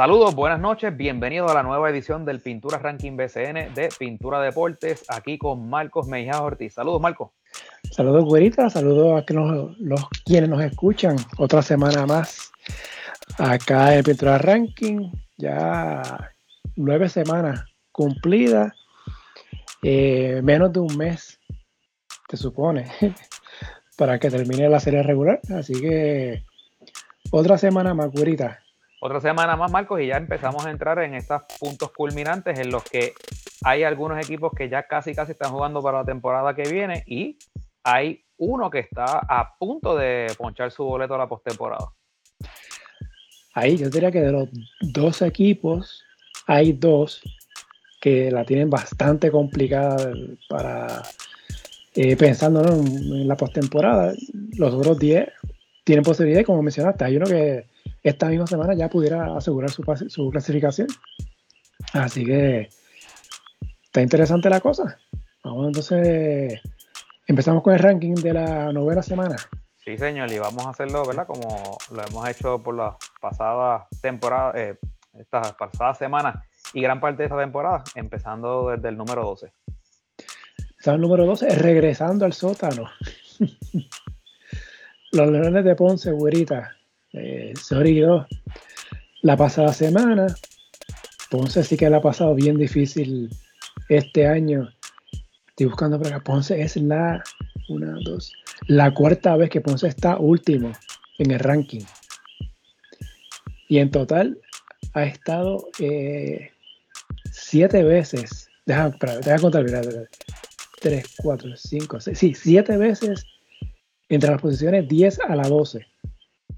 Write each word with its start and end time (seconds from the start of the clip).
Saludos, 0.00 0.34
buenas 0.34 0.58
noches, 0.58 0.96
bienvenidos 0.96 1.50
a 1.50 1.54
la 1.54 1.62
nueva 1.62 1.90
edición 1.90 2.24
del 2.24 2.40
Pintura 2.40 2.78
Ranking 2.78 3.18
BCN 3.18 3.74
de 3.74 3.90
Pintura 3.98 4.40
Deportes, 4.40 5.04
aquí 5.08 5.36
con 5.36 5.68
Marcos 5.68 6.08
Mejía 6.08 6.40
Ortiz. 6.40 6.72
Saludos, 6.72 7.02
Marcos. 7.02 7.32
Saludos, 7.90 8.24
güerita, 8.24 8.70
saludos 8.70 9.22
a 9.22 9.32
los, 9.34 10.08
quienes 10.24 10.48
nos 10.48 10.62
escuchan 10.62 11.16
otra 11.36 11.60
semana 11.60 12.06
más 12.06 12.50
acá 13.36 13.94
en 13.94 14.02
Pintura 14.02 14.38
Ranking, 14.38 15.10
ya 15.36 16.32
nueve 16.76 17.10
semanas 17.10 17.66
cumplidas, 17.92 18.72
eh, 19.82 20.40
menos 20.42 20.72
de 20.72 20.80
un 20.80 20.96
mes, 20.96 21.38
se 22.30 22.38
supone, 22.38 22.86
para 23.98 24.18
que 24.18 24.30
termine 24.30 24.66
la 24.70 24.80
serie 24.80 25.02
regular, 25.02 25.40
así 25.54 25.74
que 25.78 26.42
otra 27.32 27.58
semana 27.58 27.92
más, 27.92 28.10
güerita 28.10 28.60
otra 29.02 29.20
semana 29.20 29.56
más, 29.56 29.72
Marcos, 29.72 30.00
y 30.00 30.08
ya 30.08 30.18
empezamos 30.18 30.66
a 30.66 30.70
entrar 30.70 30.98
en 30.98 31.14
estos 31.14 31.42
puntos 31.58 31.90
culminantes 31.92 32.58
en 32.58 32.70
los 32.70 32.84
que 32.84 33.14
hay 33.64 33.82
algunos 33.82 34.18
equipos 34.22 34.52
que 34.54 34.68
ya 34.68 34.86
casi 34.86 35.14
casi 35.14 35.32
están 35.32 35.52
jugando 35.52 35.82
para 35.82 35.98
la 35.98 36.04
temporada 36.04 36.54
que 36.54 36.70
viene 36.70 37.02
y 37.06 37.38
hay 37.82 38.22
uno 38.36 38.70
que 38.70 38.80
está 38.80 39.20
a 39.26 39.54
punto 39.58 39.96
de 39.96 40.26
ponchar 40.36 40.70
su 40.70 40.84
boleto 40.84 41.14
a 41.14 41.18
la 41.18 41.28
postemporada. 41.28 41.86
Ahí 43.54 43.78
yo 43.78 43.88
diría 43.88 44.10
que 44.10 44.20
de 44.20 44.32
los 44.32 44.48
dos 44.80 45.22
equipos 45.22 46.04
hay 46.46 46.72
dos 46.72 47.22
que 48.02 48.30
la 48.30 48.44
tienen 48.44 48.68
bastante 48.68 49.30
complicada 49.30 50.12
para 50.48 51.02
eh, 51.94 52.16
pensando 52.16 52.62
en, 52.62 53.26
la 53.26 53.36
postemporada. 53.36 54.12
Los 54.58 54.74
otros 54.74 54.98
10 54.98 55.26
tienen 55.84 56.04
posibilidad, 56.04 56.44
como 56.44 56.62
mencionaste, 56.62 57.04
hay 57.04 57.16
uno 57.16 57.26
que 57.26 57.69
esta 58.02 58.28
misma 58.28 58.46
semana 58.46 58.74
ya 58.74 58.88
pudiera 58.88 59.36
asegurar 59.36 59.70
su, 59.70 59.82
su 60.08 60.30
clasificación. 60.30 60.88
Así 61.92 62.24
que 62.24 62.68
está 63.84 64.02
interesante 64.02 64.48
la 64.50 64.60
cosa. 64.60 64.98
Vamos 65.44 65.66
entonces, 65.68 66.60
empezamos 67.26 67.62
con 67.62 67.72
el 67.72 67.78
ranking 67.78 68.14
de 68.14 68.32
la 68.32 68.72
novena 68.72 69.02
semana. 69.02 69.36
Sí, 69.84 69.96
señor, 69.96 70.30
y 70.30 70.38
vamos 70.38 70.66
a 70.66 70.70
hacerlo, 70.70 71.04
¿verdad? 71.06 71.26
Como 71.26 71.78
lo 71.90 72.06
hemos 72.06 72.28
hecho 72.28 72.62
por 72.62 72.74
las 72.74 72.94
pasadas 73.20 73.88
temporadas, 74.02 74.54
eh, 74.56 74.78
estas 75.18 75.52
pasadas 75.54 75.98
semanas 75.98 76.44
y 76.74 76.82
gran 76.82 77.00
parte 77.00 77.22
de 77.22 77.24
esta 77.24 77.38
temporada, 77.38 77.82
empezando 77.94 78.68
desde 78.70 78.88
el 78.90 78.96
número 78.96 79.24
12. 79.24 79.52
Está 80.78 80.94
el 80.94 81.00
número 81.00 81.26
12, 81.26 81.48
regresando 81.56 82.24
al 82.24 82.32
sótano. 82.32 82.84
Los 85.12 85.28
Leones 85.28 85.64
de 85.64 85.74
Ponce, 85.74 86.12
güerita, 86.12 86.76
eh, 87.12 87.52
sorry 87.60 88.02
la 89.22 89.36
pasada 89.36 89.72
semana. 89.72 90.26
Ponce 91.30 91.62
sí 91.62 91.76
que 91.76 91.88
la 91.90 91.98
ha 91.98 92.02
pasado 92.02 92.34
bien 92.34 92.56
difícil 92.56 93.30
este 93.88 94.26
año. 94.26 94.68
Estoy 95.48 95.66
buscando 95.66 95.98
por 95.98 96.08
acá. 96.08 96.20
Ponce 96.20 96.60
es 96.60 96.76
la 96.76 97.22
una, 97.68 97.96
dos, 98.04 98.32
la 98.66 98.92
cuarta 98.92 99.36
vez 99.36 99.50
que 99.50 99.60
Ponce 99.60 99.86
está 99.86 100.18
último 100.18 100.72
en 101.18 101.30
el 101.30 101.38
ranking. 101.38 101.84
Y 103.68 103.78
en 103.78 103.90
total 103.90 104.38
ha 104.94 105.04
estado 105.04 105.68
eh, 105.78 106.50
siete 107.30 107.84
veces. 107.84 108.48
Deja, 108.66 108.90
contar, 109.40 109.64
mira, 109.64 109.82
3, 110.80 111.14
4, 111.22 111.56
5, 111.56 112.00
6. 112.00 112.18
Sí, 112.18 112.34
siete 112.34 112.76
veces 112.76 113.26
entre 114.08 114.30
las 114.30 114.40
posiciones 114.40 114.88
10 114.88 115.20
a 115.20 115.36
la 115.36 115.48
12 115.48 115.86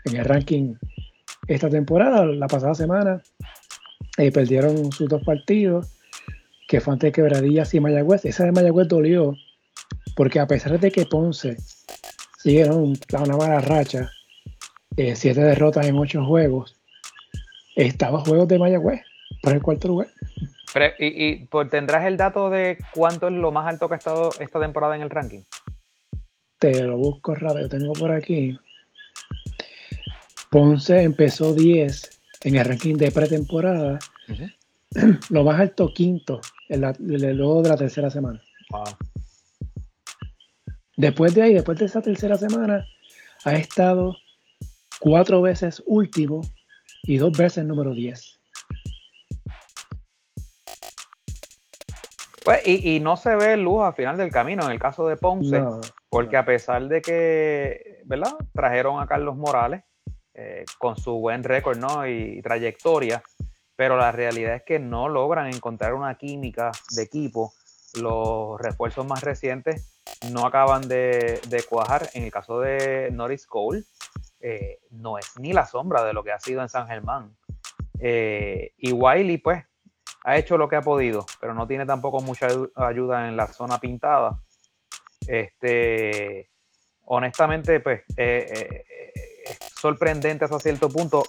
en 0.05 0.17
el 0.17 0.25
ranking 0.25 0.75
esta 1.48 1.69
temporada. 1.69 2.25
La 2.27 2.47
pasada 2.47 2.75
semana 2.75 3.22
eh, 4.19 4.31
perdieron 4.33 4.92
sus 4.92 5.09
dos 5.09 5.22
partidos, 5.25 5.89
que 6.69 6.81
fue 6.81 6.94
ante 6.94 7.12
Quebradillas 7.12 7.75
y 7.75 7.81
Mayagüez. 7.81 8.25
Esa 8.25 8.44
de 8.44 8.53
Mayagüez 8.53 8.88
dolió, 8.88 9.34
porque 10.16 10.41
a 10.41 10.47
pesar 10.47 10.78
de 10.78 10.91
que 10.91 11.06
Ponce 11.06 11.56
siguieron 12.38 12.94
una 13.12 13.37
mala 13.37 13.60
racha, 13.60 14.10
eh, 14.97 15.16
siete 15.16 15.41
derrotas 15.41 15.87
en 15.87 15.97
ocho 15.97 16.25
juegos, 16.25 16.77
estaba 17.77 18.21
juegos 18.21 18.48
de 18.48 18.59
Mayagüez 18.59 19.03
por 19.43 19.54
el 19.54 19.62
cuarto 19.62 19.88
lugar. 19.88 20.09
y, 20.98 21.27
y 21.27 21.47
pues, 21.47 21.71
tendrás 21.71 22.06
el 22.06 22.16
dato 22.16 22.50
de 22.50 22.78
cuánto 22.94 23.28
es 23.28 23.34
lo 23.34 23.53
más 23.53 23.66
alto 23.66 23.88
que 23.88 23.94
ha 23.94 23.98
estado 23.98 24.31
esta 24.38 24.60
temporada 24.60 24.97
en 24.97 25.03
el 25.03 25.10
ranking. 25.10 25.43
Te 26.59 26.82
lo 26.82 26.97
busco 26.97 27.34
rápido, 27.34 27.69
tengo 27.69 27.93
por 27.93 28.12
aquí. 28.12 28.56
Ponce 30.53 31.03
empezó 31.03 31.55
10 31.55 32.21
en 32.43 32.57
el 32.57 32.65
ranking 32.67 32.97
de 32.97 33.11
pretemporada. 33.11 33.99
Lo 35.31 35.45
más 35.45 35.59
alto, 35.59 35.95
quinto, 35.95 36.43
en 36.69 36.83
luego 37.39 37.63
de 37.63 37.71
la 37.71 37.77
tercera 37.79 38.11
semana. 38.11 38.39
Después 40.95 41.35
de 41.35 41.43
ahí, 41.43 41.55
después 41.55 41.79
de 41.79 41.87
esa 41.87 42.03
tercera 42.03 42.37
semana, 42.37 42.87
ha 43.47 43.55
estado 43.55 44.15
cuatro 45.01 45.41
veces 45.41 45.83
último 45.87 46.43
y 47.05 47.17
dos 47.17 47.33
veces 47.33 47.65
número 47.65 47.95
10. 47.95 48.39
Pues, 52.45 52.61
y, 52.67 53.01
no 53.01 53.17
se 53.17 53.34
ve 53.37 53.57
luz 53.57 53.84
al 53.84 53.95
final 53.95 54.19
del 54.19 54.31
camino 54.31 54.67
en 54.67 54.73
el 54.73 54.79
caso 54.79 55.09
de 55.09 55.17
Ponce, 55.17 55.63
porque 56.11 56.37
a 56.37 56.45
pesar 56.45 56.89
de 56.89 57.01
que, 57.01 58.03
¿verdad? 58.05 58.33
Trajeron 58.53 59.01
a 59.01 59.07
Carlos 59.07 59.37
Morales, 59.37 59.83
eh, 60.34 60.65
con 60.78 60.97
su 60.97 61.12
buen 61.12 61.44
récord 61.44 61.76
¿no? 61.76 62.06
y 62.06 62.41
trayectoria, 62.41 63.22
pero 63.76 63.98
la 63.98 64.12
realidad 64.12 64.54
es 64.54 64.62
que 64.62 64.78
no 64.78 65.09
logran 65.09 65.48
encontrar 65.48 65.93
una 65.93 66.16
química 66.16 66.72
de 66.91 67.03
equipo. 67.03 67.53
Los 68.00 68.59
refuerzos 68.59 69.06
más 69.06 69.22
recientes 69.22 69.92
no 70.32 70.47
acaban 70.47 70.88
de, 70.88 71.41
cuajar. 71.69 72.09
En 72.15 72.25
el 72.25 72.32
caso 72.32 72.60
de 72.60 73.10
Norris 73.12 73.47
Cole, 73.47 73.84
eh, 74.41 74.78
no 74.91 75.19
es 75.19 75.38
ni 75.38 75.53
la 75.53 75.66
sombra 75.66 76.03
de 76.03 76.15
lo 76.15 76.25
que 76.25 76.32
ha 76.32 76.41
sido 76.41 76.62
en 76.62 76.71
San 76.71 76.87
Germán. 76.87 77.37
Eh, 78.00 78.72
y 78.78 78.92
Wiley, 78.92 79.37
pues, 79.37 79.62
ha 80.25 80.37
hecho 80.38 80.56
lo 80.56 80.69
que 80.69 80.76
ha 80.76 80.82
podido, 80.82 81.26
pero 81.41 81.53
no 81.53 81.66
tiene 81.66 81.84
tampoco 81.84 82.21
mucha 82.21 82.47
ayuda 82.76 83.28
en 83.28 83.37
la 83.37 83.48
zona 83.48 83.78
pintada. 83.78 84.41
Este, 85.26 86.50
honestamente, 87.04 87.81
pues, 87.81 88.03
sorprendente 89.80 90.44
hasta 90.44 90.58
cierto 90.58 90.88
punto 90.88 91.22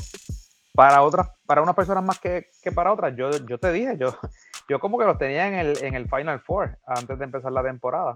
para 0.74 1.04
otras, 1.04 1.30
para 1.46 1.62
unas 1.62 1.76
personas 1.76 2.04
más 2.04 2.20
que, 2.20 2.50
para 2.74 2.92
otras. 2.92 3.16
Yo, 3.16 3.30
yo 3.46 3.58
te 3.58 3.72
dije, 3.72 3.98
yo, 3.98 4.18
yo 4.70 4.80
como 4.80 4.98
que 4.98 5.06
los 5.06 5.18
tenía 5.18 5.48
en 5.48 5.54
el, 5.54 5.84
en 5.84 5.94
el 5.94 6.10
Final 6.10 6.40
Four 6.42 6.78
antes 6.86 7.18
de 7.18 7.26
empezar 7.26 7.52
la 7.52 7.64
temporada. 7.64 8.14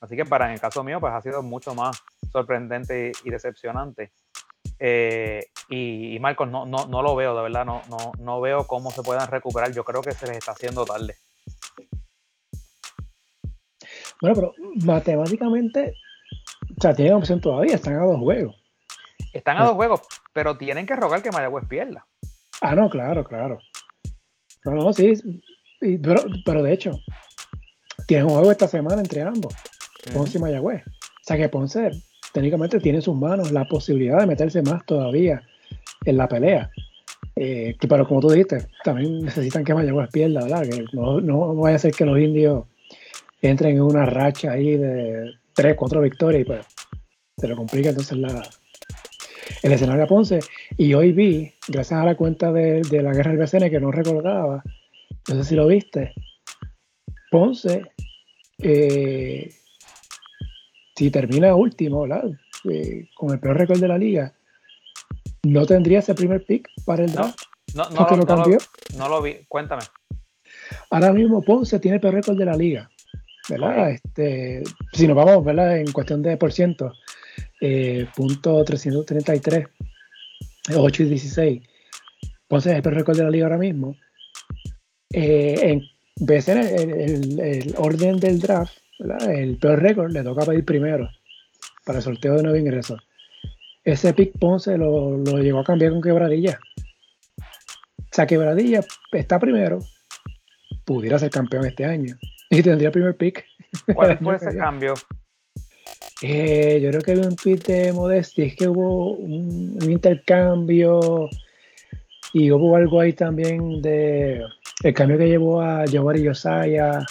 Así 0.00 0.16
que 0.16 0.24
para 0.24 0.46
en 0.46 0.52
el 0.52 0.60
caso 0.60 0.84
mío, 0.84 1.00
pues 1.00 1.12
ha 1.12 1.20
sido 1.20 1.42
mucho 1.42 1.74
más 1.74 2.02
sorprendente 2.30 3.12
y, 3.24 3.30
decepcionante. 3.30 4.12
Eh, 4.78 5.46
y, 5.68 6.18
Marcos, 6.20 6.48
no, 6.48 6.66
no, 6.66 6.86
no, 6.86 7.02
lo 7.02 7.16
veo, 7.16 7.34
de 7.34 7.42
verdad, 7.42 7.64
no, 7.64 7.82
no, 7.88 8.12
no 8.18 8.40
veo 8.40 8.66
cómo 8.66 8.90
se 8.90 9.02
puedan 9.02 9.28
recuperar. 9.28 9.72
Yo 9.72 9.84
creo 9.84 10.02
que 10.02 10.12
se 10.12 10.26
les 10.26 10.36
está 10.36 10.52
haciendo 10.52 10.84
tarde. 10.84 11.16
Bueno, 14.20 14.34
pero 14.34 14.54
matemáticamente, 14.84 15.94
o 16.76 16.80
sea, 16.80 16.94
tienen 16.94 17.14
opción 17.14 17.40
todavía, 17.40 17.74
están 17.74 17.94
a 17.94 18.04
dos 18.04 18.18
juegos. 18.18 18.54
Están 19.36 19.58
a 19.58 19.64
dos 19.64 19.74
juegos, 19.74 20.00
pero 20.32 20.56
tienen 20.56 20.86
que 20.86 20.96
rogar 20.96 21.22
que 21.22 21.30
Mayagüez 21.30 21.66
pierda. 21.68 22.06
Ah, 22.62 22.74
no, 22.74 22.88
claro, 22.88 23.22
claro. 23.22 23.58
No, 24.64 24.72
no, 24.72 24.92
sí. 24.92 25.12
Pero, 25.78 26.62
de 26.62 26.72
hecho, 26.72 26.92
tienen 28.06 28.26
un 28.26 28.32
juego 28.32 28.50
esta 28.50 28.66
semana 28.66 29.02
entre 29.02 29.20
ambos, 29.20 29.54
Ponce 30.14 30.38
y 30.38 30.40
Mayagüez. 30.40 30.82
O 30.86 31.24
sea 31.26 31.36
que 31.36 31.50
Ponce 31.50 31.90
técnicamente 32.32 32.80
tiene 32.80 32.98
en 32.98 33.02
sus 33.02 33.14
manos 33.14 33.52
la 33.52 33.66
posibilidad 33.66 34.20
de 34.20 34.26
meterse 34.26 34.62
más 34.62 34.84
todavía 34.86 35.42
en 36.06 36.16
la 36.16 36.28
pelea. 36.28 36.70
Eh, 37.34 37.76
pero 37.86 38.08
como 38.08 38.20
tú 38.20 38.30
dijiste, 38.30 38.66
también 38.84 39.20
necesitan 39.22 39.64
que 39.64 39.74
Mayagüez 39.74 40.08
pierda, 40.10 40.44
¿verdad? 40.44 40.62
Que 40.62 40.84
no, 40.94 41.20
no 41.20 41.54
vaya 41.56 41.76
a 41.76 41.80
ser 41.80 41.92
que 41.92 42.06
los 42.06 42.18
indios 42.18 42.64
entren 43.42 43.76
en 43.76 43.82
una 43.82 44.06
racha 44.06 44.52
ahí 44.52 44.78
de 44.78 45.34
tres, 45.52 45.76
cuatro 45.76 46.00
victorias 46.00 46.40
y 46.40 46.44
pues 46.46 46.66
se 47.36 47.48
lo 47.48 47.54
complica 47.54 47.90
entonces 47.90 48.16
la, 48.16 48.42
el 49.62 49.72
escenario 49.72 50.04
a 50.04 50.06
Ponce. 50.06 50.40
Y 50.76 50.94
hoy 50.94 51.12
vi, 51.12 51.52
gracias 51.68 52.00
a 52.00 52.04
la 52.04 52.14
cuenta 52.14 52.52
de, 52.52 52.82
la 53.02 53.12
guerra 53.12 53.32
del 53.32 53.40
BCN 53.40 53.70
que 53.70 53.80
no 53.80 53.90
recordaba, 53.90 54.62
no 55.28 55.34
sé 55.34 55.44
si 55.44 55.54
lo 55.54 55.66
viste, 55.66 56.12
Ponce, 57.30 57.82
eh, 58.58 59.50
si 60.94 61.10
termina 61.10 61.54
último, 61.54 62.06
eh, 62.06 63.08
con 63.14 63.32
el 63.32 63.40
peor 63.40 63.58
récord 63.58 63.80
de 63.80 63.88
la 63.88 63.98
liga, 63.98 64.32
no 65.42 65.66
tendría 65.66 66.00
ese 66.00 66.14
primer 66.14 66.44
pick 66.44 66.68
para 66.84 67.04
el 67.04 67.12
draft. 67.12 67.40
No, 67.74 67.90
no, 67.90 68.08
no, 68.08 68.16
lo, 68.16 68.58
no, 68.96 69.08
lo, 69.08 69.22
vi, 69.22 69.34
cuéntame. 69.48 69.82
Ahora 70.90 71.12
mismo 71.12 71.42
Ponce 71.42 71.78
tiene 71.78 71.96
el 71.96 72.00
peor 72.00 72.14
récord 72.14 72.38
de 72.38 72.44
la 72.44 72.56
liga. 72.56 72.88
¿verdad? 73.48 73.90
Este, 73.90 74.62
si 74.92 75.06
nos 75.06 75.16
vamos, 75.16 75.44
¿verdad? 75.44 75.78
En 75.78 75.92
cuestión 75.92 76.22
de 76.22 76.36
por 76.36 76.52
ciento, 76.52 76.92
eh, 77.60 78.06
punto 78.14 78.64
333, 78.64 79.66
8 80.74 81.02
y 81.02 81.06
16. 81.06 81.62
Ponce 82.48 82.70
es 82.70 82.76
el 82.76 82.82
peor 82.82 82.94
récord 82.94 83.16
de 83.16 83.24
la 83.24 83.30
liga 83.30 83.46
ahora 83.46 83.58
mismo. 83.58 83.96
Eh, 85.12 85.54
en 85.62 85.82
vez 86.20 86.48
en 86.48 86.58
el, 86.58 87.74
orden 87.78 88.18
del 88.18 88.38
draft, 88.38 88.76
el 89.28 89.56
peor 89.58 89.80
récord 89.80 90.12
le 90.12 90.22
toca 90.22 90.44
pedir 90.44 90.64
primero 90.64 91.08
para 91.84 91.98
el 91.98 92.04
sorteo 92.04 92.36
de 92.36 92.42
nuevo 92.42 92.56
ingreso. 92.56 92.98
Ese 93.84 94.12
pick 94.12 94.38
Ponce 94.38 94.76
lo, 94.76 95.16
lo 95.16 95.38
llegó 95.38 95.60
a 95.60 95.64
cambiar 95.64 95.92
con 95.92 96.02
quebradilla. 96.02 96.58
O 97.38 98.08
sea, 98.10 98.26
quebradilla 98.26 98.80
está 99.12 99.38
primero, 99.38 99.80
pudiera 100.84 101.18
ser 101.18 101.30
campeón 101.30 101.66
este 101.66 101.84
año 101.84 102.16
y 102.50 102.62
tendría 102.62 102.90
primer 102.90 103.16
pick. 103.16 103.44
¿Cuál 103.94 104.18
fue 104.22 104.36
ese 104.36 104.56
cambio? 104.56 104.94
Eh, 106.22 106.80
yo 106.82 106.90
creo 106.90 107.02
que 107.02 107.12
había 107.12 107.28
un 107.28 107.36
tweet 107.36 107.58
de 107.58 107.92
Modesti, 107.92 108.42
es 108.42 108.56
que 108.56 108.68
hubo 108.68 109.12
un, 109.12 109.78
intercambio 109.82 111.28
y 112.32 112.50
hubo 112.50 112.76
algo 112.76 113.00
ahí 113.00 113.12
también 113.12 113.82
de 113.82 114.40
el 114.82 114.94
cambio 114.94 115.18
que 115.18 115.28
llevó 115.28 115.60
a 115.60 115.84
y 115.84 116.22
Yosaya, 116.22 117.04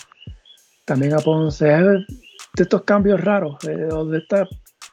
también 0.85 1.13
a 1.13 1.19
Ponce, 1.19 1.65
de 1.65 2.05
estos 2.57 2.83
cambios 2.83 3.21
raros, 3.21 3.57
de, 3.59 4.17
estas 4.17 4.49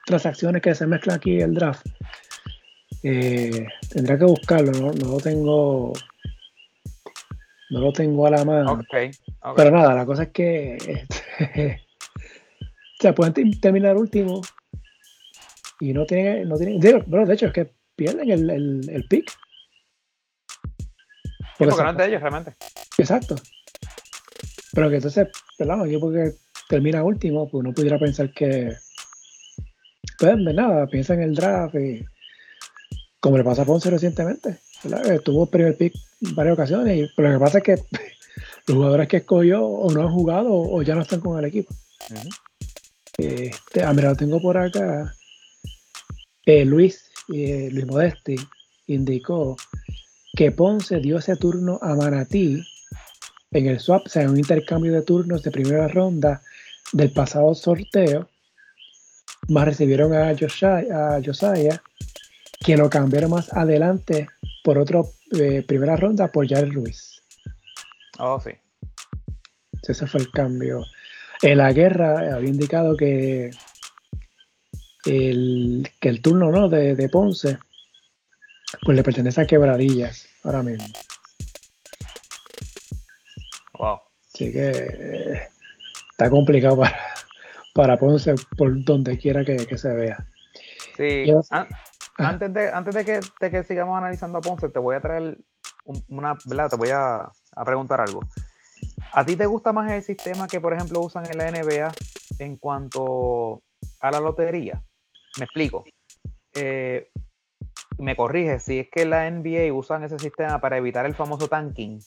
transacciones 0.06 0.62
que 0.62 0.74
se 0.74 0.86
mezclan 0.86 1.16
aquí 1.16 1.40
el 1.40 1.54
draft. 1.54 1.86
Eh, 3.02 3.66
tendrá 3.90 4.18
que 4.18 4.24
buscarlo, 4.24 4.72
¿no? 4.72 4.92
no 4.92 5.12
lo 5.12 5.18
tengo 5.18 5.92
no 7.70 7.80
lo 7.80 7.92
tengo 7.92 8.26
a 8.26 8.30
la 8.30 8.44
mano. 8.44 8.80
Pero 9.56 9.70
nada, 9.70 9.94
la 9.94 10.06
cosa 10.06 10.24
es 10.24 10.28
que 10.28 10.76
este, 11.38 11.81
se 13.02 13.12
pueden 13.12 13.60
terminar 13.60 13.96
último 13.96 14.40
y 15.80 15.92
no 15.92 16.06
tienen, 16.06 16.48
no 16.48 16.56
tienen, 16.56 16.80
de, 16.80 17.02
bueno, 17.06 17.26
de 17.26 17.34
hecho 17.34 17.46
es 17.46 17.52
que 17.52 17.72
pierden 17.96 18.30
el, 18.30 18.48
el, 18.48 18.88
el 18.88 19.04
pick. 19.08 19.30
Porque, 21.58 21.74
no 21.82 21.92
de 21.92 22.06
ellos 22.06 22.20
realmente. 22.20 22.54
Exacto. 22.98 23.36
Pero 24.72 24.88
que 24.88 24.96
entonces, 24.96 25.28
perdón, 25.58 25.90
yo 25.90 26.00
porque 26.00 26.32
termina 26.68 27.02
último, 27.02 27.50
pues 27.50 27.64
no 27.64 27.72
pudiera 27.72 27.98
pensar 27.98 28.32
que 28.32 28.72
pues 30.18 30.36
nada, 30.38 30.86
piensa 30.86 31.14
en 31.14 31.22
el 31.22 31.34
draft 31.34 31.74
y 31.74 32.04
como 33.18 33.38
le 33.38 33.44
pasa 33.44 33.62
a 33.62 33.64
Ponce 33.64 33.90
recientemente, 33.90 34.58
¿verdad? 34.84 35.20
Tuvo 35.20 35.46
primer 35.46 35.76
pick 35.76 35.94
en 36.20 36.34
varias 36.34 36.54
ocasiones, 36.54 36.96
y, 36.96 37.10
pero 37.16 37.28
lo 37.28 37.38
que 37.38 37.44
pasa 37.44 37.58
es 37.58 37.64
que 37.64 37.74
los 38.68 38.76
jugadores 38.76 39.08
que 39.08 39.16
escogió 39.18 39.64
o 39.64 39.90
no 39.92 40.02
han 40.02 40.12
jugado 40.12 40.52
o 40.52 40.82
ya 40.82 40.94
no 40.94 41.02
están 41.02 41.20
con 41.20 41.38
el 41.38 41.44
equipo. 41.44 41.74
Este, 43.18 43.82
ah, 43.82 43.92
mira, 43.92 44.10
lo 44.10 44.16
tengo 44.16 44.40
por 44.40 44.56
acá. 44.56 45.14
Eh, 46.46 46.64
Luis, 46.64 47.10
eh, 47.32 47.68
Luis 47.72 47.86
Modesti 47.86 48.36
indicó 48.86 49.56
que 50.34 50.50
Ponce 50.50 50.98
dio 51.00 51.18
ese 51.18 51.36
turno 51.36 51.78
a 51.82 51.94
Manatí 51.94 52.62
en 53.50 53.66
el 53.66 53.80
swap, 53.80 54.06
o 54.06 54.08
sea, 54.08 54.22
en 54.22 54.30
un 54.30 54.38
intercambio 54.38 54.92
de 54.92 55.02
turnos 55.02 55.42
de 55.42 55.50
primera 55.50 55.88
ronda 55.88 56.42
del 56.92 57.12
pasado 57.12 57.54
sorteo, 57.54 58.28
más 59.48 59.66
recibieron 59.66 60.14
a 60.14 60.34
Josiah, 60.38 61.16
a 61.16 61.20
Josiah 61.24 61.82
que 62.64 62.76
lo 62.76 62.88
cambiaron 62.88 63.30
más 63.30 63.52
adelante 63.52 64.28
por 64.62 64.78
otra 64.78 65.02
eh, 65.32 65.64
primera 65.66 65.96
ronda 65.96 66.28
por 66.28 66.48
Jared 66.48 66.72
Ruiz. 66.72 67.22
Oh, 68.18 68.40
sí. 68.40 68.50
Ese 69.86 70.06
fue 70.06 70.20
el 70.20 70.30
cambio. 70.30 70.84
En 71.42 71.58
la 71.58 71.72
guerra 71.72 72.34
había 72.34 72.48
indicado 72.48 72.96
que 72.96 73.50
el, 75.04 75.90
que 76.00 76.08
el 76.08 76.22
turno 76.22 76.50
¿no? 76.50 76.68
de, 76.68 76.94
de 76.94 77.08
Ponce 77.08 77.58
pues 78.82 78.96
le 78.96 79.02
pertenece 79.02 79.40
a 79.40 79.46
Quebradillas 79.46 80.28
ahora 80.44 80.62
mismo. 80.62 80.86
Wow. 83.78 84.00
Así 84.32 84.52
que 84.52 84.70
eh, 84.70 85.48
está 86.10 86.30
complicado 86.30 86.78
para, 86.78 86.96
para 87.74 87.98
Ponce 87.98 88.34
por 88.56 88.84
donde 88.84 89.18
quiera 89.18 89.44
que, 89.44 89.66
que 89.66 89.76
se 89.76 89.92
vea. 89.92 90.26
Sí. 90.96 91.24
Antes 92.18 92.52
de, 92.52 92.70
antes 92.70 92.94
de 92.94 93.04
que, 93.04 93.50
que 93.50 93.64
sigamos 93.64 93.96
analizando 93.96 94.38
a 94.38 94.40
Ponce, 94.40 94.68
te 94.68 94.78
voy 94.78 94.96
a 94.96 95.00
traer 95.00 95.38
una, 96.08 96.36
¿verdad? 96.44 96.70
Te 96.70 96.76
voy 96.76 96.90
a, 96.90 97.30
preguntar 97.64 98.00
algo. 98.00 98.20
¿A 99.14 99.26
ti 99.26 99.36
te 99.36 99.44
gusta 99.44 99.72
más 99.72 99.92
el 99.92 100.02
sistema 100.02 100.48
que, 100.48 100.60
por 100.60 100.72
ejemplo, 100.72 101.00
usan 101.00 101.26
en 101.30 101.36
la 101.36 101.50
NBA 101.50 101.92
en 102.38 102.56
cuanto 102.56 103.62
a 104.00 104.10
la 104.10 104.20
lotería? 104.20 104.82
Me 105.38 105.44
explico. 105.44 105.84
Eh, 106.54 107.10
me 107.98 108.16
corrige, 108.16 108.58
si 108.58 108.80
es 108.80 108.88
que 108.90 109.04
la 109.04 109.30
NBA 109.30 109.72
usan 109.72 110.02
ese 110.02 110.18
sistema 110.18 110.60
para 110.60 110.78
evitar 110.78 111.04
el 111.04 111.14
famoso 111.14 111.46
tanking. 111.46 112.00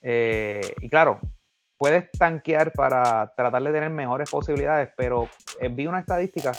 Eh, 0.00 0.74
y 0.80 0.88
claro, 0.88 1.20
puedes 1.76 2.10
tanquear 2.12 2.72
para 2.72 3.32
tratar 3.36 3.62
de 3.62 3.72
tener 3.72 3.90
mejores 3.90 4.30
posibilidades, 4.30 4.90
pero 4.96 5.28
eh, 5.60 5.68
vi 5.68 5.86
una 5.86 6.00
estadística 6.00 6.52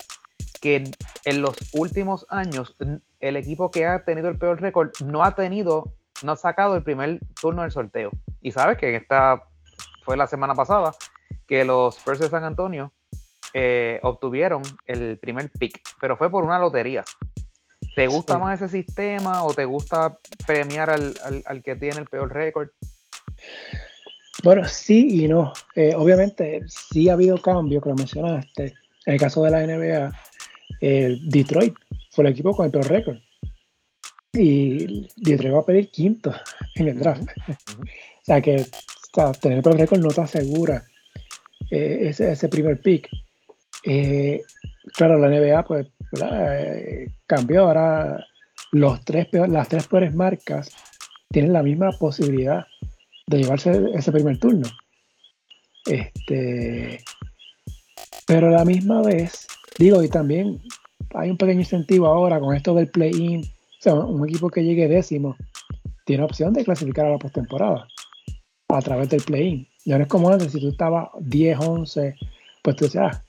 que 0.62 0.84
en, 1.26 1.42
los 1.42 1.56
últimos 1.74 2.28
años 2.30 2.76
el 3.20 3.36
equipo 3.36 3.72
que 3.72 3.86
ha 3.88 4.06
tenido 4.06 4.30
el 4.30 4.38
peor 4.38 4.62
récord 4.62 4.92
no 5.04 5.24
ha 5.24 5.34
tenido, 5.34 5.96
no 6.24 6.34
ha 6.34 6.36
sacado 6.36 6.76
el 6.76 6.84
primer 6.84 7.20
turno 7.42 7.64
del 7.64 7.72
sorteo. 7.72 8.12
Y 8.44 8.52
sabes 8.52 8.78
que 8.78 8.96
esta 8.96 9.42
fue 10.04 10.18
la 10.18 10.28
semana 10.28 10.54
pasada 10.54 10.94
que 11.48 11.64
los 11.64 11.98
Spurs 11.98 12.20
de 12.20 12.30
San 12.30 12.44
Antonio 12.44 12.92
eh, 13.54 14.00
obtuvieron 14.04 14.62
el 14.86 15.18
primer 15.18 15.50
pick, 15.50 15.82
pero 16.00 16.18
fue 16.18 16.30
por 16.30 16.44
una 16.44 16.60
lotería. 16.60 17.04
¿Te 17.96 18.08
gusta 18.08 18.38
más 18.38 18.62
ese 18.62 18.84
sistema 18.84 19.44
o 19.44 19.54
te 19.54 19.66
gusta 19.66 20.18
premiar 20.46 20.90
al, 20.90 21.64
que 21.64 21.76
tiene 21.76 22.00
el 22.00 22.08
peor 22.08 22.34
récord? 22.34 22.70
Bueno, 24.44 24.66
sí 24.66 25.24
y 25.24 25.28
no. 25.28 25.54
Eh, 25.76 25.94
obviamente, 25.96 26.62
sí 26.68 27.08
ha 27.08 27.14
habido 27.14 27.42
cambios, 27.42 27.82
como 27.82 27.96
mencionaste. 27.96 28.74
En 29.06 29.14
el 29.14 29.20
caso 29.20 29.44
de 29.44 29.52
la 29.52 29.66
NBA, 29.66 30.12
Detroit 31.30 31.76
fue 32.10 32.26
el 32.26 32.32
equipo 32.32 32.56
con 32.56 32.66
el 32.66 32.72
peor 32.72 32.88
récord. 32.88 33.18
Y 34.34 35.08
Detroit 35.16 35.54
va 35.54 35.60
a 35.60 35.66
pedir 35.66 35.92
quinto 35.92 36.34
en 36.76 36.88
el 36.88 37.00
draft. 37.00 37.30
O 38.24 38.26
sea 38.26 38.42
que 38.42 38.66
tener 39.42 39.58
el 39.58 39.64
peor 39.64 39.78
récord 39.78 40.00
no 40.00 40.08
te 40.08 40.22
asegura 40.22 40.86
eh, 41.70 42.14
ese, 42.18 42.48
primer 42.48 42.80
pick. 42.80 43.10
Eh, 43.84 44.42
claro, 44.96 45.20
la 45.20 45.28
NBA 45.28 45.64
pues 45.66 45.88
eh, 46.22 47.08
cambió. 47.28 47.66
Ahora 47.66 48.26
los 48.72 49.04
tres 49.04 49.28
las 49.34 49.68
tres 49.68 49.88
peores 49.88 50.16
marcas 50.16 50.72
tienen 51.30 51.52
la 51.52 51.64
misma 51.64 51.92
posibilidad 51.92 52.66
de 53.28 53.40
llevarse 53.40 53.90
ese 53.94 54.12
primer 54.14 54.40
turno. 54.40 54.70
Este, 55.86 57.04
pero 58.26 58.48
a 58.48 58.52
la 58.52 58.64
misma 58.64 59.02
vez, 59.02 59.48
Digo, 59.78 60.04
y 60.04 60.08
también 60.08 60.62
hay 61.16 61.30
un 61.30 61.38
pequeño 61.38 61.60
incentivo 61.60 62.08
ahora 62.08 62.40
con 62.40 62.56
esto 62.56 62.74
del 62.74 62.88
play-in. 62.88 63.42
O 63.42 63.82
sea, 63.82 63.96
un 63.96 64.28
equipo 64.30 64.50
que 64.50 64.64
llegue 64.64 64.88
décimo 64.88 65.36
tiene 66.06 66.24
opción 66.24 66.54
de 66.54 66.64
clasificar 66.64 67.06
a 67.08 67.10
la 67.10 67.18
postemporada 67.18 67.88
a 68.78 68.82
través 68.82 69.10
del 69.10 69.22
play-in. 69.22 69.68
Ya 69.86 69.98
no 69.98 70.04
es 70.04 70.10
como 70.10 70.30
antes, 70.30 70.52
si 70.52 70.60
tú 70.60 70.70
estabas 70.70 71.10
10, 71.20 71.60
11, 71.60 72.16
pues 72.62 72.76
tú 72.76 72.86
decías, 72.86 73.22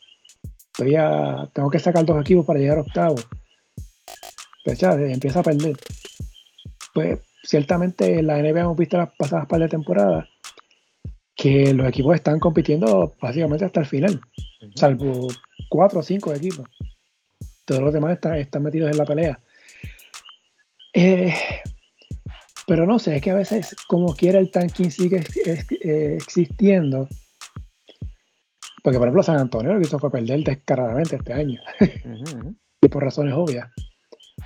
ah, 0.98 1.48
tengo 1.52 1.70
que 1.70 1.78
sacar 1.78 2.04
dos 2.04 2.20
equipos 2.20 2.46
para 2.46 2.58
llegar 2.58 2.78
a 2.78 2.82
octavo. 2.82 3.16
Pues 4.64 4.78
ya, 4.78 4.92
empieza 4.92 5.40
a 5.40 5.42
perder. 5.42 5.76
Pues 6.94 7.20
ciertamente 7.42 8.18
en 8.18 8.26
la 8.26 8.38
NBA 8.38 8.60
hemos 8.60 8.76
visto 8.76 8.96
las 8.96 9.10
pasadas 9.18 9.46
par 9.46 9.60
de 9.60 9.68
temporada 9.68 10.28
que 11.36 11.74
los 11.74 11.86
equipos 11.86 12.14
están 12.14 12.38
compitiendo 12.38 13.14
básicamente 13.20 13.64
hasta 13.64 13.80
el 13.80 13.86
final, 13.86 14.20
salvo 14.74 15.28
cuatro 15.68 16.00
o 16.00 16.02
cinco 16.02 16.32
equipos. 16.32 16.66
Todos 17.64 17.82
los 17.82 17.92
demás 17.92 18.12
están, 18.12 18.62
metidos 18.62 18.90
en 18.90 18.98
la 18.98 19.04
pelea. 19.04 19.40
Eh, 20.92 21.34
pero 22.66 22.86
no 22.86 22.98
sé, 22.98 23.16
es 23.16 23.22
que 23.22 23.30
a 23.30 23.34
veces, 23.34 23.74
como 23.88 24.14
quiera, 24.14 24.38
el 24.38 24.50
tanking 24.50 24.90
sigue 24.90 25.24
eh, 25.82 26.14
existiendo. 26.16 27.08
Porque, 28.82 28.98
por 28.98 29.08
ejemplo, 29.08 29.22
San 29.22 29.38
Antonio 29.38 29.72
lo 29.72 29.80
que 29.80 29.86
hizo 29.86 29.98
fue 29.98 30.10
perder 30.10 30.44
descaradamente 30.44 31.16
este 31.16 31.32
año. 31.32 31.60
y 32.82 32.88
por 32.88 33.02
razones 33.02 33.34
obvias. 33.34 33.70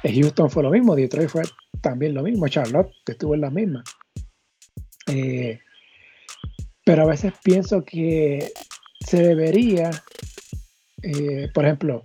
Houston 0.02 0.50
fue 0.50 0.62
lo 0.62 0.70
mismo, 0.70 0.94
Detroit 0.94 1.28
fue 1.28 1.42
también 1.80 2.14
lo 2.14 2.22
mismo, 2.22 2.46
Charlotte 2.46 2.92
que 3.04 3.12
estuvo 3.12 3.34
en 3.34 3.40
las 3.40 3.52
mismas. 3.52 3.84
Eh, 5.08 5.58
pero 6.84 7.02
a 7.02 7.06
veces 7.06 7.32
pienso 7.42 7.84
que 7.84 8.52
se 9.00 9.22
debería 9.22 9.90
eh, 11.02 11.48
por 11.54 11.64
ejemplo, 11.64 12.02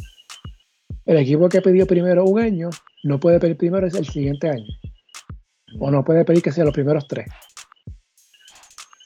el 1.05 1.17
equipo 1.17 1.49
que 1.49 1.61
pidió 1.61 1.87
primero 1.87 2.25
un 2.25 2.39
año 2.39 2.69
no 3.03 3.19
puede 3.19 3.39
pedir 3.39 3.57
primero 3.57 3.87
el 3.87 4.07
siguiente 4.07 4.49
año. 4.49 4.71
O 5.79 5.91
no 5.91 6.03
puede 6.03 6.25
pedir 6.25 6.41
que 6.41 6.51
sea 6.51 6.65
los 6.65 6.73
primeros 6.73 7.07
tres. 7.07 7.27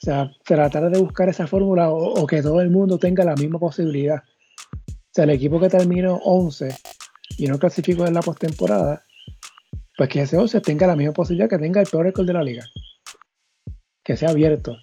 sea, 0.00 0.30
tratar 0.44 0.90
de 0.90 0.98
buscar 1.00 1.28
esa 1.28 1.46
fórmula 1.46 1.90
o, 1.90 2.26
que 2.26 2.40
todo 2.40 2.60
el 2.60 2.70
mundo 2.70 2.98
tenga 2.98 3.24
la 3.24 3.34
misma 3.34 3.58
posibilidad. 3.58 4.22
O 4.88 5.12
sea, 5.12 5.24
el 5.24 5.30
equipo 5.30 5.58
que 5.58 5.68
terminó 5.68 6.16
11 6.24 6.74
y 7.36 7.46
no 7.46 7.58
clasificó 7.58 8.06
en 8.06 8.14
la 8.14 8.22
postemporada, 8.22 9.02
pues 9.96 10.08
que 10.08 10.22
ese 10.22 10.36
11 10.36 10.60
tenga 10.60 10.86
la 10.86 10.96
misma 10.96 11.12
posibilidad 11.12 11.50
que 11.50 11.58
tenga 11.58 11.80
el 11.80 11.88
peor 11.88 12.06
récord 12.06 12.26
de 12.26 12.32
la 12.32 12.42
liga. 12.42 12.64
Que 14.04 14.16
sea 14.16 14.30
abierto. 14.30 14.76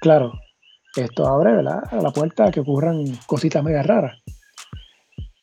Claro, 0.00 0.32
esto 0.96 1.26
abre 1.26 1.56
¿verdad? 1.56 1.82
a 1.90 1.96
la 1.96 2.10
puerta 2.10 2.46
a 2.46 2.50
que 2.50 2.60
ocurran 2.60 3.04
cositas 3.26 3.64
medio 3.64 3.82
raras. 3.82 4.22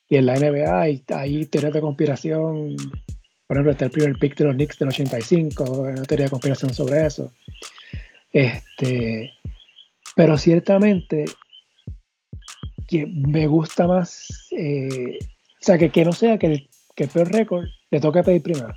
Y 0.08 0.18
en 0.18 0.25
la 0.25 0.36
NBA 0.36 0.82
hay, 0.82 1.03
hay 1.13 1.46
teorías 1.46 1.74
de 1.74 1.82
conspiración. 1.82 2.75
Por 3.50 3.58
ejemplo, 3.58 3.72
está 3.72 3.86
el 3.86 3.91
primer 3.91 4.13
pick 4.20 4.38
de 4.38 4.46
los 4.46 4.53
Knicks 4.53 4.77
del 4.77 4.89
85, 4.89 5.63
una 5.63 6.03
teoría 6.03 6.27
de 6.27 6.29
conspiración 6.29 6.72
sobre 6.72 7.03
eso. 7.03 7.34
Este, 8.32 9.34
pero 10.15 10.38
ciertamente 10.38 11.25
que 12.88 13.08
me 13.08 13.48
gusta 13.48 13.88
más, 13.88 14.51
eh, 14.51 15.18
o 15.20 15.62
sea, 15.62 15.79
que, 15.79 15.89
que 15.89 16.06
no 16.06 16.12
sea 16.12 16.38
que 16.38 16.46
el, 16.46 16.70
que 16.96 17.06
el 17.06 17.10
peor 17.10 17.32
récord 17.32 17.65
le 17.89 18.00
toque 18.00 18.22
pedir 18.22 18.44
primero. 18.44 18.72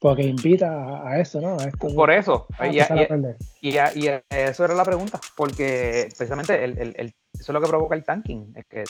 Porque 0.00 0.24
invita 0.24 1.06
a, 1.08 1.20
eso, 1.20 1.40
¿no? 1.40 1.58
Por 1.94 2.10
eso. 2.10 2.48
y, 3.62 4.08
eso 4.30 4.64
era 4.64 4.74
la 4.74 4.84
pregunta. 4.84 5.20
Porque 5.36 6.08
precisamente 6.16 6.64
el, 6.64 6.76
el, 6.76 7.06
eso 7.06 7.12
es 7.34 7.48
lo 7.50 7.60
que 7.60 7.68
provoca 7.68 7.94
el 7.94 8.02
tanking. 8.02 8.52
Es 8.56 8.66
que 8.66 8.82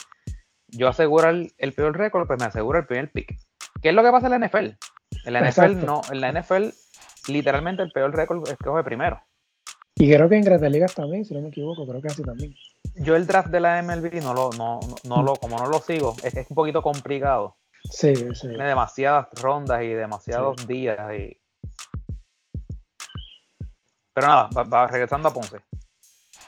yo 0.69 0.87
aseguro 0.87 1.29
el, 1.29 1.73
peor 1.75 1.95
récord, 1.95 2.25
pues 2.25 2.39
me 2.39 2.45
aseguro 2.47 2.79
el 2.79 2.87
primer 2.87 3.11
pick. 3.11 3.37
¿Qué 3.81 3.89
es 3.89 3.95
lo 3.95 4.03
que 4.03 4.11
pasa 4.11 4.27
en 4.27 4.39
la 4.39 4.47
NFL? 4.47 4.67
En 5.25 5.33
la 5.33 5.49
NFL 5.49 5.85
no, 5.85 6.01
en 6.11 6.21
la 6.21 6.31
NFL 6.31 6.69
literalmente 7.27 7.83
el 7.83 7.91
peor 7.91 8.15
récord 8.15 8.47
es 8.47 8.57
que 8.57 8.65
coge 8.65 8.83
primero. 8.83 9.21
Y 9.95 10.11
creo 10.11 10.29
que 10.29 10.35
en 10.35 10.43
Grandes 10.43 10.71
Ligas 10.71 10.95
también, 10.95 11.25
si 11.25 11.33
no 11.33 11.41
me 11.41 11.49
equivoco, 11.49 11.85
creo 11.87 12.01
que 12.01 12.07
así 12.07 12.23
también. 12.23 12.55
Yo 12.95 13.15
el 13.15 13.27
draft 13.27 13.49
de 13.49 13.59
la 13.59 13.81
MLB 13.81 14.21
no 14.21 14.33
lo, 14.33 14.49
no, 14.57 14.79
no, 15.03 15.21
lo, 15.21 15.35
como 15.35 15.57
no 15.57 15.67
lo 15.67 15.79
sigo, 15.79 16.15
es, 16.23 16.35
es 16.35 16.49
un 16.49 16.55
poquito 16.55 16.81
complicado. 16.81 17.57
Sí, 17.83 18.15
sí. 18.15 18.47
Tiene 18.47 18.67
demasiadas 18.67 19.27
rondas 19.41 19.83
y 19.83 19.89
demasiados 19.89 20.67
días. 20.67 20.97
Y... 21.17 21.37
Pero 24.13 24.27
nada, 24.27 24.49
va, 24.63 24.87
regresando 24.87 25.29
a 25.29 25.33
Ponce. 25.33 25.57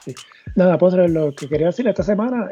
Sí. 0.04 0.14
Nada, 0.56 0.78
Ponce, 0.78 1.08
lo 1.08 1.32
que 1.34 1.48
quería 1.48 1.68
decir 1.68 1.86
esta 1.86 2.02
semana, 2.02 2.48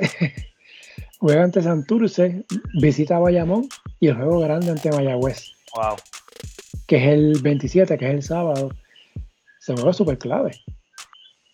juega 1.18 1.42
ante 1.42 1.62
Santurce, 1.62 2.44
visita 2.80 3.16
a 3.16 3.20
Bayamón 3.20 3.68
y 4.02 4.09
el 4.09 4.16
juego 4.16 4.40
grande 4.40 4.68
ante 4.68 4.90
Mayagüez. 4.90 5.52
Wow. 5.76 5.94
Que 6.88 6.97
es 6.97 7.04
el 7.04 7.40
27, 7.40 7.97
que 7.97 8.09
es 8.09 8.14
el 8.14 8.23
sábado. 8.25 8.71
Se 9.61 9.75
juega 9.75 9.92
súper 9.92 10.18
clave 10.18 10.50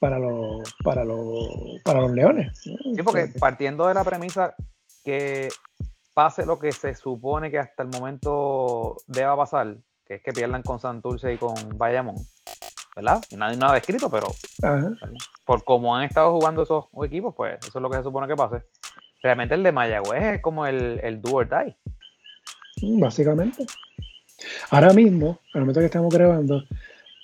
para 0.01 0.19
los, 0.19 0.75
para 0.83 1.05
los, 1.05 1.47
para 1.85 2.01
los 2.01 2.11
leones. 2.11 2.59
Sí, 2.59 2.75
porque 3.05 3.31
partiendo 3.39 3.87
de 3.87 3.93
la 3.93 4.03
premisa 4.03 4.55
que 5.05 5.51
pase 6.15 6.47
lo 6.47 6.59
que 6.59 6.73
se 6.73 6.95
supone 6.95 7.51
que 7.51 7.59
hasta 7.59 7.83
el 7.83 7.91
momento 7.91 8.97
deba 9.07 9.37
pasar, 9.37 9.77
que 10.07 10.15
es 10.15 10.23
que 10.23 10.33
pierdan 10.33 10.63
con 10.63 10.81
Santurce 10.81 11.35
y 11.35 11.37
con 11.37 11.55
Bayamón, 11.77 12.17
¿verdad? 12.97 13.23
Nadie 13.37 13.59
nada 13.59 13.77
escrito, 13.77 14.09
pero 14.11 14.29
por 15.45 15.65
cómo 15.65 15.95
han 15.95 16.05
estado 16.05 16.33
jugando 16.33 16.63
esos 16.63 16.87
equipos, 17.05 17.35
pues 17.37 17.59
eso 17.61 17.79
es 17.79 17.83
lo 17.83 17.91
que 17.91 17.99
se 17.99 18.05
supone 18.05 18.27
que 18.27 18.37
pase. 18.37 18.63
Realmente 19.23 19.55
el 19.55 19.63
de 19.63 19.73
Mayagüez 19.73 20.37
es 20.37 20.41
como 20.41 20.65
el, 20.65 20.99
el 21.03 21.21
do 21.21 21.35
or 21.35 21.47
die. 21.47 21.77
Básicamente. 22.83 23.67
Ahora 24.71 24.93
mismo, 24.93 25.41
al 25.55 25.63
momento 25.63 25.81
que 25.81 25.87
estamos 25.87 26.13
grabando, 26.13 26.65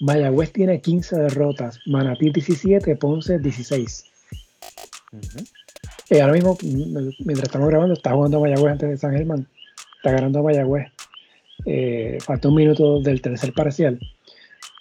Mayagüez 0.00 0.52
tiene 0.52 0.80
15 0.80 1.16
derrotas, 1.16 1.80
Manatí 1.86 2.30
17, 2.30 2.96
Ponce 2.96 3.38
16. 3.38 4.04
Eh, 6.10 6.20
ahora 6.20 6.34
mismo, 6.34 6.58
mientras 6.62 7.44
estamos 7.44 7.68
grabando, 7.68 7.94
está 7.94 8.12
jugando 8.12 8.40
Mayagüez 8.40 8.72
antes 8.72 8.88
de 8.90 8.96
San 8.98 9.12
Germán. 9.12 9.48
Está 9.96 10.12
ganando 10.12 10.42
Mayagüez. 10.42 10.92
Eh, 11.64 12.18
falta 12.20 12.48
un 12.48 12.56
minuto 12.56 13.00
del 13.00 13.22
tercer 13.22 13.52
parcial. 13.52 13.98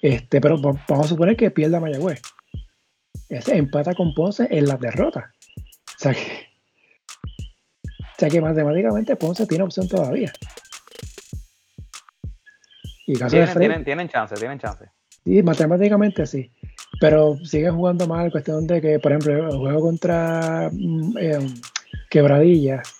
Este, 0.01 0.41
pero 0.41 0.57
vamos 0.59 1.05
a 1.05 1.07
suponer 1.07 1.37
que 1.37 1.51
pierda 1.51 1.79
Mayagüez. 1.79 2.21
Ese 3.29 3.57
empata 3.57 3.93
con 3.93 4.13
Ponce 4.13 4.47
en 4.51 4.67
las 4.67 4.79
derrotas. 4.79 5.25
O 5.25 5.99
sea 5.99 6.13
que, 6.13 6.47
o 7.37 8.19
sea 8.19 8.29
que 8.29 8.41
matemáticamente 8.41 9.15
Ponce 9.15 9.47
tiene 9.47 9.63
opción 9.63 9.87
todavía. 9.87 10.33
Y 13.05 13.15
tienen, 13.15 13.57
tienen, 13.57 13.83
tienen 13.83 14.09
chance, 14.09 14.35
tienen 14.35 14.59
chance. 14.59 14.85
Sí, 15.23 15.41
matemáticamente 15.43 16.25
sí. 16.25 16.51
Pero 16.99 17.37
sigue 17.43 17.69
jugando 17.69 18.07
mal, 18.07 18.31
cuestión 18.31 18.67
de 18.67 18.81
que, 18.81 18.99
por 18.99 19.11
ejemplo, 19.11 19.49
el 19.49 19.57
juego 19.57 19.81
contra 19.81 20.69
mm, 20.71 21.17
eh, 21.17 21.47
Quebradillas, 22.09 22.93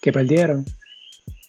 que 0.00 0.12
perdieron, 0.12 0.64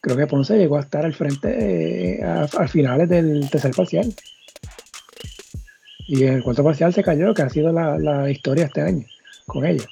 creo 0.02 0.18
que 0.18 0.28
Ponce 0.28 0.58
llegó 0.58 0.78
a 0.78 0.82
estar 0.82 1.04
al 1.04 1.14
frente 1.14 2.20
eh, 2.20 2.24
al 2.24 2.70
finales 2.70 3.10
del 3.10 3.50
tercer 3.50 3.72
parcial. 3.72 4.14
Y 6.08 6.24
el 6.24 6.44
cuarto 6.44 6.64
parcial 6.64 6.94
se 6.94 7.04
cayó, 7.04 7.34
que 7.34 7.42
ha 7.42 7.50
sido 7.50 7.72
la, 7.72 8.30
historia 8.30 8.66
este 8.66 8.82
año 8.82 9.06
con 9.48 9.66
ellos. 9.66 9.88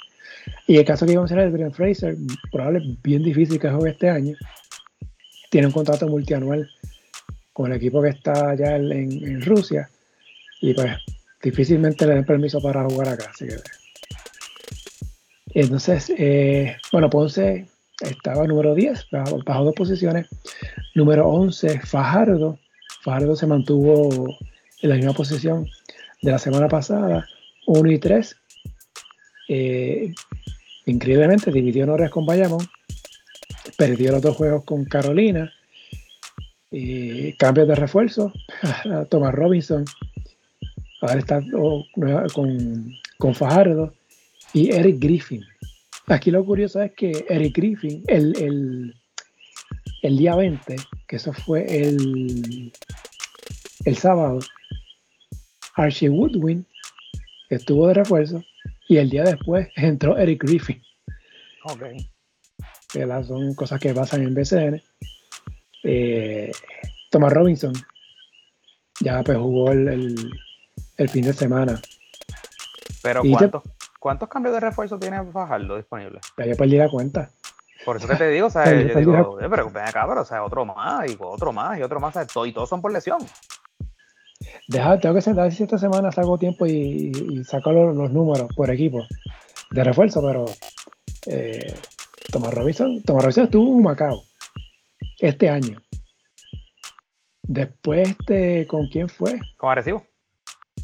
Y 0.68 0.78
el 0.78 0.86
caso 0.86 1.06
que 1.06 1.14
íbamos 1.14 1.32
a 1.32 1.36
hacer 1.36 1.48
el 1.48 1.52
Brian 1.52 1.74
Fraser, 1.74 2.16
probablemente 2.52 3.00
bien 3.04 3.24
difícil 3.24 3.60
que 3.60 3.70
juegue 3.70 3.92
este 3.92 4.10
año. 4.10 4.36
Tiene 5.50 5.68
un 5.68 5.74
contrato 5.74 6.08
multianual 6.08 6.70
con 7.53 7.72
el 7.72 7.77
equipo 7.77 8.01
que 8.01 8.10
está 8.10 8.50
allá 8.50 8.75
en 8.75 9.41
Rusia 9.41 9.89
y 10.62 10.74
pues 10.74 10.95
difícilmente 11.41 12.05
le 12.07 12.15
den 12.15 12.25
permiso 12.25 12.62
para 12.62 12.83
jugar 12.86 13.10
acá. 13.10 13.29
Así 13.29 13.45
que, 13.45 13.57
entonces, 15.53 16.12
eh, 16.17 16.77
bueno, 16.91 17.10
Ponce 17.10 17.67
estaba 18.00 18.48
número 18.48 18.74
10, 18.74 19.07
bajó, 19.12 19.65
dos 19.65 19.75
posiciones. 19.75 20.27
Número 20.95 21.27
11, 21.27 21.81
Fajardo. 21.81 22.57
Fajardo 23.01 23.36
se 23.36 23.45
mantuvo 23.45 24.38
en 24.81 24.89
la 24.89 24.95
misma 24.95 25.13
posición 25.13 25.67
de 26.22 26.31
la 26.31 26.39
semana 26.39 26.69
pasada, 26.69 27.27
1 27.67 27.91
y 27.91 28.00
3. 28.00 28.36
Eh, 29.50 30.13
increíblemente 30.86 31.51
dividió 31.51 31.83
honores 31.83 32.10
con 32.10 32.25
Bayamón, 32.25 32.65
perdió 33.77 34.13
los 34.13 34.22
dos 34.22 34.38
juegos 34.38 34.63
con 34.63 34.86
Carolina, 34.86 35.51
y 36.74 37.34
cambios 37.34 37.68
de 37.68 37.75
refuerzo, 37.75 38.34
Thomas 39.10 39.34
Robinson 39.34 39.86
Ahora 41.03 41.20
está 41.20 41.42
con, 42.34 42.94
con 43.18 43.36
Fajardo 43.36 43.94
y 44.53 44.72
Eric 44.72 45.00
Griffin. 45.00 45.44
Aquí 46.08 46.32
lo 46.32 46.46
curioso 46.46 46.82
es 46.82 46.94
que 46.94 47.25
Eric 47.27 47.58
Griffin, 47.58 48.03
el, 48.08 48.96
el, 50.01 50.18
día 50.18 50.34
20, 50.38 50.77
que 51.06 51.15
eso 51.18 51.34
fue 51.34 51.65
el, 51.68 52.72
el 53.84 53.98
sábado, 53.98 54.39
Archie 55.75 56.08
Woodwin 56.08 56.65
estuvo 57.50 57.89
de 57.89 57.96
refuerzo 57.96 58.42
y 58.88 58.96
el 58.96 59.10
día 59.10 59.24
después 59.24 59.68
entró 59.75 60.18
Eric 60.18 60.42
Griffin. 60.42 60.82
Ok. 61.65 61.84
Que 62.94 63.06
son 63.27 63.53
cosas 63.56 63.82
que 63.82 63.94
pasan 63.94 64.22
en 64.22 64.34
BCN. 64.34 64.82
Eh, 65.84 66.52
Thomas 67.10 67.34
Robinson 67.34 67.74
ya 69.00 69.22
pues 69.24 69.38
jugó 69.38 69.72
el, 69.72 70.16
el 70.98 71.10
fin 71.10 71.25
de 71.25 71.34
semana. 71.34 71.80
Pero 73.02 73.22
¿cuántos, 73.22 73.63
¿cuántos 74.00 74.30
cambios 74.30 74.54
de 74.54 74.62
refuerzo 74.62 74.98
tiene 74.98 75.24
Fajardo 75.32 75.75
disponible? 75.75 76.20
Ya 76.38 76.46
yo 76.46 76.56
perdí 76.56 76.78
la 76.78 76.90
cuenta. 76.90 77.30
Por 77.86 77.98
eso 77.98 78.08
que 78.08 78.16
te 78.16 78.30
digo, 78.30 78.48
o 78.48 78.50
sea, 78.50 78.72
yo 78.74 78.98
digo, 78.98 79.38
pero 79.38 79.70
ven 79.70 79.84
acá, 79.84 80.06
pero 80.08 80.22
o 80.22 80.25
sea, 80.25 80.44
otro 80.44 80.63
más, 80.63 81.12
y 81.12 81.18
otro 81.20 81.52
más, 81.52 81.78
y 81.78 81.82
otro 81.82 82.00
más, 82.00 82.16
y 82.46 82.52
todos 82.54 82.70
son 82.70 82.82
por 82.82 82.94
lesión. 82.94 83.20
Deja, 84.70 84.98
tengo 85.00 85.16
que 85.16 85.22
sentar 85.22 85.52
si 85.52 85.63
esta 85.63 85.78
semana 85.78 86.12
saco 86.12 86.38
tiempo 86.38 86.66
y, 86.66 87.44
saco 87.44 87.74
los, 87.74 88.12
números 88.12 88.48
por 88.56 88.70
equipo 88.72 89.06
de 89.72 89.84
refuerzo, 89.84 90.22
pero 90.22 90.46
eh, 91.25 91.75
Tomás 92.32 92.54
Robinson, 92.54 93.04
Tomás 93.04 93.24
Robinson 93.24 93.44
estuvo 93.46 93.78
en 93.78 93.84
Macao 93.84 94.24
este 95.24 95.50
año. 95.50 95.82
Después, 97.44 98.10
este, 98.10 98.68
¿con 98.68 98.88
quién 98.88 99.08
fue? 99.08 99.39
Con 99.58 99.72
Arecibo. 99.72 100.06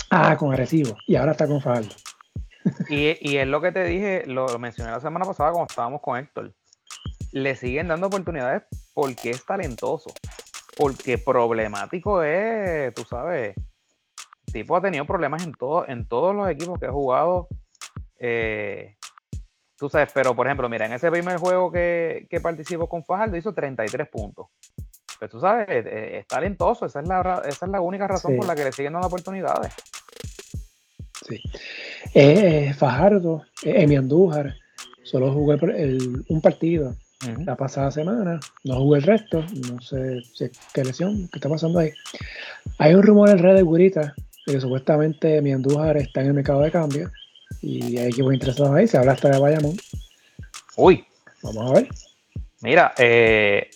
Ah, 0.10 0.38
con 0.38 0.52
agresivo. 0.52 0.96
Y 1.08 1.16
ahora 1.16 1.34
está 1.34 1.48
con 1.48 1.62
Fajardo. 1.62 1.90
Y, 2.90 3.18
y 3.22 3.38
es 3.38 3.48
lo 3.48 3.62
que 3.62 3.72
te 3.72 3.84
dije, 3.86 4.24
lo, 4.28 4.60
mencioné 4.60 4.92
la 4.92 5.00
semana 5.00 5.26
pasada 5.26 5.52
cuando 5.52 5.68
estábamos 5.70 6.02
con 6.02 6.18
Héctor. 6.18 6.54
Le 7.32 7.56
siguen 7.56 7.88
dando 7.88 8.08
oportunidades 8.08 8.64
porque 8.94 9.32
es 9.32 9.46
talentoso. 9.46 10.10
Porque 10.78 11.18
problemático 11.18 12.22
es, 12.22 12.94
tú 12.94 13.04
sabes, 13.06 13.56
el 14.48 14.54
tipo 14.54 14.76
ha 14.76 14.82
tenido 14.82 15.06
problemas 15.06 15.44
en, 15.44 15.54
todo, 15.54 15.88
en 15.88 16.08
todos 16.08 16.36
los 16.36 16.50
equipos 16.50 16.80
que 16.80 16.86
ha 16.86 16.92
jugado. 16.92 17.48
Eh, 18.20 18.98
tú 19.80 19.90
sabes, 19.90 20.10
pero 20.14 20.36
por 20.36 20.46
ejemplo, 20.46 20.68
mira, 20.68 20.86
en 20.86 20.94
ese 20.94 21.10
primer 21.10 21.38
juego 21.38 21.72
que, 21.72 22.28
que 22.30 22.42
participó 22.42 22.88
con 22.88 23.04
Fajardo 23.04 23.38
hizo 23.38 23.54
33 23.54 24.08
puntos. 24.10 24.48
Pero 25.20 25.30
tú 25.30 25.40
sabes, 25.40 25.86
es, 25.86 26.28
talentoso, 26.28 26.86
esa 26.86 27.02
es 27.02 27.08
la, 27.08 27.42
esa 27.46 27.66
es 27.66 27.72
la 27.72 27.82
única 27.82 28.08
razón 28.08 28.38
por 28.38 28.46
la 28.46 28.56
que 28.56 28.64
le 28.64 28.72
siguen 28.72 28.94
dando 28.94 29.08
oportunidades. 29.08 29.74
Sí. 31.28 31.42
Eh, 32.14 32.74
Fajardo, 32.74 33.44
eh, 33.64 33.84
Emi 33.84 33.96
Andújar, 33.98 34.56
solo 35.04 35.34
jugó 35.34 35.56
un 36.30 36.42
partido 36.42 36.96
la 37.46 37.58
pasada 37.58 37.92
semana, 37.92 38.40
no 38.64 38.76
jugó 38.76 38.96
el 38.96 39.04
resto, 39.04 39.44
no 39.70 39.82
sé 39.82 40.22
qué 40.74 40.86
lesión, 40.86 41.28
qué 41.28 41.40
está 41.40 41.50
pasando 41.50 41.80
ahí. 41.80 41.92
Hay 42.78 42.94
un 42.94 43.04
rumor 43.04 43.30
en 43.30 43.40
red 43.40 43.56
de 43.56 43.62
Gurita 43.62 44.16
de 44.46 44.54
que 44.54 44.62
supuestamente 44.62 45.42
mi 45.42 45.52
Andújar 45.52 45.98
está 45.98 46.22
en 46.22 46.28
el 46.28 46.34
mercado 46.34 46.62
de 46.62 46.72
cambio 46.72 47.12
y 47.62 47.98
hay 47.98 48.08
equipos 48.08 48.34
interesados 48.34 48.76
ahí, 48.76 48.88
se 48.88 48.98
habla 48.98 49.14
hasta 49.14 49.30
de 49.30 49.40
Bayamón. 49.40 49.78
Uy. 50.76 51.06
Vamos 51.42 51.72
a 51.72 51.74
ver. 51.74 51.90
Mira, 52.62 52.94
eh, 52.98 53.70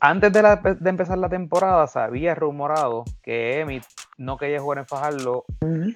antes 0.00 0.32
de, 0.32 0.58
empezar 0.84 1.18
la 1.18 1.28
temporada 1.28 1.86
se 1.86 1.98
había 1.98 2.34
rumorado 2.34 3.04
que 3.22 3.60
Emi 3.60 3.80
no 4.18 4.36
quería 4.36 4.60
jugar 4.60 4.78
en 4.78 4.86
Fajardo 4.86 5.44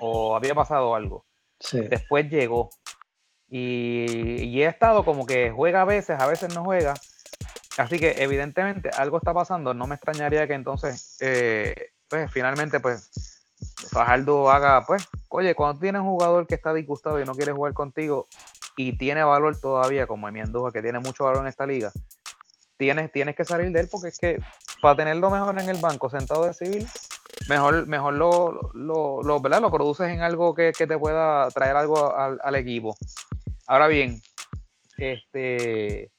o 0.01 0.37
había 0.37 0.55
pasado 0.55 0.95
algo. 0.95 1.25
Después 1.73 2.31
llegó. 2.31 2.71
Y, 3.49 4.61
he 4.61 4.67
estado 4.67 5.05
como 5.05 5.27
que 5.27 5.51
juega 5.51 5.83
a 5.83 5.85
veces, 5.85 6.21
a 6.21 6.27
veces 6.27 6.55
no 6.55 6.65
juega. 6.65 6.95
Así 7.77 7.99
que 7.99 8.23
evidentemente 8.23 8.91
algo 8.97 9.19
está 9.19 9.35
pasando. 9.35 9.75
No 9.75 9.87
me 9.87 9.95
extrañaría 9.95 10.47
que 10.47 10.55
entonces, 10.55 11.17
eh, 11.21 11.93
pues 12.09 12.31
finalmente, 12.31 12.81
pues 12.81 13.38
Fajardo 13.91 14.51
haga, 14.51 14.85
pues, 14.87 15.09
oye, 15.29 15.55
cuando 15.55 15.81
tienes 15.81 16.01
un 16.01 16.09
jugador 16.09 16.47
que 16.47 16.55
está 16.55 16.75
disgustado 16.75 17.21
y 17.21 17.25
no 17.25 17.35
quiere 17.35 17.53
jugar 17.53 17.73
contigo 17.75 18.27
y 18.77 18.97
tiene 18.97 19.25
valor 19.25 19.59
todavía, 19.59 20.07
como 20.07 20.29
Emi 20.29 20.41
Andújar, 20.41 20.73
que 20.73 20.83
tiene 20.83 21.01
mucho 21.01 21.25
valor 21.25 21.43
en 21.43 21.49
esta 21.49 21.67
liga, 21.67 21.91
tienes, 22.77 23.11
tienes 23.13 23.35
que 23.35 23.45
salir 23.45 23.73
de 23.73 23.81
él 23.81 23.89
porque 23.91 24.09
es 24.09 24.19
que 24.19 24.41
para 24.81 24.97
tenerlo 24.97 25.31
mejor 25.31 25.61
en 25.61 25.69
el 25.69 25.79
banco 25.79 26.09
sentado 26.09 26.45
de 26.45 26.55
civil, 26.55 26.87
mejor, 27.49 27.87
mejor 27.87 28.15
lo, 28.15 28.71
lo, 28.75 29.23
lo, 29.23 29.41
¿verdad? 29.41 29.61
lo 29.61 29.71
produces 29.71 30.09
en 30.09 30.23
algo 30.23 30.55
que, 30.55 30.73
te 30.73 30.99
pueda 30.99 31.49
traer 31.51 31.77
algo 31.77 32.15
al, 32.17 32.55
equipo. 32.55 32.97
Ahora 33.67 33.89
bien, 33.89 34.21
este 34.97 36.11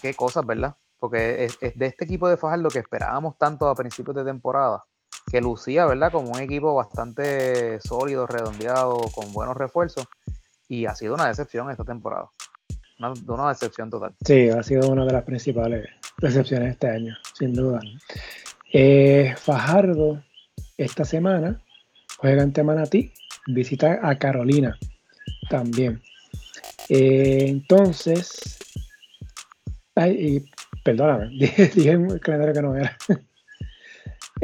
qué 0.00 0.14
cosas, 0.14 0.44
¿verdad? 0.44 0.74
Porque 0.98 1.44
es, 1.44 1.58
de 1.60 1.86
este 1.86 2.04
equipo 2.04 2.28
de 2.28 2.36
Fajardo 2.36 2.68
que 2.68 2.78
esperábamos 2.78 3.36
tanto 3.38 3.68
a 3.68 3.74
principios 3.74 4.16
de 4.16 4.24
temporada, 4.24 4.84
que 5.30 5.40
lucía, 5.40 5.86
¿verdad? 5.86 6.12
Como 6.12 6.30
un 6.30 6.40
equipo 6.40 6.74
bastante 6.74 7.80
sólido, 7.80 8.26
redondeado, 8.26 8.98
con 9.14 9.32
buenos 9.32 9.56
refuerzos, 9.56 10.06
y 10.68 10.86
ha 10.86 10.94
sido 10.94 11.14
una 11.14 11.28
decepción 11.28 11.70
esta 11.70 11.84
temporada. 11.84 12.30
Una, 12.98 13.12
una 13.26 13.48
decepción 13.48 13.90
total. 13.90 14.14
Sí, 14.24 14.48
ha 14.48 14.62
sido 14.62 14.88
una 14.88 15.04
de 15.04 15.12
las 15.12 15.24
principales 15.24 15.88
decepciones 16.18 16.72
este 16.72 16.88
año, 16.88 17.16
sin 17.32 17.52
duda. 17.52 17.80
Eh, 18.72 19.34
Fajardo, 19.36 20.22
esta 20.76 21.04
semana, 21.04 21.60
juega 22.18 22.42
ante 22.42 22.62
Manatí, 22.62 23.12
visita 23.46 24.00
a 24.02 24.18
Carolina 24.18 24.76
también. 25.48 26.02
Eh, 26.88 27.46
entonces, 27.48 28.58
ay, 29.94 30.44
perdóname, 30.84 31.28
dije, 31.38 31.92
el 31.92 32.20
calendario 32.20 32.54
que 32.54 32.62
no 32.62 32.76
era. 32.76 32.96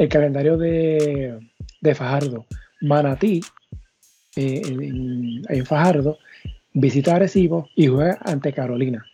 El 0.01 0.09
calendario 0.09 0.57
de, 0.57 1.39
Fajardo. 1.93 2.47
Manatí, 2.81 3.39
eh, 4.35 4.59
en, 4.65 5.65
Fajardo, 5.67 6.17
visita 6.73 7.17
Arecibo 7.17 7.69
y 7.75 7.85
juega 7.85 8.17
ante 8.25 8.51
Carolina. 8.51 9.05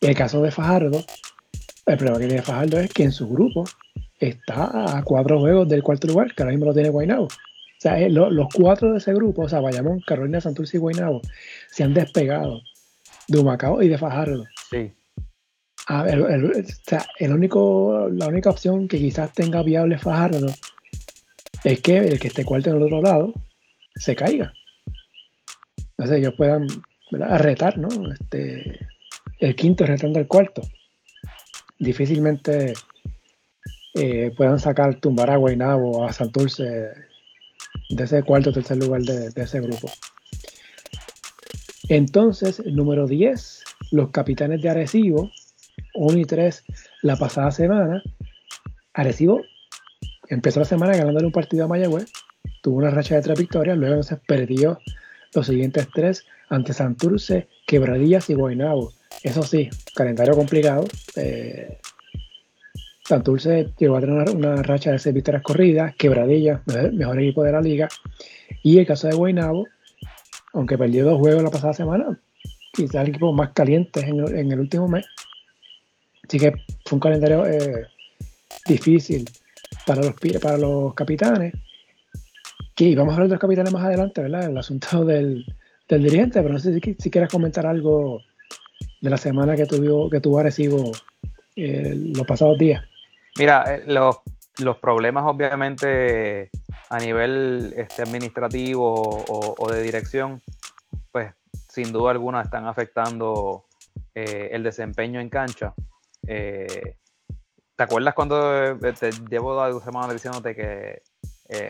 El 0.00 0.14
caso 0.14 0.40
de 0.40 0.52
Fajardo, 0.52 1.04
el 1.84 1.96
problema 1.96 2.20
que 2.20 2.26
tiene 2.28 2.42
Fajardo 2.42 2.78
es 2.78 2.92
que 2.92 3.02
en 3.02 3.10
su 3.10 3.28
grupo 3.28 3.64
está 4.20 4.96
a 4.96 5.02
cuatro 5.02 5.40
juegos 5.40 5.68
del 5.68 5.82
cuarto 5.82 6.06
lugar, 6.06 6.32
que 6.32 6.44
ahora 6.44 6.52
mismo 6.52 6.66
lo 6.66 6.74
tiene 6.74 6.90
Guaynabo. 6.90 7.24
O 7.24 7.80
sea, 7.80 7.98
eh, 7.98 8.10
los 8.10 8.48
cuatro 8.54 8.92
de 8.92 8.98
ese 8.98 9.12
grupo, 9.14 9.42
o 9.42 9.48
sea, 9.48 9.58
Bayamón, 9.58 9.98
Carolina, 10.06 10.40
Santurce 10.40 10.76
y 10.76 10.80
Guaynabo, 10.80 11.22
se 11.72 11.82
han 11.82 11.92
despegado 11.92 12.60
de 13.26 13.38
Humacao 13.40 13.82
y 13.82 13.88
de 13.88 13.98
Fajardo. 13.98 14.44
Sí. 14.70 14.92
A 15.86 16.02
ver, 16.02 16.20
o 16.20 16.50
sea, 16.82 17.04
el 17.18 17.32
único, 17.32 18.08
la 18.10 18.26
única 18.26 18.50
opción 18.50 18.88
que 18.88 18.98
quizás 18.98 19.32
tenga 19.32 19.62
viable 19.62 19.98
Fajardo 19.98 20.46
es 21.62 21.80
que 21.80 21.98
el 21.98 22.18
que 22.18 22.28
esté 22.28 22.44
cuarto 22.44 22.70
en 22.70 22.76
el 22.76 22.82
otro 22.82 23.02
lado 23.02 23.34
se 23.94 24.16
caiga. 24.16 24.52
Entonces 25.90 26.18
ellos 26.18 26.34
puedan 26.36 26.66
retar, 27.10 27.76
¿no? 27.78 27.88
Este, 28.12 28.86
el 29.40 29.54
quinto 29.54 29.84
retando 29.84 30.18
el 30.18 30.26
cuarto 30.26 30.62
difícilmente 31.78 32.74
eh, 33.94 34.32
puedan 34.36 34.58
sacar, 34.58 34.96
tumbar 34.96 35.30
a 35.30 35.36
Guaynabo 35.36 36.04
a 36.04 36.12
Santurce 36.12 36.64
de 36.64 38.04
ese 38.04 38.22
cuarto 38.22 38.50
o 38.50 38.52
tercer 38.52 38.78
lugar 38.78 39.02
de, 39.02 39.30
ese 39.36 39.60
grupo. 39.60 39.90
Entonces, 41.88 42.60
el 42.60 42.74
número 42.74 43.06
10, 43.06 43.64
los 43.92 44.10
capitanes 44.10 44.62
de 44.62 44.70
Arecibo, 44.70 45.30
1 45.94 46.18
y 46.18 46.24
3 46.24 46.64
la 47.02 47.16
pasada 47.16 47.50
semana. 47.50 48.02
Arecibo 48.92 49.40
empezó 50.28 50.60
la 50.60 50.66
semana 50.66 50.96
ganándole 50.96 51.26
un 51.26 51.32
partido 51.32 51.64
a 51.64 51.68
Mayagüez, 51.68 52.10
tuvo 52.62 52.78
una 52.78 52.90
racha 52.90 53.16
de 53.16 53.22
tres 53.22 53.38
victorias, 53.38 53.76
luego 53.76 54.02
se 54.02 54.16
perdió 54.16 54.78
los 55.34 55.46
siguientes 55.46 55.88
tres 55.92 56.24
ante 56.48 56.72
Santurce, 56.72 57.48
Quebradillas 57.66 58.30
y 58.30 58.34
Guaynabo. 58.34 58.92
Eso 59.22 59.42
sí, 59.42 59.68
calendario 59.94 60.34
complicado. 60.34 60.84
Eh, 61.16 61.78
Santurce 63.04 63.72
llegó 63.78 63.96
a 63.96 64.00
tener 64.00 64.30
una, 64.30 64.62
racha 64.62 64.92
de 64.92 64.98
seis 64.98 65.14
victorias 65.14 65.42
corridas, 65.42 65.94
quebradilla, 65.96 66.62
mejor 66.92 67.20
equipo 67.20 67.42
de 67.42 67.52
la 67.52 67.60
liga. 67.60 67.88
Y 68.62 68.78
el 68.78 68.86
caso 68.86 69.08
de 69.08 69.14
Guaynabo, 69.14 69.66
aunque 70.54 70.78
perdió 70.78 71.04
dos 71.04 71.18
juegos 71.18 71.42
la 71.42 71.50
pasada 71.50 71.74
semana, 71.74 72.18
quizás 72.72 73.02
el 73.02 73.08
equipo 73.08 73.32
más 73.32 73.50
caliente 73.52 74.00
en, 74.00 74.52
el 74.52 74.58
último 74.58 74.88
mes. 74.88 75.04
Así 76.26 76.38
que 76.38 76.52
fue 76.84 76.96
un 76.96 77.00
calendario 77.00 77.46
eh, 77.46 77.86
difícil 78.66 79.28
para 79.86 80.02
los, 80.02 80.14
para 80.40 80.58
los 80.58 80.94
capitanes. 80.94 81.54
Que 82.74 82.96
vamos 82.96 83.12
a 83.12 83.14
hablar 83.14 83.28
de 83.28 83.34
los 83.34 83.40
capitanes 83.40 83.72
más 83.72 83.84
adelante, 83.84 84.22
¿verdad? 84.22 84.48
El 84.48 84.58
asunto 84.58 85.04
del, 85.04 85.44
dirigente, 85.88 86.40
pero 86.40 86.54
no 86.54 86.58
sé 86.58 86.80
si, 86.80 86.96
si 86.98 87.10
quieres 87.10 87.30
comentar 87.30 87.66
algo 87.66 88.22
de 89.00 89.10
la 89.10 89.18
semana 89.18 89.54
que 89.54 89.66
tuvo, 89.66 90.08
que 90.08 90.20
tuvo 90.20 90.38
Arecibo 90.38 90.92
eh, 91.56 91.94
los 91.94 92.26
pasados 92.26 92.58
días? 92.58 92.82
Mira, 93.38 93.64
eh, 93.68 93.84
los, 93.86 94.16
los, 94.58 94.78
problemas 94.78 95.24
obviamente 95.26 96.50
a 96.90 96.98
nivel 96.98 97.74
este, 97.76 98.02
administrativo 98.02 99.24
o, 99.28 99.72
de 99.72 99.82
dirección, 99.82 100.42
pues 101.12 101.32
sin 101.68 101.92
duda 101.92 102.12
alguna 102.12 102.42
están 102.42 102.66
afectando 102.66 103.66
eh, 104.14 104.50
el 104.52 104.62
desempeño 104.62 105.20
en 105.20 105.28
cancha. 105.28 105.74
¿Te 106.26 107.82
acuerdas 107.82 108.14
cuando 108.14 108.78
te 108.78 109.10
llevo 109.28 109.54
dos 109.54 109.82
semanas 109.82 110.12
diciéndote 110.12 110.54
que 110.54 111.02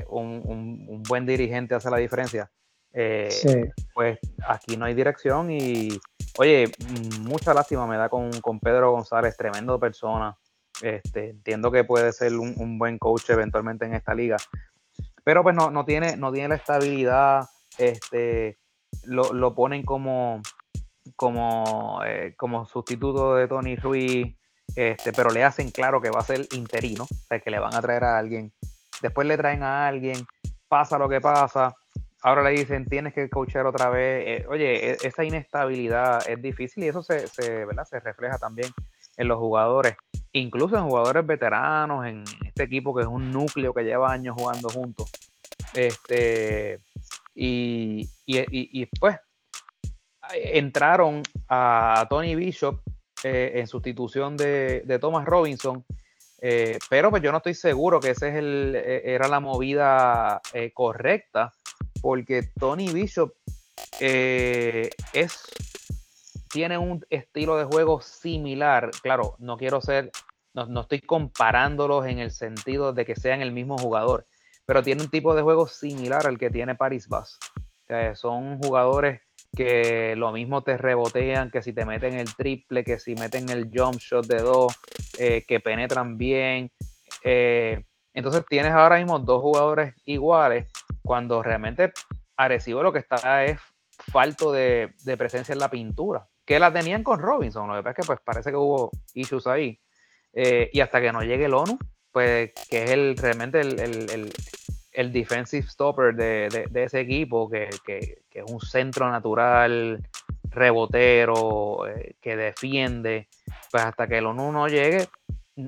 un, 0.09 0.43
un, 0.89 1.03
buen 1.03 1.27
dirigente 1.27 1.75
hace 1.75 1.91
la 1.91 1.99
diferencia? 1.99 2.51
sí. 2.93 3.65
Pues 3.93 4.19
aquí 4.47 4.77
no 4.77 4.85
hay 4.85 4.95
dirección 4.95 5.51
y 5.51 5.89
Oye, 6.37 6.69
mucha 7.21 7.55
lástima 7.55 7.87
me 7.87 7.97
da 7.97 8.09
con, 8.09 8.31
Pedro 8.61 8.91
González, 8.91 9.37
tremendo 9.37 9.79
persona. 9.79 10.37
Este, 10.83 11.31
entiendo 11.31 11.71
que 11.71 11.85
puede 11.85 12.13
ser 12.13 12.35
un, 12.35 12.77
buen 12.77 12.99
coach 12.99 13.31
eventualmente 13.31 13.85
en 13.85 13.95
esta 13.95 14.15
liga. 14.15 14.37
Pero 15.23 15.45
pues 15.45 15.55
no, 15.55 15.71
no, 15.71 15.85
tiene, 15.85 16.17
no 16.17 16.33
tiene 16.33 16.49
la 16.49 16.55
estabilidad. 16.57 17.49
Este, 17.79 18.59
lo, 19.05 19.55
ponen 19.55 19.85
como, 19.85 20.43
como, 21.15 22.01
eh, 22.05 22.35
como 22.37 22.67
sustituto 22.67 23.37
de 23.37 23.47
Tony 23.47 23.77
Ruiz. 23.77 24.37
Este, 24.77 25.13
pero 25.13 25.31
le 25.31 25.45
hacen 25.45 25.71
claro 25.71 26.01
que 26.01 26.11
va 26.11 26.21
a 26.21 26.25
ser 26.25 26.47
interino, 26.53 27.05
o 27.05 27.27
sea, 27.29 27.41
que 27.41 27.51
le 27.51 27.59
van 27.59 27.75
a 27.75 27.83
traer 27.83 28.05
a 28.05 28.19
alguien. 28.19 28.53
Después 29.03 29.27
le 29.27 29.37
traen 29.37 29.63
a 29.63 29.87
alguien, 29.87 30.27
pasa 30.69 30.99
lo 30.99 31.09
que 31.09 31.21
pasa 31.21 31.75
ahora 32.25 32.43
le 32.43 32.59
dicen 32.59 32.87
tienes 32.87 33.13
que 33.13 33.29
coachar 33.29 33.67
otra 33.67 33.91
vez. 33.91 34.25
Eh, 34.27 34.47
oye, 34.49 34.93
e, 34.93 34.97
esa 35.05 35.25
inestabilidad 35.25 36.29
es 36.29 36.43
difícil 36.43 36.83
y 36.83 36.89
eso 36.89 37.03
se, 37.03 37.27
¿verdad? 37.65 37.85
se 37.85 38.01
refleja 38.01 38.39
también 38.39 38.71
en 39.17 39.29
los 39.29 39.39
jugadores, 39.39 39.95
incluso 40.33 40.77
en 40.77 40.89
jugadores 40.89 41.25
veteranos, 41.25 42.07
en 42.07 42.25
este 42.45 42.65
equipo 42.65 42.95
que 42.95 43.03
es 43.03 43.09
un 43.09 43.31
núcleo 43.31 43.73
que 43.73 43.85
lleva 43.85 44.11
años 44.11 44.35
jugando 44.37 44.69
juntos. 44.71 45.11
Este, 45.75 46.81
y, 47.35 48.09
y, 48.27 48.87
pues 48.99 49.17
entraron 50.33 51.23
a 51.49 52.07
Tony 52.09 52.35
Bishop 52.35 52.81
eh, 53.25 53.59
en 53.59 53.67
sustitución 53.67 54.37
de, 54.37 54.83
de 54.85 54.99
Thomas 54.99 55.25
Robinson. 55.25 55.85
Eh, 56.41 56.79
pero 56.91 57.09
pues 57.11 57.23
yo 57.23 57.33
no 57.33 57.39
estoy 57.39 57.55
seguro 57.55 57.99
que 57.99 58.11
esa 58.11 58.29
es 58.29 58.35
el, 58.35 58.77
era 58.77 59.29
la 59.29 59.41
movida 59.41 60.43
correcta 60.75 61.53
porque 62.03 62.51
Tony 62.59 62.93
Bishop 62.93 63.33
eh, 63.99 64.91
es, 65.15 65.43
tiene 66.51 66.77
un 66.77 67.03
estilo 67.09 67.57
de 67.57 67.65
juego 67.65 68.03
similar. 68.03 68.91
Claro, 69.03 69.37
no 69.39 69.57
quiero 69.57 69.81
ser, 69.81 70.11
no, 70.53 70.83
estoy 70.83 71.01
comparándolos 71.01 72.07
en 72.07 72.19
el 72.19 72.31
sentido 72.31 72.93
de 72.93 73.07
que 73.07 73.17
sean 73.17 73.41
el 73.41 73.53
mismo 73.53 73.79
jugador, 73.79 74.27
pero 74.67 74.83
tiene 74.83 75.03
un 75.03 75.09
tipo 75.09 75.35
de 75.35 75.41
juego 75.41 75.67
similar 75.67 76.27
al 76.27 76.39
que 76.39 76.51
tiene 76.51 76.75
Paris 76.75 77.09
Bass. 77.09 77.39
son 78.15 78.59
jugadores 78.59 79.23
que 79.55 80.15
lo 80.17 80.33
mismo 80.33 80.63
te 80.63 80.77
rebotean, 80.77 81.51
que 81.51 81.63
si 81.63 81.73
te 81.73 81.85
meten 81.85 82.15
el 82.15 82.35
triple, 82.35 82.85
que 82.85 82.99
si 82.99 83.15
meten 83.15 83.49
el 83.49 83.71
jump 83.73 83.99
shot 83.99 84.27
de 84.27 84.43
dos, 84.43 84.75
eh, 85.19 85.45
que 85.47 85.61
penetran 85.61 86.19
bien. 86.19 86.71
Eh, 87.23 87.85
entonces 88.13 88.45
tienes 88.49 88.73
ahora 88.73 88.99
mismo 88.99 89.19
dos 89.19 89.41
jugadores 89.41 89.95
iguales 90.05 90.71
cuando 91.03 91.43
realmente 91.43 91.93
Arecibo 92.37 92.83
lo 92.83 92.93
que 92.93 92.99
está 92.99 93.45
es 93.45 93.59
falto 94.11 94.53
de, 94.53 94.93
presencia 95.17 95.53
en 95.53 95.59
la 95.59 95.71
pintura, 95.71 96.27
que 96.45 96.59
la 96.59 96.73
tenían 96.73 97.03
con 97.03 97.21
Robinson, 97.21 97.69
lo 97.69 97.77
que 97.77 97.83
pasa 97.83 97.91
es 97.91 97.97
que 97.97 98.07
pues 98.07 98.21
parece 98.25 98.51
que 98.51 98.57
hubo 98.57 98.91
issues 99.15 99.47
ahí. 99.47 99.81
Eh, 100.33 100.69
y 100.73 100.81
hasta 100.81 101.01
que 101.01 101.13
no 101.13 101.23
llegue 101.23 101.45
el 101.45 101.55
ONU, 101.55 101.79
pues 102.11 102.53
que 102.69 102.85
es 102.85 102.91
el 102.91 103.17
realmente 103.17 103.61
el, 103.61 104.33
defensive 104.95 105.67
stopper 105.69 106.15
de, 106.15 106.69
ese 106.75 107.01
equipo, 107.01 107.51
que, 107.51 107.69
es 107.69 108.51
un 108.51 108.61
centro 108.61 109.11
natural, 109.11 110.09
rebotero, 110.45 111.87
eh, 111.89 112.15
que 112.21 112.37
defiende, 112.37 113.29
pues 113.71 113.85
hasta 113.85 114.07
que 114.07 114.19
el 114.19 114.27
ONU 114.27 114.53
no 114.53 114.69
llegue, 114.69 115.09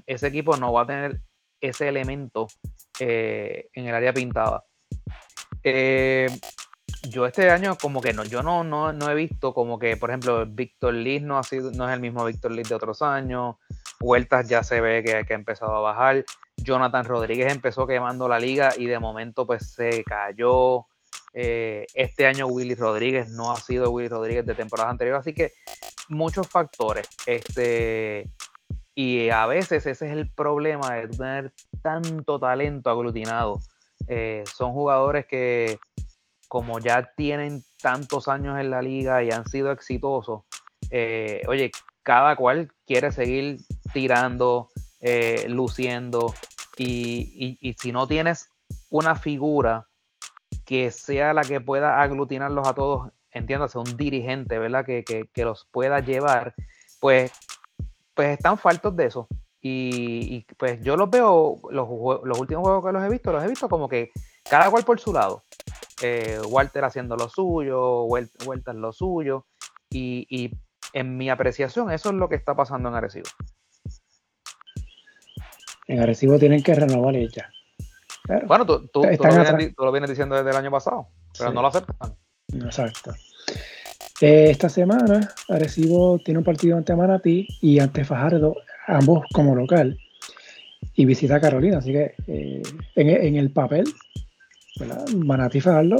ese 0.06 0.28
equipo 0.28 0.56
no 0.56 0.72
va 0.72 0.82
a 0.82 0.86
tener 0.86 1.20
ese 1.60 1.88
elemento 1.88 2.46
eh, 3.00 3.68
en 3.72 3.86
el 3.86 3.94
área 3.94 4.12
pintada. 4.12 4.64
Eh, 5.62 6.28
yo 7.08 7.26
este 7.26 7.50
año 7.50 7.76
como 7.76 8.00
que 8.00 8.12
no, 8.12 8.24
yo 8.24 8.42
no, 8.42 8.64
no, 8.64 9.10
he 9.10 9.14
visto 9.14 9.52
como 9.54 9.78
que, 9.78 9.96
por 9.96 10.10
ejemplo, 10.10 10.46
Víctor 10.46 10.94
Liz 10.94 11.22
no 11.22 11.38
ha 11.38 11.42
sido, 11.42 11.70
no 11.72 11.88
es 11.88 11.94
el 11.94 12.00
mismo 12.00 12.24
Víctor 12.24 12.52
Liz 12.52 12.68
de 12.68 12.74
otros 12.74 13.02
años. 13.02 13.56
Vueltas 13.98 14.48
ya 14.48 14.62
se 14.62 14.80
ve 14.80 15.02
que, 15.02 15.24
que, 15.24 15.32
ha 15.32 15.36
empezado 15.36 15.74
a 15.74 15.80
bajar. 15.80 16.24
Jonathan 16.57 17.05
Rodríguez 17.05 17.53
empezó 17.53 17.87
quemando 17.87 18.29
la 18.29 18.38
liga 18.38 18.73
y 18.77 18.87
de 18.87 18.99
momento 18.99 19.47
pues 19.47 19.71
se 19.71 20.03
cayó. 20.05 20.87
Eh, 21.33 21.87
este 21.95 22.27
año 22.27 22.47
Willy 22.47 22.75
Rodríguez 22.75 23.29
no 23.31 23.53
ha 23.53 23.57
sido 23.57 23.90
Willy 23.90 24.09
Rodríguez 24.09 24.47
de 24.47 24.55
temporadas 24.55 24.90
anteriores, 24.90 25.21
así 25.21 25.35
que 25.35 25.53
muchos 26.09 26.49
factores. 26.49 27.09
Este, 27.27 28.31
y 28.95 29.29
a 29.29 29.47
veces 29.47 29.87
ese 29.87 30.07
es 30.07 30.12
el 30.12 30.31
problema 30.31 30.95
de 30.95 31.09
tener 31.09 31.53
tanto 31.83 32.40
talento 32.40 32.90
aglutinado. 32.90 33.61
Eh, 34.09 34.45
son 34.53 34.73
jugadores 34.73 35.27
que 35.27 35.79
como 36.49 36.79
ya 36.79 37.11
tienen 37.16 37.62
tantos 37.83 38.29
años 38.29 38.59
en 38.59 38.71
la 38.71 38.81
liga 38.81 39.23
y 39.23 39.31
han 39.31 39.47
sido 39.49 39.73
exitosos, 39.73 40.45
eh, 40.90 41.42
oye, 41.49 41.71
cada 42.03 42.37
cual 42.37 42.73
quiere 42.87 43.11
seguir 43.11 43.59
tirando, 43.92 44.69
eh, 45.07 45.47
luciendo, 45.49 46.35
y, 46.77 47.75
si 47.81 47.92
no 47.92 48.07
tienes 48.07 48.51
una 48.90 49.14
figura 49.14 49.87
que 50.64 50.90
sea 50.90 51.33
la 51.33 51.42
que 51.42 51.61
pueda 51.61 52.03
aglutinarlos 52.03 52.66
a 52.66 52.75
todos, 52.75 53.12
entiéndase, 53.31 53.79
un 53.79 53.97
dirigente, 53.97 54.59
¿verdad? 54.59 54.85
Que, 54.85 55.05
que 55.05 55.45
los 55.45 55.66
pueda 55.71 56.01
llevar, 56.01 56.55
pues 57.01 57.33
pues 58.16 58.31
están 58.31 58.57
faltos 58.59 58.97
de 58.97 59.05
eso. 59.05 59.29
Y, 59.61 60.47
pues 60.57 60.81
yo 60.81 60.97
los 60.97 61.11
veo, 61.11 61.57
los, 61.71 61.88
los, 62.25 62.38
últimos 62.38 62.62
juegos 62.62 62.85
que 62.85 62.92
los 62.92 63.03
he 63.03 63.09
visto, 63.09 63.33
los 63.33 63.42
he 63.42 63.49
visto 63.49 63.69
como 63.69 63.88
que 63.88 64.11
cada 64.49 64.71
cual 64.71 64.85
por 64.85 64.99
su 65.01 65.12
lado. 65.12 65.45
Eh, 66.03 66.40
Walter 66.49 66.85
haciendo 66.85 67.16
lo 67.16 67.29
suyo, 67.29 68.05
Walter 68.05 68.75
lo 68.75 68.92
suyo. 68.92 69.47
Y, 69.90 70.53
en 70.92 71.16
mi 71.19 71.29
apreciación, 71.29 71.90
eso 71.90 72.09
es 72.09 72.14
lo 72.14 72.29
que 72.29 72.37
está 72.37 72.55
pasando 72.55 72.88
en 72.88 72.95
Arecibo. 72.95 73.27
En 75.87 76.01
Arecibo 76.01 76.38
tienen 76.38 76.62
que 76.62 76.75
renovar 76.75 77.14
ya. 77.29 77.49
bueno, 78.46 78.66
tú, 78.66 78.88
tú, 78.88 79.03
lo 79.03 79.92
vienes, 79.92 80.11
diciendo 80.11 80.37
desde 80.37 80.51
el 80.51 80.57
año 80.57 80.70
pasado, 80.70 81.09
pero 81.38 81.53
no 81.53 81.62
lo 81.62 81.68
aceptan. 81.68 82.14
Exacto. 82.53 83.14
Eh, 84.20 84.51
esta 84.51 84.68
semana, 84.68 85.35
Arecibo 85.49 86.18
tiene 86.25 86.38
un 86.38 86.44
partido 86.44 86.77
ante 86.77 86.96
Manatí 86.96 87.46
y 87.61 87.79
ante 87.79 88.05
Fajardo, 88.05 88.57
ambos 88.87 89.25
como 89.33 89.55
local, 89.55 89.99
y 90.94 91.05
visita 91.05 91.37
a 91.37 91.40
Carolina. 91.40 91.79
Así 91.79 91.92
que 91.92 92.14
eh, 92.27 92.62
en, 92.94 93.37
el 93.37 93.51
papel, 93.51 93.85
Manatí 95.14 95.59
y 95.59 95.61
Fajardo 95.61 95.96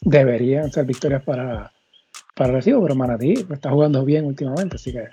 deberían 0.00 0.72
ser 0.72 0.86
victorias 0.86 1.22
para, 1.22 1.70
para 2.34 2.52
Arecibo, 2.54 2.82
pero 2.82 2.94
Manatí 2.94 3.34
está 3.50 3.70
jugando 3.70 4.04
bien 4.04 4.24
últimamente, 4.24 4.76
así 4.76 4.92
que 4.92 5.08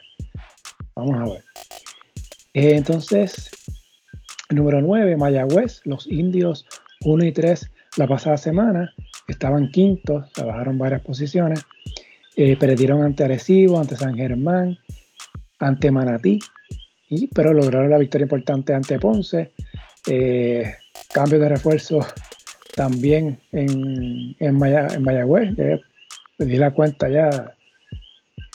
vamos 0.95 1.19
a 1.19 1.33
ver. 1.33 1.43
Eh, 2.53 2.75
entonces, 2.75 3.51
número 4.49 4.81
9, 4.81 5.17
Mayagüez, 5.17 5.81
los 5.85 6.07
indios 6.07 6.65
1 7.01 7.25
y 7.25 7.31
3 7.31 7.71
la 7.97 8.07
pasada 8.07 8.37
semana, 8.37 8.93
estaban 9.27 9.69
quintos, 9.71 10.31
trabajaron 10.33 10.77
varias 10.77 11.01
posiciones. 11.01 11.65
Eh, 12.35 12.55
perdieron 12.55 13.01
ante 13.01 13.23
Arecibo, 13.23 13.79
ante 13.79 13.95
San 13.95 14.15
Germán, 14.15 14.77
ante 15.59 15.89
Manatí, 15.89 16.39
y, 17.09 17.27
pero 17.27 17.53
lograron 17.53 17.89
la 17.89 17.97
victoria 17.97 18.25
importante 18.25 18.73
ante 18.73 18.99
Ponce. 18.99 19.51
Eh, 20.07 20.75
cambio 21.11 21.39
de 21.39 21.49
refuerzo 21.49 22.05
también 22.75 23.39
en, 23.51 24.35
en, 24.39 24.57
Mayagüez. 24.57 25.55
di 26.37 26.57
la 26.57 26.71
cuenta 26.71 27.09
ya. 27.09 27.55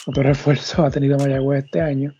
Otro 0.06 0.22
refuerzo 0.22 0.84
ha 0.84 0.90
tenido 0.90 1.18
Mayagüez 1.18 1.64
este 1.64 1.80
año. 1.80 2.14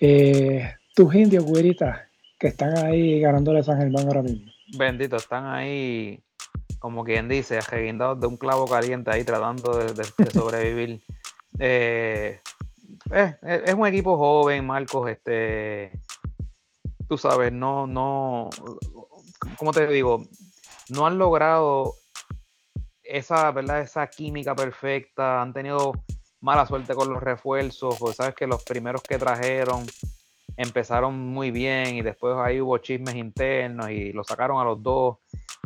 Eh, 0.00 0.70
tus 0.94 1.14
indios, 1.14 1.44
güeritas, 1.44 2.02
que 2.44 2.48
están 2.48 2.76
ahí 2.76 3.20
ganándole 3.20 3.62
San 3.62 3.78
Germán 3.78 4.06
ahora 4.06 4.20
mismo. 4.20 4.52
Bendito, 4.76 5.16
están 5.16 5.46
ahí 5.46 6.22
como 6.78 7.02
quien 7.02 7.26
dice, 7.26 7.58
reguindados 7.62 8.20
de 8.20 8.26
un 8.26 8.36
clavo 8.36 8.66
caliente 8.66 9.10
ahí 9.10 9.24
tratando 9.24 9.78
de, 9.78 10.04
sobrevivir. 10.30 11.02
Eh, 11.58 12.38
eh, 13.10 13.34
es, 13.64 13.72
un 13.72 13.86
equipo 13.86 14.18
joven, 14.18 14.66
Marcos, 14.66 15.08
este, 15.08 15.98
tú 17.08 17.16
sabes, 17.16 17.50
no, 17.50 17.86
no, 17.86 18.50
¿cómo 19.56 19.72
te 19.72 19.86
digo? 19.86 20.26
No 20.90 21.06
han 21.06 21.16
logrado 21.16 21.94
esa, 23.02 23.52
¿verdad? 23.52 23.80
Esa 23.80 24.06
química 24.08 24.54
perfecta, 24.54 25.40
han 25.40 25.54
tenido 25.54 25.92
mala 26.42 26.66
suerte 26.66 26.94
con 26.94 27.10
los 27.10 27.22
refuerzos, 27.22 27.96
porque 27.98 28.16
sabes 28.16 28.34
que 28.34 28.46
los 28.46 28.62
primeros 28.64 29.02
que 29.02 29.16
trajeron 29.16 29.86
empezaron 30.56 31.18
muy 31.18 31.50
bien 31.50 31.96
y 31.96 32.02
después 32.02 32.36
ahí 32.36 32.60
hubo 32.60 32.78
chismes 32.78 33.14
internos 33.14 33.90
y 33.90 34.12
lo 34.12 34.24
sacaron 34.24 34.60
a 34.60 34.64
los 34.64 34.82
dos 34.82 35.18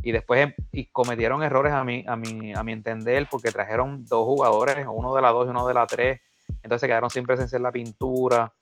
y 0.03 0.13
después 0.13 0.41
em, 0.41 0.55
y 0.73 0.87
cometieron 0.87 1.43
errores 1.43 1.73
a 1.73 1.85
mi, 1.85 2.05
a, 2.07 2.17
mi, 2.17 2.55
a 2.55 2.63
mi 2.63 2.73
entender 2.73 3.27
porque 3.31 3.51
trajeron 3.51 4.05
dos 4.07 4.25
jugadores, 4.25 4.87
uno 4.91 5.15
de 5.15 5.23
la 5.23 5.31
2 5.31 5.47
y 5.47 5.51
uno 5.51 5.67
de 5.67 5.75
la 5.75 5.87
3, 5.87 6.21
entonces 6.63 6.81
se 6.81 6.87
quedaron 6.87 7.11
sin 7.11 7.25
presencia 7.25 7.57
en 7.57 7.63
la 7.63 7.73
pintura. 7.73 8.53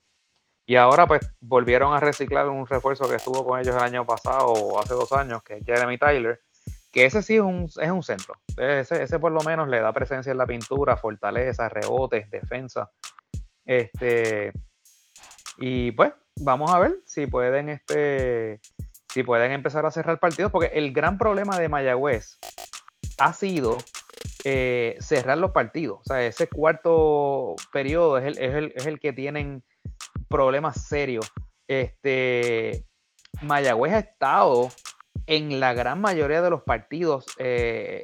Y 0.65 0.75
ahora 0.75 1.07
pues 1.07 1.21
volvieron 1.39 1.93
a 1.93 1.99
reciclar 1.99 2.49
un 2.49 2.67
refuerzo 2.67 3.07
que 3.07 3.15
estuvo 3.15 3.45
con 3.45 3.59
ellos 3.59 3.75
el 3.75 3.81
año 3.81 4.05
pasado 4.05 4.47
o 4.47 4.79
hace 4.79 4.93
dos 4.93 5.13
años, 5.13 5.41
que 5.41 5.57
es 5.57 5.65
Jeremy 5.65 5.97
Tyler, 5.97 6.41
que 6.91 7.05
ese 7.05 7.21
sí 7.21 7.35
es 7.35 7.41
un, 7.41 7.69
es 7.79 7.91
un 7.91 8.03
centro. 8.03 8.35
Ese, 8.57 9.01
ese 9.01 9.19
por 9.19 9.31
lo 9.31 9.41
menos 9.41 9.69
le 9.69 9.79
da 9.79 9.93
presencia 9.93 10.31
en 10.31 10.37
la 10.37 10.45
pintura, 10.45 10.97
fortaleza, 10.97 11.69
rebotes, 11.69 12.29
defensa. 12.29 12.91
Este, 13.63 14.51
y 15.57 15.91
pues 15.91 16.13
vamos 16.35 16.71
a 16.71 16.79
ver 16.79 16.99
si 17.05 17.27
pueden 17.27 17.69
este, 17.69 18.59
si 19.17 19.23
pueden 19.23 19.51
empezar 19.51 19.85
a 19.85 19.91
cerrar 19.91 20.19
partidos, 20.19 20.51
porque 20.51 20.71
el 20.73 20.93
gran 20.93 21.17
problema 21.17 21.57
de 21.57 21.69
Mayagüez 21.69 22.37
ha 23.17 23.33
sido 23.33 23.77
eh, 24.43 24.95
cerrar 24.99 25.37
los 25.37 25.51
partidos. 25.51 25.99
O 26.01 26.03
sea, 26.03 26.25
ese 26.25 26.47
cuarto 26.47 27.55
periodo 27.71 28.17
es 28.17 28.37
el, 28.37 28.99
que 28.99 29.13
tienen 29.13 29.63
problemas 30.29 30.85
serios. 30.87 31.31
Este, 31.67 32.85
Mayagüez 33.41 33.93
ha 33.93 33.99
estado 33.99 34.69
en 35.25 35.59
la 35.59 35.73
gran 35.73 35.99
mayoría 35.99 36.41
de 36.41 36.49
los 36.49 36.63
partidos, 36.63 37.25
eh, 37.39 38.01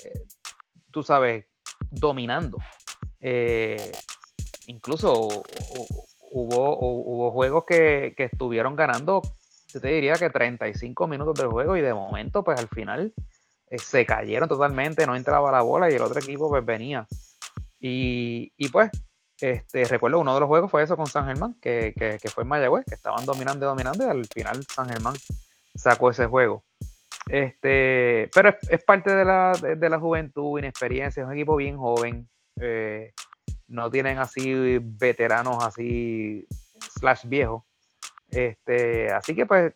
tú 0.92 1.04
sabes, 1.04 1.46
dominando. 1.92 2.58
Eh, 3.20 3.92
incluso 4.68 5.44
hubo, 6.34 6.78
hubo, 6.80 7.32
juegos 7.32 7.64
que, 7.66 8.14
que 8.18 8.26
estuvieron 8.26 8.76
ganando 8.76 9.22
yo 9.74 9.82
te 9.82 9.88
diría 9.88 10.14
que 10.14 10.30
35 10.30 11.08
minutos 11.08 11.34
del 11.34 11.48
juego 11.48 11.76
y 11.76 11.82
de 11.82 11.94
momento, 11.94 12.44
pues 12.44 12.60
al 12.60 12.68
final 12.68 13.12
eh, 13.70 13.80
se 13.80 14.06
cayeron 14.06 14.48
totalmente, 14.48 15.08
no 15.08 15.16
entraba 15.16 15.52
la 15.52 15.64
bola 15.64 15.90
y 15.90 15.96
el 15.96 16.02
otro 16.04 16.20
equipo 16.20 16.48
pues 16.48 16.64
venía. 16.64 17.08
Y, 17.80 18.52
pues, 18.72 18.92
este, 19.42 19.84
recuerdo 19.86 20.20
uno 20.20 20.36
de 20.36 20.40
los 20.40 20.48
juegos 20.48 20.72
fue 20.72 20.84
eso 20.84 20.96
con 20.96 21.08
San 21.08 21.26
Germán, 21.26 21.56
que, 21.60 21.94
fue 22.34 22.44
en 22.44 22.48
Mayagüez, 22.48 22.86
que 22.86 22.96
estaban 22.96 23.26
dominando 23.26 23.66
y 23.66 23.68
dominando 23.68 24.06
y 24.06 24.10
al 24.10 24.26
final 24.28 24.64
San 24.64 24.88
Germán 24.88 25.16
sacó 25.76 26.12
ese 26.12 26.28
juego. 26.28 26.64
Este, 27.28 28.30
pero 28.34 28.56
es, 28.70 28.84
parte 28.84 29.14
de 29.14 29.26
la, 29.26 29.54
de, 29.54 29.90
la 29.90 30.00
juventud, 30.00 30.60
inexperiencia, 30.60 31.22
es 31.22 31.28
un 31.28 31.34
equipo 31.34 31.56
bien 31.56 31.78
joven. 31.78 32.30
Eh, 32.62 33.12
no 33.68 33.90
tienen 33.90 34.20
así 34.20 34.80
veteranos 34.80 35.64
así 35.64 36.48
slash 37.00 37.26
viejos. 37.26 37.64
Este, 38.30 39.12
así 39.12 39.36
que 39.36 39.46
pues 39.46 39.74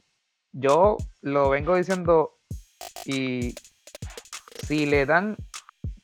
yo 0.52 0.98
lo 1.22 1.50
vengo 1.50 1.76
diciendo 1.76 2.38
y 3.06 3.54
si 4.68 4.86
le 4.86 5.06
dan 5.06 5.38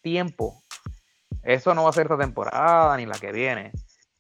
tiempo 0.01 0.61
Eso 1.43 1.73
no 1.73 1.83
va 1.83 1.89
a 1.89 1.93
ser 1.93 2.05
esta 2.05 2.17
temporada 2.17 2.95
ni 2.97 3.05
la 3.05 3.17
que 3.19 3.31
viene. 3.31 3.71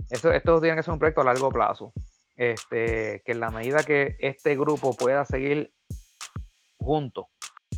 Eso, 0.09 0.31
esto 0.31 0.59
tiene 0.59 0.75
que 0.75 0.83
ser 0.83 0.93
un 0.93 0.99
proyecto 0.99 1.21
a 1.21 1.25
largo 1.25 1.49
plazo. 1.49 1.93
Este, 2.35 3.21
que 3.25 3.31
en 3.31 3.39
la 3.39 3.51
medida 3.51 3.83
que 3.83 4.17
este 4.19 4.55
grupo 4.57 4.95
pueda 4.95 5.23
seguir 5.23 5.73
juntos, 6.77 7.27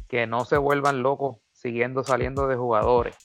que 0.07 0.25
no 0.25 0.45
se 0.45 0.57
vuelvan 0.57 1.03
locos 1.03 1.37
siguiendo 1.51 2.03
saliendo 2.03 2.47
de 2.47 2.55
jugadores. 2.55 3.15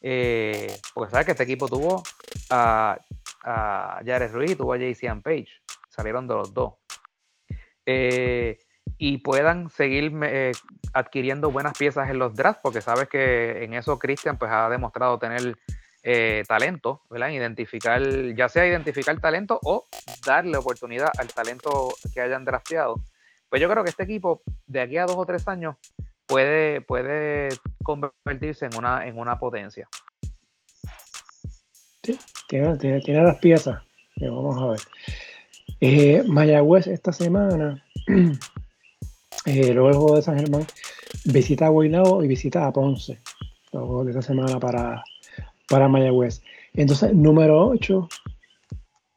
Eh, 0.00 0.78
porque 0.94 1.10
sabes 1.10 1.26
que 1.26 1.32
este 1.32 1.44
equipo 1.44 1.68
tuvo 1.68 2.02
a, 2.50 2.98
a 3.42 4.00
Jared 4.04 4.32
Ruiz 4.32 4.52
y 4.52 4.56
tuvo 4.56 4.72
a 4.72 4.78
JC 4.78 5.22
Page. 5.22 5.48
Salieron 5.88 6.26
de 6.26 6.34
los 6.34 6.54
dos. 6.54 6.74
Eh, 7.86 8.58
y 8.98 9.18
puedan 9.18 9.70
seguir 9.70 10.12
eh, 10.22 10.52
adquiriendo 10.92 11.50
buenas 11.50 11.76
piezas 11.76 12.10
en 12.10 12.18
los 12.18 12.34
drafts, 12.34 12.60
porque 12.62 12.82
sabes 12.82 13.08
que 13.08 13.64
en 13.64 13.74
eso 13.74 13.98
Christian 13.98 14.36
pues 14.36 14.50
ha 14.52 14.68
demostrado 14.68 15.18
tener 15.18 15.56
eh, 16.02 16.44
talento, 16.46 17.02
¿verdad? 17.08 17.30
Identificar, 17.30 18.02
ya 18.34 18.48
sea 18.48 18.66
identificar 18.66 19.18
talento 19.20 19.58
o 19.62 19.86
darle 20.26 20.56
oportunidad 20.56 21.10
al 21.18 21.28
talento 21.28 21.94
que 22.12 22.20
hayan 22.20 22.44
drafteado. 22.44 23.02
Pues 23.48 23.60
yo 23.60 23.68
creo 23.70 23.82
que 23.84 23.90
este 23.90 24.04
equipo 24.04 24.42
de 24.66 24.82
aquí 24.82 24.98
a 24.98 25.06
dos 25.06 25.16
o 25.16 25.26
tres 25.26 25.48
años 25.48 25.76
puede, 26.30 26.80
puede 26.80 27.48
convertirse 27.82 28.66
en 28.66 28.76
una, 28.76 29.06
en 29.06 29.18
una 29.18 29.38
potencia. 29.38 29.88
Sí, 32.02 32.18
tiene, 32.48 32.78
tiene, 32.78 33.22
las 33.22 33.38
piezas. 33.38 33.82
Vamos 34.16 34.62
a 34.62 34.66
ver. 34.68 34.80
Eh, 35.80 36.22
Mayagüez 36.26 36.86
esta 36.86 37.12
semana 37.12 37.82
Eh, 39.46 39.72
luego 39.72 40.16
de 40.16 40.22
San 40.22 40.38
Germán, 40.38 40.66
visita 41.24 41.66
a 41.66 41.70
Guaynabo 41.70 42.22
y 42.22 42.28
visita 42.28 42.66
a 42.66 42.72
Ponce. 42.72 43.20
Luego 43.72 44.04
de 44.04 44.10
esta 44.10 44.22
semana 44.22 44.60
para, 44.60 45.02
para 45.66 45.88
Mayagüez. 45.88 46.42
Entonces, 46.74 47.14
número 47.14 47.68
8, 47.68 48.08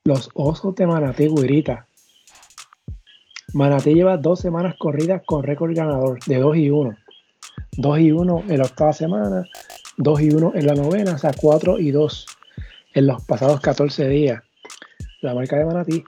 los 0.05 0.29
Osos 0.33 0.75
de 0.75 0.87
Manatí 0.87 1.27
Guirita. 1.27 1.87
Manatí 3.53 3.93
lleva 3.93 4.17
dos 4.17 4.39
semanas 4.39 4.75
corridas 4.79 5.21
con 5.25 5.43
récord 5.43 5.75
ganador 5.75 6.19
de 6.25 6.37
2 6.37 6.57
y 6.57 6.69
1. 6.69 6.97
2 7.77 7.99
y 7.99 8.11
1 8.11 8.43
en 8.49 8.57
la 8.57 8.65
octava 8.65 8.93
semana, 8.93 9.45
2 9.97 10.21
y 10.21 10.29
1 10.29 10.51
en 10.55 10.65
la 10.65 10.75
novena, 10.75 11.15
o 11.15 11.17
sea, 11.17 11.31
4 11.35 11.79
y 11.79 11.91
2 11.91 12.25
en 12.95 13.07
los 13.07 13.23
pasados 13.25 13.61
14 13.61 14.07
días. 14.07 14.43
La 15.21 15.33
marca 15.33 15.57
de 15.57 15.65
Manatí, 15.65 16.03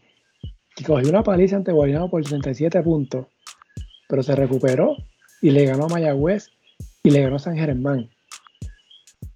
que 0.76 0.84
cogió 0.84 1.10
una 1.10 1.24
paliza 1.24 1.56
ante 1.56 1.72
Guaynabo 1.72 2.10
por 2.10 2.24
37 2.24 2.82
puntos 2.84 3.28
pero 4.08 4.24
se 4.24 4.36
recuperó 4.36 4.96
y 5.42 5.52
le 5.52 5.66
ganó 5.66 5.86
a 5.86 5.90
Mayagüez 5.90 6.52
y 7.04 7.12
le 7.12 7.22
ganó 7.22 7.36
a 7.38 7.40
San 7.40 7.56
Germán. 7.56 8.10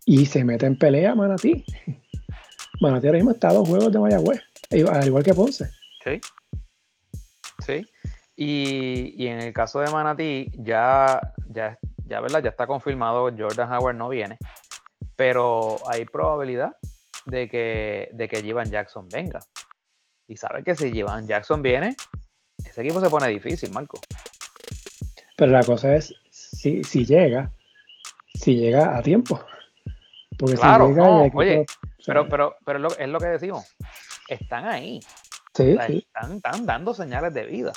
Y 0.06 0.26
se 0.26 0.44
mete 0.44 0.66
en 0.66 0.78
pelea 0.78 1.16
Manatí. 1.16 1.64
Manatí 2.82 3.08
ahora 3.08 3.18
mismo 3.18 3.32
está 3.32 3.50
a 3.50 3.54
dos 3.54 3.68
juegos 3.68 3.92
de 3.92 4.00
Mayagüez, 4.00 4.42
al 4.72 5.08
igual 5.08 5.24
que 5.24 5.34
Ponce. 5.34 5.70
Sí. 6.04 6.22
Sí. 7.66 7.86
Y, 8.36 9.28
en 9.28 9.42
el 9.42 9.54
caso 9.54 9.82
de 9.82 9.92
Manatí, 9.92 10.50
ya, 10.56 11.20
ya, 11.50 11.78
ya, 12.10 12.20
¿verdad? 12.22 12.44
ya 12.44 12.50
está 12.50 12.68
confirmado, 12.68 13.30
Jordan 13.38 13.72
Howard 13.72 13.96
no 13.96 14.10
viene, 14.10 14.38
pero 15.16 15.78
hay 15.88 16.06
probabilidad 16.06 16.76
de 17.26 17.48
que, 17.48 18.10
de 18.14 18.28
que 18.28 18.42
Jivan 18.42 18.70
Jackson 18.70 19.08
venga. 19.10 19.40
Y 20.28 20.38
sabe 20.38 20.64
que 20.64 20.76
si 20.76 20.92
Jivan 20.92 21.28
Jackson 21.28 21.62
viene, 21.62 21.96
ese 22.66 22.82
equipo 22.82 23.00
se 23.00 23.10
pone 23.10 23.28
difícil, 23.28 23.72
Marco. 23.72 24.00
Pero 25.38 25.52
la 25.52 25.64
cosa 25.64 25.96
es 25.96 26.14
si, 26.30 26.84
si 26.84 27.06
llega, 27.06 27.52
si 28.34 28.56
llega 28.56 28.98
a 28.98 29.02
tiempo. 29.02 29.40
Porque 30.38 30.56
claro, 30.56 30.88
si 30.88 30.94
llega, 30.94 31.32
oye, 31.34 31.66
pero, 32.06 32.28
pero, 32.28 32.56
pero 32.66 32.88
es 32.98 33.08
lo, 33.08 33.20
que 33.20 33.28
decimos. 33.28 33.76
Están 34.28 34.66
ahí. 34.66 35.00
Sí, 35.54 35.78
Están, 35.80 36.66
dando 36.66 36.94
señales 36.94 37.34
de 37.34 37.46
vida. 37.46 37.74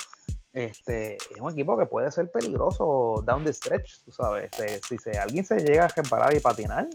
Este, 0.53 1.15
es 1.15 1.41
un 1.41 1.51
equipo 1.51 1.75
que 1.75 1.87
puede 1.87 2.11
ser 2.11 2.29
peligroso 2.29 3.23
down 3.25 3.43
the 3.43 3.51
stretch, 3.51 4.03
tú 4.05 4.11
sabes. 4.11 4.51
Este, 4.59 4.99
si 4.99 5.17
alguien 5.17 5.43
se 5.43 5.57
llega 5.57 5.85
a 5.85 5.87
reparar 5.87 6.35
y 6.35 6.39
patinar, 6.39 6.87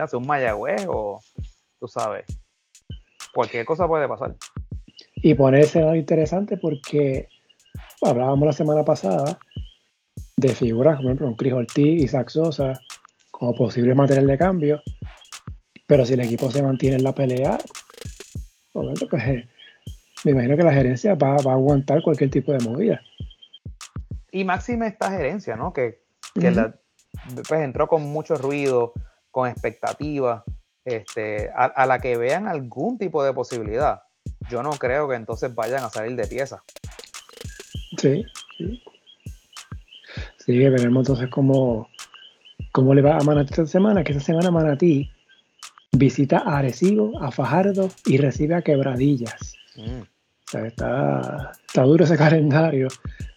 hace 0.00 0.16
un 0.16 0.26
Mayagüez 0.26 0.84
o, 0.86 1.18
tú 1.80 1.88
sabes, 1.88 2.26
cualquier 3.32 3.64
cosa 3.64 3.88
puede 3.88 4.06
pasar. 4.06 4.36
Y 5.16 5.34
ponerse 5.34 5.80
interesante 5.96 6.58
porque 6.58 7.28
hablábamos 8.02 8.46
la 8.46 8.52
semana 8.52 8.84
pasada 8.84 9.38
de 10.36 10.48
figuras, 10.50 10.96
por 10.96 11.06
ejemplo, 11.06 11.34
Chris 11.36 11.52
Ortiz 11.54 12.02
y 12.02 12.08
Zach 12.08 12.28
Sosa 12.28 12.78
como 13.30 13.54
posible 13.54 13.94
material 13.94 14.26
de 14.26 14.38
cambio. 14.38 14.82
Pero 15.86 16.04
si 16.04 16.14
el 16.14 16.20
equipo 16.20 16.50
se 16.50 16.62
mantiene 16.62 16.96
en 16.96 17.04
la 17.04 17.14
pelea, 17.14 17.58
pues, 18.72 19.02
eh, 19.26 19.48
me 20.24 20.32
imagino 20.32 20.56
que 20.56 20.62
la 20.62 20.72
gerencia 20.72 21.14
va, 21.14 21.36
a 21.36 21.52
aguantar 21.52 22.02
cualquier 22.02 22.30
tipo 22.30 22.52
de 22.52 22.58
movida. 22.58 23.00
Y 24.32 24.44
máxima 24.44 24.86
esta 24.86 25.10
gerencia, 25.10 25.56
¿no? 25.56 25.72
Que, 25.72 26.02
pues 26.34 27.60
entró 27.60 27.86
con 27.86 28.02
mucho 28.02 28.36
ruido, 28.36 28.92
con 29.30 29.48
expectativas, 29.48 30.42
este, 30.84 31.50
a, 31.54 31.86
la 31.86 31.98
que 32.00 32.16
vean 32.16 32.48
algún 32.48 32.98
tipo 32.98 33.22
de 33.22 33.32
posibilidad. 33.32 34.02
Yo 34.50 34.62
no 34.62 34.70
creo 34.70 35.08
que 35.08 35.14
entonces 35.14 35.54
vayan 35.54 35.84
a 35.84 35.90
salir 35.90 36.16
de 36.16 36.26
pieza. 36.26 36.62
Sí, 37.98 38.24
sí. 38.58 38.82
Sí, 40.38 40.58
veremos 40.58 41.08
entonces 41.08 41.30
cómo, 41.30 41.88
cómo 42.72 42.92
le 42.92 43.00
va 43.00 43.16
a 43.16 43.20
Manatí 43.20 43.52
esta 43.52 43.66
semana, 43.66 44.04
que 44.04 44.12
esta 44.12 44.24
semana 44.24 44.50
Manatí 44.50 45.10
visita 45.92 46.38
a 46.38 46.58
Arecibo, 46.58 47.22
a 47.22 47.30
Fajardo 47.30 47.88
y 48.04 48.18
recibe 48.18 48.54
a 48.54 48.62
Quebradillas. 48.62 49.54
Mm. 49.76 50.13
Está, 50.52 51.52
está, 51.66 51.82
duro 51.82 52.04
ese 52.04 52.16
calendario, 52.18 52.88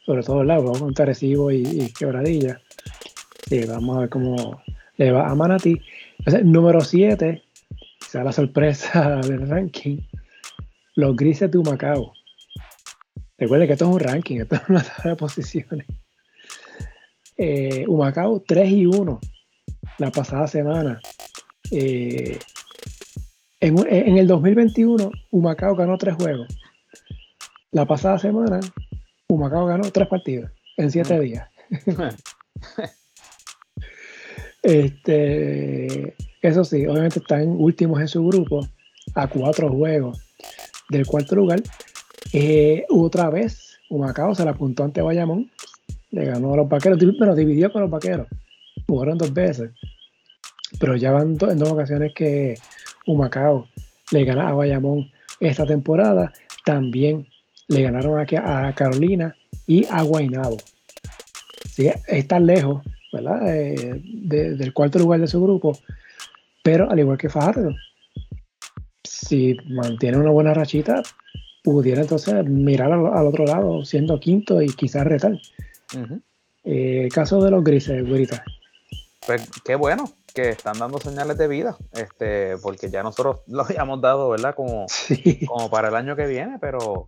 sobre 0.06 0.24
todo 0.24 0.42
el 0.42 0.48
vamos 0.48 0.80
con 0.80 0.94
Arecibo 0.98 1.52
y, 1.52 1.62
y 1.62 1.94
Quebradillas. 1.94 2.60
Sí, 3.48 3.66
vamos 3.66 3.98
a 3.98 4.00
ver 4.02 4.10
cómo 4.10 4.62
le 4.98 5.12
va 5.12 5.30
a 5.30 5.36
Manatí. 5.36 5.82
Entonces, 6.20 6.44
número 6.44 6.82
7, 6.82 7.44
quizá 8.00 8.24
la 8.24 8.32
sorpresa 8.32 9.16
del 9.28 9.48
ranking, 9.48 10.00
los 10.96 11.16
grises 11.16 11.50
de 11.50 11.58
Humacao. 11.58 12.14
Recuerden 13.38 13.68
que 13.68 13.74
esto 13.74 13.86
es 13.86 13.92
un 13.92 14.00
ranking, 14.00 14.42
esto 14.42 14.56
es 14.56 14.62
una 14.68 14.84
tabla 14.84 15.12
de 15.12 15.16
posiciones 15.16 15.88
eh, 17.38 17.86
Humacao 17.88 18.42
3 18.46 18.72
y 18.72 18.86
1 18.86 19.20
la 20.00 20.12
pasada 20.12 20.48
semana. 20.48 21.00
Eh, 21.72 22.38
en, 23.60 24.18
el 24.18 24.28
2021, 24.28 25.12
Humacao 25.32 25.76
ganó 25.76 25.98
3 25.98 26.16
juegos. 26.16 26.48
La 27.72 27.86
pasada 27.86 28.18
semana, 28.18 28.60
Humacao 29.28 29.66
ganó 29.66 29.90
3 29.90 30.08
partidos 30.08 30.52
en 30.78 30.92
7 30.92 31.14
mm. 31.14 31.22
días. 31.22 31.50
este, 34.64 36.16
eso 36.42 36.64
sí, 36.64 36.86
obviamente 36.88 37.20
están 37.20 37.50
últimos 37.50 38.00
en 38.00 38.08
su 38.08 38.26
grupo 38.26 38.68
a 39.16 39.28
4 39.28 39.70
juegos 39.70 40.20
del 40.90 41.06
cuarto 41.06 41.36
lugar. 41.36 41.62
Eh, 42.34 42.86
otra 42.90 43.30
vez, 43.30 43.80
Humacao 43.90 44.34
se 44.36 44.46
la 44.46 44.52
apuntó 44.52 44.84
ante 44.84 45.02
Bayamón 45.02 45.50
le 46.12 46.26
ganó 46.26 46.54
a 46.54 46.58
los 46.58 46.70
vaqueros, 46.70 47.00
pero 47.20 47.36
dividió 47.36 47.72
con 47.72 47.82
los 47.82 47.92
vaqueros. 47.92 48.28
Jugaron 48.88 49.18
dos 49.18 49.34
veces. 49.34 49.72
Pero 50.80 50.96
ya 50.96 51.12
van 51.12 51.38
en 51.40 51.58
dos 51.60 51.72
ocasiones 51.72 52.14
que 52.14 52.56
Humacao 53.06 53.68
le 54.12 54.26
gana 54.26 54.50
a 54.50 54.54
Bayamón 54.54 55.12
esta 55.40 55.66
temporada. 55.66 56.34
También 56.66 57.28
le 57.68 57.82
ganaron 57.82 58.20
aquí 58.20 58.36
a 58.36 58.74
Carolina 58.76 59.36
y 59.66 59.86
a 59.90 60.02
Guaynabo. 60.02 60.58
Sí, 61.70 61.92
están 62.08 62.46
lejos, 62.46 62.84
¿verdad? 63.14 63.56
Eh, 63.56 64.02
del 64.04 64.74
cuarto 64.74 65.00
lugar 65.00 65.20
de 65.20 65.28
su 65.28 65.42
grupo. 65.42 65.78
Pero 66.64 66.90
al 66.90 67.00
igual 67.00 67.18
que 67.18 67.30
Fajardo, 67.30 67.74
si 69.04 69.56
mantiene 69.70 70.18
una 70.18 70.32
buena 70.32 70.54
rachita, 70.54 71.04
pudiera 71.64 72.02
entonces 72.02 72.46
mirar 72.46 72.92
al, 72.92 73.08
al 73.08 73.28
otro 73.28 73.46
lado, 73.46 73.86
siendo 73.86 74.20
quinto 74.20 74.62
y 74.62 74.68
quizás 74.68 75.06
retar. 75.06 75.38
Eh, 76.64 77.08
caso 77.14 77.42
de 77.42 77.52
los 77.52 77.64
grises, 77.64 78.08
güerita. 78.08 78.44
Pues 79.26 79.50
qué 79.64 79.76
bueno 79.76 80.10
que 80.34 80.50
están 80.50 80.78
dando 80.80 81.00
señales 81.00 81.38
de 81.38 81.48
vida, 81.48 81.78
este, 81.94 82.58
porque 82.58 82.90
ya 82.90 83.04
nosotros 83.04 83.42
lo 83.48 83.64
habíamos 83.64 84.02
dado, 84.02 84.30
¿verdad? 84.30 84.56
Como, 84.56 84.86
como 85.48 85.70
para 85.70 85.90
el 85.90 85.96
año 85.96 86.16
que 86.16 86.28
viene, 86.28 86.58
pero 86.60 87.08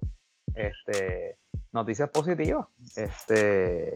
este, 0.55 1.37
noticias 1.71 2.09
positivas. 2.09 2.67
Este, 2.95 3.95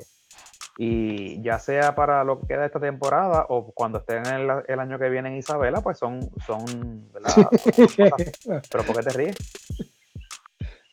y 0.77 1.41
ya 1.43 1.59
sea 1.59 1.93
para 1.95 2.23
lo 2.23 2.39
que 2.39 2.47
queda 2.47 2.61
de 2.61 2.67
esta 2.67 2.79
temporada 2.79 3.45
o 3.49 3.71
cuando 3.73 3.99
estén 3.99 4.25
el, 4.25 4.49
el 4.67 4.79
año 4.79 4.97
que 4.97 5.09
viene 5.09 5.29
en 5.29 5.35
Isabela, 5.35 5.81
pues 5.81 5.99
son, 5.99 6.31
son, 6.45 7.09
pero 8.71 8.83
¿por 8.83 8.95
qué 8.97 9.03
te 9.03 9.09
ríes? 9.11 9.35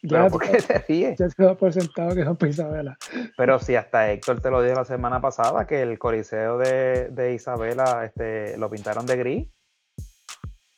Ya, 0.03 0.29
¿Por 0.29 0.43
qué 0.43 0.63
te 0.63 0.79
ríes? 0.79 1.19
Ya 1.19 1.29
se 1.29 1.55
por 1.55 1.73
sentado 1.73 2.15
que 2.15 2.25
son 2.25 2.39
Isabela. 2.49 2.99
Pero 3.37 3.59
si 3.59 3.77
hasta 3.77 4.11
Héctor 4.11 4.41
te 4.41 4.51
lo 4.51 4.63
dijo 4.63 4.77
la 4.77 4.85
semana 4.85 5.21
pasada, 5.21 5.67
que 5.67 5.83
el 5.83 5.99
coliseo 5.99 6.59
de, 6.59 7.33
Isabela 7.35 8.05
este, 8.05 8.57
lo 8.57 8.71
pintaron 8.71 9.07
de 9.07 9.17
gris. 9.17 9.49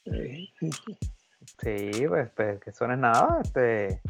Sí, 0.04 0.52
pues, 1.62 2.30
pues, 2.34 2.60
que 2.60 2.70
eso 2.70 2.86
no 2.86 2.94
es 2.94 2.98
nada. 2.98 3.40
Este, 3.42 4.00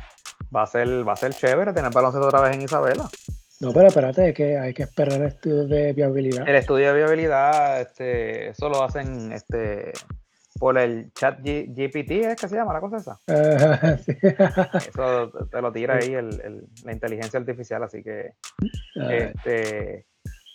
va 0.55 0.63
a 0.63 0.67
ser, 0.67 1.07
va 1.07 1.13
a 1.13 1.17
ser 1.17 1.35
chévere 1.35 1.73
tener 1.73 1.93
baloncesto 1.93 2.27
otra 2.27 2.41
vez 2.41 2.55
en 2.55 2.63
Isabela. 2.63 3.09
No, 3.61 3.73
pero 3.73 3.87
espérate, 3.87 4.35
que 4.35 4.59
hay 4.59 4.75
que 4.75 4.83
esperar 4.83 5.21
el 5.21 5.29
estudio 5.29 5.67
de 5.67 5.93
viabilidad. 5.93 6.49
El 6.49 6.57
estudio 6.57 6.89
de 6.89 6.95
viabilidad, 6.95 7.81
este, 7.81 8.49
eso 8.49 8.69
lo 8.69 8.83
hacen 8.83 9.31
este, 9.31 9.93
por 10.59 10.77
el 10.79 11.13
chat 11.13 11.39
GPT, 11.41 12.11
¿es 12.11 12.41
que 12.41 12.49
se 12.49 12.57
llama 12.57 12.73
la 12.73 12.81
cosa 12.81 12.97
esa? 12.97 13.21
Eso 14.79 15.31
te 15.51 15.63
lo 15.63 15.73
tira 15.73 15.97
ahí 15.97 16.13
el, 16.15 16.67
la 16.85 16.93
inteligencia 16.93 17.39
artificial, 17.39 17.83
así 17.83 18.03
que 18.03 18.35
este, 19.11 20.07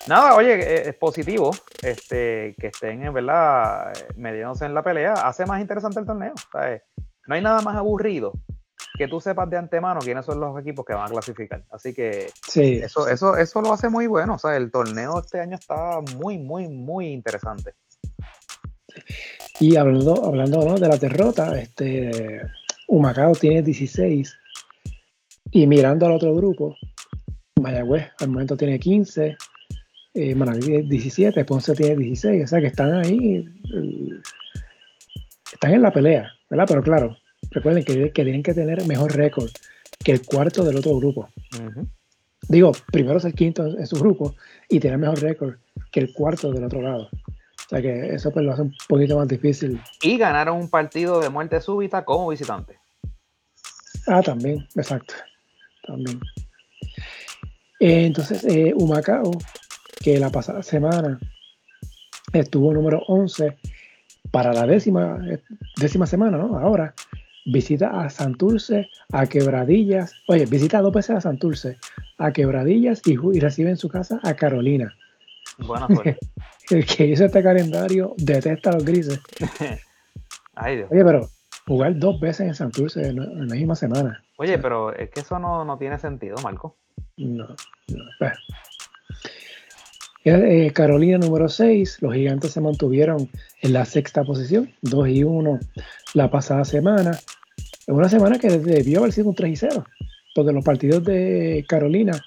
nada, 0.07 0.35
oye, 0.35 0.89
es 0.89 0.95
positivo 0.95 1.51
este, 1.81 2.55
que 2.59 2.67
estén 2.67 3.03
en 3.03 3.13
verdad 3.13 3.93
mediándose 4.15 4.65
en 4.65 4.73
la 4.73 4.83
pelea, 4.83 5.13
hace 5.13 5.45
más 5.45 5.61
interesante 5.61 5.99
el 5.99 6.05
torneo. 6.05 6.33
No 7.27 7.35
hay 7.35 7.41
nada 7.41 7.61
más 7.61 7.75
aburrido 7.75 8.33
que 8.97 9.07
tú 9.07 9.19
sepas 9.19 9.49
de 9.49 9.57
antemano 9.57 9.99
quiénes 9.99 10.25
son 10.25 10.39
los 10.39 10.59
equipos 10.59 10.85
que 10.85 10.93
van 10.93 11.07
a 11.07 11.11
clasificar. 11.11 11.63
Así 11.71 11.93
que 11.93 12.31
eso, 12.47 13.07
eso, 13.07 13.37
eso 13.37 13.61
lo 13.61 13.71
hace 13.71 13.89
muy 13.89 14.07
bueno. 14.07 14.35
O 14.35 14.39
sea, 14.39 14.57
el 14.57 14.71
torneo 14.71 15.19
este 15.19 15.39
año 15.39 15.55
está 15.55 16.01
muy, 16.17 16.37
muy, 16.37 16.67
muy 16.67 17.07
interesante. 17.07 17.75
Y 19.59 19.75
hablando, 19.75 20.25
hablando 20.25 20.75
de 20.75 20.87
la 20.87 20.97
derrota, 20.97 21.57
este 21.59 22.41
Humacao 22.87 23.33
tiene 23.33 23.61
16. 23.61 24.35
Y 25.51 25.67
mirando 25.67 26.05
al 26.05 26.13
otro 26.13 26.33
grupo, 26.35 26.75
Mayagüez 27.61 28.09
al 28.19 28.29
momento 28.29 28.57
tiene 28.57 28.79
15, 28.79 29.37
eh, 30.17 30.35
Manaví 30.35 30.83
17, 30.83 31.45
Ponce 31.45 31.73
tiene 31.73 31.95
16. 31.95 32.43
O 32.43 32.47
sea 32.47 32.59
que 32.59 32.67
están 32.67 32.93
ahí, 32.93 33.45
eh, 33.73 34.09
están 35.53 35.73
en 35.73 35.81
la 35.81 35.91
pelea, 35.91 36.31
¿verdad? 36.49 36.65
Pero 36.67 36.83
claro, 36.83 37.17
Recuerden 37.51 37.83
que, 37.83 38.09
tienen 38.09 38.43
que 38.43 38.53
tener 38.53 38.85
mejor 38.85 39.15
récord 39.15 39.49
que 40.03 40.11
el 40.11 40.25
cuarto 40.25 40.63
del 40.63 40.77
otro 40.77 40.97
grupo. 40.97 41.29
Digo, 42.49 42.71
primero 42.91 43.17
es 43.17 43.25
el 43.25 43.33
quinto 43.33 43.65
en 43.65 43.87
su 43.87 43.97
grupo 43.97 44.35
y 44.69 44.79
tener 44.79 44.97
mejor 44.97 45.21
récord 45.21 45.55
que 45.91 45.99
el 46.01 46.13
cuarto 46.13 46.51
del 46.51 46.65
otro 46.65 46.81
lado. 46.81 47.09
O 47.13 47.69
sea 47.69 47.81
que 47.81 48.13
eso 48.13 48.31
pues 48.31 48.45
lo 48.45 48.53
hace 48.53 48.61
un 48.63 48.73
poquito 48.87 49.17
más 49.17 49.27
difícil. 49.27 49.81
Y 50.01 50.17
ganaron 50.17 50.57
un 50.57 50.69
partido 50.69 51.19
de 51.19 51.29
muerte 51.29 51.59
súbita 51.59 52.05
como 52.05 52.29
visitante. 52.29 52.79
Ah, 54.07 54.21
también, 54.21 54.65
exacto. 54.75 55.13
También. 55.85 56.19
Eh, 57.79 58.05
entonces, 58.05 58.43
eh, 58.45 58.73
Humacao, 58.75 59.31
que 59.99 60.19
la 60.19 60.29
pasada 60.29 60.63
semana 60.63 61.19
estuvo 62.33 62.73
número 62.73 63.01
11 63.07 63.57
para 64.31 64.53
la 64.53 64.65
décima, 64.65 65.19
eh, 65.29 65.41
décima 65.77 66.05
semana, 66.05 66.37
¿no? 66.37 66.57
Ahora 66.57 66.93
visita 67.45 68.01
a 68.01 68.09
Santurce, 68.09 68.89
a 69.11 69.25
Quebradillas, 69.25 70.13
oye, 70.27 70.45
visita 70.45 70.81
dos 70.81 70.93
veces 70.93 71.15
a 71.17 71.21
Santurce, 71.21 71.77
a 72.17 72.31
Quebradillas 72.31 73.01
y, 73.05 73.15
recibe 73.39 73.69
en 73.69 73.77
su 73.77 73.89
casa 73.89 74.19
a 74.23 74.33
Carolina. 74.35 74.93
Buena 75.59 75.87
suerte. 75.87 76.17
El 76.69 76.85
que 76.85 77.07
hizo 77.07 77.25
este 77.25 77.41
calendario 77.41 78.13
detesta 78.17 78.71
a 78.71 78.73
los 78.73 78.83
grises. 78.83 79.21
Ay, 80.55 80.77
Dios. 80.77 80.89
Oye, 80.91 81.05
pero 81.05 81.29
jugar 81.65 81.97
dos 81.97 82.19
veces 82.19 82.47
en 82.47 82.55
Santurce 82.55 83.07
en, 83.07 83.47
la 83.47 83.55
misma 83.55 83.75
semana. 83.75 84.21
Oye, 84.37 84.57
pero 84.57 84.93
es 84.93 85.09
que 85.09 85.21
eso 85.21 85.39
no, 85.39 85.77
tiene 85.77 85.97
sentido, 85.97 86.35
Marco. 86.43 86.75
No, 87.15 87.47
no. 87.47 88.03
Pues. 88.19 88.33
Eh, 90.29 90.73
Carolina 90.73 91.17
número 91.17 91.47
6, 91.47 92.01
los 92.01 92.13
gigantes 92.13 92.51
se 92.51 92.59
mantuvieron 92.59 93.29
en 93.61 93.71
la 93.71 93.85
sexta 93.85 94.25
posición, 94.25 94.73
2 94.81 95.07
y 95.07 95.23
1 95.23 95.57
la 96.15 96.29
pasada 96.29 96.65
semana. 96.65 97.17
Una 97.87 98.09
semana 98.09 98.37
que 98.37 98.49
debió 98.49 98.99
haber 98.99 99.13
sido 99.13 99.29
un 99.29 99.35
3 99.35 99.53
y 99.53 99.55
0, 99.55 99.85
porque 100.35 100.51
los 100.51 100.65
partidos 100.65 101.05
de 101.05 101.63
Carolina 101.69 102.21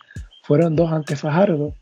fueron 0.45 0.77
dos 0.77 0.91
ante 0.91 1.15
Fajardo, 1.15 1.75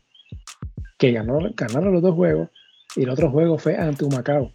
que 0.97 1.13
ganaron 1.13 1.93
los 1.93 2.01
dos 2.01 2.15
juegos, 2.15 2.49
y 2.97 3.03
el 3.03 3.11
otro 3.11 3.31
juego 3.31 3.57
fue 3.57 3.77
ante 3.77 4.03
Humacao, 4.03 4.51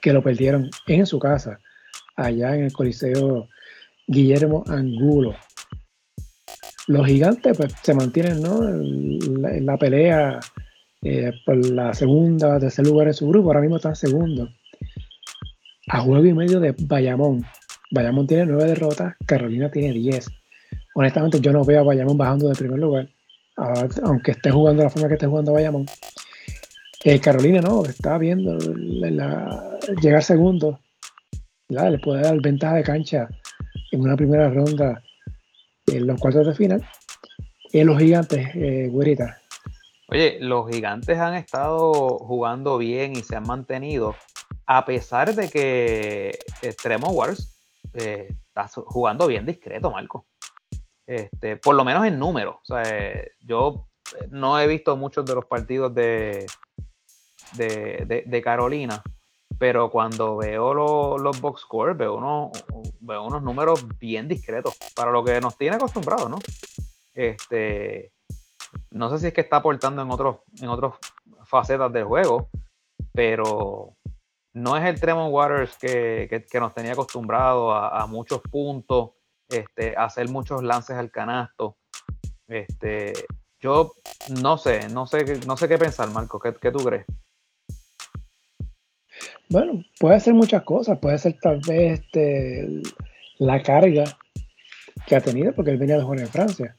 que 0.00 0.12
lo 0.12 0.22
perdieron 0.22 0.70
en 0.86 1.04
su 1.04 1.18
casa, 1.18 1.58
allá 2.14 2.54
en 2.54 2.62
el 2.62 2.72
Coliseo 2.72 3.48
Guillermo 4.06 4.62
Angulo. 4.68 5.34
Los 6.88 7.06
gigantes 7.06 7.56
pues, 7.56 7.74
se 7.82 7.94
mantienen 7.94 8.38
en, 8.44 9.66
la, 9.66 9.76
pelea 9.76 10.40
eh, 11.02 11.32
por 11.44 11.56
la 11.70 11.92
segunda, 11.92 12.58
tercer 12.58 12.86
lugar 12.86 13.08
en 13.08 13.14
su 13.14 13.28
grupo, 13.28 13.48
ahora 13.48 13.60
mismo 13.60 13.76
están 13.76 13.94
segundo 13.94 14.48
a 15.88 16.00
juego 16.00 16.24
y 16.24 16.32
medio 16.32 16.60
de 16.60 16.74
Bayamón. 16.78 17.44
Bayamón 17.90 18.26
tiene 18.26 18.46
nueve 18.46 18.64
derrotas, 18.64 19.14
Carolina 19.26 19.70
tiene 19.70 19.92
diez. 19.92 20.28
Honestamente, 20.94 21.40
yo 21.40 21.52
no 21.52 21.64
veo 21.64 21.80
a 21.80 21.84
Bayamón 21.84 22.16
bajando 22.16 22.48
de 22.48 22.54
primer 22.54 22.78
lugar, 22.78 23.08
aunque 24.02 24.32
esté 24.32 24.50
jugando 24.50 24.82
la 24.82 24.90
forma 24.90 25.08
que 25.08 25.14
esté 25.14 25.26
jugando 25.26 25.52
Bayamón. 25.52 25.86
Eh, 27.04 27.20
Carolina 27.20 27.60
no, 27.60 27.84
está 27.84 28.18
viendo 28.18 28.58
llegar 30.00 30.22
segundo. 30.22 30.80
Le 31.68 31.98
puede 31.98 32.22
dar 32.22 32.40
ventaja 32.40 32.76
de 32.76 32.82
cancha 32.82 33.28
en 33.92 34.00
una 34.00 34.16
primera 34.16 34.48
ronda 34.48 35.02
en 35.92 36.06
los 36.06 36.20
cuartos 36.20 36.46
de 36.46 36.54
final. 36.54 36.88
Y 37.72 37.84
los 37.84 37.98
gigantes, 37.98 38.48
eh, 38.54 38.88
güerita. 38.90 39.38
Oye, 40.08 40.38
los 40.40 40.70
gigantes 40.70 41.18
han 41.18 41.34
estado 41.34 42.18
jugando 42.18 42.78
bien 42.78 43.12
y 43.12 43.22
se 43.22 43.36
han 43.36 43.46
mantenido 43.46 44.14
a 44.66 44.84
pesar 44.84 45.34
de 45.34 45.48
que 45.48 46.38
Extremo 46.62 47.08
Wars 47.10 47.58
eh, 47.94 48.28
está 48.46 48.68
jugando 48.68 49.26
bien 49.26 49.46
discreto, 49.46 49.90
Marco. 49.90 50.26
Este, 51.06 51.56
por 51.56 51.74
lo 51.74 51.84
menos 51.84 52.06
en 52.06 52.18
número. 52.18 52.60
O 52.62 52.64
sea, 52.64 52.82
yo 53.40 53.88
no 54.30 54.58
he 54.60 54.66
visto 54.66 54.96
muchos 54.96 55.24
de 55.24 55.34
los 55.34 55.46
partidos 55.46 55.94
de, 55.94 56.46
de, 57.56 58.42
Carolina, 58.42 59.02
pero 59.58 59.90
cuando 59.90 60.36
veo 60.36 61.18
los 61.18 61.40
box 61.40 61.62
scores 61.62 61.96
veo 61.96 62.16
unos, 62.16 62.50
veo 63.00 63.24
unos 63.24 63.42
números 63.42 63.86
bien 63.98 64.28
discretos 64.28 64.76
para 64.94 65.10
lo 65.10 65.24
que 65.24 65.40
nos 65.40 65.56
tiene 65.56 65.76
acostumbrados, 65.76 66.30
¿no? 66.30 66.38
Este, 67.12 68.12
no 68.90 69.10
sé 69.10 69.18
si 69.18 69.26
es 69.28 69.32
que 69.32 69.40
está 69.40 69.56
aportando 69.56 70.02
en 70.02 70.10
otros 70.10 70.36
en 70.60 70.68
otras 70.68 70.94
facetas 71.44 71.92
del 71.92 72.04
juego, 72.04 72.48
pero 73.12 73.96
no 74.54 74.76
es 74.76 74.84
el 74.84 75.00
Tremont 75.00 75.32
Waters 75.32 75.76
que, 75.76 76.46
nos 76.60 76.74
tenía 76.74 76.92
acostumbrado 76.92 77.72
a, 77.72 78.06
muchos 78.06 78.40
puntos, 78.42 79.10
este, 79.48 79.96
a 79.96 80.04
hacer 80.04 80.28
muchos 80.28 80.62
lances 80.62 80.96
al 80.96 81.10
canasto. 81.10 81.76
Este, 82.46 83.12
yo 83.60 83.92
no 84.42 84.58
sé, 84.58 84.88
no 84.88 85.06
sé, 85.06 85.40
no 85.46 85.56
sé 85.56 85.68
qué 85.68 85.78
pensar, 85.78 86.10
Marco. 86.10 86.40
¿Qué, 86.40 86.70
tú 86.70 86.78
crees? 86.78 87.06
Bueno, 89.48 89.84
puede 89.98 90.20
ser 90.20 90.34
muchas 90.34 90.62
cosas. 90.62 90.98
Puede 90.98 91.18
ser 91.18 91.36
tal 91.40 91.60
vez 91.66 92.00
este, 92.00 92.82
la 93.38 93.62
carga 93.62 94.04
que 95.06 95.16
ha 95.16 95.20
tenido, 95.20 95.52
porque 95.54 95.70
él 95.70 95.78
venía 95.78 95.96
de 95.96 96.02
jugar 96.02 96.20
en 96.20 96.28
Francia. 96.28 96.74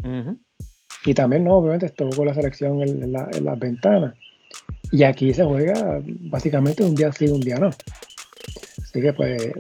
Y 1.05 1.13
también, 1.13 1.43
no, 1.43 1.55
obviamente, 1.55 1.87
estuvo 1.87 2.09
con 2.09 2.27
la 2.27 2.33
selección 2.33 2.81
en, 2.81 3.11
la, 3.11 3.29
en 3.31 3.45
las 3.45 3.57
ventanas. 3.57 4.15
Y 4.91 5.03
aquí 5.03 5.33
se 5.33 5.43
juega 5.43 6.01
básicamente 6.03 6.83
un 6.83 6.95
día 6.95 7.11
sí, 7.11 7.27
un 7.27 7.41
día 7.41 7.57
no. 7.57 7.69
Así 8.81 9.01
que 9.01 9.13
pues 9.13 9.51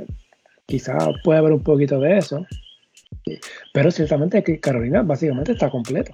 quizá 0.65 0.97
puede 1.23 1.39
haber 1.39 1.53
un 1.53 1.63
poquito 1.63 1.99
de 1.99 2.17
eso. 2.17 2.45
Pero 3.73 3.91
ciertamente 3.91 4.43
que 4.43 4.59
Carolina 4.59 5.03
básicamente 5.03 5.51
está 5.51 5.69
completo. 5.69 6.13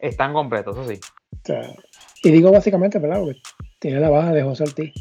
Están 0.00 0.32
completos, 0.34 0.76
eso 0.76 0.88
sí. 0.88 1.00
y 2.22 2.30
digo 2.30 2.50
básicamente, 2.50 2.98
¿verdad? 2.98 3.20
Porque 3.20 3.40
tiene 3.78 4.00
la 4.00 4.10
baja 4.10 4.32
de 4.32 4.42
José 4.42 4.64
Ortiz, 4.64 4.92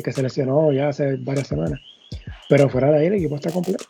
que 0.00 0.12
se 0.12 0.22
lesionó 0.22 0.72
ya 0.72 0.88
hace 0.88 1.16
varias 1.16 1.48
semanas. 1.48 1.80
Pero 2.48 2.68
fuera 2.68 2.90
de 2.90 2.98
ahí 2.98 3.06
el 3.06 3.14
equipo 3.14 3.36
está 3.36 3.50
completo. 3.50 3.84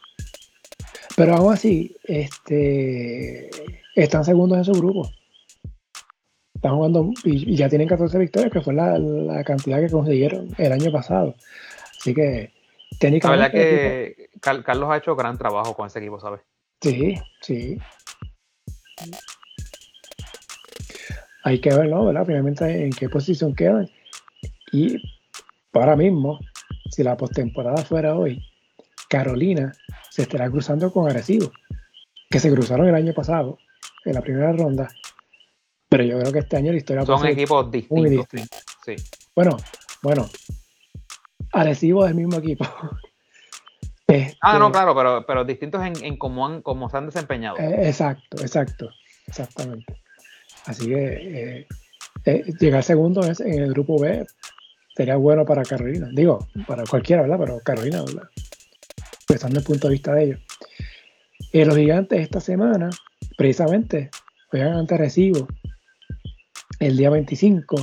Pero 1.17 1.35
aún 1.35 1.53
así, 1.53 1.97
este, 2.05 3.51
están 3.95 4.25
segundos 4.25 4.59
en 4.59 4.65
su 4.65 4.73
grupo 4.73 5.11
están 6.63 6.77
jugando 6.77 7.11
y, 7.25 7.57
ya 7.57 7.69
tienen 7.69 7.89
14 7.89 8.17
victorias, 8.19 8.53
que 8.53 8.61
fue 8.61 8.73
la, 8.73 9.43
cantidad 9.45 9.81
que 9.81 9.91
consiguieron 9.91 10.49
el 10.59 10.71
año 10.71 10.93
pasado. 10.93 11.35
Así 11.99 12.15
que 12.15 12.53
técnicamente. 13.01 13.37
La 13.37 13.49
verdad 13.49 13.53
que 13.53 14.31
Carlos 14.41 14.89
ha 14.89 14.99
hecho 14.99 15.17
gran 15.17 15.37
trabajo 15.37 15.75
con 15.75 15.89
ese 15.89 15.99
equipo, 15.99 16.21
¿sabes? 16.21 16.41
Sí, 16.81 17.17
sí. 17.41 17.79
Hay 21.43 21.61
que 21.61 21.75
verlo, 21.75 22.07
¿verdad? 22.07 22.27
Finalmente 22.27 22.85
en 22.85 22.93
qué 22.93 23.09
posición 23.09 23.57
quedan. 23.57 23.91
Y 24.73 24.99
ahora 25.73 25.97
mismo, 25.97 26.39
si 26.91 27.03
la 27.03 27.17
postemporada 27.17 27.85
fuera 27.85 28.17
hoy, 28.17 28.43
Carolina 29.09 29.73
se 30.11 30.23
estará 30.23 30.51
cruzando 30.51 30.93
con 30.93 31.09
Arecibo, 31.09 31.51
que 32.31 32.41
se 32.41 32.53
cruzaron 32.53 32.89
el 32.89 32.95
año 32.95 33.13
pasado 33.15 33.59
en 34.05 34.15
la 34.15 34.21
primera 34.21 34.53
ronda 34.53 34.89
pero 35.93 36.05
yo 36.05 36.19
creo 36.19 36.33
que 36.33 36.39
este 36.39 36.57
año 36.57 36.73
la 36.73 36.79
historia 36.79 37.05
son 37.05 37.27
equipos 37.27 37.71
distintos. 37.71 37.99
Muy 37.99 38.09
distintos. 38.09 38.65
Sí. 38.83 38.97
Bueno, 39.37 39.59
bueno. 40.03 40.27
Arecibo 41.53 42.07
es 42.07 42.13
el 42.13 42.17
mismo 42.17 42.39
equipo. 42.39 42.65
ah, 44.41 44.59
no, 44.59 44.69
este, 44.69 44.73
claro, 44.73 44.95
pero, 44.97 45.27
pero 45.27 45.45
distintos 45.45 45.85
en, 45.85 46.03
en 46.03 46.17
cómo, 46.17 46.63
cómo, 46.63 46.89
se 46.89 46.97
han 46.97 47.05
desempeñado. 47.05 47.59
Eh, 47.59 47.89
exacto, 47.89 48.41
exacto, 48.41 48.89
exactamente. 49.27 50.01
Así 50.65 50.87
que 50.87 50.97
eh, 50.97 51.67
eh, 52.25 52.45
llegar 52.59 52.83
segundo 52.83 53.21
en 53.27 53.63
el 53.63 53.75
grupo 53.75 54.01
B 54.01 54.25
sería 54.95 55.17
bueno 55.17 55.45
para 55.45 55.63
Carolina. 55.63 56.09
Digo, 56.13 56.47
para 56.67 56.85
cualquiera, 56.85 57.23
¿verdad? 57.23 57.39
Pero 57.41 57.61
Carolina, 57.61 58.03
¿verdad? 58.03 58.29
Pensando 59.27 59.59
el 59.59 59.65
punto 59.65 59.89
de 59.89 59.93
vista 59.93 60.15
de 60.15 60.25
ellos. 60.25 60.41
los 61.53 61.77
gigantes 61.77 62.21
esta 62.21 62.41
semana, 62.41 62.91
precisamente, 63.37 64.11
juegan 64.51 64.75
ante 64.75 64.97
Recibo 64.97 65.49
el 66.81 66.97
día 66.97 67.11
25. 67.11 67.77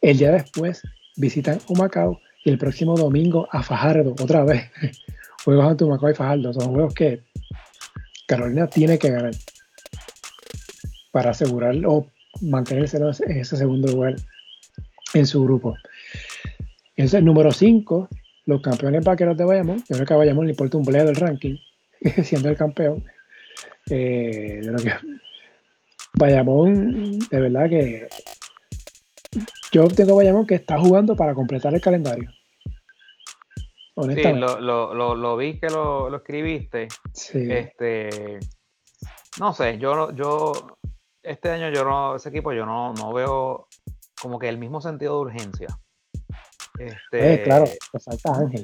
El 0.00 0.18
día 0.18 0.32
después 0.32 0.82
visitan 1.16 1.58
Humacao 1.68 2.20
y 2.44 2.50
el 2.50 2.58
próximo 2.58 2.96
domingo 2.96 3.48
a 3.50 3.62
Fajardo, 3.62 4.14
otra 4.20 4.44
vez. 4.44 4.70
Juegos 5.44 5.66
ante 5.66 5.84
Humacao 5.84 6.10
y 6.10 6.14
Fajardo. 6.14 6.52
Son 6.52 6.72
juegos 6.72 6.94
que 6.94 7.22
Carolina 8.26 8.66
tiene 8.66 8.98
que 8.98 9.10
ganar 9.10 9.32
para 11.10 11.30
asegurar 11.30 11.74
o 11.86 12.06
mantenerse 12.42 12.98
en 12.98 13.38
ese 13.38 13.56
segundo 13.56 13.90
lugar 13.90 14.16
en 15.14 15.26
su 15.26 15.42
grupo. 15.42 15.76
Ese 16.98 17.22
número 17.22 17.52
5, 17.52 18.08
los 18.46 18.60
campeones 18.60 19.04
vaqueros 19.04 19.36
de 19.36 19.44
Bayamón. 19.44 19.78
Yo 19.88 19.94
creo 19.94 20.04
que 20.04 20.14
a 20.14 20.16
Bayamón 20.16 20.46
le 20.46 20.50
importa 20.50 20.78
un 20.78 20.84
bledo 20.84 21.06
del 21.06 21.14
ranking, 21.14 21.56
siendo 22.24 22.48
el 22.48 22.56
campeón. 22.56 23.04
Eh, 23.88 24.60
lo 24.64 24.76
que 24.78 24.92
Bayamón, 26.14 27.20
de 27.20 27.40
verdad 27.40 27.68
que 27.68 28.08
yo 29.70 29.86
tengo 29.86 30.16
Bayamón 30.16 30.44
que 30.44 30.56
está 30.56 30.76
jugando 30.80 31.14
para 31.14 31.34
completar 31.34 31.72
el 31.72 31.80
calendario. 31.80 32.30
Sí, 33.94 34.22
lo, 34.32 34.60
lo, 34.60 35.14
lo, 35.14 35.36
vi 35.36 35.60
que 35.60 35.68
lo, 35.68 36.14
escribiste. 36.16 36.88
Sí. 37.12 37.46
Este, 37.48 38.40
no 39.38 39.52
sé, 39.52 39.78
yo, 39.78 40.12
yo 40.16 40.52
este 41.22 41.50
año 41.50 41.70
yo 41.70 41.84
no, 41.84 42.16
ese 42.16 42.30
equipo 42.30 42.52
yo 42.52 42.66
no, 42.66 42.92
no 42.94 43.12
veo 43.12 43.68
como 44.20 44.40
que 44.40 44.48
el 44.48 44.58
mismo 44.58 44.80
sentido 44.80 45.14
de 45.14 45.20
urgencia. 45.20 45.68
Este, 46.78 47.34
eh, 47.34 47.42
claro, 47.42 47.64
te 47.64 47.98
falta 47.98 48.32
Ángel. 48.34 48.62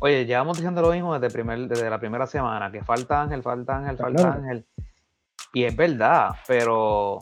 Oye, 0.00 0.26
llevamos 0.26 0.58
diciendo 0.58 0.82
lo 0.82 0.90
mismo 0.90 1.18
desde, 1.18 1.32
primer, 1.32 1.68
desde 1.68 1.88
la 1.88 1.98
primera 1.98 2.26
semana, 2.26 2.70
que 2.70 2.84
falta 2.84 3.22
Ángel, 3.22 3.42
falta 3.42 3.78
Ángel, 3.78 3.96
falta 3.96 4.32
Ángel. 4.34 4.66
Y 5.54 5.64
es 5.64 5.74
verdad, 5.74 6.30
pero 6.46 7.20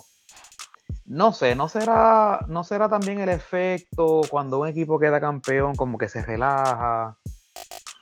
no 1.07 1.33
sé, 1.33 1.55
no 1.55 1.69
será, 1.69 2.41
no 2.49 2.65
será 2.65 2.89
también 2.89 3.21
el 3.21 3.29
efecto 3.29 4.23
cuando 4.29 4.59
un 4.59 4.69
equipo 4.69 4.99
queda 4.99 5.21
campeón, 5.21 5.75
como 5.77 5.99
que 5.99 6.09
se 6.09 6.23
relaja. 6.25 7.17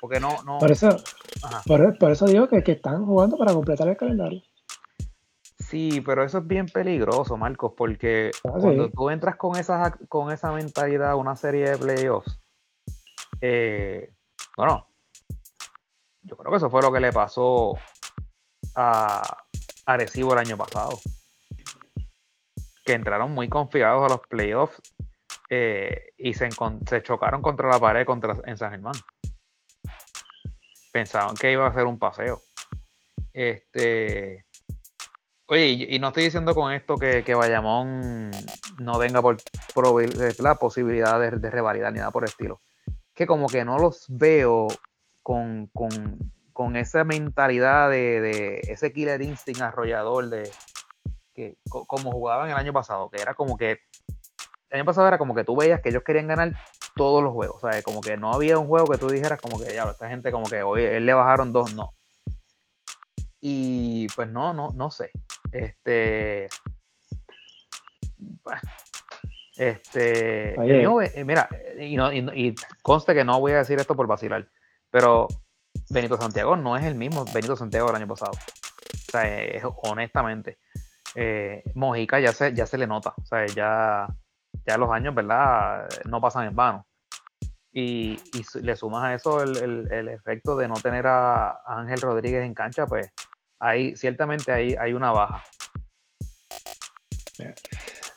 Porque 0.01 0.20
no, 0.20 0.43
no. 0.45 0.59
Por 0.59 0.70
eso, 0.70 0.97
por, 1.66 2.11
eso 2.11 2.26
digo 2.26 2.49
que, 2.49 2.62
que 2.62 2.72
están 2.72 3.05
jugando 3.05 3.36
para 3.36 3.53
completar 3.53 3.88
el 3.88 3.97
calendario. 3.97 4.43
Sí, 5.72 6.02
pero 6.02 6.22
eso 6.22 6.36
es 6.36 6.46
bien 6.46 6.66
peligroso, 6.66 7.38
Marcos, 7.38 7.72
porque 7.74 8.30
ah, 8.44 8.58
cuando 8.60 8.90
tú 8.90 9.08
entras 9.08 9.36
con 9.36 9.56
esa, 9.56 9.96
con 10.06 10.30
esa 10.30 10.52
mentalidad 10.52 11.12
a 11.12 11.16
una 11.16 11.34
serie 11.34 11.70
de 11.70 11.78
playoffs, 11.78 12.38
eh, 13.40 14.12
bueno, 14.54 14.86
yo 16.24 16.36
creo 16.36 16.50
que 16.50 16.58
eso 16.58 16.68
fue 16.68 16.82
lo 16.82 16.92
que 16.92 17.00
le 17.00 17.10
pasó 17.10 17.78
a 18.74 19.22
Arecibo 19.86 20.34
el 20.34 20.40
año 20.40 20.58
pasado. 20.58 20.90
Que 22.84 22.92
entraron 22.92 23.32
muy 23.32 23.48
confiados 23.48 24.04
a 24.04 24.14
los 24.14 24.26
playoffs 24.28 24.78
eh, 25.48 26.12
y 26.18 26.34
se, 26.34 26.50
se, 26.86 27.02
chocaron 27.02 27.40
contra 27.40 27.70
la 27.70 27.80
pared 27.80 28.04
contra, 28.04 28.36
en 28.44 28.58
San 28.58 28.72
Germán. 28.72 28.96
Pensaban 30.92 31.34
que 31.34 31.50
iba 31.50 31.66
a 31.66 31.72
ser 31.72 31.86
un 31.86 31.98
paseo. 31.98 32.42
Este 33.32 34.44
Oye, 35.47 35.86
y, 35.90 35.99
no 35.99 36.09
estoy 36.09 36.24
diciendo 36.24 36.55
con 36.55 36.72
esto 36.72 36.97
que, 36.97 37.24
que 37.24 37.34
Bayamón 37.34 38.30
no 38.78 38.99
venga 38.99 39.20
por, 39.20 39.36
la 40.38 40.55
posibilidad 40.55 41.20
de, 41.20 41.30
de, 41.32 41.51
revalidar 41.51 41.93
ni 41.93 41.99
nada 41.99 42.11
por 42.11 42.22
el 42.22 42.30
estilo. 42.30 42.61
Que 43.14 43.26
como 43.26 43.49
que 43.49 43.64
no 43.64 43.78
los 43.78 44.07
veo 44.09 44.68
con, 45.22 45.70
esa 46.76 47.05
mentalidad 47.05 47.90
de, 47.90 48.61
ese 48.68 48.93
killer 48.93 49.22
instinct 49.22 49.61
arrollador 49.61 50.28
de 50.28 50.51
que 51.34 51.57
como 51.64 52.12
jugaban 52.12 52.51
el 52.51 52.57
año 52.57 52.72
pasado, 52.72 53.11
que 53.11 53.20
era 53.20 53.34
como 53.34 53.57
que 53.57 53.78
el 54.70 54.80
año 54.80 54.84
pasado 54.84 55.09
era 55.09 55.18
como 55.18 55.34
que 55.34 55.45
tú 55.45 55.57
veías 55.57 55.80
que 55.80 55.88
ellos 55.88 56.03
querían 56.05 56.28
ganar 56.28 56.55
todos 56.95 57.22
los 57.22 57.32
juegos, 57.32 57.62
o 57.62 57.70
sea, 57.70 57.82
como 57.82 58.01
que 58.01 58.16
no 58.16 58.32
había 58.32 58.59
un 58.59 58.66
juego 58.66 58.86
que 58.86 58.99
tú 58.99 59.09
dijeras 59.09 59.40
como 59.40 59.59
que 59.59 59.74
ya, 59.74 59.84
esta 59.84 60.09
gente 60.09 60.30
como 60.30 60.47
que 60.47 60.62
hoy 60.62 60.82
él 60.82 61.07
le 61.07 61.14
bajaron 61.14 61.53
dos, 61.53 61.74
no. 61.74 61.95
Y 63.40 64.07
pues 64.14 64.28
no, 64.28 64.55
no, 64.55 64.68
no 64.74 64.90
sé. 64.90 65.11
Este. 65.53 66.48
Este. 69.57 70.55
Eh, 70.55 71.24
mira, 71.24 71.48
y, 71.78 71.96
no, 71.96 72.12
y, 72.12 72.55
conste 72.82 73.14
que 73.14 73.24
no 73.24 73.38
voy 73.38 73.53
a 73.53 73.59
decir 73.59 73.78
esto 73.78 73.94
por 73.94 74.07
vacilar, 74.07 74.48
pero 74.90 75.28
Benito 75.90 76.16
Santiago 76.16 76.57
no 76.57 76.76
es 76.76 76.84
el 76.84 76.94
mismo 76.94 77.24
Benito 77.32 77.55
Santiago 77.55 77.88
del 77.88 77.96
año 77.96 78.09
pasado. 78.09 78.32
O 78.32 79.11
sea, 79.11 79.68
honestamente. 79.84 80.59
Eh, 81.14 81.62
Mojica 81.74 82.18
ya 82.18 82.32
se, 82.32 82.55
ya 82.55 82.64
se 82.64 82.78
le 82.78 82.86
nota. 82.86 83.12
O 83.20 83.26
sea, 83.26 83.44
ya, 83.46 84.07
ya 84.66 84.78
los 84.78 84.90
años, 84.90 85.14
¿verdad? 85.14 85.86
No 86.07 86.22
pasan 86.22 86.46
en 86.46 86.57
vano. 86.57 86.86
Y, 87.70 88.18
le 88.62 88.76
sumas 88.76 89.05
a 89.05 89.14
eso 89.14 89.42
el, 89.42 89.90
el, 89.92 90.09
efecto 90.09 90.57
de 90.57 90.68
no 90.68 90.74
tener 90.74 91.07
a 91.07 91.61
Ángel 91.66 92.00
Rodríguez 92.00 92.44
en 92.44 92.55
cancha, 92.55 92.86
pues 92.86 93.12
ahí 93.62 93.96
ciertamente 93.96 94.52
ahí 94.52 94.74
hay 94.78 94.92
una 94.92 95.12
baja. 95.12 95.44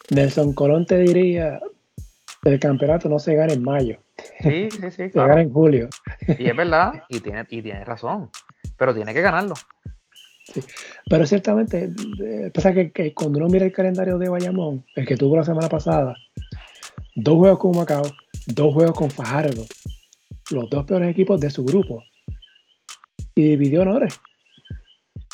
Nelson 0.09 0.53
Colón 0.53 0.85
te 0.85 0.97
diría, 0.97 1.59
el 2.43 2.59
campeonato 2.59 3.07
no 3.09 3.19
se 3.19 3.35
gana 3.35 3.53
en 3.53 3.63
mayo. 3.63 3.99
Sí, 4.41 4.69
sí, 4.71 4.91
sí. 4.91 5.09
se 5.11 5.19
gana 5.19 5.41
en 5.41 5.53
julio. 5.53 5.87
Y 6.39 6.49
es 6.49 6.55
verdad, 6.55 7.03
y 7.09 7.19
tiene, 7.19 7.45
y 7.49 7.61
tiene 7.61 7.85
razón, 7.85 8.29
pero 8.77 8.93
tiene 8.93 9.13
que 9.13 9.21
ganarlo. 9.21 9.55
Sí. 10.51 10.61
Pero 11.09 11.25
ciertamente, 11.25 11.91
pasa 12.53 12.73
que, 12.73 13.13
cuando 13.13 13.39
uno 13.39 13.47
mira 13.47 13.65
el 13.65 13.71
calendario 13.71 14.17
de 14.17 14.29
Bayamón, 14.29 14.85
el 14.95 15.05
que 15.05 15.17
tuvo 15.17 15.37
la 15.37 15.43
semana 15.43 15.69
pasada, 15.69 16.15
dos 17.15 17.35
juegos 17.35 17.59
con 17.59 17.77
Macao, 17.77 18.03
dos 18.47 18.73
juegos 18.73 18.95
con 18.95 19.09
Fajardo, 19.09 19.65
los 20.51 20.69
dos 20.69 20.85
peores 20.85 21.09
equipos 21.09 21.39
de 21.39 21.49
su 21.49 21.63
grupo, 21.65 22.03
y 23.33 23.49
dividió 23.49 23.81
honores 23.81 24.19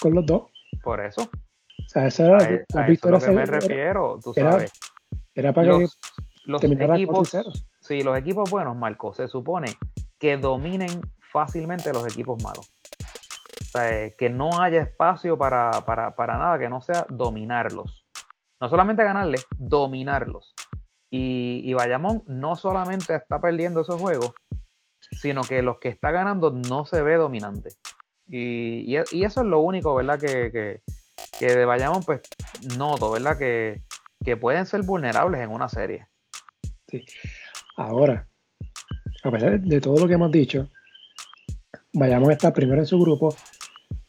con 0.02 0.16
los 0.16 0.26
dos. 0.26 0.43
Por 0.84 0.99
eso. 0.99 1.22
O 1.22 1.89
sea, 1.89 2.08
esa 2.08 2.26
era 2.26 2.43
e, 2.43 2.66
a, 2.76 2.82
a 2.82 3.20
que 3.20 3.32
me 3.32 3.45
refiero, 3.45 4.20
tú 4.22 4.34
sabes. 4.34 4.72
Era, 5.34 5.54
para 5.54 5.68
los, 5.68 5.95
que 6.60 6.68
los 6.68 6.89
equipos, 6.89 7.32
sí, 7.80 8.02
los 8.02 8.18
equipos 8.18 8.49
buenos, 8.49 8.76
Marco, 8.76 9.14
se 9.14 9.28
supone 9.28 9.68
que 10.20 10.38
dominen 10.38 11.02
fácilmente 11.32 11.93
los 11.93 12.06
equipos 12.06 12.41
malos. 12.43 12.74
O 13.62 13.64
sea, 13.64 14.06
eh, 14.06 14.16
que 14.18 14.30
no 14.30 14.62
haya 14.62 14.82
espacio 14.82 15.38
para, 15.38 15.72
para, 15.86 16.16
para 16.16 16.38
nada 16.38 16.60
que 16.60 16.70
no 16.70 16.82
sea 16.82 17.06
dominarlos. 17.10 18.06
No 18.60 18.70
solamente 18.70 19.04
ganarles, 19.04 19.45
dominarlos. 19.58 20.54
Y, 21.10 21.62
y 21.64 21.74
Bayamón 21.74 22.24
no 22.26 22.56
solamente 22.56 23.16
está 23.16 23.39
perdiendo 23.39 23.82
esos 23.82 23.99
juegos, 23.99 24.34
sino 25.12 25.41
que 25.43 25.62
los 25.62 25.80
que 25.80 25.89
está 25.89 26.12
ganando 26.12 26.52
no 26.52 26.86
se 26.86 27.02
ve 27.02 27.16
dominante. 27.16 27.70
Y, 28.34 28.95
eso 28.95 29.41
es 29.41 29.47
lo 29.47 29.59
único, 29.59 29.93
¿verdad? 29.93 30.17
Que, 30.17 30.79
que, 31.38 31.45
de 31.45 31.65
Bayamón, 31.65 32.03
pues 32.03 32.21
noto, 32.77 33.11
¿verdad? 33.11 33.38
Que, 33.38 33.82
pueden 34.39 34.65
ser 34.65 34.84
vulnerables 34.84 35.41
en 35.41 35.49
una 35.49 35.67
serie. 35.67 36.07
Sí. 36.88 37.03
Ahora, 37.75 38.27
a 39.23 39.32
pesar 39.32 39.59
de 39.59 39.82
todo 39.82 39.99
lo 39.99 40.07
que 40.07 40.13
hemos 40.13 40.32
dicho, 40.32 40.69
Bayamón 41.93 42.32
está 42.32 42.53
primero 42.53 42.82
en 42.82 42.88
su 42.88 42.99
grupo 42.99 43.36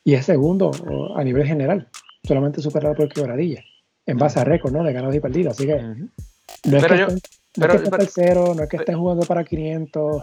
y 0.04 0.14
es 0.14 0.26
segundo 0.26 0.70
a 1.16 1.24
nivel 1.24 1.46
general, 1.46 1.88
solamente 2.22 2.62
superado 2.62 2.94
por 2.94 3.08
Quebradilla, 3.08 3.64
en 4.06 4.18
base 4.18 4.38
a 4.38 4.44
récord, 4.44 4.72
¿no? 4.72 4.84
De 4.84 4.92
ganados 4.92 5.16
y 5.16 5.20
perdidos. 5.20 5.54
Así 5.54 5.66
que 5.66 5.80
no 5.80 6.76
es 6.76 6.86
que, 6.86 6.94
estén, 6.94 7.90
tercero, 7.90 8.54
no 8.54 8.62
es 8.62 8.68
que 8.68 8.76
estén 8.76 8.98
jugando 8.98 9.26
para 9.26 9.42
500. 9.42 10.22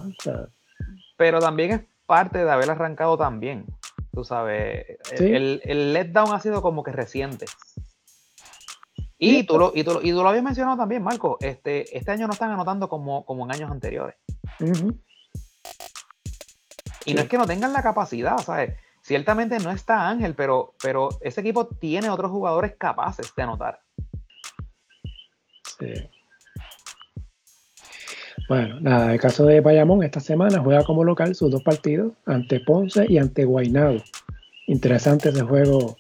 pero 1.17 1.39
también 1.39 1.71
es 1.71 1.81
parte 2.05 2.43
de 2.43 2.51
haber 2.51 2.71
arrancado 2.71 3.17
también. 3.17 3.65
Tú 4.11 4.23
sabes, 4.23 4.85
el, 5.11 5.61
el 5.63 5.93
letdown 5.93 6.33
ha 6.33 6.39
sido 6.39 6.61
como 6.61 6.83
que 6.83 6.91
reciente. 6.91 7.45
Y 9.21 9.43
tú, 9.43 9.59
lo, 9.59 9.73
y, 9.75 9.83
tú, 9.83 9.99
y 10.01 10.11
tú 10.11 10.23
lo 10.23 10.29
habías 10.29 10.43
mencionado 10.43 10.77
también, 10.77 11.03
Marco. 11.03 11.37
Este, 11.41 11.95
este 11.95 12.11
año 12.11 12.25
no 12.25 12.33
están 12.33 12.51
anotando 12.51 12.87
como, 12.87 13.25
como 13.25 13.43
en 13.43 13.51
años 13.51 13.69
anteriores. 13.69 14.15
Y 17.05 17.13
no 17.13 17.21
es 17.21 17.27
que 17.27 17.37
no 17.37 17.45
tengan 17.45 17.73
la 17.73 17.83
capacidad, 17.83 18.37
¿sabes? 18.37 18.77
Ciertamente 19.01 19.59
no 19.59 19.71
está 19.71 20.07
Ángel, 20.07 20.35
pero, 20.35 20.73
pero 20.81 21.09
ese 21.19 21.41
equipo 21.41 21.67
tiene 21.67 22.09
otros 22.09 22.31
jugadores 22.31 22.75
capaces 22.77 23.33
de 23.35 23.43
anotar. 23.43 23.81
Sí. 25.77 26.09
Bueno, 28.49 28.79
nada, 28.79 29.13
el 29.13 29.19
caso 29.19 29.45
de 29.45 29.61
Bayamón 29.61 30.03
esta 30.03 30.19
semana 30.19 30.59
juega 30.59 30.83
como 30.83 31.03
local 31.03 31.35
sus 31.35 31.51
dos 31.51 31.61
partidos 31.61 32.13
ante 32.25 32.59
Ponce 32.59 33.05
y 33.07 33.19
ante 33.19 33.45
Guaynabo. 33.45 34.01
Interesante 34.65 35.29
ese 35.29 35.43
juego 35.43 35.97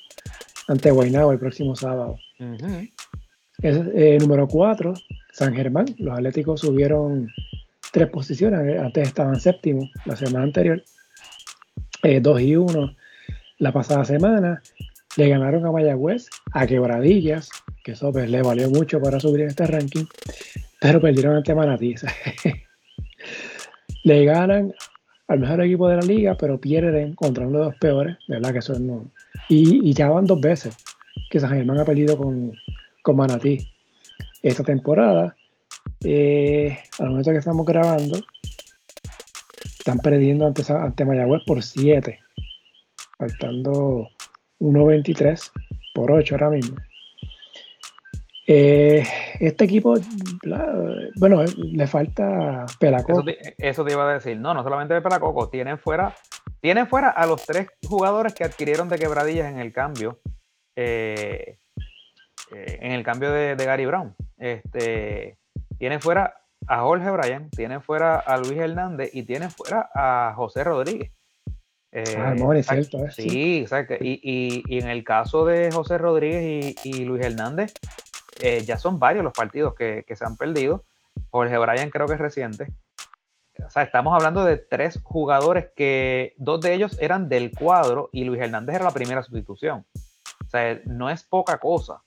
ante 0.67 0.89
Guaynabo 0.89 1.31
el 1.31 1.37
próximo 1.37 1.75
sábado. 1.75 2.17
Eh, 3.61 4.17
número 4.19 4.47
4, 4.47 4.95
San 5.31 5.53
Germán. 5.53 5.85
Los 5.99 6.17
Atléticos 6.17 6.61
subieron 6.61 7.29
tres 7.91 8.09
posiciones. 8.09 8.81
Antes 8.81 9.09
estaban 9.09 9.39
séptimos 9.39 9.91
la 10.05 10.15
semana 10.15 10.43
anterior. 10.43 10.83
2 12.01 12.39
eh, 12.39 12.43
y 12.43 12.55
1 12.55 12.95
la 13.59 13.71
pasada 13.71 14.05
semana. 14.05 14.63
Le 15.17 15.29
ganaron 15.29 15.67
a 15.67 15.71
Mayagüez, 15.71 16.29
a 16.51 16.65
Quebradillas, 16.65 17.51
que 17.83 17.91
eso 17.91 18.11
pues, 18.11 18.27
le 18.27 18.41
valió 18.41 18.71
mucho 18.71 18.99
para 18.99 19.19
subir 19.19 19.41
en 19.41 19.49
este 19.49 19.67
ranking, 19.67 20.05
pero 20.79 21.01
perdieron 21.01 21.35
ante 21.35 21.55
Manatí. 21.55 21.95
le 24.03 24.25
ganan 24.25 24.73
al 25.27 25.39
mejor 25.39 25.61
equipo 25.61 25.87
de 25.87 25.97
la 25.97 26.01
liga, 26.01 26.35
pero 26.35 26.59
pierden 26.59 27.15
contra 27.15 27.47
uno 27.47 27.59
de 27.59 27.65
los 27.65 27.75
peores, 27.75 28.17
¿verdad? 28.27 28.53
Que 28.53 28.61
son, 28.61 28.87
no. 28.87 29.11
y, 29.47 29.93
ya 29.93 30.09
van 30.09 30.25
dos 30.25 30.41
veces 30.41 30.75
que 31.29 31.39
San 31.39 31.51
Germán 31.51 31.79
ha 31.79 31.85
perdido 31.85 32.17
con, 32.17 32.53
con 33.03 33.15
Manatí 33.15 33.67
esta 34.41 34.63
temporada. 34.63 35.35
Eh, 36.03 36.77
al 36.99 37.09
momento 37.09 37.31
que 37.31 37.37
estamos 37.37 37.65
grabando, 37.65 38.19
están 39.63 39.99
perdiendo 39.99 40.47
ante, 40.47 40.63
ante 40.71 41.05
Mayagüez 41.05 41.43
por 41.45 41.61
7, 41.61 42.19
faltando 43.17 44.09
1.23 44.59 45.51
por 45.93 46.11
8 46.11 46.35
ahora 46.35 46.49
mismo. 46.49 46.77
Eh, 48.51 49.03
este 49.39 49.65
equipo, 49.65 49.93
bueno, 51.17 51.43
le 51.55 51.85
falta 51.85 52.65
Pelacoco. 52.79 53.23
Eso 53.59 53.85
te, 53.85 53.91
iba 53.91 54.09
a 54.09 54.13
decir. 54.15 54.39
No, 54.39 54.55
no 54.55 54.63
solamente 54.63 54.95
de 54.95 55.01
Pelacoco, 55.01 55.49
tienen 55.49 55.77
fuera, 55.77 56.15
tienen 56.59 56.87
fuera 56.87 57.09
a 57.09 57.27
los 57.27 57.45
tres 57.45 57.67
jugadores 57.87 58.33
que 58.33 58.43
adquirieron 58.43 58.89
de 58.89 58.97
quebradillas 58.97 59.51
en 59.51 59.59
el 59.59 59.71
cambio. 59.71 60.19
Eh, 60.75 61.59
eh, 62.51 62.79
en 62.81 62.91
el 62.91 63.03
cambio 63.03 63.31
de, 63.31 63.55
Gary 63.55 63.85
Brown. 63.85 64.15
Este, 64.39 65.37
tienen 65.77 66.01
fuera 66.01 66.33
a 66.67 66.81
Jorge 66.81 67.11
Bryan, 67.11 67.51
tienen 67.51 67.83
fuera 67.83 68.17
a 68.17 68.37
Luis 68.37 68.57
Hernández 68.57 69.11
y 69.13 69.23
tienen 69.23 69.51
fuera 69.51 69.91
a 69.93 70.33
José 70.35 70.63
Rodríguez. 70.63 71.11
Eh, 71.91 72.03
ah, 72.17 72.35
es 72.55 72.67
cierto. 72.67 72.99
sí, 73.11 73.59
exacto. 73.59 73.95
Y, 73.99 74.63
en 74.69 74.89
el 74.89 75.03
caso 75.03 75.45
de 75.45 75.71
José 75.71 75.97
Rodríguez 75.97 76.75
y, 76.83 77.03
Luis 77.03 77.25
Hernández, 77.25 77.73
eh, 78.39 78.63
ya 78.63 78.77
son 78.77 78.99
varios 78.99 79.23
los 79.23 79.33
partidos 79.33 79.75
que, 79.75 80.05
se 80.15 80.25
han 80.25 80.37
perdido. 80.37 80.85
Jorge 81.31 81.57
Bryan 81.57 81.89
creo 81.89 82.07
que 82.07 82.13
es 82.13 82.19
reciente. 82.19 82.67
O 83.65 83.69
sea, 83.69 83.83
estamos 83.83 84.13
hablando 84.13 84.45
de 84.45 84.57
tres 84.57 84.99
jugadores 85.03 85.67
que 85.75 86.33
dos 86.37 86.61
de 86.61 86.73
ellos 86.73 86.97
eran 87.01 87.27
del 87.27 87.51
cuadro 87.51 88.09
y 88.11 88.23
Luis 88.23 88.41
Hernández 88.41 88.75
era 88.75 88.85
la 88.85 88.91
primera 88.91 89.21
sustitución. 89.21 89.85
O 90.45 90.49
sea, 90.49 90.79
no 90.85 91.09
es 91.09 91.23
poca 91.23 91.57
cosa 91.57 92.01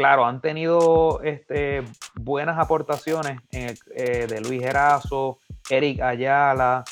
claro, 0.00 0.24
han 0.24 0.40
tenido 0.40 1.20
este, 1.22 1.82
buenas 2.14 2.58
aportaciones 2.58 3.38
eh, 3.52 4.26
de 4.26 4.40
Luis 4.40 4.62
Erazo, 4.62 5.36
Eric 5.68 6.00
Ayala, 6.00 6.84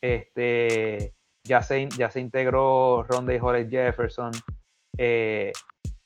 este, 0.00 1.12
ya, 1.42 1.60
se, 1.64 1.88
ya 1.88 2.08
se 2.12 2.20
integró 2.20 3.02
Ronde 3.02 3.40
Jorge 3.40 3.66
Jefferson, 3.68 4.30
eh, 4.96 5.50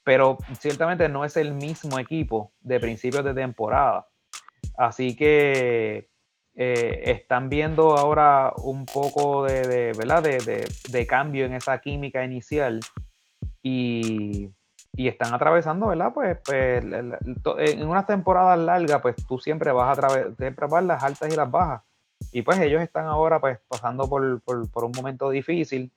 pero 0.07 0.39
ciertamente 0.61 1.09
no 1.09 1.25
es 1.25 1.37
el 1.37 1.53
mismo 1.53 1.99
equipo 1.99 2.53
de 2.61 2.79
principios 2.79 3.25
de 3.25 3.35
temporada. 3.35 4.07
Así 4.79 5.17
que 5.17 6.09
eh, 6.55 7.03
están 7.07 7.49
viendo 7.49 7.97
ahora 7.97 8.53
un 8.59 8.87
poco 8.87 9.43
de, 9.43 9.93
¿verdad? 9.99 10.23
de, 10.23 11.07
cambio 11.09 11.45
en 11.45 11.55
esa 11.55 11.81
química 11.81 12.25
inicial 12.25 12.79
y 13.61 14.53
están 14.95 15.35
atravesando, 15.35 15.89
¿verdad? 15.89 16.13
Pues, 16.15 16.39
pues 16.45 16.85
en 16.85 17.89
unas 17.89 18.07
temporadas 18.07 18.61
largas, 18.61 19.03
pues 19.03 19.17
tú 19.27 19.41
siempre 19.41 19.73
vas 19.73 19.89
a 19.89 20.07
atravesar 20.07 20.83
las 20.85 21.03
altas 21.03 21.33
y 21.33 21.37
las 21.37 21.51
bajas. 21.51 21.83
Y 22.31 22.43
pues 22.43 22.61
ellos 22.61 22.81
están 22.81 23.07
ahora 23.07 23.41
pues 23.41 23.59
pasando 23.67 24.09
por, 24.09 24.23
un 24.85 24.93
momento 24.95 25.31
difícil. 25.31 25.91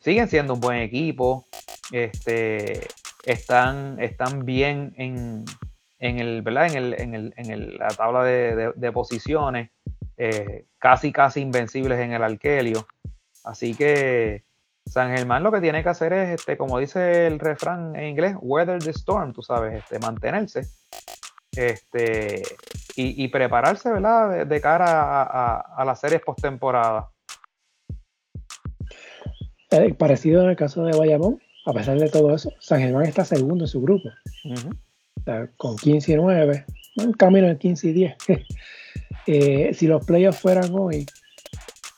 Siguen 0.00 0.28
siendo 0.28 0.52
un 0.52 0.60
buen 0.60 0.80
equipo. 0.80 1.46
Este, 1.90 2.88
están, 3.22 4.00
están 4.00 4.44
bien 4.44 4.94
en, 4.96 5.44
el, 5.98 6.42
¿verdad? 6.42 6.66
En, 6.66 6.76
el, 6.76 7.00
en, 7.00 7.14
el, 7.14 7.34
en 7.36 7.78
la 7.78 7.88
tabla 7.88 8.24
de, 8.24 8.92
posiciones. 8.92 9.70
Eh, 10.16 10.66
casi, 10.78 11.12
casi 11.12 11.40
invencibles 11.40 11.98
en 11.98 12.12
el 12.12 12.22
Arkelio. 12.22 12.86
Así 13.44 13.74
que 13.74 14.44
San 14.86 15.16
Germán 15.16 15.42
lo 15.42 15.50
que 15.50 15.60
tiene 15.60 15.82
que 15.82 15.88
hacer 15.88 16.12
es, 16.12 16.40
este, 16.40 16.56
como 16.56 16.78
dice 16.78 17.26
el 17.26 17.38
refrán 17.38 17.96
en 17.96 18.08
inglés, 18.08 18.36
weather 18.40 18.78
the 18.78 18.90
storm, 18.90 19.32
tú 19.32 19.42
sabes, 19.42 19.82
este, 19.82 19.98
mantenerse 19.98 20.66
este, 21.52 22.42
y, 22.96 23.28
prepararse, 23.28 23.90
¿verdad? 23.90 24.46
De, 24.46 24.60
cara 24.60 25.22
a, 25.22 25.84
las 25.84 26.00
series 26.00 26.22
postemporada. 26.22 27.10
Eh, 29.70 29.94
parecido 29.94 30.42
en 30.42 30.50
el 30.50 30.56
caso 30.56 30.84
de 30.84 30.96
Bayamón, 30.96 31.40
a 31.64 31.72
pesar 31.72 31.98
de 31.98 32.08
todo 32.08 32.34
eso, 32.34 32.52
San 32.58 32.80
Germán 32.80 33.04
está 33.04 33.24
segundo 33.24 33.64
en 33.64 33.68
su 33.68 33.80
grupo, 33.80 34.10
con 35.56 35.76
15 35.76 36.12
y 36.12 36.16
9, 36.16 36.64
un 36.96 37.12
camino 37.12 37.48
en 37.48 37.58
15 37.58 37.88
y 37.88 37.92
10. 37.92 38.14
Eh, 39.26 39.72
si 39.72 39.86
los 39.86 40.04
playoffs 40.04 40.40
fueran 40.40 40.74
hoy, 40.74 41.06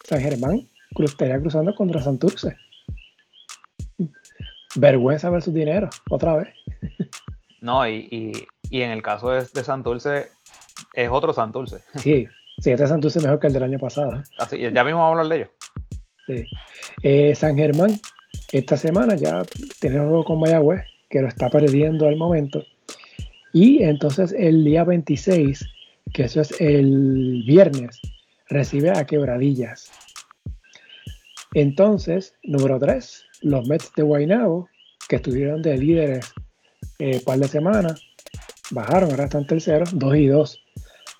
San 0.07 0.21
Germán 0.21 0.69
estaría 0.99 1.41
cruzando 1.41 1.75
contra 1.75 2.03
Santurce 2.03 2.55
vergüenza 4.77 5.31
ver 5.31 5.43
su 5.43 5.53
dinero, 5.53 5.91
otra 6.11 6.37
vez. 6.37 6.49
No, 7.61 7.89
y, 7.89 8.47
en 8.71 8.91
el 8.91 9.03
caso 9.03 9.31
de, 9.31 9.47
de, 9.55 9.65
Santurce, 9.65 10.27
es 10.93 11.09
otro 11.11 11.33
Santurce. 11.33 11.79
Sí, 11.95 12.29
sí, 12.59 12.73
este 12.73 12.87
Santurce 12.87 13.21
es 13.21 13.25
mejor 13.25 13.41
que 13.41 13.47
el 13.47 13.55
del 13.55 13.63
año 13.63 13.79
pasado. 13.79 14.23
Así, 14.39 14.59
ya 14.59 14.85
mismo 14.85 15.01
vamos 15.01 15.17
a 15.17 15.21
hablar 15.23 15.29
de 15.29 15.37
ellos. 15.37 15.49
Sí. 16.27 16.45
Eh, 17.03 17.35
San 17.35 17.57
Germán, 17.57 17.99
esta 18.53 18.77
semana 18.77 19.17
ya 19.17 19.43
tiene 19.81 20.01
un 20.01 20.09
juego 20.09 20.25
con 20.25 20.41
Mayagüez, 20.41 20.83
que 21.09 21.21
lo 21.21 21.29
está 21.29 21.51
perdiendo 21.51 22.07
al 22.07 22.17
momento. 22.17 22.65
Y 23.53 23.83
entonces 23.83 24.35
el 24.37 24.65
día 24.65 24.85
26, 24.85 25.65
que 26.13 26.25
eso 26.25 26.41
es 26.41 26.61
el 26.61 27.45
viernes, 27.47 28.01
recibe 28.49 28.91
a 28.91 29.05
Quebradillas. 29.07 29.91
Entonces, 31.55 32.35
número 32.43 32.79
3, 32.79 33.25
los 33.43 33.69
Mets 33.69 33.93
de 33.97 34.03
Guaynabo, 34.03 34.69
que 35.09 35.17
estuvieron 35.17 35.63
de 35.63 35.79
líderes 35.79 36.33
eh, 36.99 37.21
par 37.25 37.39
de 37.39 37.49
semanas, 37.49 38.03
bajaron, 38.71 39.11
ahora 39.11 39.25
están 39.25 39.47
terceros, 39.47 39.97
2 39.97 40.17
y 40.17 40.27
2 40.27 40.65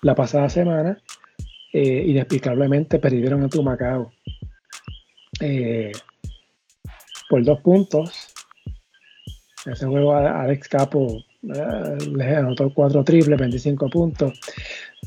la 0.01 0.15
pasada 0.15 0.49
semana, 0.49 1.01
eh, 1.71 2.05
inexplicablemente 2.07 2.99
perdieron 2.99 3.43
a 3.43 3.49
Tumacao 3.49 4.11
eh, 5.41 5.91
por 7.29 7.43
dos 7.43 7.59
puntos. 7.61 8.33
Ese 9.65 9.85
juego 9.85 10.15
Alex 10.15 10.67
Capo 10.67 11.23
les 11.41 12.37
anotó 12.37 12.73
cuatro 12.73 13.03
triples, 13.03 13.39
25 13.39 13.89
puntos. 13.89 14.39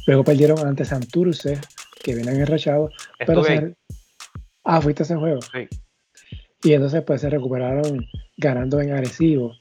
Luego 0.07 0.25
perdieron 0.25 0.59
ante 0.67 0.85
Santurce, 0.85 1.61
que 2.03 2.15
vienen 2.15 2.41
enrachados. 2.41 2.93
Pero 3.19 3.43
Ah, 4.65 4.83
fuiste 4.83 5.03
a 5.03 5.05
ese 5.05 5.17
juego. 5.17 5.41
Sí. 5.41 5.67
Y 6.63 6.73
entonces 6.73 7.03
pues 7.03 7.21
se 7.21 7.31
recuperaron 7.31 8.07
ganando 8.37 8.81
en 8.81 8.93
agresivo. 8.93 9.55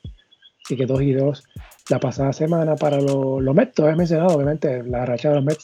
Así 0.65 0.75
que 0.75 0.85
2 0.85 1.01
y 1.01 1.13
2 1.13 1.43
la 1.89 1.99
pasada 1.99 2.33
semana 2.33 2.75
para 2.75 2.99
los, 2.99 3.41
los 3.41 3.55
Mets. 3.55 3.73
Tú 3.73 3.83
habías 3.83 3.97
mencionado, 3.97 4.35
obviamente, 4.35 4.83
la 4.83 5.05
racha 5.05 5.29
de 5.29 5.35
los 5.35 5.45
Mets 5.45 5.63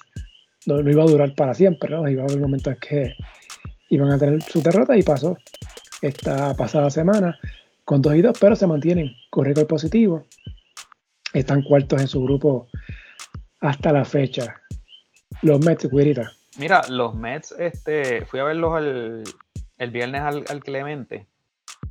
no, 0.66 0.80
iba 0.89 1.04
a 1.04 1.08
durar 1.08 1.36
para 1.36 1.54
siempre, 1.54 1.89
¿no? 1.89 2.08
Iba 2.08 2.24
a 2.24 2.26
haber 2.26 2.39
momentos 2.39 2.74
en 2.74 2.80
que 2.80 3.16
iban 3.89 4.12
a 4.12 4.18
tener 4.18 4.41
su 4.44 4.62
derrota 4.62 4.96
y 4.96 5.04
pasó 5.04 5.38
esta 6.04 6.54
pasada 6.56 6.89
semana 6.89 7.39
con 7.86 8.01
2 8.01 8.16
y 8.16 8.22
2, 8.22 8.38
pero 8.39 8.56
se 8.56 8.68
mantienen 8.68 9.12
con 9.30 9.45
récord 9.45 9.68
positivo. 9.68 10.26
Están 11.34 11.64
cuartos 11.64 12.01
en 12.01 12.08
su 12.08 12.22
grupo 12.24 12.68
hasta 13.60 13.91
la 13.91 14.06
fecha. 14.06 14.62
Los 15.41 15.64
Mets, 15.66 15.88
Cuirita. 15.89 16.32
Mira, 16.58 16.82
los 16.89 17.16
Mets, 17.16 17.54
este, 17.58 18.26
fui 18.26 18.39
a 18.39 18.43
verlos 18.43 18.78
el, 18.80 19.24
el 19.78 19.91
viernes 19.91 20.22
al, 20.22 20.64
Clemente. 20.64 21.28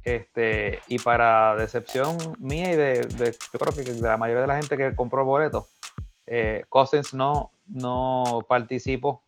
Este, 0.04 0.80
y 0.88 0.98
para 0.98 1.54
decepción 1.56 2.16
mía 2.38 2.72
y 2.72 2.76
de, 2.76 3.36
yo 3.52 3.58
creo 3.58 3.72
que 3.72 3.92
de 3.92 4.00
la 4.00 4.16
mayoría 4.16 4.42
de 4.42 4.48
la 4.48 4.56
gente 4.56 4.76
que 4.76 4.96
compró 4.96 5.24
boletos, 5.24 5.66
eh, 6.26 6.64
Cousins 6.68 7.14
no, 7.14 7.52
no 7.66 8.44
participó. 8.48 9.22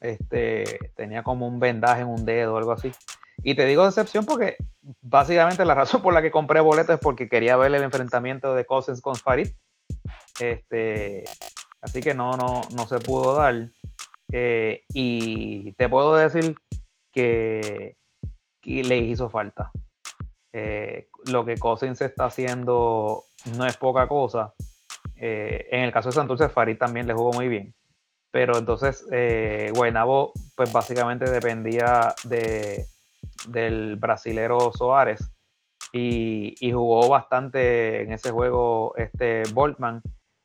Este, 0.00 0.78
tenía 0.96 1.22
como 1.22 1.46
un 1.46 1.60
vendaje 1.60 2.02
en 2.02 2.08
un 2.08 2.24
dedo 2.24 2.54
o 2.54 2.56
algo 2.56 2.72
así. 2.72 2.92
Y 3.42 3.54
te 3.54 3.64
digo 3.64 3.84
decepción 3.84 4.26
porque 4.26 4.56
básicamente 5.00 5.64
la 5.64 5.74
razón 5.74 6.02
por 6.02 6.12
la 6.12 6.22
que 6.22 6.30
compré 6.30 6.60
boletos 6.60 6.94
es 6.94 7.00
porque 7.00 7.28
quería 7.28 7.56
ver 7.56 7.74
el 7.74 7.82
enfrentamiento 7.82 8.54
de 8.54 8.66
Cousins 8.66 9.00
con 9.00 9.14
Farid. 9.14 9.48
Este, 10.40 11.24
Así 11.82 12.00
que 12.00 12.14
no, 12.14 12.32
no, 12.32 12.62
no 12.74 12.86
se 12.86 12.98
pudo 12.98 13.34
dar. 13.34 13.70
Eh, 14.32 14.84
y 14.88 15.72
te 15.72 15.88
puedo 15.88 16.14
decir 16.14 16.54
que, 17.12 17.96
le 18.62 18.98
hizo 18.98 19.30
falta. 19.30 19.72
Eh, 20.52 21.08
lo 21.26 21.44
que 21.44 21.56
Cousins 21.56 22.00
está 22.00 22.26
haciendo 22.26 23.24
no 23.56 23.66
es 23.66 23.76
poca 23.76 24.06
cosa. 24.08 24.54
Eh, 25.16 25.68
en 25.70 25.84
el 25.84 25.92
caso 25.92 26.10
de 26.10 26.14
Santurce, 26.14 26.48
Farid 26.48 26.76
también 26.76 27.06
le 27.06 27.14
jugó 27.14 27.32
muy 27.32 27.48
bien. 27.48 27.74
Pero 28.30 28.58
entonces, 28.58 29.06
eh, 29.10 29.72
Guaynabo, 29.74 30.32
pues 30.54 30.72
básicamente 30.72 31.28
dependía 31.28 32.14
de, 32.24 32.86
del 33.48 33.96
brasilero 33.96 34.72
Soares 34.72 35.30
y, 35.92 36.72
jugó 36.72 37.08
bastante 37.08 38.02
en 38.02 38.12
ese 38.12 38.30
juego 38.30 38.94
este 38.96 39.42
Boltman, 39.52 40.02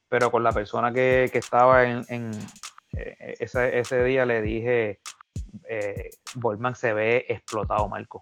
pero 0.10 0.32
con 0.32 0.44
la 0.44 0.52
persona 0.52 0.92
que, 0.92 1.26
estaba 1.34 1.84
en, 1.84 2.32
eh, 2.94 3.36
ese, 3.40 4.04
día 4.04 4.26
le 4.26 4.42
dije, 4.42 5.00
eh, 5.70 6.10
Boltman 6.36 6.76
se 6.76 6.94
ve 6.94 7.26
explotado, 7.28 7.88
Marco. 7.88 8.22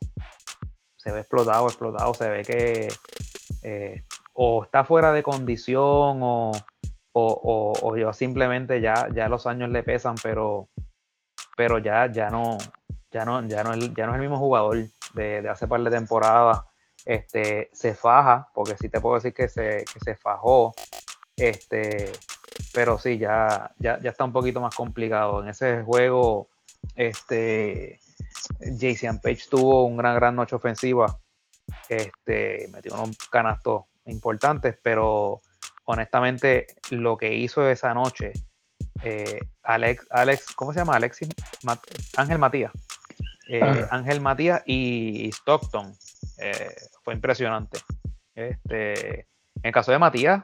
Se 0.97 1.11
ve 1.11 1.19
explotado, 1.19 1.67
explotado, 1.67 2.13
se 2.13 2.29
ve 2.29 2.43
que 2.43 2.87
eh, 3.63 4.03
o 4.33 4.63
está 4.63 4.83
fuera 4.83 5.11
de 5.13 5.23
condición 5.23 6.19
o, 6.21 6.51
o, 7.13 7.97
yo 7.97 8.13
simplemente 8.13 8.81
ya, 8.81 9.07
ya 9.13 9.29
los 9.29 9.45
años 9.45 9.69
le 9.69 9.83
pesan, 9.83 10.15
pero, 10.23 10.69
pero 11.55 11.77
ya, 11.77 12.11
ya 12.11 12.29
no, 12.29 12.57
ya 13.13 13.25
no, 13.25 13.47
ya 13.47 13.63
no, 13.63 13.75
ya 13.75 14.05
no 14.07 14.11
es 14.11 14.15
el 14.15 14.21
mismo 14.21 14.39
jugador 14.39 14.87
de, 15.13 15.47
hace 15.49 15.67
par 15.67 15.81
de 15.81 15.91
temporadas 15.91 16.61
este, 17.05 17.69
se 17.73 17.93
faja, 17.93 18.49
porque 18.53 18.75
sí 18.77 18.89
te 18.89 18.99
puedo 18.99 19.15
decir 19.15 19.33
que 19.33 19.47
se, 19.47 19.85
que 19.91 19.99
se 20.03 20.15
fajó, 20.15 20.73
este, 21.35 22.11
pero 22.73 22.97
sí, 22.97 23.17
ya, 23.17 23.71
ya, 23.77 23.99
ya, 23.99 24.09
está 24.09 24.23
un 24.23 24.31
poquito 24.31 24.61
más 24.61 24.73
complicado. 24.73 25.43
En 25.43 25.49
ese 25.49 25.83
juego, 25.83 26.49
este, 26.95 27.99
Jason 28.79 29.19
Page 29.19 29.43
tuvo 29.49 29.85
una 29.85 30.01
gran, 30.01 30.15
gran 30.15 30.35
noche 30.35 30.55
ofensiva, 30.55 31.19
este, 31.89 32.69
metió 32.71 32.93
unos 32.95 33.17
canastos 33.29 33.83
importantes, 34.05 34.77
pero 34.81 35.41
honestamente 35.85 36.67
lo 36.89 37.17
que 37.17 37.33
hizo 37.33 37.67
esa 37.69 37.93
noche, 37.93 38.31
eh, 39.03 39.39
Alex, 39.63 40.07
Alex, 40.09 40.53
¿cómo 40.55 40.71
se 40.71 40.79
llama? 40.79 40.95
Alexis, 40.95 41.29
Ángel 42.15 42.39
Matías. 42.39 42.71
Eh, 43.47 43.85
Ángel 43.91 44.21
Matías 44.21 44.63
y 44.65 45.29
Stockton 45.29 45.93
eh, 46.39 46.75
fue 47.03 47.13
impresionante. 47.13 47.79
Este, 48.35 49.19
en 49.19 49.63
el 49.63 49.71
caso 49.71 49.91
de 49.91 49.99
Matías, 49.99 50.43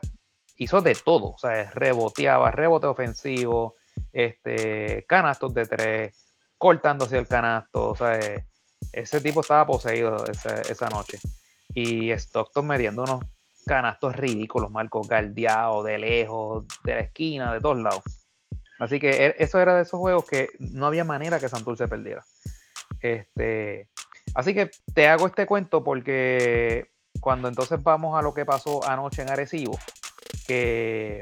hizo 0.57 0.81
de 0.81 0.95
todo, 0.95 1.31
o 1.31 1.37
sea, 1.37 1.71
reboteaba, 1.71 2.51
rebote 2.51 2.87
ofensivo, 2.87 3.75
este, 4.11 5.05
canastos 5.07 5.53
de 5.53 5.65
tres, 5.65 6.25
cortando 6.57 7.05
hacia 7.05 7.19
el 7.19 7.27
canasto, 7.27 7.89
o 7.89 7.95
sea, 7.95 8.19
ese 8.91 9.21
tipo 9.21 9.41
estaba 9.41 9.65
poseído 9.65 10.25
esa, 10.25 10.89
noche. 10.89 11.19
Y 11.73 12.11
Stockton 12.11 12.67
metiendo 12.67 13.03
unos 13.03 13.23
canastos 13.65 14.15
ridículos, 14.15 14.71
Marcos 14.71 15.07
galdeado 15.07 15.83
de 15.83 15.97
lejos, 15.97 16.65
de 16.83 16.95
la 16.95 17.01
esquina, 17.01 17.53
de 17.53 17.61
todos 17.61 17.77
lados. 17.77 18.03
Así 18.79 18.99
que 18.99 19.27
e, 19.27 19.35
eso 19.39 19.59
era 19.59 19.75
de 19.75 19.83
esos 19.83 19.99
juegos 19.99 20.25
que 20.25 20.49
no 20.59 20.87
había 20.87 21.03
manera 21.03 21.39
que 21.39 21.49
Santur 21.49 21.77
se 21.77 21.87
perdiera. 21.87 22.25
Este, 23.01 23.89
Así 24.33 24.53
que 24.53 24.69
te 24.93 25.07
hago 25.07 25.27
este 25.27 25.45
cuento 25.45 25.83
porque 25.83 26.91
cuando 27.19 27.47
entonces 27.47 27.81
vamos 27.81 28.17
a 28.17 28.21
lo 28.21 28.33
que 28.33 28.45
pasó 28.45 28.87
anoche 28.87 29.21
en 29.21 29.29
Arecibo, 29.29 29.77
que 30.47 31.21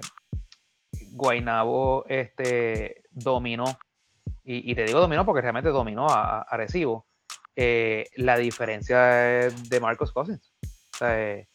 Guainabo 1.11 2.05
este, 2.07 3.03
dominó, 3.11 3.77
y, 4.43 4.73
te 4.75 4.85
digo 4.85 5.01
dominó 5.01 5.25
porque 5.25 5.41
realmente 5.41 5.69
dominó 5.69 6.07
a, 6.07 6.41
Arecibo, 6.41 7.05
eh, 7.55 8.05
la 8.15 8.37
diferencia 8.37 8.97
de 8.99 9.79
Marcos 9.81 10.11
Cousins. 10.11 10.53
O 10.93 10.97
sea, 10.97 11.23
eh, 11.23 11.47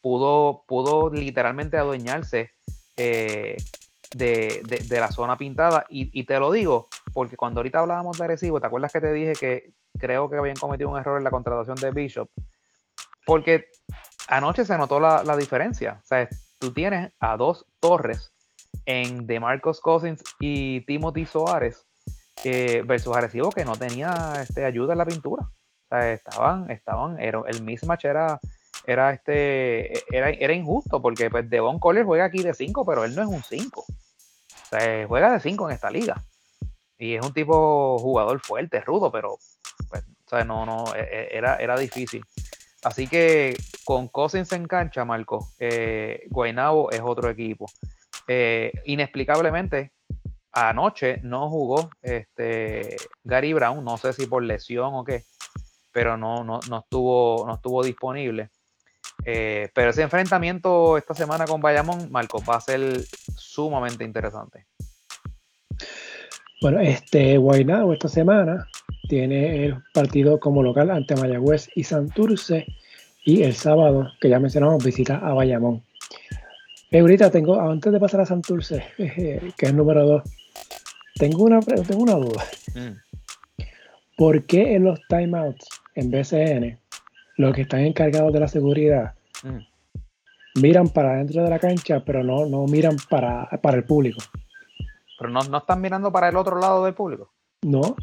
pudo, 0.00 0.64
pudo 0.66 1.10
literalmente 1.10 1.76
adueñarse 1.76 2.50
eh, 4.18 4.62
de, 4.64 5.00
la 5.00 5.10
zona 5.10 5.36
pintada. 5.36 5.84
Y, 5.88 6.24
te 6.24 6.38
lo 6.38 6.52
digo 6.52 6.88
porque 7.12 7.36
cuando 7.36 7.60
ahorita 7.60 7.80
hablábamos 7.80 8.18
de 8.18 8.24
Arecibo, 8.24 8.60
¿te 8.60 8.66
acuerdas 8.66 8.92
que 8.92 9.00
te 9.00 9.12
dije 9.12 9.32
que 9.32 9.72
creo 9.98 10.28
que 10.28 10.36
habían 10.36 10.56
cometido 10.56 10.90
un 10.90 10.98
error 10.98 11.18
en 11.18 11.24
la 11.24 11.30
contratación 11.30 11.76
de 11.76 11.90
Bishop? 11.90 12.28
Porque 13.24 13.66
anoche 14.28 14.64
se 14.64 14.76
notó 14.78 15.00
la, 15.00 15.36
diferencia. 15.36 16.00
O 16.02 16.06
sea, 16.06 16.28
tú 16.58 16.72
tienes 16.72 17.12
a 17.20 17.36
dos 17.36 17.66
torres 17.80 18.32
en 18.84 19.26
DeMarcus 19.26 19.80
Cousins 19.80 20.22
y 20.38 20.82
Timothy 20.82 21.26
Soares 21.26 21.86
eh, 22.44 22.82
versus 22.86 23.16
Arecibo 23.16 23.50
que 23.50 23.64
no 23.64 23.76
tenía 23.76 24.34
este, 24.40 24.64
ayuda 24.64 24.92
en 24.92 24.98
la 24.98 25.06
pintura. 25.06 25.42
O 25.42 25.88
sea, 25.88 26.12
estaban, 26.12 26.70
estaban, 26.70 27.18
el 27.20 27.62
mismatch 27.62 28.04
era, 28.04 28.40
era, 28.86 29.12
este, 29.12 29.92
era, 30.16 30.30
era 30.30 30.52
injusto 30.52 31.02
porque 31.02 31.30
pues 31.30 31.48
Devon 31.50 31.78
Collier 31.78 32.04
juega 32.04 32.24
aquí 32.24 32.42
de 32.42 32.54
5, 32.54 32.84
pero 32.86 33.04
él 33.04 33.14
no 33.14 33.22
es 33.22 33.28
un 33.28 33.42
5. 33.42 33.80
O 33.80 34.68
sea, 34.68 35.06
juega 35.06 35.32
de 35.32 35.40
5 35.40 35.68
en 35.68 35.74
esta 35.74 35.90
liga. 35.90 36.22
Y 36.98 37.14
es 37.14 37.24
un 37.24 37.32
tipo 37.32 37.98
jugador 37.98 38.40
fuerte, 38.40 38.80
rudo, 38.80 39.12
pero 39.12 39.36
pues, 39.90 40.04
no, 40.46 40.64
no, 40.64 40.84
e, 40.94 41.00
e, 41.00 41.36
era, 41.36 41.56
era 41.56 41.78
difícil. 41.78 42.24
Así 42.82 43.06
que 43.06 43.56
con 43.84 44.08
Cousins 44.08 44.52
en 44.52 44.66
cancha, 44.66 45.04
Marco, 45.04 45.48
eh, 45.58 46.24
Guaynabo 46.30 46.90
es 46.90 47.00
otro 47.02 47.28
equipo. 47.28 47.66
Eh, 48.28 48.72
inexplicablemente, 48.84 49.92
anoche 50.52 51.18
no 51.22 51.50
jugó 51.50 51.90
este, 52.02 52.96
Gary 53.24 53.52
Brown, 53.52 53.84
no 53.84 53.96
sé 53.98 54.12
si 54.12 54.26
por 54.26 54.42
lesión 54.42 54.94
o 54.94 55.04
qué, 55.04 55.24
pero 55.92 56.16
no, 56.16 56.44
no, 56.44 56.60
no, 56.68 56.78
estuvo, 56.78 57.44
no 57.46 57.54
estuvo 57.54 57.82
disponible. 57.82 58.50
Eh, 59.28 59.70
pero 59.74 59.90
ese 59.90 60.02
enfrentamiento 60.02 60.96
esta 60.96 61.12
semana 61.12 61.46
con 61.46 61.60
Bayamón, 61.60 62.12
Marco, 62.12 62.40
va 62.48 62.56
a 62.56 62.60
ser 62.60 63.02
sumamente 63.36 64.04
interesante. 64.04 64.66
Bueno, 66.62 66.78
este 66.78 67.36
Guaynabo 67.36 67.92
esta 67.92 68.08
semana 68.08 68.68
tiene 69.08 69.66
el 69.66 69.82
partido 69.92 70.38
como 70.38 70.62
local 70.62 70.92
ante 70.92 71.16
Mayagüez 71.16 71.68
y 71.74 71.82
Santurce 71.82 72.66
y 73.24 73.42
el 73.42 73.54
sábado, 73.54 74.12
que 74.20 74.28
ya 74.28 74.38
mencionamos, 74.38 74.84
visita 74.84 75.16
a 75.16 75.34
Bayamón. 75.34 75.82
Ahorita 76.92 77.28
tengo, 77.32 77.60
antes 77.60 77.92
de 77.92 77.98
pasar 77.98 78.20
a 78.20 78.26
Santurce, 78.26 78.84
que 78.96 79.52
es 79.58 79.68
el 79.68 79.76
número 79.76 80.06
2, 80.06 80.22
tengo 81.18 81.42
una, 81.42 81.58
tengo 81.58 82.02
una 82.04 82.14
duda. 82.14 82.44
Mm. 82.76 83.64
¿Por 84.16 84.44
qué 84.46 84.76
en 84.76 84.84
los 84.84 85.00
timeouts 85.08 85.66
en 85.96 86.12
BCN 86.12 86.78
los 87.38 87.54
que 87.54 87.62
están 87.62 87.80
encargados 87.80 88.32
de 88.32 88.40
la 88.40 88.48
seguridad 88.48 89.15
mm. 89.42 90.60
miran 90.60 90.88
para 90.88 91.16
dentro 91.16 91.42
de 91.42 91.50
la 91.50 91.58
cancha, 91.58 92.04
pero 92.04 92.22
no, 92.22 92.46
no 92.46 92.66
miran 92.66 92.96
para, 93.08 93.48
para 93.62 93.76
el 93.76 93.84
público. 93.84 94.20
Pero 95.18 95.30
no, 95.30 95.40
no 95.40 95.58
están 95.58 95.80
mirando 95.80 96.12
para 96.12 96.28
el 96.28 96.36
otro 96.36 96.58
lado 96.58 96.84
del 96.84 96.94
público. 96.94 97.32
No. 97.62 97.96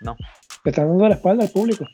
No. 0.00 0.16
están 0.64 0.88
dando 0.88 1.08
la 1.08 1.14
espalda 1.14 1.44
al 1.44 1.50
público. 1.50 1.86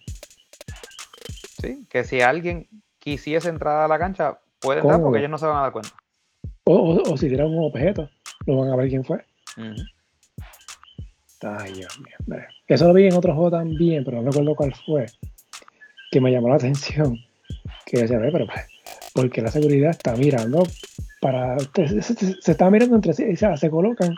Sí, 1.60 1.86
que 1.90 2.04
si 2.04 2.20
alguien 2.20 2.68
quisiese 2.98 3.48
entrar 3.48 3.84
a 3.84 3.88
la 3.88 3.98
cancha, 3.98 4.38
puede 4.60 4.80
entrar 4.80 5.00
porque 5.00 5.18
ellos 5.18 5.30
no 5.30 5.38
se 5.38 5.46
van 5.46 5.56
a 5.56 5.62
dar 5.62 5.72
cuenta. 5.72 5.90
O, 6.64 7.16
si 7.16 7.28
tiran 7.28 7.46
un 7.46 7.64
objeto, 7.64 8.08
lo 8.46 8.58
van 8.58 8.70
a 8.70 8.76
ver 8.76 8.88
quién 8.88 9.04
fue. 9.04 9.24
Ay, 11.40 11.72
Dios 11.72 11.98
mío. 12.00 12.36
Eso 12.66 12.88
lo 12.88 12.94
vi 12.94 13.06
en 13.06 13.14
otro 13.14 13.34
juego 13.34 13.50
también, 13.50 14.04
pero 14.04 14.20
no 14.20 14.30
recuerdo 14.30 14.54
cuál 14.54 14.74
fue 14.74 15.06
que 16.10 16.20
me 16.20 16.30
llamó 16.30 16.48
la 16.48 16.54
atención. 16.56 17.16
Que 17.86 18.02
decía, 18.02 18.18
pero 18.20 18.46
pues, 18.46 18.66
porque 19.18 19.42
la 19.42 19.50
seguridad 19.50 19.90
está 19.90 20.14
mirando 20.14 20.62
para. 21.20 21.58
Se, 21.58 22.52
está 22.52 22.70
mirando 22.70 22.94
entre 22.94 23.12
sí, 23.12 23.24
o 23.32 23.36
sea, 23.36 23.56
se 23.56 23.68
colocan 23.68 24.14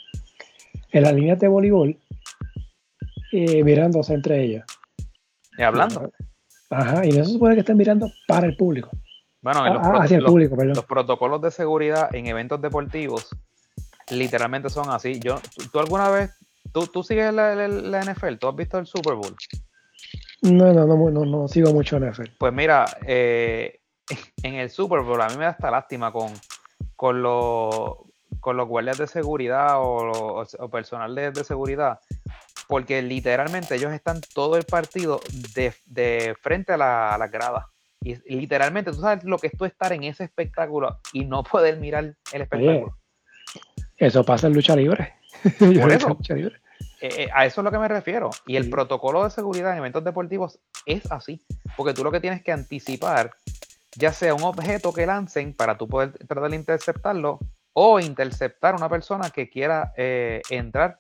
en 0.93 1.03
las 1.03 1.15
líneas 1.15 1.39
de 1.39 1.49
voleibol 1.49 1.99
eh, 3.33 3.65
mirándose 3.65 4.13
entre 4.13 4.45
ellos. 4.45 4.65
Y 5.57 5.63
hablando. 5.63 6.13
Ajá, 6.69 7.07
y 7.07 7.13
no 7.13 7.25
se 7.25 7.33
supone 7.33 7.55
que 7.55 7.61
estén 7.61 7.79
mirando 7.79 8.13
para 8.29 8.47
el 8.47 8.59
público. 8.59 8.91
Bueno, 9.41 9.65
los, 9.73 9.87
ah, 9.87 10.03
hacia 10.03 10.19
el 10.19 10.25
público, 10.25 10.55
perdón. 10.55 10.75
los 10.75 10.85
protocolos 10.85 11.41
de 11.41 11.51
seguridad 11.51 12.15
en 12.15 12.27
eventos 12.27 12.61
deportivos 12.61 13.31
literalmente 14.11 14.69
son 14.69 14.91
así. 14.91 15.19
Yo, 15.19 15.41
¿Tú, 15.73 15.79
alguna 15.79 16.11
vez, 16.11 16.31
tú, 16.75 16.87
tú 16.89 17.03
sigues 17.03 17.33
la, 17.33 17.55
la, 17.55 18.05
NFL? 18.05 18.35
¿Tú 18.39 18.49
has 18.49 18.55
visto 18.55 18.79
el 18.79 18.85
Super 18.85 19.15
Bowl? 19.15 19.35
No, 20.43 20.75
no, 20.75 20.87
no, 20.87 21.11
no, 21.11 21.25
no 21.25 21.49
sigo 21.49 21.73
mucho 21.73 21.99
NFL. 21.99 22.33
Pues 22.39 22.53
mira, 22.53 22.85
eh, 23.07 23.80
en 24.43 24.55
el 24.55 24.71
Super 24.71 25.01
Bowl 25.01 25.21
a 25.21 25.29
mí 25.29 25.37
me 25.37 25.45
da 25.45 25.51
hasta 25.51 25.71
lástima 25.71 26.13
con, 26.13 26.33
con, 26.97 27.23
los, 27.23 27.97
con 28.41 28.57
los 28.57 28.69
guardias 28.69 28.99
de 28.99 29.07
seguridad 29.07 29.77
o, 29.79 30.45
personal 30.71 31.15
de, 31.15 31.45
seguridad, 31.45 32.01
porque 32.69 33.03
literalmente 33.03 33.75
ellos 33.75 33.93
están 33.93 34.21
todo 34.35 34.57
el 34.57 34.65
partido 34.65 35.21
de, 35.55 36.35
frente 36.41 36.73
a 36.73 36.77
la, 36.77 37.15
a 37.15 37.29
grada. 37.29 37.69
Y 38.03 38.15
literalmente, 38.35 38.93
tú 38.93 39.01
sabes 39.01 39.25
lo 39.25 39.39
que 39.39 39.49
es 39.49 39.57
tú 39.59 39.67
estar 39.67 39.93
en 39.93 40.05
ese 40.05 40.25
espectáculo 40.25 41.01
y 41.13 41.27
no 41.27 41.43
poder 41.43 41.77
mirar 41.79 42.17
el 42.33 42.43
espectáculo. 42.43 42.97
Eso 43.97 44.25
pasa 44.25 44.47
en 44.47 44.55
lucha 44.55 44.75
libre. 44.75 45.15
Por 45.59 45.93
eso, 45.93 46.19
eh, 46.31 46.51
eh, 47.01 47.29
a 47.33 47.47
eso 47.47 47.61
es 47.61 47.65
lo 47.65 47.71
que 47.71 47.79
me 47.79 47.89
refiero. 47.89 48.31
Y 48.47 48.57
el 48.57 48.71
protocolo 48.71 49.25
de 49.25 49.31
seguridad 49.31 49.73
en 49.73 49.79
eventos 49.79 50.03
deportivos 50.03 50.59
es 50.87 51.11
así. 51.13 51.43
Porque 51.77 51.93
tú 51.93 52.03
lo 52.03 52.11
que 52.11 52.21
tienes 52.21 52.43
que 52.43 52.53
anticipar, 52.53 53.33
ya 53.97 54.13
sea 54.13 54.35
un 54.35 54.43
objeto 54.43 54.93
que 54.93 55.07
lancen 55.07 55.55
para 55.55 55.77
tú 55.77 55.89
poder 55.89 56.13
tratar 56.27 56.51
de 56.51 56.57
interceptarlo, 56.57 57.39
o 57.73 58.01
interceptar 58.01 58.75
a 58.75 58.77
una 58.77 58.89
persona 58.89 59.31
que 59.31 59.49
quiera 59.49 59.93
eh, 59.97 60.43
entrar 60.51 60.99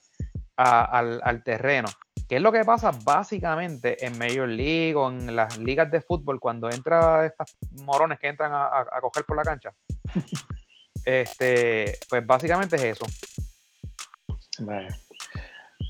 al, 0.56 1.20
al, 1.22 1.42
terreno. 1.42 1.88
¿Qué 2.28 2.36
es 2.36 2.42
lo 2.42 2.52
que 2.52 2.64
pasa 2.64 2.92
básicamente 3.02 4.04
en 4.04 4.16
Major 4.18 4.46
League 4.46 4.94
o 4.94 5.10
en 5.10 5.34
las 5.34 5.58
ligas 5.58 5.90
de 5.90 6.00
fútbol 6.00 6.38
cuando 6.38 6.70
entra 6.70 7.26
estas 7.26 7.56
morones 7.82 8.18
que 8.18 8.28
entran 8.28 8.52
a, 8.54 8.86
coger 9.00 9.24
por 9.24 9.36
la 9.36 9.42
cancha? 9.42 9.72
este, 11.04 11.98
pues 12.08 12.26
básicamente 12.26 12.76
es 12.76 12.84
eso. 12.84 13.06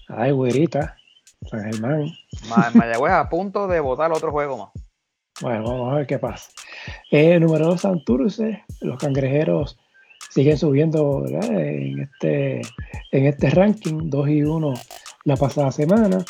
Ay, 0.09 0.31
güerita, 0.31 0.97
San 1.51 1.73
Germán. 1.73 2.11
Mayagüez 2.75 3.13
a 3.13 3.29
punto 3.29 3.67
de 3.67 3.81
votar 3.81 4.13
otro 4.13 4.31
juego 4.31 4.57
más. 4.57 4.90
Bueno, 5.41 5.63
vamos 5.65 5.93
a 5.93 5.97
ver 5.97 6.07
qué 6.07 6.19
pasa. 6.19 6.51
Eh, 7.11 7.41
número 7.41 7.69
2, 7.69 7.81
Santurce. 7.81 8.63
Los 8.83 8.99
cangrejeros 8.99 9.79
siguen 10.29 10.59
subiendo 10.59 11.25
En, 11.27 12.01
este, 12.01 12.61
en 13.11 13.25
este 13.25 13.49
ranking, 13.49 14.11
2 14.11 14.29
y 14.29 14.43
1 14.43 14.75
la 15.25 15.37
pasada 15.37 15.73
semana. 15.73 16.23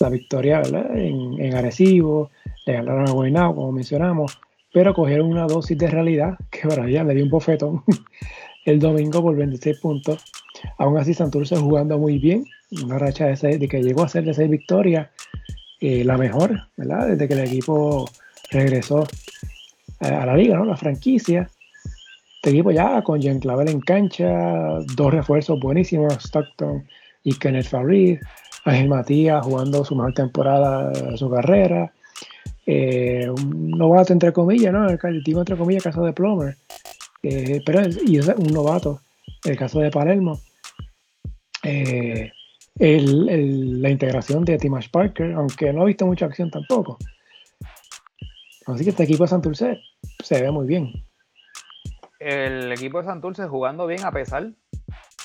La 0.00 0.08
victoria 0.08 0.62
En, 0.62 1.38
en 1.38 1.54
Arecibo, 1.54 2.30
le 2.64 2.72
ganaron 2.72 3.08
a 3.08 3.12
Guaynabo, 3.12 3.56
como 3.56 3.72
mencionamos, 3.72 4.38
pero 4.72 4.94
cogieron 4.94 5.28
una 5.30 5.46
dosis 5.46 5.76
de 5.76 5.88
realidad 5.88 6.36
que 6.50 6.66
para 6.66 6.88
ella 6.88 7.04
le 7.04 7.14
dio 7.14 7.24
un 7.24 7.30
bofetón 7.30 7.82
el 8.64 8.78
domingo 8.78 9.20
por 9.20 9.36
26 9.36 9.78
puntos. 9.80 10.24
Aún 10.78 10.96
así, 10.96 11.12
Santurce 11.12 11.56
jugando 11.56 11.98
muy 11.98 12.18
bien, 12.18 12.46
una 12.82 12.98
racha 12.98 13.26
de, 13.26 13.36
seis, 13.36 13.60
de 13.60 13.68
que 13.68 13.82
llegó 13.82 14.02
a 14.02 14.08
ser 14.08 14.24
de 14.24 14.32
6 14.32 14.48
victorias, 14.48 15.10
eh, 15.80 16.04
la 16.04 16.16
mejor, 16.16 16.58
¿verdad? 16.78 17.08
Desde 17.08 17.28
que 17.28 17.34
el 17.34 17.40
equipo 17.40 18.06
regresó 18.50 19.06
a 20.00 20.26
la 20.26 20.36
liga, 20.36 20.56
¿no? 20.56 20.64
La 20.64 20.76
franquicia. 20.76 21.50
Este 22.36 22.50
equipo 22.50 22.70
ya 22.70 23.02
con 23.02 23.20
Jean 23.20 23.40
Clavel 23.40 23.68
en 23.68 23.80
cancha, 23.80 24.78
dos 24.94 25.12
refuerzos 25.12 25.58
buenísimos, 25.58 26.14
Stockton 26.14 26.86
y 27.24 27.34
Kenneth 27.34 27.66
Farid, 27.66 28.20
Ángel 28.64 28.88
Matías 28.88 29.44
jugando 29.44 29.84
su 29.84 29.96
mejor 29.96 30.14
temporada 30.14 30.90
de 30.90 31.16
su 31.16 31.28
carrera, 31.28 31.92
eh, 32.66 33.28
un 33.28 33.70
novato 33.70 34.12
entre 34.12 34.32
comillas, 34.32 34.72
¿no? 34.72 34.88
El 34.88 35.22
digo 35.24 35.40
entre 35.40 35.56
comillas, 35.56 35.86
el 35.86 35.92
caso 35.92 36.04
de 36.04 36.12
Plomer, 36.12 36.56
eh, 37.22 37.62
pero 37.66 37.80
y 38.04 38.18
es 38.18 38.28
un 38.28 38.52
novato, 38.52 39.00
el 39.44 39.56
caso 39.56 39.80
de 39.80 39.90
Palermo. 39.90 40.38
Eh, 41.62 42.30
la 42.78 43.90
integración 43.90 44.44
de 44.44 44.58
Timash 44.58 44.90
Parker, 44.90 45.32
aunque 45.32 45.72
no 45.72 45.82
ha 45.82 45.86
visto 45.86 46.06
mucha 46.06 46.26
acción 46.26 46.50
tampoco. 46.50 46.98
Así 48.66 48.84
que 48.84 48.90
este 48.90 49.04
equipo 49.04 49.24
de 49.24 49.28
Santurce 49.28 49.80
se 50.22 50.42
ve 50.42 50.50
muy 50.50 50.66
bien 50.66 50.92
el 52.18 52.72
equipo 52.72 52.98
de 52.98 53.04
Santurce 53.04 53.46
jugando 53.46 53.86
bien 53.86 54.04
a 54.04 54.10
pesar 54.10 54.52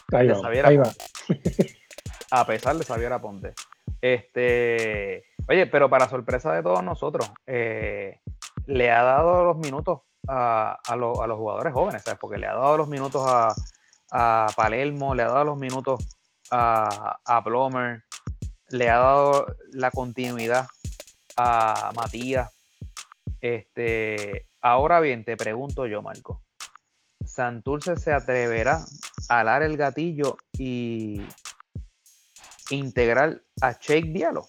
de 0.10 0.78
va, 0.78 0.92
a 2.32 2.46
pesar 2.46 2.76
de 2.76 2.86
Xavier 2.86 3.14
Aponte. 3.14 3.54
Este, 4.02 5.24
oye, 5.48 5.68
pero 5.68 5.90
para 5.90 6.10
sorpresa 6.10 6.54
de 6.54 6.64
todos 6.64 6.84
nosotros, 6.84 7.32
eh, 7.46 8.20
le 8.66 8.92
ha 8.92 9.04
dado 9.04 9.46
los 9.46 9.58
minutos 9.58 10.02
a, 10.28 10.80
los 10.96 11.38
jugadores 11.38 11.74
jóvenes, 11.74 12.04
¿sabes? 12.04 12.20
Porque 12.20 12.38
le 12.38 12.48
ha 12.48 12.54
dado 12.54 12.78
los 12.78 12.88
minutos 12.88 13.24
a, 13.26 14.48
Palermo, 14.56 15.16
le 15.16 15.24
ha 15.24 15.28
dado 15.28 15.46
los 15.46 15.58
minutos 15.58 16.06
a, 16.52 17.20
a 17.24 17.44
Plomer, 17.44 18.04
le 18.70 18.90
ha 18.90 18.98
dado 18.98 19.46
la 19.72 19.90
continuidad 19.92 20.68
a 21.38 21.92
Matías. 21.96 22.52
Este, 23.42 24.48
ahora 24.62 25.00
bien, 25.00 25.26
te 25.26 25.36
pregunto 25.36 25.88
yo, 25.88 26.02
Marco. 26.02 26.44
Santurce 27.26 27.96
se 27.98 28.14
atreverá 28.14 28.84
a 29.30 29.40
alar 29.40 29.64
el 29.64 29.78
gatillo 29.78 30.38
y 30.58 31.22
integrar 32.70 33.42
a 33.62 33.74
Shake 33.74 34.14
Diallo. 34.14 34.44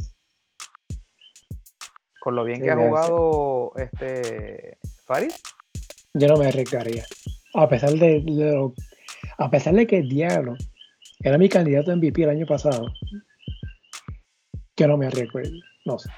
Con 2.20 2.36
lo 2.36 2.44
bien 2.44 2.62
que 2.62 2.70
ha 2.70 2.76
jugado 2.76 3.72
este 3.76 4.78
Farid. 5.04 5.32
Yo 6.14 6.28
no 6.28 6.36
me 6.36 6.46
arriesgaría. 6.46 7.04
A 7.54 7.68
pesar 7.68 7.90
de, 7.92 8.72
a 9.38 9.50
pesar 9.50 9.74
de 9.74 9.86
que 9.86 10.02
Diallo 10.02 10.54
era 11.20 11.38
mi 11.38 11.48
candidato 11.48 11.90
a 11.90 11.96
MVP 11.96 12.22
el 12.22 12.30
año 12.30 12.46
pasado. 12.46 12.92
Yo 14.76 14.86
no 14.86 14.96
me 14.96 15.06
arriesgo. 15.06 15.40
No 15.84 15.98
sé. 15.98 16.10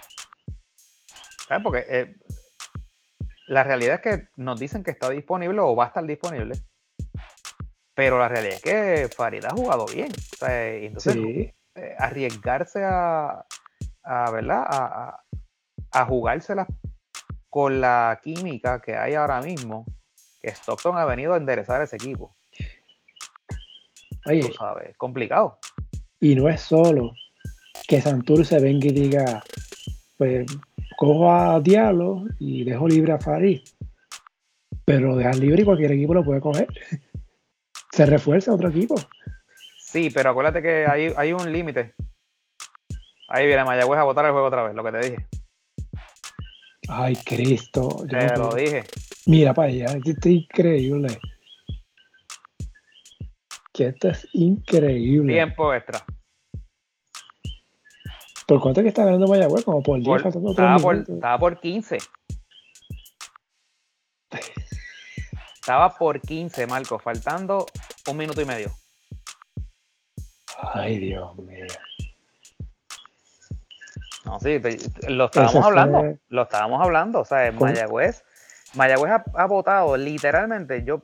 Porque 1.62 1.84
eh, 1.88 2.16
la 3.46 3.62
realidad 3.64 3.94
es 3.96 4.00
que 4.00 4.28
nos 4.36 4.58
dicen 4.58 4.82
que 4.82 4.90
está 4.90 5.10
disponible 5.10 5.60
o 5.60 5.76
va 5.76 5.84
a 5.84 5.88
estar 5.88 6.04
disponible. 6.04 6.54
Pero 7.94 8.18
la 8.18 8.28
realidad 8.28 8.54
es 8.56 8.62
que 8.62 9.08
Farid 9.14 9.44
ha 9.44 9.50
jugado 9.50 9.86
bien. 9.86 10.10
entonces, 10.40 11.16
eh, 11.16 11.94
arriesgarse 11.98 12.84
a, 12.84 13.44
a 14.02 14.30
¿verdad? 14.30 14.64
A, 14.66 15.20
a, 15.92 16.04
jugársela 16.06 16.66
con 17.48 17.80
la 17.80 18.20
química 18.22 18.80
que 18.80 18.96
hay 18.96 19.14
ahora 19.14 19.40
mismo, 19.40 19.86
que 20.40 20.50
Stockton 20.50 20.96
ha 20.98 21.04
venido 21.04 21.34
a 21.34 21.36
enderezar 21.36 21.82
ese 21.82 21.96
equipo. 21.96 22.34
Oye, 24.26 24.52
sabes, 24.56 24.96
complicado. 24.96 25.58
Y 26.18 26.34
no 26.34 26.48
es 26.48 26.62
solo 26.62 27.12
que 27.86 28.00
Santurce 28.00 28.58
venga 28.58 28.86
y 28.86 28.92
diga, 28.92 29.44
pues 30.16 30.46
cojo 30.96 31.30
a 31.30 31.60
Diablo 31.60 32.24
y 32.38 32.64
dejo 32.64 32.88
libre 32.88 33.12
a 33.12 33.20
Farid. 33.20 33.60
Pero 34.84 35.16
dejar 35.16 35.36
libre 35.36 35.62
y 35.62 35.64
cualquier 35.64 35.92
equipo 35.92 36.14
lo 36.14 36.24
puede 36.24 36.40
coger. 36.40 36.68
Se 37.92 38.06
refuerza 38.06 38.52
otro 38.52 38.68
equipo. 38.68 38.96
Sí, 39.78 40.10
pero 40.12 40.30
acuérdate 40.30 40.60
que 40.60 40.86
hay, 40.86 41.12
hay 41.16 41.32
un 41.32 41.52
límite. 41.52 41.94
Ahí 43.28 43.46
viene 43.46 43.64
Mayagüez 43.64 43.98
a 44.00 44.04
votar 44.04 44.24
el 44.26 44.32
juego 44.32 44.48
otra 44.48 44.64
vez, 44.64 44.74
lo 44.74 44.84
que 44.84 44.92
te 44.92 44.98
dije. 44.98 45.26
Ay, 46.88 47.16
Cristo. 47.24 48.04
te 48.08 48.36
lo 48.36 48.54
dije. 48.54 48.84
Mira 49.26 49.54
para 49.54 49.68
allá, 49.68 49.86
esto 49.86 50.10
es 50.10 50.26
increíble. 50.26 51.08
Que 53.72 53.86
esto 53.86 54.08
es 54.08 54.28
increíble. 54.32 55.32
Tiempo 55.32 55.72
extra. 55.72 56.04
¿Por 58.46 58.60
cuánto 58.60 58.80
es 58.80 58.84
que 58.84 58.88
está 58.88 59.04
ganando 59.04 59.26
Mayagüez? 59.26 59.64
Como 59.64 59.82
por 59.82 59.98
10, 60.00 60.26
estaba, 60.26 60.76
por, 60.78 60.96
estaba 60.96 61.38
por 61.38 61.60
15. 61.60 61.98
Estaba 65.54 65.94
por 65.94 66.20
15, 66.20 66.66
Marco, 66.66 66.98
faltando 66.98 67.66
un 68.10 68.16
minuto 68.16 68.42
y 68.42 68.44
medio. 68.44 68.70
Ay, 70.58 70.98
Dios 70.98 71.34
mío. 71.36 71.66
No, 74.26 74.38
sí, 74.40 74.60
lo 75.08 75.26
estábamos 75.26 75.64
hablando. 75.64 76.18
Lo 76.28 76.42
estábamos 76.42 76.82
hablando. 76.82 77.20
O 77.20 77.24
sea, 77.24 77.50
Mayagüez. 77.52 78.24
Mayagüez 78.74 79.12
ha, 79.12 79.24
ha, 79.34 79.46
votado, 79.46 79.96
literalmente, 79.96 80.84
yo 80.84 81.02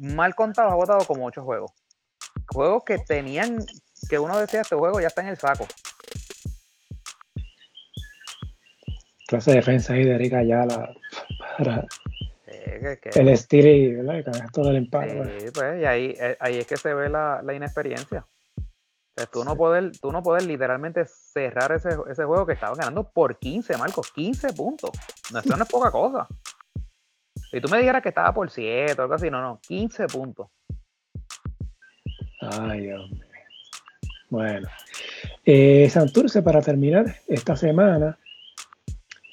mal 0.00 0.34
contado, 0.34 0.70
ha 0.70 0.74
votado 0.74 1.06
como 1.06 1.26
ocho 1.26 1.42
juegos. 1.42 1.72
Juegos 2.52 2.82
que 2.84 2.98
tenían, 2.98 3.64
que 4.08 4.18
uno 4.18 4.38
decía, 4.38 4.62
este 4.62 4.76
juego 4.76 5.00
ya 5.00 5.06
está 5.06 5.22
en 5.22 5.28
el 5.28 5.38
saco. 5.38 5.66
Clase 9.26 9.50
de 9.50 9.56
defensa 9.56 9.94
ahí 9.94 10.04
de 10.04 10.14
Erika 10.14 10.38
Ayala 10.38 10.94
para 11.56 11.86
el 13.14 13.28
estilo 13.28 13.68
y 13.68 13.94
¿verdad? 13.94 14.46
todo 14.52 14.70
el 14.70 14.76
empate. 14.76 15.40
Sí, 15.40 15.46
pues, 15.52 15.80
y 15.80 15.84
ahí, 15.84 16.14
eh, 16.18 16.36
ahí 16.40 16.58
es 16.58 16.66
que 16.66 16.76
se 16.76 16.94
ve 16.94 17.08
la, 17.08 17.40
la 17.42 17.54
inexperiencia. 17.54 18.26
tú, 19.32 19.44
no 19.44 19.56
poder, 19.56 19.92
tú 19.98 20.12
no 20.12 20.22
poder 20.22 20.44
literalmente 20.44 21.04
cerrar 21.06 21.72
ese, 21.72 21.90
ese 22.10 22.24
juego 22.24 22.46
que 22.46 22.54
estaba 22.54 22.74
ganando 22.74 23.08
por 23.10 23.38
15, 23.38 23.76
Marcos, 23.76 24.10
15 24.12 24.52
puntos. 24.52 24.90
No, 25.32 25.38
eso 25.38 25.56
no 25.56 25.64
es 25.64 25.70
poca 25.70 25.90
cosa. 25.90 26.26
Si 27.50 27.60
tú 27.60 27.68
me 27.68 27.78
dijeras 27.78 28.02
que 28.02 28.08
estaba 28.08 28.32
por 28.34 28.50
7 28.50 28.94
o 28.98 29.02
algo 29.02 29.14
así, 29.14 29.30
no, 29.30 29.40
no, 29.40 29.60
15 29.66 30.06
puntos. 30.06 30.48
Ay, 32.40 32.90
hombre. 32.92 33.28
Bueno. 34.28 34.68
Eh, 35.44 35.88
Santurce, 35.90 36.42
para 36.42 36.60
terminar 36.60 37.06
esta 37.28 37.54
semana, 37.56 38.18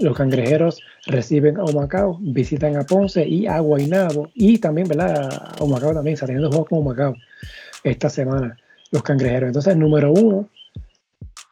los 0.02 0.18
cangrejeros 0.18 0.82
reciben 1.06 1.58
a 1.58 1.64
Humacao, 1.64 2.18
visitan 2.22 2.76
a 2.78 2.84
Ponce 2.84 3.28
y 3.28 3.48
a 3.48 3.60
Guaynabo. 3.60 4.30
Y 4.34 4.58
también, 4.58 4.88
¿verdad? 4.88 5.56
A 5.60 5.64
Humacao 5.64 5.94
también, 5.94 6.18
saliendo 6.18 6.50
juegos 6.50 6.70
con 6.70 6.80
Humacao 6.80 7.16
esta 7.84 8.10
semana, 8.10 8.58
los 8.92 9.04
cangrejeros. 9.04 9.48
Entonces, 9.48 9.76
número 9.78 10.12
uno, 10.12 10.50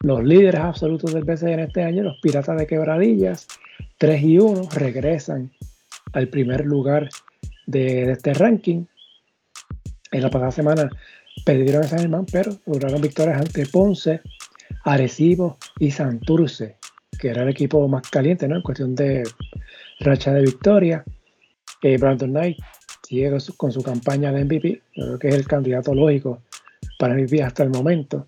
los 0.00 0.24
líderes 0.24 0.60
absolutos 0.60 1.12
del 1.12 1.24
BCN 1.24 1.60
este 1.60 1.82
año, 1.82 2.02
los 2.02 2.18
Piratas 2.20 2.58
de 2.58 2.66
Quebradillas, 2.66 3.46
3 3.98 4.22
y 4.22 4.38
1, 4.38 4.68
regresan 4.74 5.50
al 6.12 6.28
primer 6.28 6.64
lugar 6.64 7.08
de, 7.66 8.10
este 8.10 8.34
ranking. 8.34 8.84
En 10.12 10.22
la 10.22 10.30
pasada 10.30 10.50
semana 10.50 10.90
perdieron 11.44 11.84
a 11.84 11.88
San 11.88 12.00
Germán, 12.00 12.26
pero 12.30 12.52
lograron 12.66 13.00
victorias 13.00 13.40
ante 13.40 13.66
Ponce, 13.66 14.20
Arecibo 14.84 15.58
y 15.78 15.90
Santurce, 15.90 16.76
que 17.20 17.28
era 17.28 17.42
el 17.42 17.50
equipo 17.50 17.86
más 17.86 18.08
caliente, 18.08 18.48
¿no? 18.48 18.56
En 18.56 18.62
cuestión 18.62 18.94
de 18.94 19.22
racha 20.00 20.32
de 20.32 20.42
victoria. 20.42 21.04
Eh, 21.82 21.98
Brandon 21.98 22.30
Knight 22.30 22.58
sigue 23.06 23.30
con 23.56 23.72
su, 23.72 23.82
campaña 23.82 24.32
de 24.32 24.44
MVP, 24.44 24.82
creo 24.94 25.18
que 25.18 25.28
es 25.28 25.34
el 25.34 25.46
candidato 25.46 25.94
lógico 25.94 26.42
para 26.98 27.14
MVP 27.14 27.42
hasta 27.42 27.62
el 27.62 27.70
momento. 27.70 28.26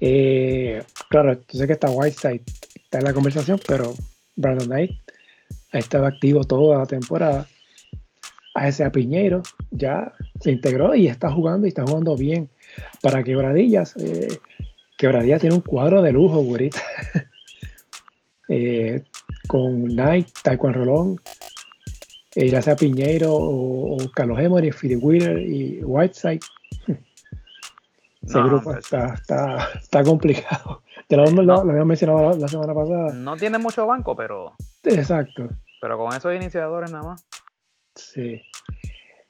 Eh, 0.00 0.82
claro, 1.08 1.34
yo 1.34 1.58
sé 1.58 1.66
que 1.66 1.74
está 1.74 1.90
Whiteside, 1.90 2.42
está 2.74 2.98
en 2.98 3.04
la 3.04 3.12
conversación, 3.12 3.60
pero 3.66 3.92
Brandon 4.36 4.66
Knight 4.66 4.92
ha 5.72 5.78
estado 5.78 6.06
activo 6.06 6.44
toda 6.44 6.78
la 6.78 6.86
temporada. 6.86 7.46
A 8.54 8.66
ese 8.66 8.88
Piñero 8.90 9.42
ya 9.70 10.12
se 10.40 10.50
integró 10.50 10.94
y 10.94 11.06
está 11.06 11.30
jugando 11.30 11.66
y 11.66 11.68
está 11.68 11.84
jugando 11.84 12.16
bien. 12.16 12.48
Para 13.00 13.22
Quebradillas, 13.22 13.96
eh, 13.96 14.28
Quebradillas 14.98 15.40
tiene 15.40 15.56
un 15.56 15.62
cuadro 15.62 16.02
de 16.02 16.12
lujo, 16.12 16.40
güerita. 16.40 16.80
eh, 18.50 19.04
con 19.46 19.84
Knight, 19.84 20.28
Taekwondo 20.42 20.80
Rolón, 20.80 21.20
eh, 22.34 22.48
ya 22.48 22.60
sea 22.60 22.74
Piñero 22.74 23.32
o, 23.32 23.96
Carlos 24.12 24.40
Emory, 24.40 24.72
Philip 24.72 25.02
Wheeler 25.02 25.38
y 25.38 25.82
Whiteside. 25.84 26.40
Ese 28.22 28.42
grupo 28.42 28.74
está, 28.74 29.14
está, 29.14 29.68
está, 29.80 30.02
complicado. 30.02 30.82
Te 31.08 31.16
lo, 31.16 31.24
había 31.24 31.84
mencionado 31.84 32.36
la, 32.36 32.48
semana 32.48 32.74
pasada. 32.74 33.12
No 33.14 33.36
tiene 33.36 33.58
mucho 33.58 33.86
banco, 33.86 34.16
pero. 34.16 34.54
Exacto. 34.82 35.48
Pero 35.80 35.96
con 35.96 36.14
esos 36.14 36.34
iniciadores 36.34 36.90
nada 36.90 37.04
más. 37.04 37.24
Sí. 37.94 38.42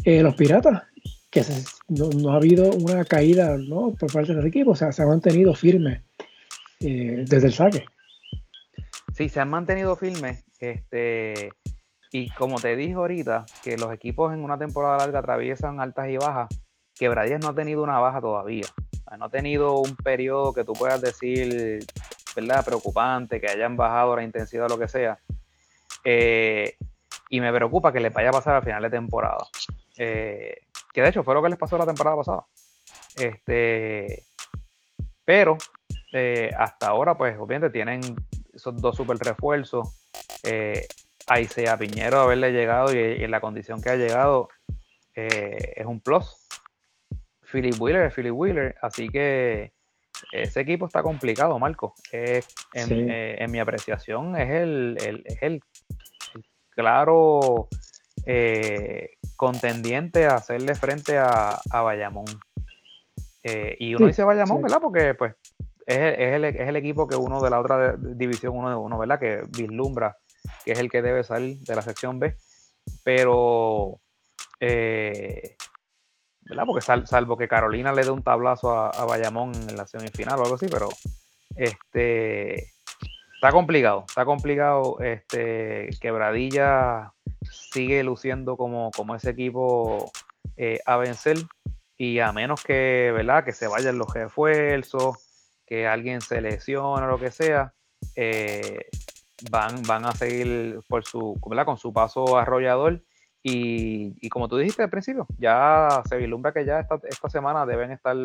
Eh, 0.05 0.23
los 0.23 0.35
Piratas, 0.35 0.83
que 1.31 1.45
no, 1.89 2.33
ha 2.33 2.37
habido 2.37 2.71
una 2.71 3.05
caída 3.05 3.57
¿no? 3.59 3.95
por 3.99 4.11
parte 4.13 4.35
del 4.35 4.47
equipo, 4.47 4.71
o 4.73 4.77
sea, 4.77 4.93
se 4.93 5.03
han 5.03 5.09
mantenido 5.09 5.55
firmes 5.55 6.03
eh, 6.81 7.25
desde 7.29 7.49
el 7.49 7.53
saque. 7.53 7.85
Sí, 9.21 9.29
se 9.29 9.39
han 9.39 9.51
mantenido 9.51 9.97
firmes. 9.97 10.47
Este, 10.61 11.51
y 12.11 12.31
como 12.31 12.59
te 12.59 12.75
dije 12.75 12.95
ahorita, 12.95 13.45
que 13.63 13.77
los 13.77 13.93
equipos 13.93 14.33
en 14.33 14.43
una 14.43 14.57
temporada 14.57 14.97
larga 14.97 15.19
atraviesan 15.19 15.79
altas 15.79 16.09
y 16.09 16.17
bajas, 16.17 16.49
Quebradillas 16.95 17.43
no 17.43 17.49
ha 17.49 17.55
tenido 17.55 17.83
una 17.83 17.99
baja 17.99 18.23
todavía. 18.23 18.65
No 19.19 19.27
ha 19.27 19.29
tenido 19.29 19.79
un 19.79 19.95
periodo 19.95 20.55
que 20.55 20.65
tú 20.65 20.73
puedas 20.73 21.03
decir, 21.03 21.85
¿verdad? 22.35 22.65
Preocupante, 22.65 23.43
que 23.43 23.51
hayan 23.51 23.77
bajado 23.77 24.17
la 24.17 24.23
intensidad 24.23 24.65
o 24.65 24.69
lo 24.71 24.79
que 24.79 24.89
sea. 24.89 25.19
Eh, 26.03 26.79
y 27.29 27.43
me 27.43 27.53
preocupa 27.53 27.93
que 27.93 28.01
les 28.01 28.15
vaya 28.15 28.31
a 28.31 28.33
pasar 28.33 28.55
al 28.55 28.65
final 28.65 28.83
de 28.85 28.89
temporada. 28.89 29.47
Eh, 29.99 30.63
que 30.95 31.03
de 31.03 31.09
hecho 31.11 31.25
fue 31.25 31.35
lo 31.35 31.43
que 31.43 31.51
les 31.51 31.59
pasó 31.59 31.77
la 31.77 31.85
temporada 31.85 32.17
pasada. 32.17 32.47
Este, 33.17 34.25
pero 35.27 35.59
eh, 36.11 36.51
hasta 36.57 36.87
ahora, 36.87 37.19
pues 37.19 37.37
obviamente 37.39 37.69
tienen 37.69 38.01
esos 38.61 38.77
dos 38.81 38.97
super 38.97 39.17
refuerzos. 39.17 39.89
Eh, 40.45 40.87
ahí 41.27 41.47
sea 41.47 41.77
Piñero 41.77 42.21
haberle 42.21 42.53
llegado 42.53 42.95
y, 42.95 43.25
en 43.25 43.31
la 43.31 43.41
condición 43.41 43.81
que 43.81 43.91
ha 43.91 43.97
llegado 43.97 44.49
eh, 45.15 45.75
es 45.77 45.87
un 45.87 46.01
plus. 46.01 46.37
Philip 47.51 47.81
Wheeler 47.81 48.07
es 48.07 48.15
Philip 48.15 48.35
Wheeler, 48.35 48.77
así 48.81 49.09
que 49.09 49.73
ese 50.31 50.61
equipo 50.61 50.87
está 50.87 51.03
complicado, 51.03 51.59
Marco. 51.59 51.95
en, 52.13 53.11
en, 53.11 53.51
mi 53.51 53.59
apreciación 53.59 54.37
es 54.37 54.51
el, 54.51 54.97
el, 55.05 55.23
es 55.25 55.43
el, 55.43 55.61
claro 56.71 57.69
contendiente 59.37 60.27
a 60.27 60.35
hacerle 60.35 60.75
frente 60.75 61.19
a, 61.19 61.59
a 61.71 61.83
Bayamón. 61.83 62.27
y 63.79 63.95
uno 63.95 64.07
dice 64.07 64.23
Bayamón, 64.23 64.63
¿verdad? 64.63 64.79
Porque 64.81 65.15
pues 65.15 65.35
es, 65.91 66.59
el, 66.69 66.77
equipo 66.77 67.09
que 67.09 67.17
uno 67.17 67.41
de 67.41 67.51
la 67.51 67.61
otra 67.61 67.97
división, 67.97 68.57
uno 68.57 68.71
de 68.71 68.77
uno, 68.77 68.99
¿verdad? 68.99 69.19
Que 69.19 69.43
vislumbra 69.49 70.17
que 70.65 70.73
es 70.73 70.79
el 70.79 70.91
que 70.91 71.03
debe 71.03 71.25
salir 71.25 71.59
de 71.61 71.75
la 71.75 71.83
sección 71.83 72.19
B. 72.19 72.37
Pero, 73.05 74.01
eh, 74.61 75.57
¿verdad? 76.43 76.65
Porque 76.67 77.07
salvo 77.07 77.37
que 77.37 77.49
Carolina 77.49 77.93
le 77.93 78.05
dé 78.05 78.11
un 78.11 78.23
tablazo 78.23 78.73
a, 78.73 79.05
Bayamón 79.05 79.53
en 79.69 79.77
la 79.77 79.87
semifinal 79.87 80.39
o 80.39 80.45
algo 80.45 80.55
así, 80.55 80.67
pero 80.71 80.89
este 81.57 82.71
está 83.35 83.53
complicado, 83.53 84.05
está 84.07 84.25
complicado. 84.25 85.01
Este, 85.01 85.91
Quebradilla 86.01 87.13
sigue 87.43 88.05
luciendo 88.05 88.57
como, 88.57 88.91
como 88.93 89.15
ese 89.15 89.31
equipo 89.31 90.11
eh, 90.57 90.79
a 90.87 90.97
vencer 90.97 91.39
y 91.97 92.19
a 92.21 92.33
menos 92.33 92.63
que, 92.63 93.13
¿verdad? 93.15 93.45
Que 93.45 93.53
se 93.53 93.67
vayan 93.67 93.99
los 93.99 94.13
refuerzos, 94.13 95.30
que 95.71 95.87
alguien 95.87 96.21
se 96.21 96.41
o 96.77 97.01
lo 97.01 97.19
que 97.21 97.31
sea, 97.31 97.73
eh, 98.17 98.87
van, 99.53 99.81
van 99.85 100.05
a 100.05 100.13
seguir 100.13 100.81
por 100.89 101.05
su, 101.05 101.39
con 101.41 101.79
su 101.79 101.93
paso 101.93 102.37
arrollador. 102.37 103.05
Y, 103.43 104.29
como 104.29 104.49
tú 104.49 104.59
dijiste 104.59 104.83
al 104.83 104.91
principio, 104.91 105.29
ya 105.39 106.03
se 106.09 106.17
vislumbra 106.17 106.53
que 106.53 106.67
ya 106.67 106.81
esta, 106.81 106.99
esta 107.09 107.31
semana 107.31 107.65
deben 107.65 107.93
estar 107.93 108.17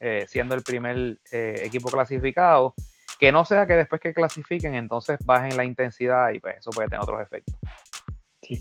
eh, 0.00 0.26
siendo 0.28 0.56
el 0.56 0.62
primer 0.62 1.20
eh, 1.30 1.62
equipo 1.62 1.88
clasificado. 1.88 2.74
Que 3.20 3.30
no 3.30 3.44
sea 3.44 3.68
que 3.68 3.74
después 3.74 4.00
que 4.00 4.12
clasifiquen, 4.12 4.74
entonces 4.74 5.20
bajen 5.24 5.56
la 5.56 5.64
intensidad 5.64 6.32
y 6.32 6.40
pues 6.40 6.58
eso 6.58 6.70
puede 6.70 6.88
tener 6.88 7.02
otros 7.04 7.22
efectos. 7.22 7.54
Sí. 8.42 8.60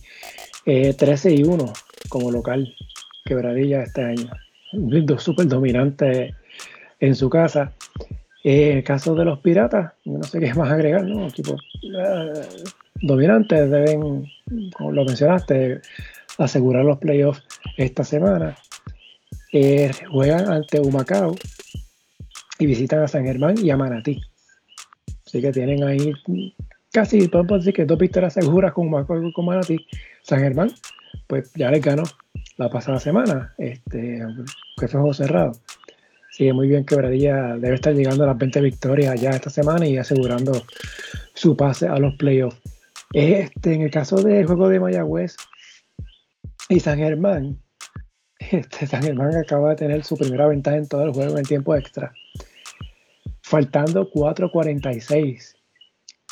13 0.64 1.34
y 1.34 1.44
1 1.44 1.74
como 2.10 2.30
local, 2.30 2.72
quebradilla 3.26 3.82
este 3.82 4.04
año. 4.04 4.30
Un 4.74 5.20
súper 5.20 5.48
dominante 5.48 6.36
en 7.00 7.16
su 7.16 7.28
casa. 7.32 7.74
En 8.44 8.78
el 8.78 8.84
caso 8.84 9.16
de 9.16 9.26
los 9.26 9.40
piratas, 9.40 9.94
no 10.06 10.24
sé 10.24 10.40
qué 10.40 10.54
más 10.54 10.72
agregar, 10.72 11.04
¿no? 11.04 11.28
Equipos 11.28 11.62
eh, 11.84 12.48
dominantes 13.02 13.70
deben, 13.70 14.26
como 14.76 14.92
lo 14.92 15.06
mencionaste, 15.06 15.82
asegurar 16.38 16.86
los 16.86 16.98
playoffs 16.98 17.44
esta 17.78 18.04
semana. 18.04 18.56
Eh, 19.54 19.92
juegan 20.10 20.52
ante 20.52 20.80
Humacao 20.80 21.36
y 22.58 22.66
visitan 22.66 23.04
a 23.04 23.08
San 23.08 23.26
Germán 23.26 23.56
y 23.58 23.70
a 23.70 23.78
Manatí. 23.78 24.22
Así 25.26 25.42
que 25.42 25.52
tienen 25.52 25.84
ahí 25.84 26.14
casi, 26.92 27.28
podemos 27.28 27.60
decir 27.60 27.74
que 27.74 27.86
dos 27.86 27.98
victorias 27.98 28.34
seguras 28.34 28.74
con 28.74 28.88
Humacao 28.88 29.22
y 29.22 29.34
con 29.34 29.46
Manatí. 29.46 29.86
San 30.24 30.40
Germán, 30.40 30.72
pues 31.28 31.52
ya 31.56 31.70
les 31.72 31.82
ganó 31.82 32.04
la 32.58 32.70
pasada 32.70 33.00
semana, 33.00 33.54
este, 33.58 34.24
que 34.78 34.88
fue 34.88 35.00
juego 35.00 35.14
cerrado. 35.14 35.54
Sigue 36.32 36.54
muy 36.54 36.70
bien 36.70 36.86
Quebradilla, 36.86 37.58
debe 37.58 37.76
estar 37.76 37.94
llegando 37.94 38.24
a 38.24 38.28
las 38.28 38.38
20 38.38 38.62
victorias 38.62 39.20
ya 39.20 39.32
esta 39.32 39.50
semana 39.50 39.86
y 39.86 39.98
asegurando 39.98 40.54
su 41.34 41.58
pase 41.58 41.90
a 41.90 41.98
los 41.98 42.16
playoffs. 42.16 42.58
Este, 43.12 43.74
en 43.74 43.82
el 43.82 43.92
caso 43.92 44.16
del 44.16 44.46
juego 44.46 44.70
de 44.70 44.80
Mayagüez 44.80 45.36
y 46.70 46.80
San 46.80 47.00
Germán, 47.00 47.60
este, 48.40 48.88
San 48.88 49.04
Germán 49.04 49.36
acaba 49.36 49.72
de 49.72 49.76
tener 49.76 50.06
su 50.06 50.16
primera 50.16 50.48
ventaja 50.48 50.78
en 50.78 50.88
todo 50.88 51.04
el 51.04 51.12
juego 51.12 51.34
en 51.34 51.40
el 51.40 51.48
tiempo 51.48 51.76
extra. 51.76 52.14
Faltando 53.42 54.10
4.46 54.10 55.56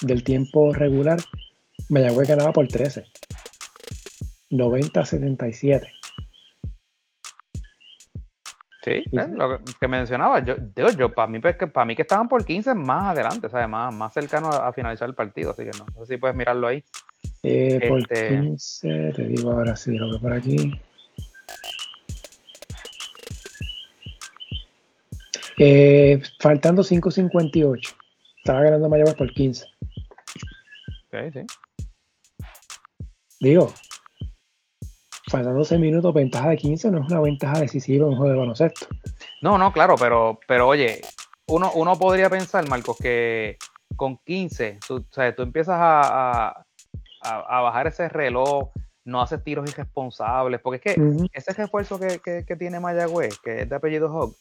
del 0.04 0.24
tiempo 0.24 0.74
regular, 0.74 1.20
Mayagüez 1.90 2.30
ganaba 2.30 2.54
por 2.54 2.70
13. 2.70 3.04
90-77. 4.50 5.99
Sí, 8.82 9.04
lo 9.12 9.60
que 9.80 9.88
mencionaba, 9.90 10.40
yo, 10.40 10.56
digo, 10.74 10.90
yo 10.92 11.14
para 11.14 11.28
mí, 11.28 11.40
pues, 11.40 11.58
para 11.58 11.86
mí 11.86 11.98
que 11.98 12.04
estaban 12.04 12.30
por 12.30 12.46
15 12.46 12.74
más 12.76 13.12
adelante, 13.12 13.50
sea, 13.50 13.68
más, 13.68 13.94
más 13.94 14.14
cercano 14.14 14.50
a, 14.50 14.72
finalizar 14.72 15.10
el 15.10 15.16
partido, 15.16 15.52
así 15.52 15.64
que 15.66 15.72
no, 15.78 15.86
no 15.94 16.06
sé 16.06 16.14
si 16.14 16.18
puedes 16.18 16.36
mirarlo 16.36 16.68
ahí. 16.68 16.84
Eh, 17.44 17.86
por 17.90 18.08
15, 18.08 18.58
este 18.58 19.14
te 19.14 19.28
digo 19.28 19.52
ahora 19.52 19.76
sí, 19.76 19.98
lo 19.98 20.14
que 20.14 20.20
por 20.20 20.34
aquí. 20.34 20.80
Eh, 25.58 26.22
faltando 26.40 26.82
5.58. 26.82 27.96
Estaba 28.38 28.62
ganando 28.62 28.88
Mayagüez 28.88 29.16
por 29.16 29.34
15. 29.34 29.66
Ok, 31.12 31.34
sí. 31.34 31.42
Digo, 33.42 33.74
faltando 35.30 35.60
12 35.60 35.78
minutos, 35.78 36.14
ventaja 36.14 36.50
de 36.50 36.58
15 36.58 36.92
no 36.92 37.02
es 37.02 37.12
una 37.12 37.22
ventaja 37.22 37.60
decisiva 37.60 38.06
en 38.06 38.14
un 38.14 38.18
juego 38.18 38.34
de 38.34 38.40
baloncesto. 38.40 38.88
No, 39.42 39.58
no, 39.58 39.72
claro, 39.72 39.96
pero, 39.98 40.40
pero 40.48 40.68
oye, 40.68 41.02
uno, 41.48 41.72
uno 41.76 41.98
podría 41.98 42.30
pensar, 42.30 42.68
Marcos, 42.68 42.98
que 42.98 43.58
con 43.96 44.18
15, 44.18 44.80
tú, 44.88 45.02
tú 45.02 45.42
empiezas 45.42 45.76
a, 45.80 46.64
bajar 47.22 47.88
ese 47.88 48.08
reloj, 48.08 48.70
no 49.06 49.22
haces 49.22 49.44
tiros 49.44 49.70
irresponsables, 49.70 50.62
porque 50.62 50.78
es 50.78 50.96
que 50.96 51.30
ese 51.34 51.54
refuerzo 51.54 52.00
que, 52.00 52.22
que, 52.46 52.56
tiene 52.56 52.80
Mayagüez, 52.80 53.40
que 53.40 53.62
es 53.62 53.70
de 53.70 53.76
apellido 53.76 54.14
Hog, 54.14 54.36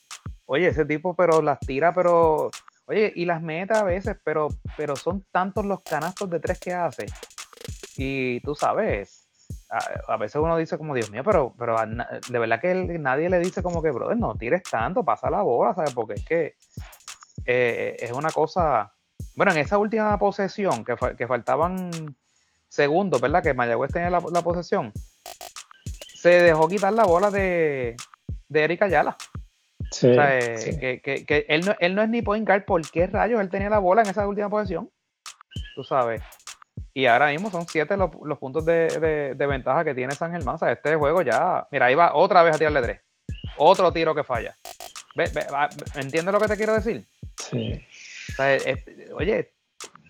oye, 0.47 0.68
ese 0.68 0.84
tipo, 0.84 1.14
pero 1.14 1.43
las 1.43 1.59
tira, 1.61 1.93
pero, 1.93 2.51
oye, 2.86 3.12
y 3.16 3.24
las 3.24 3.43
meta 3.43 3.80
a 3.80 3.84
veces, 3.84 4.16
pero, 4.24 4.49
pero 4.76 4.95
son 4.97 5.24
tantos 5.32 5.64
los 5.64 5.80
canastos 5.80 6.30
de 6.30 6.41
tres 6.41 6.61
que 6.61 6.72
hace. 6.72 7.07
Y 7.97 8.41
tú 8.41 8.55
sabes, 8.55 9.17
a, 9.70 10.16
veces 10.16 10.36
uno 10.36 10.56
dice 10.56 10.78
como, 10.78 10.94
Dios 10.94 11.10
mío, 11.10 11.22
pero, 11.24 11.54
pero 11.58 11.76
de 11.76 12.38
verdad 12.38 12.60
que 12.60 12.74
nadie 12.74 13.28
le 13.28 13.38
dice 13.38 13.62
como 13.62 13.82
que, 13.82 13.90
brother, 13.90 14.16
no 14.16 14.34
tires 14.34 14.62
tanto, 14.62 15.04
pasa 15.04 15.30
la 15.30 15.42
bola, 15.42 15.74
¿sabes? 15.74 15.92
Porque 15.92 16.14
es 16.14 16.24
que 16.24 16.54
eh, 17.44 17.96
es 17.98 18.12
una 18.12 18.30
cosa... 18.30 18.92
Bueno, 19.34 19.52
en 19.52 19.58
esa 19.58 19.78
última 19.78 20.18
posesión, 20.18 20.84
que, 20.84 20.96
que 21.16 21.26
faltaban 21.26 21.90
segundos, 22.68 23.20
¿verdad? 23.20 23.42
Que 23.42 23.54
Mayagüez 23.54 23.92
tenía 23.92 24.10
la, 24.10 24.20
posesión, 24.20 24.92
se 26.14 26.30
dejó 26.42 26.68
quitar 26.68 26.92
la 26.92 27.04
bola 27.04 27.30
de, 27.30 27.96
de 28.48 28.64
Erika 28.64 28.86
Ayala. 28.86 29.16
Sí, 29.90 30.08
o 30.10 30.14
sea, 30.14 30.38
eh, 30.38 31.00
Que, 31.02 31.24
que, 31.24 31.46
él, 31.48 31.64
no, 31.64 31.74
él 31.78 31.94
no 31.94 32.02
es 32.02 32.08
ni 32.08 32.22
point 32.22 32.46
guard, 32.46 32.64
¿por 32.64 32.88
qué 32.90 33.06
rayos 33.06 33.40
él 33.40 33.48
tenía 33.48 33.70
la 33.70 33.78
bola 33.78 34.02
en 34.02 34.08
esa 34.08 34.26
última 34.26 34.50
posesión? 34.50 34.90
Tú 35.74 35.84
sabes. 35.84 36.22
Y 36.99 37.07
ahora 37.07 37.28
mismo 37.28 37.49
son 37.49 37.64
siete 37.68 37.96
los, 37.96 38.11
puntos 38.40 38.64
de, 38.64 39.36
ventaja 39.38 39.84
que 39.84 39.94
tiene 39.94 40.16
San 40.16 40.32
Germán. 40.32 40.57
O 40.57 40.59
sea, 40.59 40.72
este 40.72 40.96
juego 40.96 41.22
ya. 41.22 41.68
Mira, 41.70 41.86
ahí 41.86 41.94
va 41.94 42.12
otra 42.12 42.42
vez 42.42 42.57
a 42.57 42.59
tirarle 42.59 42.82
tres. 42.82 43.01
Otro 43.57 43.92
tiro 43.92 44.16
que 44.16 44.24
falla. 44.24 44.57
¿Entiendes 45.94 46.32
lo 46.32 46.40
que 46.40 46.49
te 46.49 46.57
quiero 46.57 46.74
decir? 46.74 47.07
Sí. 47.36 47.86
oye, 49.14 49.53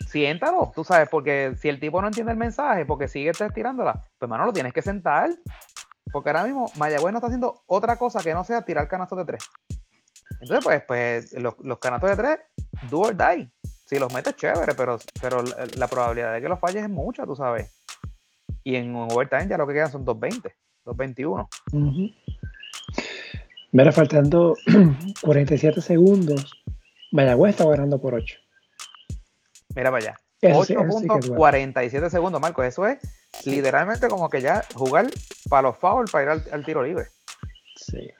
siéntalo, 0.06 0.72
tú 0.74 0.82
sabes, 0.82 1.10
porque 1.10 1.52
si 1.60 1.68
el 1.68 1.78
tipo 1.78 2.00
no 2.00 2.06
entiende 2.06 2.32
el 2.32 2.38
mensaje, 2.38 2.86
porque 2.86 3.06
sigue 3.06 3.32
tirándola, 3.54 4.06
pues 4.18 4.30
mano, 4.30 4.46
lo 4.46 4.54
tienes 4.54 4.72
que 4.72 4.80
sentar. 4.80 5.28
Porque 6.10 6.30
ahora 6.30 6.44
mismo 6.44 6.72
Mayagüez 6.76 7.12
no 7.12 7.18
está 7.18 7.26
haciendo 7.26 7.64
otra 7.66 7.96
cosa 7.96 8.22
que 8.22 8.32
no 8.32 8.44
sea 8.44 8.62
tirar 8.62 8.88
canastos 8.88 9.18
de 9.18 9.24
tres. 9.26 9.44
Entonces, 10.40 10.64
pues, 10.64 10.82
pues 10.84 11.32
los, 11.34 11.54
los 11.58 11.78
canastos 11.80 12.08
de 12.08 12.16
tres, 12.16 12.38
do 12.88 13.00
or 13.00 13.14
die 13.14 13.52
si 13.88 13.98
los 13.98 14.12
metes, 14.12 14.36
chévere, 14.36 14.74
pero, 14.74 14.98
pero 15.20 15.42
la, 15.76 15.88
probabilidad 15.88 16.34
de 16.34 16.42
que 16.42 16.48
los 16.48 16.60
falles 16.60 16.82
es 16.82 16.90
mucha, 16.90 17.24
tú 17.24 17.34
sabes. 17.34 17.72
Y 18.62 18.76
en 18.76 18.94
overtime 18.94 19.48
ya 19.48 19.56
lo 19.56 19.66
que 19.66 19.72
quedan 19.72 19.90
son 19.90 20.04
2.20, 20.04 20.52
2.21. 20.84 22.14
Mira, 23.72 23.92
faltando 23.92 24.54
47 25.22 25.80
segundos, 25.80 26.52
Mayagüez 27.12 27.52
está 27.52 27.66
ganando 27.66 27.98
por 27.98 28.12
8. 28.12 28.38
Mira 29.74 29.90
para 29.90 30.04
allá. 30.04 30.20
8.47 30.42 32.10
segundos, 32.10 32.42
Marco. 32.42 32.62
Eso 32.62 32.86
es 32.86 32.98
literalmente 33.46 34.08
como 34.08 34.28
que 34.28 34.42
ya 34.42 34.64
jugar 34.74 35.06
para 35.48 35.62
los 35.62 35.78
fouls 35.78 36.10
para 36.10 36.24
ir 36.24 36.30
al, 36.30 36.44
al 36.52 36.64
tiro 36.64 36.82
libre. 36.82 37.06
Sí. 37.74 38.10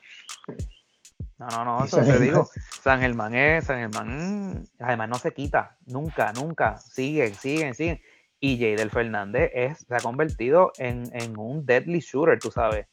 No, 1.39 1.47
no, 1.49 1.65
no, 1.65 1.85
eso 1.85 1.99
te 2.05 2.19
digo. 2.19 2.49
San 2.83 3.01
Germán 3.01 3.35
es, 3.35 3.65
San 3.65 3.79
Germán, 3.79 4.65
además 4.79 5.09
no 5.09 5.15
se 5.17 5.33
quita, 5.33 5.77
nunca, 5.87 6.33
nunca. 6.33 6.79
Siguen, 6.79 7.35
siguen, 7.35 7.75
siguen. 7.75 8.01
Y 8.41 8.57
Jadel 8.59 8.91
Fernández 8.91 9.51
es, 9.55 9.79
se 9.79 9.95
ha 9.95 10.01
convertido 10.01 10.73
en, 10.79 11.37
un 11.39 11.67
deadly 11.67 12.01
shooter, 12.01 12.39
tú 12.39 12.51
sabes. 12.51 12.87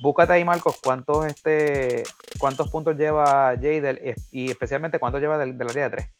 Búscate 0.00 0.34
ahí, 0.34 0.44
Marcos, 0.44 0.78
cuántos, 0.82 1.26
este, 1.26 2.04
cuántos 2.38 2.70
puntos 2.70 2.96
lleva 2.96 3.54
Jadel 3.56 4.14
y 4.30 4.50
especialmente 4.50 5.00
cuántos 5.00 5.20
lleva 5.20 5.38
del, 5.38 5.58
del 5.58 5.68
área 5.68 5.88
de 5.88 5.96
3. 5.96 6.10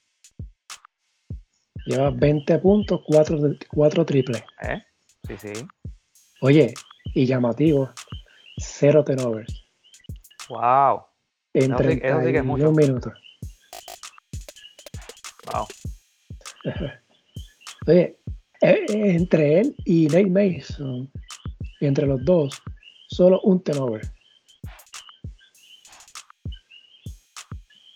Lleva 1.86 2.10
20 2.10 2.58
puntos, 2.58 3.00
4, 3.06 3.38
4 3.68 4.04
triples. 4.04 4.42
¿Eh? 4.62 4.82
Sí, 5.26 5.36
sí. 5.38 5.66
Oye, 6.40 6.74
y 7.14 7.26
llamativo, 7.26 7.90
cero 8.58 9.04
turnovers. 9.04 9.64
Wow. 10.48 11.07
En 11.54 11.72
eso, 11.72 11.82
sí, 11.82 12.00
eso 12.02 12.20
sí 12.20 12.32
que 12.32 12.38
es 12.38 12.44
mucho. 12.44 12.72
minutos. 12.72 13.12
Wow. 15.52 15.66
Oye, 17.86 18.18
eh, 18.60 18.86
eh, 18.86 18.86
entre 18.88 19.60
él 19.60 19.74
y 19.84 20.06
Nate 20.06 20.26
Mason, 20.26 21.10
entre 21.80 22.06
los 22.06 22.24
dos, 22.24 22.62
solo 23.08 23.40
un 23.42 23.62
turnover. 23.62 24.02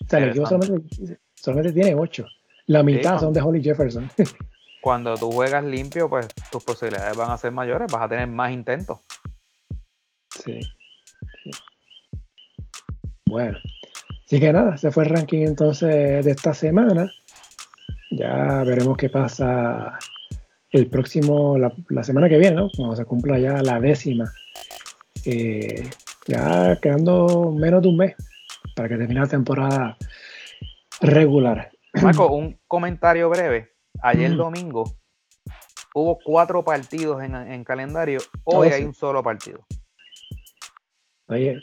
O 0.01 0.09
sea, 0.09 0.19
el 0.19 0.31
equipo 0.31 0.47
solamente, 0.47 1.19
solamente, 1.35 1.73
tiene 1.73 1.95
ocho. 1.95 2.27
La 2.67 2.83
mitad 2.83 3.19
son 3.19 3.33
de 3.33 3.41
Holly 3.41 3.63
Jefferson. 3.63 4.11
cuando 4.83 5.17
tú 5.17 5.31
juegas 5.31 5.65
limpio, 5.65 6.11
pues 6.11 6.27
tus 6.51 6.63
posibilidades 6.65 7.17
van 7.17 7.31
a 7.31 7.39
ser 7.39 7.53
mayores, 7.53 7.91
vas 7.91 8.03
a 8.03 8.09
tener 8.09 8.27
más 8.27 8.51
intentos. 8.51 8.99
Sí. 10.45 10.61
Bueno, 13.33 13.57
así 14.27 14.39
que 14.39 14.53
nada, 14.53 14.77
se 14.77 14.91
fue 14.91 15.05
el 15.05 15.09
ranking 15.09 15.47
entonces 15.47 16.23
de 16.23 16.31
esta 16.31 16.53
semana. 16.53 17.11
Ya 18.11 18.63
veremos 18.63 18.99
qué 18.99 19.09
pasa 19.09 19.99
el 20.71 20.87
próximo, 20.89 21.57
la, 21.57 22.05
semana 22.05 22.29
que 22.29 22.37
viene, 22.37 22.57
¿no? 22.57 22.69
Cuando 22.77 22.95
se 22.95 23.07
cumpla 23.07 23.39
ya 23.39 23.63
la 23.63 23.81
décima. 23.81 24.31
Eh, 25.25 25.89
ya 26.27 26.79
quedando 26.83 27.53
menos 27.53 27.81
de 27.81 27.89
un 27.89 27.97
mes 27.97 28.17
para 28.77 28.91
que 28.91 28.99
termine 28.99 29.21
la 29.21 29.27
temporada 29.27 29.97
regular. 31.01 31.71
Marco, 32.03 32.35
un 32.35 32.61
comentario 32.69 33.31
breve. 33.31 33.71
Ayer 34.03 34.37
domingo 34.37 34.85
hubo 35.95 36.19
cuatro 36.23 36.63
partidos 36.63 37.23
en, 37.23 37.65
calendario, 37.65 38.21
hoy 38.45 38.69
hay 38.69 38.85
un 38.85 38.93
solo 38.93 39.23
partido. 39.23 39.65
Oye, 41.29 41.63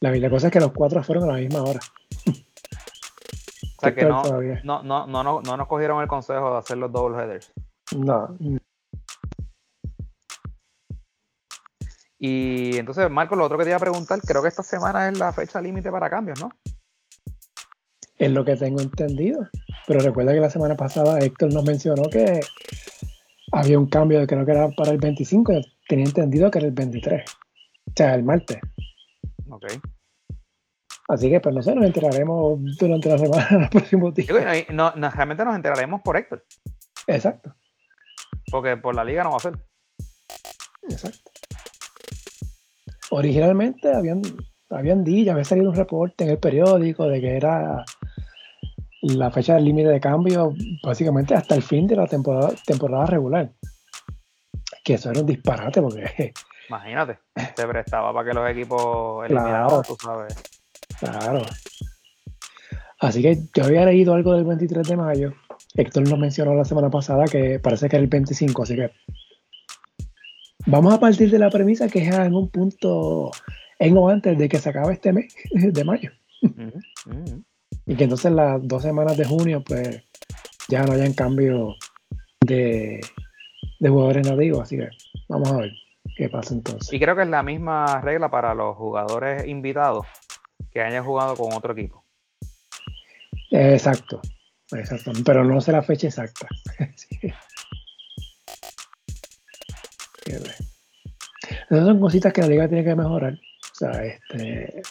la, 0.00 0.30
cosa 0.30 0.46
es 0.48 0.52
que 0.52 0.60
los 0.60 0.72
cuatro 0.72 1.02
fueron 1.02 1.24
a 1.24 1.32
la 1.34 1.38
misma 1.38 1.62
hora. 1.62 1.80
O 2.26 3.80
sea 3.80 3.94
que 3.94 4.04
no, 4.04 4.22
no, 4.64 4.82
no, 4.82 5.06
no, 5.06 5.40
no, 5.40 5.56
nos 5.56 5.68
cogieron 5.68 6.02
el 6.02 6.08
consejo 6.08 6.52
de 6.52 6.58
hacer 6.58 6.78
los 6.78 6.90
double 6.90 7.16
headers. 7.16 7.52
No. 7.96 8.36
Y 12.18 12.76
entonces, 12.76 13.08
Marco, 13.08 13.36
lo 13.36 13.44
otro 13.44 13.56
que 13.56 13.64
te 13.64 13.70
iba 13.70 13.76
a 13.76 13.80
preguntar, 13.80 14.20
creo 14.20 14.42
que 14.42 14.48
esta 14.48 14.64
semana 14.64 15.08
es 15.08 15.18
la 15.18 15.32
fecha 15.32 15.60
límite 15.60 15.90
para 15.90 16.10
cambios, 16.10 16.40
¿no? 16.40 16.50
Es 18.16 18.32
lo 18.32 18.44
que 18.44 18.56
tengo 18.56 18.80
entendido. 18.80 19.48
Pero 19.86 20.00
recuerda 20.00 20.32
que 20.32 20.40
la 20.40 20.50
semana 20.50 20.76
pasada 20.76 21.20
Héctor 21.20 21.54
nos 21.54 21.64
mencionó 21.64 22.02
que 22.10 22.40
había 23.52 23.78
un 23.78 23.88
cambio, 23.88 24.26
creo 24.26 24.44
que 24.44 24.52
era 24.52 24.68
para 24.70 24.90
el 24.90 24.98
25, 24.98 25.52
tenía 25.88 26.06
entendido 26.06 26.50
que 26.50 26.58
era 26.58 26.66
el 26.66 26.74
23. 26.74 27.24
O 27.24 27.92
sea, 27.94 28.14
el 28.16 28.24
martes. 28.24 28.58
Ok. 29.50 29.64
Así 31.08 31.30
que, 31.30 31.40
pues 31.40 31.54
no 31.54 31.62
sé, 31.62 31.74
nos 31.74 31.86
enteraremos 31.86 32.60
durante 32.78 33.08
la 33.08 33.18
semana, 33.18 33.46
los 33.60 33.70
próximos 33.70 34.14
días. 34.14 34.28
No, 34.70 34.92
realmente 34.92 35.44
nos 35.44 35.56
enteraremos 35.56 36.02
por 36.02 36.18
Héctor. 36.18 36.44
Exacto. 37.06 37.54
Porque 38.50 38.76
por 38.76 38.94
la 38.94 39.04
liga 39.04 39.24
no 39.24 39.30
va 39.30 39.36
a 39.36 39.40
ser. 39.40 39.58
Exacto. 40.82 41.30
Originalmente 43.10 43.90
habían, 43.90 44.20
habían 44.68 45.02
dicho, 45.02 45.32
había 45.32 45.44
salido 45.44 45.70
un 45.70 45.76
reporte 45.76 46.24
en 46.24 46.30
el 46.30 46.38
periódico 46.38 47.08
de 47.08 47.20
que 47.22 47.36
era 47.36 47.84
la 49.00 49.30
fecha 49.30 49.54
del 49.54 49.64
límite 49.64 49.88
de 49.88 50.00
cambio 50.00 50.52
básicamente 50.82 51.34
hasta 51.34 51.54
el 51.54 51.62
fin 51.62 51.86
de 51.86 51.96
la 51.96 52.06
temporada, 52.06 52.52
temporada 52.66 53.06
regular. 53.06 53.50
Que 54.84 54.94
eso 54.94 55.10
era 55.10 55.20
un 55.20 55.26
disparate 55.26 55.80
porque 55.80 56.34
Imagínate, 56.68 57.18
se 57.56 57.66
prestaba 57.66 58.12
para 58.12 58.28
que 58.28 58.34
los 58.34 58.50
equipos 58.50 59.24
eliminaran, 59.26 59.68
claro, 59.68 59.82
tú 59.82 59.96
sabes. 60.02 60.34
Claro. 61.00 61.42
Así 63.00 63.22
que 63.22 63.38
yo 63.54 63.64
había 63.64 63.84
leído 63.84 64.14
algo 64.14 64.34
del 64.34 64.44
23 64.44 64.86
de 64.86 64.96
mayo. 64.96 65.34
Héctor 65.74 66.08
nos 66.08 66.18
mencionó 66.18 66.54
la 66.54 66.64
semana 66.64 66.90
pasada 66.90 67.24
que 67.26 67.58
parece 67.60 67.88
que 67.88 67.96
era 67.96 68.02
el 68.02 68.08
25, 68.08 68.62
así 68.62 68.74
que 68.74 68.90
vamos 70.66 70.92
a 70.92 71.00
partir 71.00 71.30
de 71.30 71.38
la 71.38 71.50
premisa 71.50 71.88
que 71.88 72.00
es 72.00 72.14
en 72.14 72.34
un 72.34 72.50
punto 72.50 73.30
en 73.78 73.96
o 73.96 74.08
antes 74.08 74.36
de 74.36 74.48
que 74.48 74.58
se 74.58 74.68
acabe 74.68 74.94
este 74.94 75.12
mes 75.12 75.32
de 75.52 75.84
mayo. 75.84 76.10
Y 77.86 77.94
que 77.94 78.04
entonces 78.04 78.32
las 78.32 78.66
dos 78.66 78.82
semanas 78.82 79.16
de 79.16 79.24
junio, 79.24 79.62
pues 79.64 80.02
ya 80.68 80.82
no 80.82 80.92
hayan 80.92 81.14
cambio 81.14 81.76
de, 82.40 83.00
de 83.78 83.88
jugadores 83.88 84.28
nativos, 84.28 84.60
así 84.62 84.76
que 84.76 84.88
vamos 85.28 85.50
a 85.52 85.56
ver 85.58 85.72
qué 86.18 86.28
pasa 86.28 86.52
entonces. 86.52 86.92
Y 86.92 86.98
creo 86.98 87.14
que 87.14 87.22
es 87.22 87.28
la 87.28 87.44
misma 87.44 88.00
regla 88.00 88.28
para 88.28 88.52
los 88.52 88.76
jugadores 88.76 89.46
invitados 89.46 90.04
que 90.72 90.82
hayan 90.82 91.04
jugado 91.04 91.36
con 91.36 91.52
otro 91.52 91.72
equipo. 91.72 92.04
Exacto, 93.52 94.20
exacto, 94.72 95.12
pero 95.24 95.44
no 95.44 95.60
sé 95.60 95.70
la 95.72 95.82
fecha 95.82 96.08
exacta. 96.08 96.48
Esas 101.70 101.86
son 101.86 102.00
cositas 102.00 102.32
que 102.32 102.42
la 102.42 102.48
liga 102.48 102.68
tiene 102.68 102.84
que 102.84 102.94
mejorar. 102.96 103.34
O 103.34 103.74
sea, 103.74 104.04
este 104.04 104.82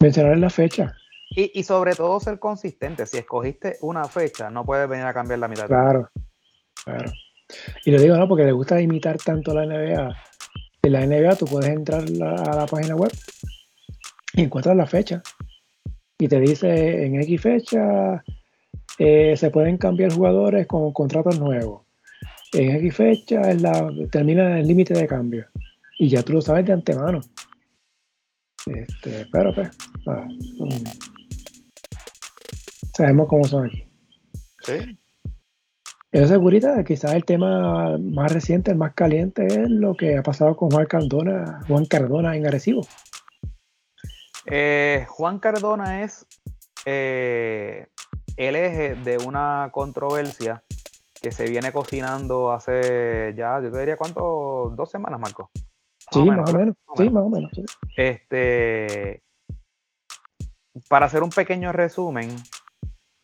mencionar 0.00 0.38
la 0.38 0.50
fecha. 0.50 0.92
Y, 1.30 1.52
y, 1.58 1.62
sobre 1.62 1.94
todo 1.94 2.20
ser 2.20 2.38
consistente. 2.38 3.06
Si 3.06 3.16
escogiste 3.16 3.78
una 3.80 4.04
fecha, 4.04 4.50
no 4.50 4.66
puedes 4.66 4.86
venir 4.88 5.06
a 5.06 5.14
cambiar 5.14 5.38
la 5.38 5.48
mitad. 5.48 5.66
Claro, 5.66 6.10
claro. 6.84 7.10
Y 7.84 7.90
lo 7.90 8.00
digo, 8.00 8.16
¿no? 8.16 8.28
Porque 8.28 8.44
le 8.44 8.52
gusta 8.52 8.80
imitar 8.80 9.16
tanto 9.18 9.54
la 9.54 9.66
NBA. 9.66 10.16
En 10.82 10.92
la 10.92 11.06
NBA 11.06 11.36
tú 11.36 11.46
puedes 11.46 11.70
entrar 11.70 12.02
a 12.02 12.56
la 12.56 12.66
página 12.66 12.96
web 12.96 13.12
y 14.34 14.42
encuentras 14.42 14.76
la 14.76 14.86
fecha. 14.86 15.22
Y 16.18 16.28
te 16.28 16.40
dice 16.40 17.04
en 17.04 17.20
X 17.22 17.40
fecha 17.40 18.22
eh, 18.98 19.36
se 19.36 19.50
pueden 19.50 19.78
cambiar 19.78 20.12
jugadores 20.12 20.66
con 20.66 20.92
contratos 20.92 21.38
nuevos. 21.38 21.82
en 22.52 22.76
X 22.76 22.96
fecha 22.96 23.40
termina 24.10 24.58
el 24.58 24.66
límite 24.66 24.94
de 24.94 25.06
cambio. 25.06 25.46
Y 25.98 26.08
ya 26.08 26.22
tú 26.22 26.32
lo 26.34 26.40
sabes 26.40 26.66
de 26.66 26.72
antemano. 26.72 27.20
Este, 28.66 29.26
pero 29.32 29.54
pues, 29.54 29.70
sabemos 32.96 33.28
cómo 33.28 33.44
son 33.44 33.66
aquí. 33.66 33.84
Sí. 34.64 34.98
Esa 36.12 36.28
seguridad, 36.28 36.84
quizás 36.84 37.14
el 37.14 37.24
tema 37.24 37.96
más 37.96 38.30
reciente, 38.30 38.70
el 38.70 38.76
más 38.76 38.92
caliente, 38.92 39.46
es 39.46 39.70
lo 39.70 39.94
que 39.94 40.18
ha 40.18 40.22
pasado 40.22 40.54
con 40.54 40.70
Juan 40.70 40.84
Cardona, 40.84 41.62
Juan 41.66 41.86
Cardona 41.86 42.36
en 42.36 42.46
Arecibo. 42.46 42.82
Eh, 44.44 45.06
Juan 45.08 45.38
Cardona 45.38 46.02
es 46.02 46.26
eh, 46.84 47.86
el 48.36 48.56
eje 48.56 48.94
de 48.96 49.16
una 49.26 49.70
controversia 49.72 50.62
que 51.22 51.32
se 51.32 51.48
viene 51.48 51.72
cocinando 51.72 52.52
hace 52.52 53.32
ya, 53.34 53.62
yo 53.62 53.72
te 53.72 53.78
diría, 53.78 53.96
¿cuánto? 53.96 54.70
¿Dos 54.76 54.90
semanas, 54.90 55.18
Marco? 55.18 55.50
Sí, 56.10 56.22
más 56.24 56.52
o 56.52 56.58
menos. 56.58 56.76
Sí, 56.94 57.08
más 57.08 57.24
o 57.24 57.30
menos. 57.30 57.52
Este, 57.96 59.22
para 60.90 61.06
hacer 61.06 61.22
un 61.22 61.30
pequeño 61.30 61.72
resumen, 61.72 62.28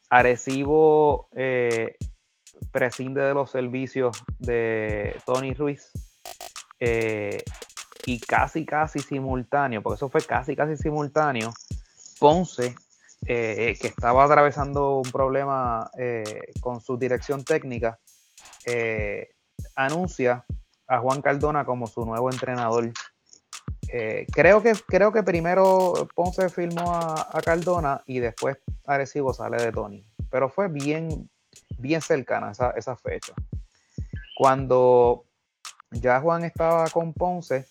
Arecibo 0.08 1.28
eh, 1.32 1.96
prescinde 2.70 3.22
de 3.22 3.34
los 3.34 3.50
servicios 3.50 4.22
de 4.38 5.16
Tony 5.24 5.54
Ruiz 5.54 5.90
eh, 6.80 7.42
y 8.06 8.20
casi, 8.20 8.64
casi 8.64 9.00
simultáneo, 9.00 9.82
porque 9.82 9.96
eso 9.96 10.08
fue 10.08 10.22
casi, 10.22 10.56
casi 10.56 10.76
simultáneo, 10.76 11.52
Ponce 12.18 12.74
eh, 13.26 13.76
que 13.80 13.88
estaba 13.88 14.24
atravesando 14.24 14.98
un 14.98 15.10
problema 15.10 15.90
eh, 15.98 16.52
con 16.60 16.80
su 16.80 16.96
dirección 16.96 17.44
técnica, 17.44 17.98
eh, 18.64 19.30
anuncia 19.74 20.44
a 20.86 21.00
Juan 21.00 21.20
Cardona 21.20 21.64
como 21.64 21.88
su 21.88 22.06
nuevo 22.06 22.30
entrenador. 22.30 22.90
creo, 24.32 24.62
que, 24.62 24.72
creo 24.86 25.12
que 25.12 25.22
primero 25.22 26.08
Ponce 26.14 26.48
filmó 26.48 26.94
a, 26.94 27.40
Cardona 27.44 28.02
y 28.06 28.20
después 28.20 28.58
Arecibo 28.86 29.34
sale 29.34 29.62
de 29.62 29.72
Tony, 29.72 30.06
pero 30.30 30.48
fue 30.48 30.68
bien, 30.68 31.28
bien 31.78 32.02
cercana 32.02 32.52
esa, 32.52 32.70
esa 32.70 32.96
fecha. 32.96 33.32
Cuando 34.36 35.24
ya 35.90 36.20
Juan 36.20 36.44
estaba 36.44 36.88
con 36.90 37.12
Ponce, 37.12 37.66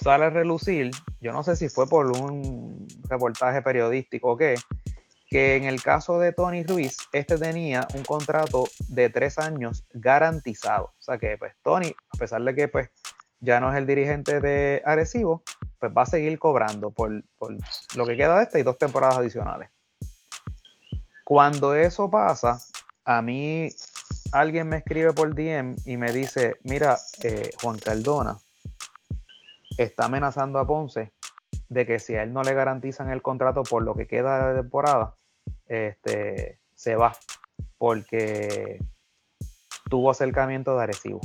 sale 0.00 0.24
a 0.24 0.30
relucir, 0.30 0.90
yo 1.20 1.32
no 1.32 1.42
sé 1.42 1.56
si 1.56 1.68
fue 1.68 1.88
por 1.88 2.06
un 2.10 2.86
reportaje 3.08 3.62
periodístico 3.62 4.32
o 4.32 4.36
qué, 4.36 4.54
que 5.28 5.56
en 5.56 5.64
el 5.64 5.82
caso 5.82 6.18
de 6.18 6.32
Tony 6.32 6.62
Ruiz, 6.62 6.96
este 7.12 7.38
tenía 7.38 7.86
un 7.94 8.02
contrato 8.04 8.64
de 8.88 9.08
tres 9.10 9.38
años 9.38 9.84
garantizado. 9.92 10.92
O 10.98 11.02
sea 11.02 11.18
que 11.18 11.36
pues 11.38 11.54
Tony, 11.62 11.94
a 12.10 12.18
pesar 12.18 12.42
de 12.42 12.54
que 12.54 12.68
pues 12.68 12.90
ya 13.40 13.58
no 13.58 13.72
es 13.72 13.78
el 13.78 13.86
dirigente 13.86 14.40
de 14.40 14.82
Arecibo, 14.84 15.42
pues 15.78 15.92
va 15.96 16.02
a 16.02 16.06
seguir 16.06 16.38
cobrando 16.38 16.90
por, 16.90 17.24
por 17.38 17.56
lo 17.96 18.06
que 18.06 18.16
queda 18.16 18.36
de 18.38 18.44
este 18.44 18.60
y 18.60 18.62
dos 18.62 18.78
temporadas 18.78 19.18
adicionales. 19.18 19.70
Cuando 21.24 21.74
eso 21.74 22.10
pasa, 22.10 22.60
a 23.04 23.22
mí 23.22 23.68
alguien 24.32 24.68
me 24.68 24.78
escribe 24.78 25.12
por 25.12 25.34
DM 25.34 25.76
y 25.84 25.96
me 25.96 26.12
dice, 26.12 26.56
mira, 26.62 26.98
eh, 27.22 27.50
Juan 27.62 27.78
Cardona, 27.78 28.38
está 29.78 30.06
amenazando 30.06 30.58
a 30.58 30.66
Ponce 30.66 31.12
de 31.68 31.86
que 31.86 31.98
si 31.98 32.14
a 32.14 32.22
él 32.22 32.32
no 32.32 32.42
le 32.42 32.54
garantizan 32.54 33.10
el 33.10 33.22
contrato 33.22 33.62
por 33.62 33.82
lo 33.82 33.94
que 33.94 34.06
queda 34.06 34.52
de 34.52 34.60
temporada, 34.60 35.16
este, 35.66 36.60
se 36.74 36.96
va 36.96 37.16
porque 37.78 38.78
tuvo 39.88 40.10
acercamiento 40.10 40.76
de 40.76 40.82
Arecibo. 40.82 41.20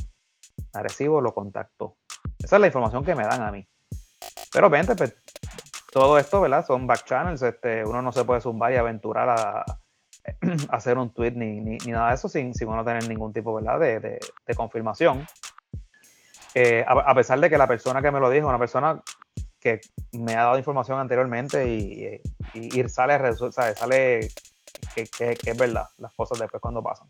Arecibo 0.74 1.22
lo 1.22 1.34
contactó. 1.34 1.98
Esa 2.40 2.56
es 2.56 2.62
la 2.62 2.68
información 2.68 3.04
que 3.04 3.16
me 3.16 3.24
dan 3.24 3.42
a 3.42 3.52
mí. 3.52 3.68
Pero 4.52 4.70
vente, 4.70 4.96
pues, 4.96 5.16
todo 5.92 6.18
esto, 6.18 6.42
¿verdad? 6.42 6.66
Son 6.66 6.88
back 6.88 7.04
channels. 7.06 7.42
Este, 7.42 7.84
uno 7.84 8.02
no 8.02 8.12
se 8.12 8.24
puede 8.24 8.42
zumbar 8.42 8.72
y 8.72 8.78
aventurar 8.78 9.30
a, 9.30 9.66
hacer 10.70 10.98
un 10.98 11.14
tweet 11.14 11.32
ni, 11.32 11.78
nada 11.78 12.10
de 12.10 12.16
eso 12.16 12.30
sin, 12.30 12.54
sin 12.54 12.68
uno 12.68 12.84
tener 12.84 13.08
ningún 13.08 13.34
tipo 13.34 13.54
¿verdad? 13.54 13.80
De, 13.80 14.20
confirmación. 14.56 15.26
Eh, 16.54 16.84
a, 16.88 17.14
pesar 17.14 17.40
de 17.40 17.50
que 17.50 17.58
la 17.58 17.68
persona 17.68 18.02
que 18.02 18.12
me 18.12 18.20
lo 18.20 18.30
dijo, 18.30 18.48
una 18.48 18.58
persona 18.58 19.02
que 19.60 19.80
me 20.14 20.36
ha 20.36 20.44
dado 20.44 20.58
información 20.58 21.00
anteriormente 21.00 21.68
y, 21.68 22.22
y, 22.54 22.90
sale, 22.90 23.20
sale 23.36 24.28
que, 24.96 25.38
es 25.46 25.58
verdad 25.58 25.88
las 25.98 26.14
cosas 26.14 26.40
después 26.40 26.62
cuando 26.62 26.82
pasan. 26.82 27.10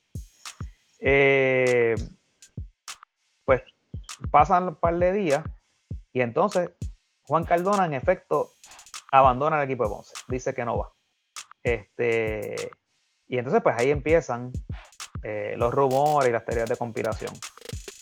Eh, 0.99 1.95
pues 3.45 3.61
pasan 4.32 4.70
un 4.70 4.76
par 4.76 4.97
de 4.97 5.13
días 5.13 5.43
y 6.11 6.22
entonces 6.22 6.72
Juan 7.28 7.45
Cardona 7.45 7.86
en 7.86 7.93
efecto 7.93 8.51
abandona 9.11 9.57
el 9.57 9.65
equipo 9.65 9.84
de 9.84 9.89
Ponce, 9.89 10.13
dice 10.28 10.53
que 10.53 10.65
no 10.65 10.78
va. 10.78 10.91
Este, 11.63 12.72
y 13.28 13.38
entonces 13.38 13.61
pues 13.61 13.75
ahí 13.78 13.91
empiezan 13.91 14.51
eh, 15.23 15.55
los 15.57 15.73
rumores 15.73 16.30
y 16.30 16.32
las 16.32 16.45
teorías 16.45 16.69
de 16.69 16.78
conspiración. 16.78 17.34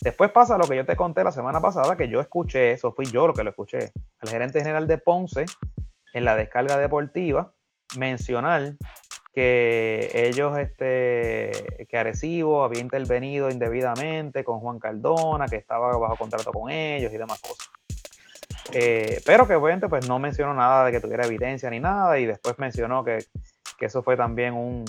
Después 0.00 0.30
pasa 0.30 0.58
lo 0.58 0.68
que 0.68 0.76
yo 0.76 0.84
te 0.84 0.94
conté 0.94 1.24
la 1.24 1.32
semana 1.32 1.60
pasada, 1.60 1.96
que 1.96 2.08
yo 2.08 2.20
escuché, 2.20 2.72
eso 2.72 2.92
fui 2.92 3.06
yo 3.06 3.26
lo 3.26 3.34
que 3.34 3.42
lo 3.42 3.50
escuché, 3.50 3.90
al 4.20 4.28
gerente 4.28 4.60
general 4.60 4.86
de 4.86 4.98
Ponce 4.98 5.46
en 6.12 6.24
la 6.24 6.36
descarga 6.36 6.76
deportiva 6.78 7.52
mencionar 7.98 8.74
que 9.34 10.10
ellos, 10.14 10.58
este, 10.58 11.86
que 11.88 11.98
Arecibo 11.98 12.64
había 12.64 12.80
intervenido 12.80 13.50
indebidamente 13.50 14.44
con 14.44 14.60
Juan 14.60 14.78
Cardona, 14.78 15.46
que 15.46 15.56
estaba 15.56 15.96
bajo 15.98 16.16
contrato 16.16 16.52
con 16.52 16.70
ellos 16.70 17.12
y 17.12 17.18
demás 17.18 17.40
cosas. 17.40 17.68
Eh, 18.72 19.20
pero 19.26 19.46
que 19.46 19.54
obviamente 19.54 19.88
pues 19.88 20.08
no 20.08 20.18
mencionó 20.18 20.54
nada 20.54 20.86
de 20.86 20.92
que 20.92 21.00
tuviera 21.00 21.26
evidencia 21.26 21.68
ni 21.70 21.80
nada 21.80 22.18
y 22.18 22.26
después 22.26 22.58
mencionó 22.58 23.04
que, 23.04 23.18
que 23.78 23.86
eso 23.86 24.02
fue 24.02 24.16
también 24.16 24.54
un, 24.54 24.84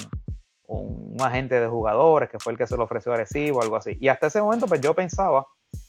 un 0.67 1.17
agente 1.21 1.59
de 1.59 1.67
jugadores 1.67 2.29
que 2.29 2.39
fue 2.39 2.53
el 2.53 2.57
que 2.57 2.67
se 2.67 2.77
lo 2.77 2.83
ofreció 2.83 3.11
a 3.11 3.15
Arecibo, 3.15 3.61
algo 3.61 3.77
así. 3.77 3.97
Y 3.99 4.09
hasta 4.09 4.27
ese 4.27 4.41
momento, 4.41 4.67
pues 4.67 4.81
yo 4.81 4.93
pensaba 4.93 5.47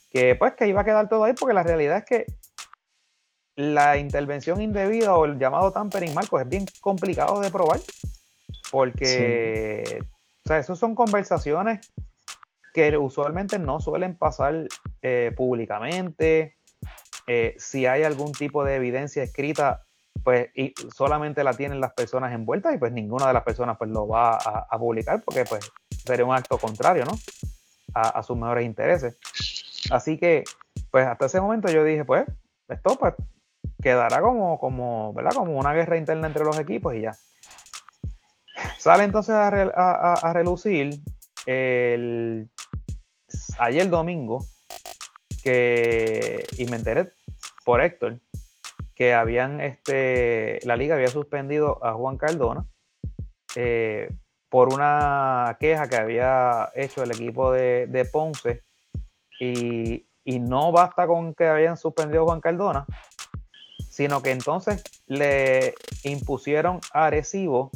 que 0.09 0.35
pues 0.35 0.53
que 0.53 0.67
iba 0.67 0.81
a 0.81 0.85
quedar 0.85 1.07
todo 1.09 1.25
ahí, 1.25 1.33
porque 1.33 1.53
la 1.53 1.63
realidad 1.63 1.97
es 1.97 2.05
que 2.05 2.25
la 3.55 3.97
intervención 3.97 4.61
indebida 4.61 5.15
o 5.15 5.25
el 5.25 5.37
llamado 5.37 5.71
tampering, 5.71 6.13
Marcos, 6.13 6.41
es 6.41 6.47
bien 6.47 6.65
complicado 6.79 7.41
de 7.41 7.51
probar, 7.51 7.79
porque, 8.71 9.99
o 10.45 10.47
sea, 10.47 10.59
esas 10.59 10.79
son 10.79 10.95
conversaciones 10.95 11.91
que 12.73 12.97
usualmente 12.97 13.59
no 13.59 13.81
suelen 13.81 14.15
pasar 14.15 14.67
eh, 15.01 15.33
públicamente. 15.35 16.55
Eh, 17.27 17.55
si 17.57 17.85
hay 17.85 18.03
algún 18.03 18.31
tipo 18.31 18.63
de 18.63 18.75
evidencia 18.75 19.23
escrita, 19.23 19.85
pues 20.23 20.49
y 20.55 20.73
solamente 20.95 21.43
la 21.43 21.53
tienen 21.53 21.81
las 21.81 21.93
personas 21.93 22.33
envueltas 22.33 22.73
y 22.73 22.77
pues 22.77 22.91
ninguna 22.91 23.27
de 23.27 23.33
las 23.33 23.43
personas 23.43 23.77
pues 23.77 23.89
lo 23.89 24.07
va 24.07 24.35
a, 24.35 24.77
publicar 24.77 25.21
porque 25.23 25.45
pues 25.45 25.71
sería 26.05 26.25
un 26.25 26.35
acto 26.35 26.57
contrario, 26.57 27.05
¿no? 27.05 27.11
A, 27.93 28.21
sus 28.23 28.37
mejores 28.37 28.65
intereses. 28.65 29.17
Así 29.91 30.17
que 30.17 30.43
pues 30.91 31.07
hasta 31.07 31.25
ese 31.25 31.41
momento 31.41 31.71
yo 31.71 31.83
dije 31.83 32.05
pues 32.05 32.25
esto 32.67 32.97
pues 32.99 33.13
quedará 33.81 34.21
como, 34.21 34.59
como, 34.59 35.13
¿verdad? 35.13 35.31
como 35.33 35.57
una 35.57 35.73
guerra 35.73 35.97
interna 35.97 36.27
entre 36.27 36.43
los 36.43 36.59
equipos 36.59 36.95
y 36.95 37.01
ya. 37.01 37.15
Sale 38.77 39.03
entonces 39.03 39.35
a, 39.35 40.13
a 40.13 40.33
relucir 40.33 41.01
el, 41.45 42.49
ayer 43.57 43.89
domingo 43.89 44.45
que, 45.43 46.45
y 46.57 46.65
me 46.65 46.77
enteré 46.77 47.11
por 47.65 47.81
Héctor, 47.81 48.19
que 48.99 49.13
habían, 49.13 49.61
este, 49.61 50.59
la 50.65 50.75
liga 50.75 50.95
había 50.95 51.07
suspendido 51.07 51.79
a 51.85 51.93
Juan 51.93 52.17
Cardona 52.17 52.65
eh, 53.55 54.11
por 54.49 54.73
una 54.73 55.55
queja 55.57 55.87
que 55.87 55.95
había 55.95 56.69
hecho 56.75 57.01
el 57.01 57.11
equipo 57.11 57.53
de, 57.53 58.09
Ponce 58.11 58.61
y, 59.39 60.05
no 60.25 60.73
basta 60.73 61.07
con 61.07 61.33
que 61.33 61.47
habían 61.47 61.77
suspendido 61.77 62.23
a 62.23 62.25
Juan 62.25 62.41
Cardona, 62.41 62.85
sino 63.89 64.21
que 64.21 64.31
entonces 64.31 64.83
le 65.07 65.75
impusieron 66.03 66.81
a 66.91 67.05
Arecibo 67.05 67.71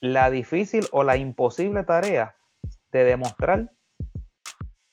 la 0.00 0.30
difícil 0.30 0.88
o 0.90 1.04
la 1.04 1.18
imposible 1.18 1.84
tarea 1.84 2.34
de 2.92 3.04
demostrar 3.04 3.70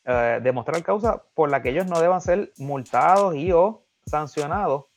eh, 0.05 0.39
demostrar 0.43 0.83
causa 0.83 1.23
por 1.33 1.49
la 1.49 1.61
que 1.61 1.69
ellos 1.69 1.87
no 1.87 2.01
deban 2.01 2.19
ser 2.19 2.51
multados 2.57 3.35
y 3.35 3.53
o 3.53 3.85
sancionados 4.05 4.87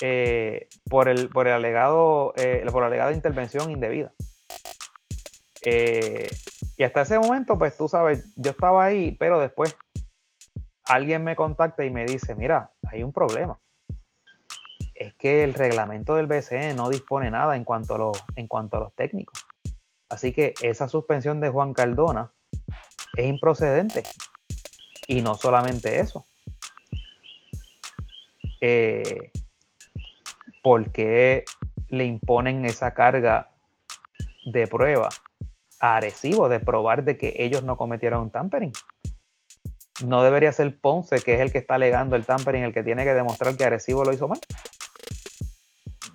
eh, 0.00 0.68
por, 0.88 1.08
el, 1.08 1.28
por, 1.28 1.46
el 1.46 1.54
alegado, 1.54 2.32
eh, 2.36 2.64
por 2.70 2.82
la 2.82 2.88
alegada 2.88 3.12
intervención 3.12 3.70
indebida. 3.70 4.12
Eh, 5.62 6.28
y 6.76 6.84
hasta 6.84 7.02
ese 7.02 7.18
momento, 7.18 7.58
pues 7.58 7.76
tú 7.76 7.88
sabes, 7.88 8.32
yo 8.36 8.52
estaba 8.52 8.84
ahí, 8.84 9.12
pero 9.12 9.38
después 9.38 9.76
alguien 10.84 11.22
me 11.22 11.36
contacta 11.36 11.84
y 11.84 11.90
me 11.90 12.06
dice, 12.06 12.34
mira, 12.34 12.72
hay 12.90 13.02
un 13.02 13.12
problema. 13.12 13.58
Es 14.94 15.14
que 15.14 15.44
el 15.44 15.54
reglamento 15.54 16.14
del 16.14 16.26
BCE 16.26 16.74
no 16.74 16.88
dispone 16.88 17.30
nada 17.30 17.56
en 17.56 17.64
cuanto 17.64 17.94
a 17.94 17.98
los, 17.98 18.24
en 18.36 18.48
cuanto 18.48 18.76
a 18.76 18.80
los 18.80 18.94
técnicos. 18.94 19.46
Así 20.08 20.32
que 20.32 20.54
esa 20.62 20.88
suspensión 20.88 21.40
de 21.40 21.50
Juan 21.50 21.72
Cardona 21.72 22.32
es 23.16 23.26
improcedente. 23.26 24.02
Y 25.06 25.22
no 25.22 25.34
solamente 25.34 26.00
eso. 26.00 26.26
Eh, 28.60 29.30
¿Por 30.62 30.92
qué 30.92 31.44
le 31.88 32.04
imponen 32.04 32.64
esa 32.64 32.94
carga 32.94 33.50
de 34.44 34.66
prueba 34.66 35.08
a 35.80 35.96
Arecibo 35.96 36.48
de 36.48 36.60
probar 36.60 37.04
de 37.04 37.16
que 37.16 37.34
ellos 37.38 37.62
no 37.62 37.76
cometieron 37.76 38.22
un 38.22 38.30
tampering? 38.30 38.72
No 40.04 40.22
debería 40.22 40.52
ser 40.52 40.78
Ponce, 40.80 41.20
que 41.20 41.34
es 41.34 41.40
el 41.40 41.52
que 41.52 41.58
está 41.58 41.74
alegando 41.74 42.16
el 42.16 42.24
tampering, 42.24 42.64
el 42.64 42.72
que 42.72 42.82
tiene 42.82 43.04
que 43.04 43.14
demostrar 43.14 43.56
que 43.56 43.64
Arecibo 43.64 44.04
lo 44.04 44.12
hizo 44.12 44.28
mal. 44.28 44.40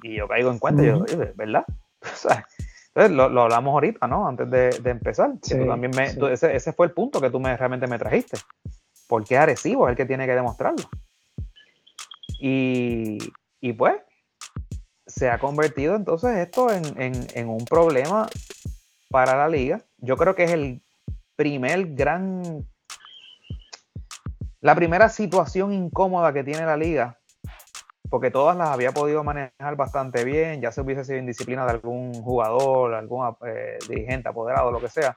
Y 0.01 0.17
yo 0.17 0.27
caigo 0.27 0.51
en 0.51 0.59
cuenta, 0.59 0.83
yo, 0.83 1.03
¿verdad? 1.35 1.65
entonces 2.95 3.11
lo, 3.11 3.41
hablamos 3.41 3.73
ahorita, 3.73 4.07
¿no? 4.07 4.27
Antes 4.27 4.49
de, 4.49 4.89
empezar. 4.89 5.33
también 5.67 5.91
ese, 5.99 6.73
fue 6.73 6.87
el 6.87 6.93
punto 6.93 7.19
que 7.19 7.29
tú 7.29 7.39
me, 7.39 7.55
realmente 7.57 7.87
me 7.87 7.97
trajiste. 7.99 8.37
Porque 9.07 9.37
Arecibo 9.37 9.87
es 9.87 9.91
el 9.91 9.97
que 9.97 10.05
tiene 10.05 10.25
que 10.25 10.33
demostrarlo. 10.33 10.85
Y, 12.39 13.17
pues, 13.77 13.95
se 15.15 15.29
ha 15.29 15.39
convertido 15.39 15.95
entonces 15.95 16.37
esto 16.37 16.67
en, 16.69 17.47
un 17.47 17.65
problema 17.65 18.27
para 19.09 19.37
la 19.37 19.47
liga. 19.47 19.81
Yo 19.97 20.17
creo 20.17 20.35
que 20.35 20.43
es 20.43 20.51
el 20.51 20.81
primer 21.37 21.95
gran, 21.95 22.67
la 24.59 24.75
primera 24.75 25.07
situación 25.07 25.71
incómoda 25.71 26.33
que 26.33 26.43
tiene 26.43 26.65
la 26.65 26.75
liga, 26.75 27.17
porque 28.09 28.29
todas 28.29 28.57
las 28.57 28.69
había 28.69 28.91
podido 28.91 29.23
manejar 29.23 29.77
bastante 29.77 30.25
bien, 30.25 30.61
ya 30.61 30.73
se 30.73 30.81
hubiese 30.81 31.05
sido 31.05 31.19
indisciplina 31.19 31.65
de 31.65 31.71
algún 31.71 32.13
jugador, 32.13 32.93
algún 32.93 33.35
eh, 33.47 33.77
dirigente, 33.87 34.27
apoderado, 34.27 34.69
lo 34.69 34.81
que 34.81 34.89
sea, 34.89 35.13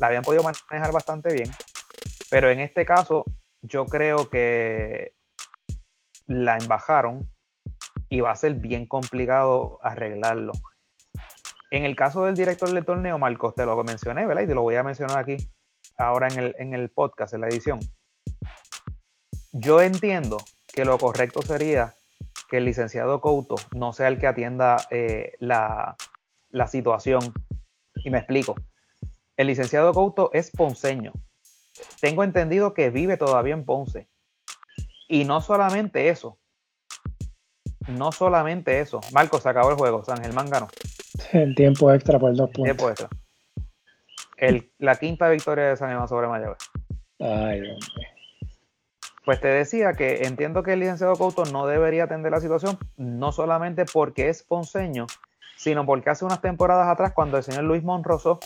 la 0.00 0.08
habían 0.08 0.22
podido 0.22 0.42
manejar 0.42 0.92
bastante 0.92 1.32
bien, 1.32 1.50
pero 2.30 2.50
en 2.50 2.58
este 2.58 2.84
caso 2.84 3.24
yo 3.62 3.86
creo 3.86 4.28
que 4.28 5.14
la 6.26 6.58
embajaron 6.58 7.30
y 8.08 8.20
va 8.20 8.30
a 8.30 8.36
ser 8.36 8.54
bien 8.54 8.86
complicado 8.86 9.78
arreglarlo. 9.82 10.52
En 11.70 11.84
el 11.84 11.96
caso 11.96 12.24
del 12.24 12.36
director 12.36 12.70
del 12.72 12.84
torneo, 12.84 13.18
Marcos, 13.18 13.54
te 13.54 13.66
lo 13.66 13.82
mencioné, 13.82 14.26
¿verdad? 14.26 14.42
Y 14.42 14.46
te 14.46 14.54
lo 14.54 14.62
voy 14.62 14.76
a 14.76 14.82
mencionar 14.82 15.18
aquí, 15.18 15.36
ahora 15.98 16.28
en 16.28 16.38
el, 16.38 16.54
en 16.58 16.74
el 16.74 16.90
podcast, 16.90 17.34
en 17.34 17.40
la 17.40 17.48
edición. 17.48 17.80
Yo 19.52 19.80
entiendo 19.80 20.38
que 20.72 20.84
lo 20.84 20.98
correcto 20.98 21.42
sería 21.42 21.94
que 22.48 22.58
el 22.58 22.64
licenciado 22.64 23.20
Couto 23.20 23.56
no 23.74 23.92
sea 23.92 24.08
el 24.08 24.18
que 24.18 24.26
atienda 24.26 24.76
eh, 24.90 25.32
la, 25.40 25.96
la 26.50 26.66
situación. 26.68 27.32
Y 28.04 28.10
me 28.10 28.18
explico. 28.18 28.54
El 29.36 29.48
licenciado 29.48 29.92
Couto 29.92 30.30
es 30.32 30.50
ponceño. 30.50 31.12
Tengo 32.00 32.24
entendido 32.24 32.74
que 32.74 32.90
vive 32.90 33.16
todavía 33.16 33.54
en 33.54 33.64
Ponce. 33.64 34.08
Y 35.08 35.24
no 35.24 35.40
solamente 35.40 36.08
eso. 36.08 36.38
No 37.88 38.12
solamente 38.12 38.80
eso. 38.80 39.00
Marco, 39.12 39.38
se 39.38 39.48
acabó 39.48 39.70
el 39.70 39.76
juego. 39.76 40.04
San 40.04 40.22
Germán 40.22 40.50
ganó. 40.50 40.68
El 41.32 41.54
tiempo 41.54 41.92
extra 41.92 42.18
por 42.18 42.34
dos 42.34 42.50
puntos. 42.50 42.76
Tiempo 42.76 42.90
extra. 42.90 43.08
la 44.78 44.96
quinta 44.96 45.28
victoria 45.28 45.68
de 45.68 45.76
San 45.76 45.88
Germán 45.88 46.08
sobre 46.08 46.28
Mayagüez. 46.28 46.58
Ay, 47.20 47.60
hombre. 47.60 47.76
Pues 49.24 49.40
te 49.40 49.48
decía 49.48 49.92
que 49.94 50.22
entiendo 50.22 50.62
que 50.62 50.74
el 50.74 50.80
licenciado 50.80 51.16
Couto 51.16 51.44
no 51.46 51.66
debería 51.66 52.04
atender 52.04 52.30
la 52.30 52.40
situación, 52.40 52.78
no 52.96 53.32
solamente 53.32 53.84
porque 53.84 54.28
es 54.28 54.44
ponceño, 54.44 55.06
sino 55.56 55.84
porque 55.84 56.10
hace 56.10 56.24
unas 56.24 56.40
temporadas 56.40 56.86
atrás, 56.86 57.12
cuando 57.12 57.36
el 57.36 57.42
señor 57.42 57.64
Luis 57.64 57.82
Monroso 57.82 58.38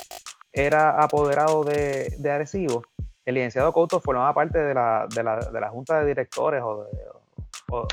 era 0.54 1.02
apoderado 1.02 1.64
de, 1.64 2.14
de 2.18 2.30
Arecibo, 2.30 2.82
el 3.26 3.34
licenciado 3.34 3.74
Couto 3.74 4.00
formaba 4.00 4.32
parte 4.32 4.58
de 4.58 4.72
la, 4.72 5.06
de 5.14 5.22
la, 5.22 5.36
de 5.36 5.60
la 5.60 5.68
junta 5.68 6.00
de 6.00 6.06
directores 6.06 6.62
o, 6.62 6.86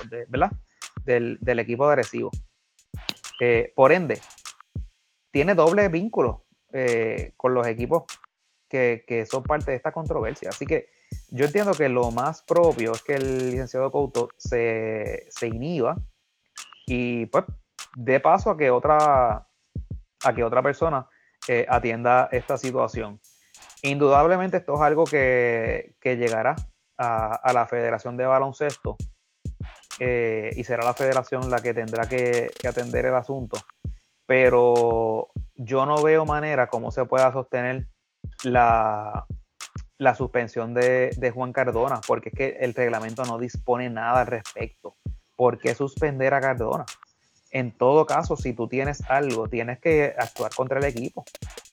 de, 0.10 0.26
¿verdad? 0.30 0.52
Del, 1.07 1.59
equipo 1.59 1.88
de 1.88 1.93
Arecibo. 1.93 2.31
Eh, 3.39 3.71
por 3.75 3.91
ende, 3.91 4.19
tiene 5.31 5.55
doble 5.55 5.88
vínculo 5.89 6.45
eh, 6.73 7.34
con 7.38 7.53
los 7.53 7.65
equipos 7.65 8.03
que, 8.67 9.05
que, 9.07 9.25
son 9.25 9.43
parte 9.43 9.71
de 9.71 9.77
esta 9.77 9.91
controversia. 9.91 10.49
Así 10.49 10.65
que 10.65 10.89
yo 11.29 11.45
entiendo 11.45 11.71
que 11.71 11.88
lo 11.88 12.11
más 12.11 12.43
propio 12.43 12.91
es 12.91 13.01
que 13.03 13.15
el 13.15 13.51
licenciado 13.51 13.91
Couto 13.91 14.29
se, 14.38 15.27
se 15.29 15.47
inhiba 15.47 15.95
y 16.85 17.25
pues 17.27 17.45
dé 17.95 18.19
paso 18.19 18.49
a 18.49 18.57
que 18.57 18.69
otra, 18.69 19.47
a 20.23 20.35
que 20.35 20.43
otra 20.43 20.61
persona 20.61 21.07
eh, 21.47 21.65
atienda 21.69 22.29
esta 22.31 22.57
situación. 22.57 23.19
Indudablemente 23.81 24.57
esto 24.57 24.75
es 24.75 24.81
algo 24.81 25.05
que, 25.05 25.95
llegará 26.03 26.55
a, 26.97 27.53
la 27.53 27.67
Federación 27.67 28.17
de 28.17 28.25
Baloncesto 28.25 28.97
eh, 29.99 30.52
y 30.56 30.64
será 30.64 30.84
la 30.84 30.94
federación 30.94 31.49
la 31.49 31.61
que 31.61 31.74
tendrá 31.74 32.07
que, 32.07 32.52
atender 32.68 33.06
el 33.06 33.15
asunto. 33.15 33.57
Pero 34.26 35.30
yo 35.56 35.86
no 35.86 36.02
veo 36.02 36.26
manera 36.26 36.68
cómo 36.68 36.91
se 36.91 37.06
pueda 37.06 37.32
sostener 37.32 37.88
la, 38.44 39.26
la 39.98 40.15
suspensión 40.15 40.74
de, 40.74 41.11
de, 41.18 41.32
Juan 41.32 41.53
Cardona, 41.53 42.02
porque 42.06 42.30
es 42.30 42.36
que 42.36 42.57
el 42.60 42.74
reglamento 42.74 43.24
no 43.26 43.38
dispone 43.38 43.90
nada 43.90 44.22
al 44.22 44.28
respecto. 44.28 44.98
¿Por 45.36 45.60
qué 45.60 45.76
suspender 45.76 46.34
a 46.34 46.41
Cardona? 46.41 46.86
En 47.52 47.72
todo 47.72 48.06
caso, 48.06 48.36
si 48.36 48.53
tú 48.53 48.68
tienes 48.68 49.02
algo, 49.10 49.48
tienes 49.48 49.80
que 49.80 50.14
actuar 50.18 50.53
contra 50.53 50.80
el 50.80 50.86
equipo 50.86 51.24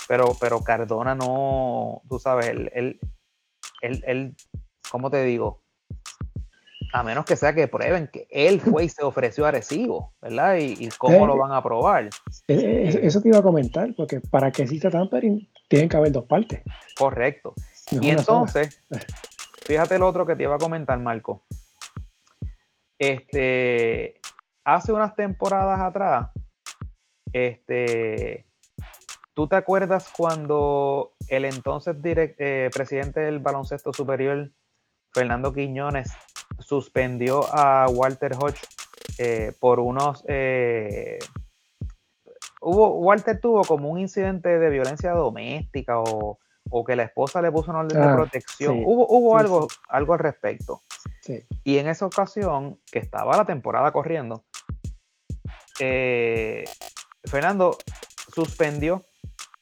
pero, 0.07 0.37
pero 0.41 0.63
Cardona 0.63 1.15
no, 1.15 2.03
tú 2.09 2.19
sabes, 2.19 2.49
él, 2.49 2.71
él, 2.75 4.05
él, 4.07 4.37
¿cómo 4.91 5.11
te 5.11 5.23
digo? 5.25 5.63
A 6.95 7.03
menos 7.03 7.25
que 7.25 7.35
sea 7.35 7.53
que 7.53 7.67
prueben 7.67 8.07
que 8.07 8.29
él 8.31 8.61
fue 8.61 8.85
y 8.85 8.89
se 8.89 9.03
ofreció 9.03 9.47
a 9.47 9.51
Recibo, 9.51 10.13
¿verdad? 10.23 10.59
Y, 10.59 10.89
cómo 10.97 11.27
lo 11.27 11.37
van 11.37 11.51
a 11.51 11.61
probar. 11.61 12.05
Eh, 12.47 12.55
eh, 12.55 13.01
eso 13.03 13.21
te 13.21 13.31
iba 13.31 13.39
a 13.39 13.43
comentar, 13.43 13.93
porque 13.97 14.21
para 14.21 14.53
que 14.53 14.63
exista 14.63 14.91
tampering 14.91 15.49
tienen 15.67 15.89
que 15.89 15.97
haber 15.97 16.13
dos 16.13 16.25
partes. 16.27 16.63
Correcto. 16.97 17.55
y 17.91 18.11
entonces, 18.11 18.81
fíjate 19.65 19.99
lo 19.99 20.07
otro 20.07 20.25
que 20.25 20.37
te 20.37 20.45
iba 20.45 20.55
a 20.55 20.59
comentar, 20.59 20.97
Marco. 21.01 21.43
Este, 22.97 24.21
hace 24.63 24.93
unas 24.93 25.17
temporadas 25.17 25.81
atrás, 25.81 26.31
este, 27.33 28.47
¿Tú 29.35 29.49
te 29.49 29.57
acuerdas 29.57 30.13
cuando 30.17 31.17
el 31.27 31.45
entonces 31.45 31.97
eh, 32.05 32.71
presidente 32.73 33.19
del 33.19 33.41
baloncesto 33.41 33.93
superior, 33.93 34.53
Fernando 35.13 35.53
Quiñones, 35.53 36.13
suspendió 36.59 37.45
a 37.53 37.87
Walter 37.89 38.33
Hodge 38.39 38.61
eh, 39.19 39.53
por 39.59 39.81
unos... 39.81 40.25
Eh, 40.29 41.19
hubo, 42.61 43.01
Walter 43.01 43.41
tuvo 43.41 43.63
como 43.65 43.91
un 43.91 43.99
incidente 43.99 44.59
de 44.59 44.71
violencia 44.71 45.13
doméstica 45.13 46.01
o, 46.01 46.39
que 46.87 46.97
la 46.97 47.05
esposa 47.05 47.41
le 47.41 47.53
puso 47.53 47.71
una 47.71 47.81
orden 47.81 48.01
de 48.01 48.09
ah, 48.09 48.15
protección. 48.15 48.83
Hubo, 48.85 49.07
hubo 49.09 49.39
algo, 49.39 49.69
algo 49.89 50.15
al 50.15 50.19
respecto. 50.19 50.83
Y 51.63 51.79
en 51.79 51.89
esa 51.89 52.05
ocasión, 52.05 52.81
que 52.91 52.99
estaba 52.99 53.37
la 53.37 53.45
temporada 53.45 53.93
corriendo, 53.93 54.45
Fernando 57.25 57.77
suspendió 58.35 59.03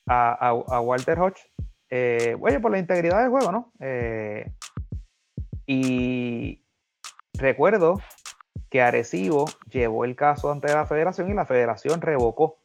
a, 0.07 0.81
Walter 0.81 1.19
Hodge, 1.19 1.41
eh, 1.91 2.37
por 2.61 2.71
la 2.71 2.79
integridad 2.79 3.21
del 3.21 3.31
juego, 3.31 3.53
¿no? 3.53 3.73
Eh, 3.81 4.53
y 5.67 6.62
recuerdo 7.43 8.01
que 8.71 8.81
Arecibo 8.81 9.45
llevó 9.71 10.05
el 10.05 10.17
caso 10.17 10.51
ante 10.51 10.73
la 10.73 10.87
federación 10.87 11.31
y 11.31 11.35
la 11.35 11.45
federación 11.45 12.01
revocó 12.01 12.59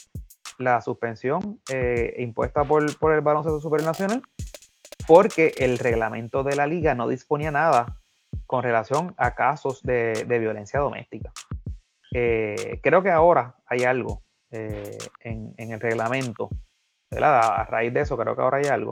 la 0.57 0.81
suspensión 0.81 1.61
eh, 1.69 2.15
impuesta 2.19 2.63
por, 2.63 2.97
por 2.97 3.13
el 3.13 3.21
baloncesto 3.21 3.59
supernacional 3.59 4.21
porque 5.05 5.53
el 5.57 5.77
reglamento 5.77 6.43
de 6.43 6.55
la 6.55 6.67
liga 6.67 6.95
no 6.95 7.07
disponía 7.07 7.51
nada 7.51 7.99
con 8.45 8.63
relación 8.63 9.13
a 9.17 9.35
casos 9.35 9.83
de, 9.83 10.25
violencia 10.27 10.79
doméstica. 10.79 11.31
Eh, 12.13 12.79
creo 12.81 13.03
que 13.03 13.11
ahora 13.11 13.55
hay 13.65 13.83
algo 13.83 14.23
en, 14.49 15.53
en, 15.57 15.71
el 15.71 15.79
reglamento 15.79 16.49
a 17.11 17.65
raíz 17.65 17.93
de 17.93 18.01
eso 18.01 18.17
creo 18.17 18.35
que 18.35 18.41
ahora 18.41 18.57
hay 18.57 18.65
algo, 18.65 18.91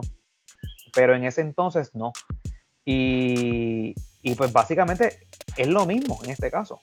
pero 0.94 1.14
en 1.14 1.24
ese 1.24 1.42
entonces 1.42 1.94
no. 1.94 2.12
Y, 2.84 3.94
pues 4.36 4.52
básicamente 4.52 5.18
es 5.56 5.68
lo 5.68 5.86
mismo 5.86 6.18
en 6.24 6.30
este 6.30 6.50
caso. 6.50 6.80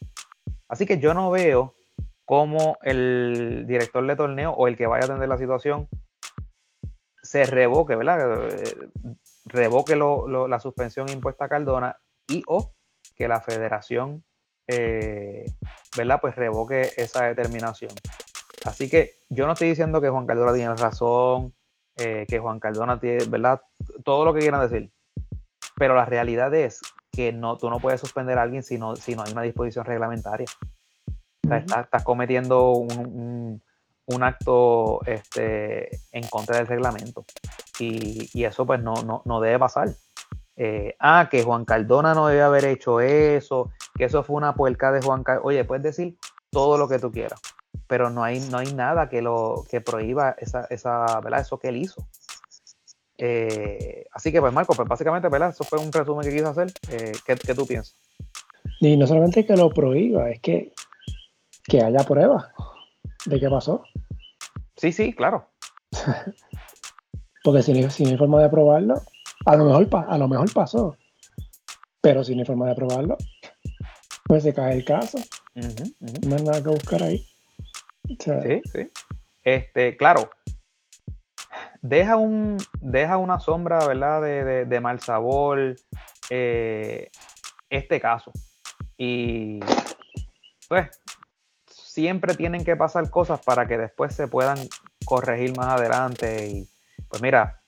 Así 0.67 0.85
que 0.85 0.99
yo 0.99 1.13
no 1.13 1.31
veo 1.31 1.75
cómo 2.25 2.77
el 2.81 3.65
director 3.67 4.05
de 4.07 4.15
torneo 4.15 4.51
o 4.51 4.67
el 4.67 4.77
que 4.77 4.87
vaya 4.87 5.03
a 5.03 5.05
atender 5.05 5.29
la 5.29 5.37
situación 5.37 5.87
se 7.21 7.45
revoque, 7.45 7.95
¿verdad? 7.95 8.49
Revoque 9.45 9.95
la 9.95 10.59
suspensión 10.59 11.09
impuesta 11.09 11.45
a 11.45 11.49
Cardona 11.49 11.97
y 12.27 12.43
o 12.47 12.73
que 13.15 13.27
la 13.27 13.41
federación, 13.41 14.23
eh, 14.67 15.45
¿verdad? 15.97 16.19
Pues 16.21 16.35
revoque 16.35 16.91
esa 16.97 17.25
determinación. 17.25 17.91
Así 18.65 18.89
que 18.89 19.11
yo 19.29 19.45
no 19.45 19.53
estoy 19.53 19.69
diciendo 19.69 20.01
que 20.01 20.09
Juan 20.09 20.25
Cardona 20.25 20.53
tiene 20.53 20.75
razón, 20.75 21.53
eh, 21.97 22.25
que 22.27 22.39
Juan 22.39 22.59
Cardona 22.59 22.99
tiene, 22.99 23.25
¿verdad? 23.25 23.61
Todo 24.03 24.25
lo 24.25 24.33
que 24.33 24.39
quieran 24.39 24.67
decir. 24.67 24.91
Pero 25.75 25.95
la 25.95 26.05
realidad 26.05 26.53
es 26.53 26.81
que 27.13 27.31
no, 27.31 27.57
tú 27.57 27.69
no 27.69 27.79
puedes 27.79 28.01
suspender 28.01 28.37
a 28.39 28.41
alguien 28.41 28.63
si 28.63 28.77
no, 28.77 28.95
si 28.95 29.15
no 29.15 29.23
hay 29.23 29.31
una 29.31 29.43
disposición 29.43 29.85
reglamentaria. 29.85 30.47
estás, 31.43 32.03
cometiendo 32.03 32.71
un, 32.71 33.61
acto 34.21 35.01
este, 35.05 35.99
en 36.11 36.27
contra 36.27 36.57
del 36.57 36.67
reglamento. 36.67 37.23
Y, 37.79 38.43
eso 38.43 38.65
pues 38.65 38.81
no, 38.81 39.23
no, 39.23 39.41
debe 39.41 39.59
pasar. 39.59 39.89
Eh, 40.55 40.95
ah, 40.99 41.29
que 41.31 41.43
Juan 41.43 41.65
Cardona 41.65 42.13
no 42.13 42.27
debe 42.27 42.41
haber 42.41 42.65
hecho 42.65 42.99
eso, 42.99 43.71
que 43.95 44.05
eso 44.05 44.23
fue 44.23 44.35
una 44.35 44.55
puerca 44.55 44.91
de 44.91 45.01
Juan 45.01 45.23
Cardona. 45.23 45.45
Oye, 45.45 45.65
puedes 45.65 45.83
decir 45.83 46.17
todo 46.49 46.77
lo 46.77 46.87
que 46.87 46.99
tú 46.99 47.11
quieras, 47.11 47.39
pero 47.87 48.09
no 48.09 48.23
hay, 48.23 48.39
no 48.39 48.57
hay 48.57 48.73
nada 48.73 49.09
que 49.09 49.21
lo 49.21 49.63
que 49.69 49.81
prohíba 49.81 50.35
esa, 50.39 50.65
esa, 50.69 51.19
¿verdad? 51.21 51.41
eso 51.41 51.59
que 51.59 51.69
él 51.69 51.77
hizo. 51.77 52.07
Eh, 53.17 54.05
así 54.11 54.31
que, 54.31 54.41
pues, 54.41 54.53
Marco, 54.53 54.73
pues 54.73 54.87
básicamente, 54.87 55.29
¿verdad? 55.29 55.49
Eso 55.49 55.63
fue 55.63 55.79
un 55.79 55.91
resumen 55.91 56.25
que 56.25 56.35
quiso 56.35 56.49
hacer. 56.49 56.71
Eh, 56.89 57.13
¿qué, 57.25 57.35
tú 57.53 57.65
piensas? 57.65 57.95
Y 58.79 58.97
no 58.97 59.07
solamente 59.07 59.45
que 59.45 59.55
lo 59.55 59.69
prohíba, 59.69 60.29
es 60.29 60.39
que, 60.39 60.73
que 61.65 61.81
haya 61.81 61.99
pruebas 61.99 62.45
de 63.25 63.39
qué 63.39 63.49
pasó. 63.49 63.83
Sí, 64.75 64.91
sí, 64.91 65.13
claro. 65.13 65.49
Porque 67.43 67.61
si 67.61 67.73
no, 67.73 67.87
hay 67.87 68.17
forma 68.17 68.41
de 68.41 68.49
probarlo, 68.49 69.01
a 69.45 69.55
lo 69.55 69.65
mejor, 69.65 69.87
a 70.07 70.17
lo 70.17 70.27
mejor 70.27 70.51
pasó. 70.53 70.97
Pero 72.01 72.23
si 72.23 72.33
no 72.33 72.41
hay 72.41 72.45
forma 72.45 72.67
de 72.67 72.75
probarlo, 72.75 73.17
pues 74.25 74.43
se 74.43 74.53
cae 74.53 74.73
el 74.75 74.85
caso. 74.85 75.19
No 75.53 76.35
hay 76.35 76.43
nada 76.43 76.63
que 76.63 76.69
buscar 76.69 77.03
ahí. 77.03 77.25
sí, 78.19 78.61
sí. 78.71 78.89
Este, 79.43 79.97
claro, 79.97 80.29
deja, 81.83 82.15
un, 82.15 82.57
deja 82.79 83.17
una 83.17 83.39
sombra, 83.39 83.85
¿verdad? 83.85 84.21
De, 84.21 84.65
de, 84.65 84.79
mal 84.79 84.99
sabor 85.01 85.75
eh, 86.29 87.11
este 87.69 87.99
caso. 87.99 88.31
Y 88.97 89.59
pues 90.69 90.89
siempre 91.67 92.35
tienen 92.35 92.63
que 92.63 92.75
pasar 92.75 93.09
cosas 93.09 93.41
para 93.41 93.67
que 93.67 93.77
después 93.77 94.15
se 94.15 94.27
puedan 94.27 94.57
corregir 95.05 95.55
más 95.57 95.79
adelante. 95.79 96.47
Y 96.47 96.69
pues 97.09 97.21
mira, 97.21 97.61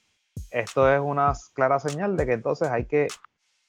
esto 0.50 0.92
es 0.92 1.00
una 1.00 1.34
clara 1.54 1.80
señal 1.80 2.16
de 2.16 2.26
que 2.26 2.34
entonces 2.34 2.70
hay 2.70 2.86
que, 2.86 3.08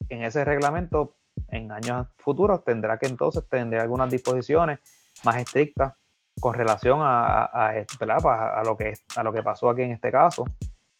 en 0.09 0.23
ese 0.23 0.45
reglamento, 0.45 1.17
en 1.49 1.73
años 1.73 2.07
futuros, 2.19 2.65
tendrá 2.65 2.99
que 2.99 3.07
entonces 3.07 3.47
tener 3.49 3.81
algunas 3.81 4.11
disposiciones 4.11 4.79
más 5.25 5.37
estrictas 5.37 5.95
con 6.41 6.55
relación 6.55 7.01
a, 7.03 7.45
a, 7.45 7.71
a, 7.71 8.63
lo 8.65 8.77
que, 8.77 8.95
a 9.17 9.23
lo 9.23 9.33
que 9.33 9.43
pasó 9.43 9.71
aquí 9.71 9.83
en 9.83 9.93
este 9.93 10.11
caso. 10.11 10.45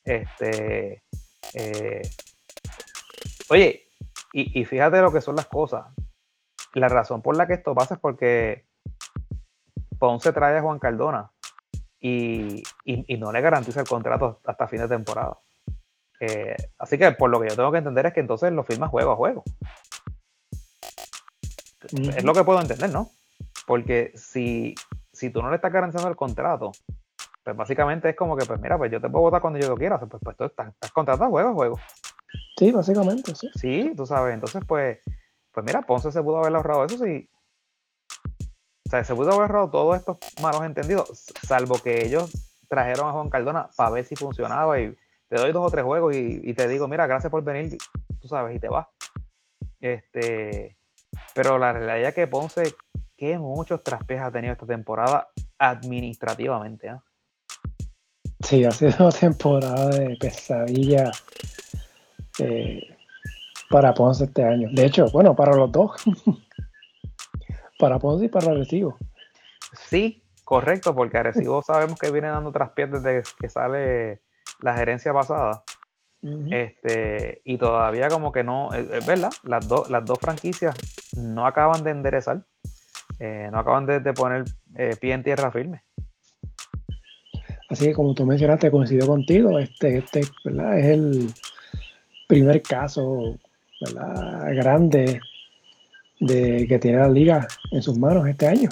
Este, 0.05 1.03
eh, 1.55 2.03
oye, 3.51 3.89
y, 4.33 4.65
fíjate 4.65 5.01
lo 5.01 5.13
que 5.13 5.21
son 5.21 5.37
las 5.37 5.47
cosas. 5.47 5.87
La 6.75 6.89
razón 6.89 7.23
por 7.23 7.37
la 7.37 7.47
que 7.47 7.55
esto 7.55 7.75
pasa 7.75 7.95
es 7.95 8.01
porque 8.01 8.67
Ponce 9.99 10.33
trae 10.33 10.59
a 10.59 10.63
Juan 10.63 10.79
Cardona 10.79 11.31
y, 11.99 12.63
no 13.19 13.33
le 13.33 13.41
garantiza 13.41 13.81
el 13.81 13.89
contrato 13.89 14.41
hasta 14.45 14.69
fin 14.69 14.81
de 14.81 14.89
temporada. 14.89 15.39
Eh, 16.21 16.57
así 16.79 16.99
que 16.99 17.13
por 17.13 17.31
lo 17.31 17.41
que 17.41 17.49
yo 17.49 17.57
tengo 17.57 17.73
que 17.73 17.79
entender 17.79 18.07
es 18.07 18.13
que 18.13 18.21
entonces 18.21 18.53
lo 18.53 18.63
firma 18.63 18.89
juego 18.89 19.13
a 19.13 19.17
juego. 19.17 19.43
Es 21.93 22.25
lo 22.25 22.35
que 22.35 22.45
puedo 22.45 22.61
entender, 22.61 22.91
¿no? 22.91 23.11
Porque 23.67 24.13
si, 24.17 24.75
si 25.17 25.31
tú 25.31 25.43
no 25.43 25.49
le 25.49 25.57
estás 25.57 25.73
garantizando 25.73 26.11
el 26.11 26.17
contrato, 26.17 26.73
pues 27.43 27.57
básicamente 27.57 28.11
es 28.11 28.17
como 28.17 28.37
que, 28.37 28.45
pues 28.45 28.61
mira, 28.61 28.77
pues 28.77 28.93
yo 28.93 29.01
te 29.01 29.09
puedo 29.09 29.23
votar 29.23 29.41
cuando 29.41 29.59
yo 29.59 29.69
lo 29.69 29.77
quiera, 29.77 29.99
pues, 29.99 30.21
pues 30.23 30.37
tú 30.37 30.45
estás, 30.45 30.75
contratado 30.93 31.31
juego 31.31 31.49
a 31.49 31.55
juego. 31.55 31.81
Sí, 32.59 32.71
básicamente, 32.71 33.35
sí. 33.35 33.49
Sí, 33.55 33.93
tú 33.97 34.05
sabes, 34.05 34.35
entonces 34.35 34.63
pues, 34.67 34.99
pues 35.53 35.65
mira, 35.65 35.83
Ponce 35.83 36.13
se 36.13 36.23
pudo 36.23 36.39
haber 36.39 36.55
ahorrado 36.55 36.85
eso 36.85 36.99
sí. 36.99 37.29
O 38.87 38.91
sea, 38.91 39.05
se 39.05 39.15
pudo 39.15 39.29
haber 39.29 39.43
ahorrado 39.43 39.71
todos 39.71 39.97
estos 39.97 40.19
malos 40.43 40.63
entendidos, 40.63 41.25
salvo 41.43 41.77
que 41.83 42.05
ellos 42.05 42.31
trajeron 42.69 43.09
a 43.09 43.13
Juan 43.13 43.31
Cardona 43.31 43.71
para 43.77 43.91
ver 43.91 44.05
si 44.05 44.17
funcionaba 44.17 44.79
y 44.81 44.95
te 45.29 45.37
doy 45.37 45.53
dos 45.53 45.67
o 45.67 45.71
tres 45.71 45.85
juegos 45.85 46.15
y, 46.15 46.53
te 46.55 46.69
digo, 46.69 46.89
mira, 46.89 47.07
gracias 47.07 47.31
por 47.31 47.43
venir, 47.43 47.79
tú 48.21 48.29
sabes, 48.29 48.55
y 48.55 48.61
te 48.61 48.69
vas. 48.69 48.87
Este, 49.81 50.77
pero 51.35 51.59
la 51.59 51.73
realidad 51.73 52.11
es 52.11 52.15
que 52.15 52.27
Ponce 52.27 52.75
que 53.17 53.39
muchos 53.39 53.83
traspiés 53.83 54.21
ha 54.21 54.31
tenido 54.31 54.53
esta 54.53 54.67
temporada 54.67 55.29
administrativamente. 55.59 56.89
¿eh? 56.89 56.97
Sí, 58.41 58.65
ha 58.65 58.71
sido 58.71 58.93
una 59.01 59.11
temporada 59.11 59.89
de 59.89 60.17
pesadilla 60.17 61.11
eh, 62.39 62.81
para 63.71 63.95
Ponce 63.95 64.25
este 64.25 64.45
año. 64.45 64.69
De 64.73 64.85
hecho, 64.85 65.07
bueno, 65.13 65.35
para 65.35 65.57
los 65.57 65.73
dos. 65.73 65.93
para 67.79 67.99
Ponce 67.99 68.27
y 68.27 68.29
para 68.29 68.53
Arecibo. 68.53 68.97
Sí, 69.73 70.23
correcto, 70.45 70.95
porque 70.95 71.19
Arecibo 71.19 71.63
sabemos 71.67 71.99
que 71.99 72.11
viene 72.11 72.29
dando 72.29 72.53
traspiés 72.53 72.91
desde 72.91 73.23
que 73.39 73.49
sale 73.49 74.23
la 74.61 74.77
gerencia 74.77 75.13
pasada. 75.13 75.65
este, 76.51 77.41
y 77.45 77.57
todavía 77.57 78.09
como 78.09 78.33
que 78.33 78.43
no, 78.43 78.73
es, 78.73 79.07
verdad, 79.07 79.31
las, 79.45 79.67
las 79.91 80.05
dos 80.05 80.19
franquicias 80.19 80.75
no 81.17 81.47
acaban 81.47 81.85
de 81.85 81.91
enderezar. 81.91 82.45
Eh, 83.19 83.49
no 83.51 83.59
acaban 83.59 83.87
de, 83.87 84.01
poner 84.13 84.45
eh, 84.77 84.97
pie 85.01 85.15
en 85.15 85.23
tierra 85.23 85.51
firme. 85.51 85.83
Así 87.69 87.87
que 87.87 87.95
como 87.95 88.15
tú 88.15 88.25
mencionaste, 88.25 88.71
coincido 88.71 89.07
contigo, 89.07 89.59
este, 89.59 89.99
este 89.99 90.21
es 90.21 90.31
el 90.45 91.33
primer 92.29 92.63
caso 92.63 93.37
grande 94.55 95.21
de 96.21 96.67
que 96.67 96.79
tiene 96.79 96.99
la 96.99 97.09
liga 97.09 97.47
en 97.73 97.83
sus 97.83 97.99
manos 97.99 98.27
este 98.27 98.47
año. 98.47 98.71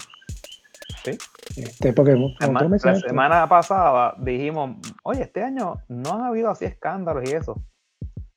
Sí. 1.05 1.19
Este, 1.57 1.93
la 1.93 3.01
semana 3.01 3.49
pasada 3.49 4.15
dijimos, 4.19 4.77
oye, 5.03 5.23
este 5.23 5.43
año 5.43 5.77
no 5.89 6.15
han 6.15 6.23
habido 6.23 6.51
así 6.51 6.65
escándalos 6.65 7.31
y 7.31 7.35
eso. 7.35 7.63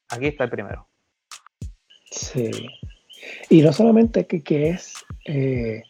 Aquí 0.09 0.27
está 0.27 0.43
el 0.43 0.49
primero. 0.49 0.87
Sí. 2.11 2.51
Y 3.49 3.61
no 3.61 3.73
solamente 3.73 4.27
que, 4.27 4.43
que 4.43 4.69
es 4.69 4.93
eh, 5.25 5.83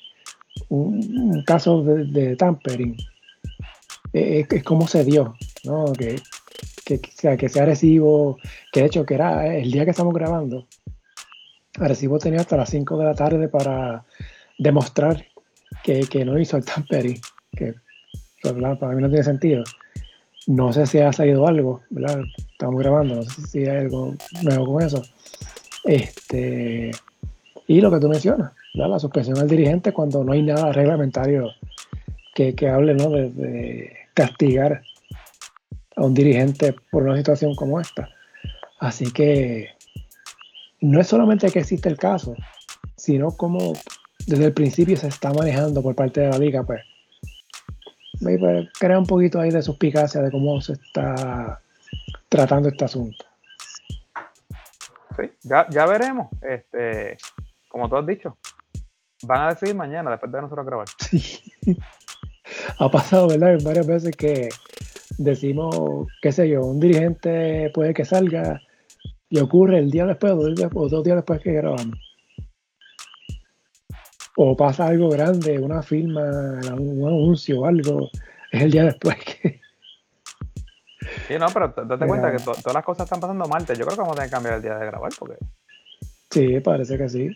un, 0.69 1.43
caso 1.45 1.83
de, 1.83 2.35
tampering. 2.35 2.95
Es, 4.13 4.47
es, 4.51 4.63
como 4.63 4.87
se 4.87 5.03
dio, 5.03 5.35
¿no? 5.63 5.91
Que, 5.93 6.21
que, 6.85 6.99
sea, 7.13 7.35
que 7.37 7.49
sea 7.49 7.65
que 7.65 8.79
de 8.79 8.85
hecho 8.85 9.05
que 9.05 9.13
era 9.13 9.55
el 9.55 9.71
día 9.71 9.83
que 9.83 9.91
estamos 9.91 10.13
grabando, 10.13 10.67
Arecibo 11.79 12.17
tenía 12.17 12.41
hasta 12.41 12.57
las 12.57 12.69
5 12.69 12.97
de 12.97 13.05
la 13.05 13.13
tarde 13.13 13.47
para 13.47 14.05
demostrar 14.57 15.25
que, 15.83 16.25
no 16.25 16.39
hizo 16.39 16.57
el 16.57 16.65
tampering, 16.65 17.19
que 17.51 17.75
para 18.41 18.95
mí 18.95 19.01
no 19.01 19.09
tiene 19.09 19.23
sentido. 19.23 19.63
No 20.47 20.71
sé 20.71 20.85
si 20.85 20.99
ha 20.99 21.11
salido 21.11 21.47
algo. 21.47 21.81
Estamos 22.51 22.79
grabando, 22.79 23.15
no 23.15 23.23
sé 23.23 23.41
si 23.47 23.59
hay 23.59 23.77
algo 23.77 24.15
nuevo 24.43 24.73
con 24.73 24.83
eso. 24.83 25.01
Este, 25.83 26.91
y 27.67 27.81
lo 27.81 27.91
que 27.91 27.99
tú 27.99 28.09
mencionas, 28.09 28.53
la 28.85 28.99
suspensión 28.99 29.39
al 29.39 29.47
dirigente 29.47 29.93
cuando 29.93 30.23
no 30.23 30.33
hay 30.33 30.43
nada 30.43 30.71
reglamentario 30.71 31.49
que, 32.35 32.69
hable 32.69 32.93
de, 32.93 33.93
castigar 34.13 34.83
a 35.95 36.03
un 36.03 36.13
dirigente 36.13 36.75
por 36.91 37.03
una 37.03 37.17
situación 37.17 37.55
como 37.55 37.79
esta. 37.79 38.09
Así 38.79 39.11
que 39.11 39.69
no 40.81 41.01
es 41.01 41.07
solamente 41.07 41.49
que 41.49 41.59
existe 41.59 41.89
el 41.89 41.97
caso, 41.97 42.35
sino 42.95 43.31
como 43.31 43.73
desde 44.27 44.45
el 44.45 44.53
principio 44.53 44.97
se 44.97 45.07
está 45.07 45.33
manejando 45.33 45.81
por 45.81 45.95
parte 45.95 46.21
de 46.21 46.29
la 46.29 46.37
liga, 46.37 46.63
pues 46.63 46.81
crea 48.79 48.99
un 48.99 49.05
poquito 49.05 49.39
ahí 49.39 49.49
de 49.49 49.61
suspicacia 49.61 50.21
de 50.21 50.31
cómo 50.31 50.61
se 50.61 50.73
está 50.73 51.61
tratando 52.29 52.69
este 52.69 52.85
asunto. 52.85 53.25
Sí, 55.17 55.31
ya, 55.43 55.67
ya 55.69 55.85
veremos. 55.87 56.27
Este, 56.41 57.17
como 57.67 57.89
tú 57.89 57.97
has 57.97 58.05
dicho, 58.05 58.37
van 59.23 59.41
a 59.41 59.49
decidir 59.49 59.75
mañana, 59.75 60.11
después 60.11 60.31
de 60.31 60.41
nosotros 60.41 60.65
grabar. 60.65 60.87
Ha 62.79 62.89
pasado, 62.89 63.27
¿verdad? 63.27 63.57
Varias 63.61 63.85
veces 63.85 64.15
que 64.15 64.47
decimos, 65.17 66.07
qué 66.21 66.31
sé 66.31 66.47
yo, 66.47 66.61
un 66.61 66.79
dirigente 66.79 67.69
puede 67.73 67.93
que 67.93 68.05
salga 68.05 68.61
y 69.29 69.39
ocurre 69.39 69.79
el 69.79 69.91
día 69.91 70.05
después 70.05 70.31
o 70.31 70.87
dos 70.87 71.03
días, 71.03 71.17
después 71.17 71.41
que 71.41 71.51
grabamos. 71.51 71.99
O 74.37 74.55
pasa 74.55 74.87
algo 74.87 75.09
grande, 75.09 75.59
una 75.59 75.83
firma, 75.83 76.21
un 76.71 77.05
anuncio 77.05 77.59
o 77.59 77.65
algo, 77.65 78.09
es 78.51 78.61
el 78.61 78.71
día 78.71 78.85
después 78.85 79.17
que... 79.17 79.59
Sí, 81.27 81.37
no, 81.37 81.47
pero 81.53 81.67
date 81.67 82.07
cuenta 82.07 82.31
que 82.31 82.41
todas 82.41 82.73
las 82.73 82.85
cosas 82.85 83.05
están 83.05 83.19
pasando 83.19 83.45
mal. 83.45 83.65
Yo 83.65 83.73
creo 83.73 83.89
que 83.89 84.01
vamos 84.01 84.13
a 84.13 84.15
tener 84.15 84.29
que 84.29 84.33
cambiar 84.35 84.55
el 84.55 84.61
día 84.61 84.77
de 84.77 84.85
grabar 84.85 85.11
porque... 85.19 85.35
Sí, 86.29 86.59
parece 86.61 86.97
que 86.97 87.09
sí 87.09 87.29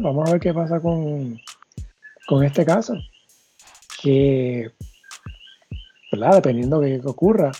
vamos 0.00 0.28
a 0.28 0.32
ver 0.32 0.40
qué 0.40 0.52
pasa 0.52 0.80
con, 0.80 1.40
con 2.26 2.44
este 2.44 2.64
caso. 2.64 2.94
Que, 4.02 4.72
¿verdad? 6.12 6.34
dependiendo 6.34 6.80
de 6.80 7.00
qué 7.00 7.08
ocurra, 7.08 7.52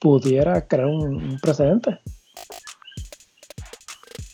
pudiera 0.00 0.66
crear 0.66 0.86
un, 0.86 1.38
precedente 1.40 2.00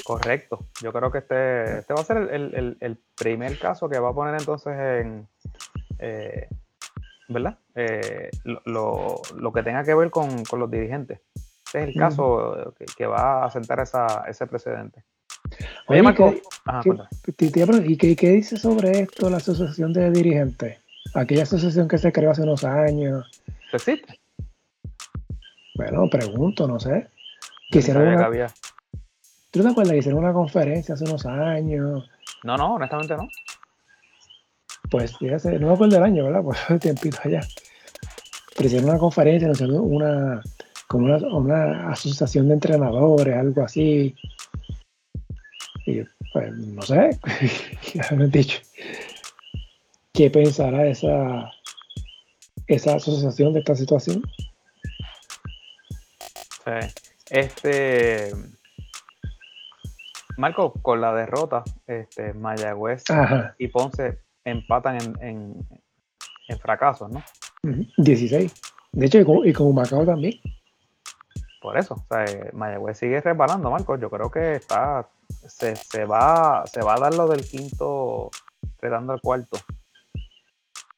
Correcto. 0.05 0.67
Yo 0.83 0.93
creo 0.93 1.13
que 1.13 1.19
este, 1.19 1.79
este 1.79 1.95
va 1.95 2.01
a 2.01 2.05
ser 2.05 2.17
el, 2.19 2.99
primer 3.17 3.59
caso 3.59 3.89
que 3.89 3.99
va 3.99 4.11
a 4.11 4.15
poner 4.15 4.35
entonces 4.35 4.75
en, 4.77 5.29
eh, 6.01 6.49
¿verdad? 7.29 7.59
Eh, 7.75 8.31
lo, 8.65 9.23
que 9.55 9.63
tenga 9.63 9.85
que 9.85 9.95
ver 9.95 10.11
con, 10.11 10.43
los 10.59 10.71
dirigentes. 10.71 11.21
Este 11.65 11.85
es 11.85 11.89
el 11.89 11.95
caso 11.95 12.75
que, 12.97 13.07
va 13.07 13.45
a 13.45 13.51
sentar 13.51 13.81
esa, 13.81 14.25
ese 14.29 14.47
precedente. 14.47 15.05
Oye, 15.87 16.03
¿y 17.87 17.97
qué, 17.97 18.17
qué 18.17 18.31
dice 18.31 18.57
sobre 18.57 19.01
esto 19.01 19.31
la 19.31 19.39
asociación 19.39 19.93
de 19.93 20.11
dirigentes? 20.11 20.79
Aquella 21.15 21.43
asociación 21.43 21.89
que 21.89 21.99
se 21.99 22.13
creó 22.13 22.31
hace 22.31 22.43
unos 22.43 22.65
años. 22.65 23.43
¿Existe? 23.73 24.21
Bueno, 25.75 26.09
pregunto, 26.11 26.67
no 26.69 26.79
sé. 26.79 27.09
Quisieron 27.71 28.09
una... 28.09 28.53
¿Tú 29.51 29.63
te 29.63 29.69
acuerdas 29.69 29.93
que 29.93 29.99
hicieron 29.99 30.25
una 30.25 30.33
conferencia 30.33 30.95
hace 30.95 31.05
unos 31.05 31.27
años? 31.27 32.09
No, 32.43 32.57
no, 32.57 32.75
honestamente 32.75 33.17
no. 33.17 33.29
Pues 34.91 35.17
fíjate, 35.17 35.59
no 35.59 35.69
me 35.69 35.75
acuerdo 35.75 35.95
del 35.95 36.05
año, 36.05 36.25
¿verdad? 36.25 36.43
Pues 36.45 36.59
el 36.69 36.81
tiempito 36.81 37.19
allá. 37.25 37.41
Pero 38.57 38.67
hicieron 38.67 38.91
una 38.91 38.99
conferencia, 38.99 39.51
una, 39.69 40.43
como 40.87 41.07
una, 41.07 41.17
una 41.29 41.89
asociación 41.91 42.49
de 42.49 42.55
entrenadores, 42.55 43.37
algo 43.37 43.63
así. 43.63 44.15
Y 45.87 46.03
pues 46.33 46.53
no 46.53 46.83
sé, 46.83 47.19
ya 47.95 48.17
me 48.17 48.25
han 48.25 48.31
dicho. 48.31 48.59
¿Qué 50.13 50.31
pensará 50.31 50.87
esa, 50.87 51.51
esa 52.67 52.97
asociación 52.97 53.53
de 53.55 53.61
esta 53.61 53.75
situación? 53.75 54.23
Sí. 56.65 57.03
Este. 57.31 58.31
Marco, 60.37 60.73
con 60.83 61.01
la 61.01 61.15
derrota, 61.15 61.63
este, 61.87 62.33
Mayagüez 62.35 63.05
y 63.59 63.69
Ponce 63.69 64.19
empatan 64.45 64.99
en, 65.21 65.67
en, 66.49 66.59
fracasos, 66.59 67.11
¿no? 67.11 67.23
16. 67.97 68.53
De 68.93 69.07
hecho, 69.07 69.19
y 69.45 69.53
con, 69.53 69.75
Macao 69.75 70.05
también. 70.05 70.35
Por 71.61 71.79
eso, 71.79 71.95
o 71.95 72.05
sea, 72.09 72.25
eh, 72.25 72.51
Mayagüez 72.53 72.99
sigue 72.99 73.21
resbalando, 73.21 73.71
Marco. 73.71 73.97
Yo 73.97 74.11
creo 74.11 74.31
que 74.31 74.57
está. 74.57 75.09
Se, 75.47 75.77
se, 75.77 76.05
va, 76.05 76.65
se 76.67 76.83
va 76.83 76.95
a 76.95 77.01
dar 77.01 77.15
lo 77.15 77.29
del 77.29 77.45
quinto, 77.45 78.31
retando 78.81 79.13
al 79.13 79.21
cuarto. 79.21 79.59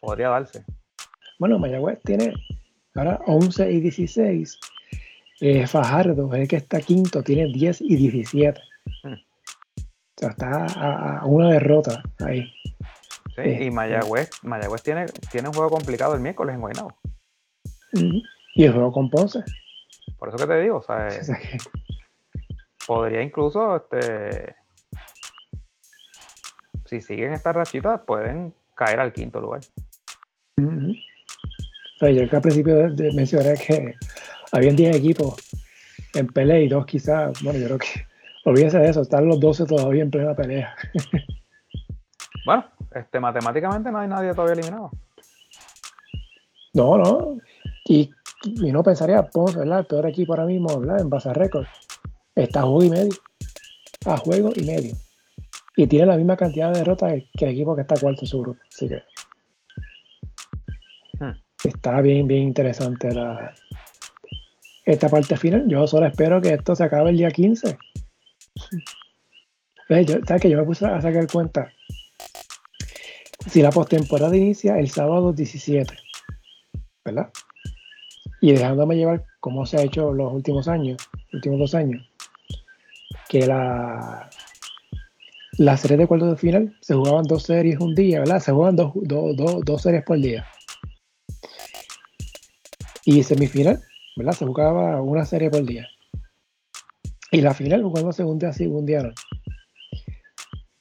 Podría 0.01 0.29
darse. 0.29 0.65
Bueno, 1.39 1.59
Mayagüez 1.59 2.01
tiene 2.03 2.35
ahora 2.95 3.21
11 3.27 3.71
y 3.73 3.81
16. 3.81 4.59
Eh, 5.41 5.67
Fajardo 5.67 6.33
es 6.35 6.41
el 6.41 6.49
que 6.49 6.57
está 6.57 6.81
quinto, 6.81 7.23
tiene 7.23 7.53
10 7.53 7.81
y 7.83 7.97
17. 7.97 8.61
Hmm. 9.03 9.13
O 9.13 10.17
sea, 10.17 10.31
está 10.31 10.67
a, 10.67 11.27
una 11.27 11.51
derrota 11.51 12.03
ahí. 12.21 12.53
Sí, 13.35 13.43
y 13.43 13.51
este, 13.51 13.71
Mayagüez, 13.71 14.31
Mayagüez 14.43 14.83
tiene, 14.83 15.07
tiene 15.31 15.49
un 15.49 15.55
juego 15.55 15.71
complicado 15.71 16.15
el 16.15 16.21
miércoles 16.21 16.55
en 16.55 16.61
Guaynabo. 16.61 16.95
Y 18.55 18.65
el 18.65 18.73
juego 18.73 18.93
con 18.93 19.11
Ponce. 19.11 19.43
Por 20.19 20.29
eso 20.29 20.39
que 20.39 20.47
te 20.47 20.61
digo, 20.61 20.79
o 20.79 20.83
sea, 20.83 21.09
podría 22.87 23.23
incluso, 23.23 23.77
este, 23.77 24.55
si 26.87 27.01
siguen 27.01 27.33
estas 27.33 27.55
rachitas, 27.55 28.01
pueden 28.07 28.55
caer 28.75 29.01
al 29.01 29.13
quinto 29.13 29.41
lugar. 29.41 29.61
o 30.59 31.99
sea, 31.99 32.11
yo 32.11 32.29
que 32.29 32.37
al 32.37 32.43
principio 32.43 32.75
mencioné 33.15 33.55
que 33.55 33.95
habían 34.53 34.77
10 34.77 34.97
equipos 34.97 35.35
en 36.15 36.27
pelea 36.29 36.61
y 36.61 36.69
dos 36.69 36.87
quizás, 36.87 37.43
bueno, 37.43 37.59
yo 37.59 37.67
creo 37.67 37.79
que, 37.79 38.07
olvídense 38.45 38.79
de 38.79 38.91
eso, 38.91 39.03
están 39.03 39.27
los 39.27 39.41
12 39.41 39.67
todavía 39.67 40.03
en 40.03 40.11
plena 40.11 40.35
pelea. 40.35 40.75
bueno, 42.47 42.65
este, 42.93 43.21
matemáticamente 43.21 43.91
no 43.91 43.99
hay 43.99 44.09
nadie 44.09 44.33
todavía 44.33 44.55
eliminado. 44.55 44.91
No, 46.75 46.99
no. 46.99 47.39
Y, 47.87 48.11
y 48.45 48.73
no 48.73 48.83
pensaría, 48.83 49.23
Ponce, 49.23 49.59
¿verdad? 49.59 49.81
El 49.81 49.87
peor 49.87 50.07
equipo 50.09 50.33
ahora 50.33 50.47
mismo, 50.47 50.81
¿verdad? 50.81 51.01
En 51.01 51.09
base 51.09 51.29
a 51.29 51.33
récord. 51.33 51.67
Está 52.35 52.61
a 52.61 52.63
juego 52.63 52.85
y 52.85 52.91
medio. 52.91 53.13
A 54.07 54.17
juego 54.17 54.53
y 54.55 54.65
medio. 54.65 54.97
Y 55.77 55.87
tiene 55.87 56.07
la 56.07 56.17
misma 56.17 56.37
cantidad 56.37 56.73
de 56.73 56.79
derrotas 56.79 57.13
que 57.37 57.45
el 57.45 57.53
equipo 57.53 57.75
que 57.75 57.83
está 57.83 57.97
cuarto 57.97 58.23
en 58.23 58.27
su 58.27 58.41
grupo. 58.41 58.61
Así 58.73 58.89
que. 58.89 59.03
Hmm. 61.19 61.33
Está 61.65 62.01
bien, 62.01 62.27
bien 62.27 62.43
interesante 62.43 63.13
la, 63.13 63.55
esta 64.85 65.09
parte 65.09 65.37
final. 65.37 65.65
Yo 65.69 65.87
solo 65.87 66.07
espero 66.07 66.41
que 66.41 66.55
esto 66.55 66.75
se 66.75 66.85
acabe 66.85 67.11
el 67.11 67.17
día 67.17 67.31
15. 67.31 67.79
¿Sabes 69.89 70.43
que 70.43 70.51
Yo 70.51 70.59
me 70.59 70.65
puse 70.65 70.87
a 70.87 71.01
sacar 71.01 71.27
cuenta. 71.31 71.73
Si 73.47 73.63
la 73.63 73.71
postemporada 73.71 74.37
inicia 74.37 74.79
el 74.79 74.89
sábado 74.89 75.33
17, 75.33 75.95
¿verdad? 77.05 77.31
Y 78.41 78.53
dejándome 78.53 78.97
llevar 78.97 79.25
como 79.41 79.67
se 79.67 79.77
ha 79.77 79.83
hecho 79.83 80.13
los 80.13 80.33
últimos 80.33 80.69
años, 80.69 80.97
últimos 81.33 81.59
dos 81.59 81.75
años, 81.75 82.03
que 83.35 83.49
la, 83.49 84.31
la 85.59 85.77
serie 85.77 85.97
de 85.97 86.07
cuartos 86.07 86.31
de 86.31 86.37
final 86.37 86.77
se 86.81 86.95
jugaban 86.95 87.25
dos 87.25 87.43
series 87.43 87.81
un 87.81 87.93
día, 87.93 88.21
¿verdad? 88.21 88.39
Se 88.39 88.53
jugaban 88.53 88.77
dos, 88.77 88.93
dos 89.65 89.83
series 89.83 90.05
por 90.05 90.21
día. 90.21 90.47
Y 93.05 93.25
semifinal 93.25 93.83
¿verdad? 94.15 94.35
Se 94.35 94.47
jugaba 94.47 95.03
una 95.03 95.25
serie 95.25 95.51
por 95.51 95.65
día. 95.65 95.85
Y 97.33 97.41
la 97.41 97.55
final 97.55 97.83
jugamos 97.83 98.21
un 98.21 98.39
día 98.39 98.53
un 98.69 98.87
día 98.87 99.03
no. 99.03 99.13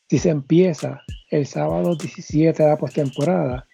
Si 0.07 0.19
se 0.19 0.30
empieza 0.30 1.01
el 1.31 1.47
sábado 1.47 1.95
17 1.95 2.61
de 2.61 2.69
la 2.69 2.77
postemporada 2.77 3.67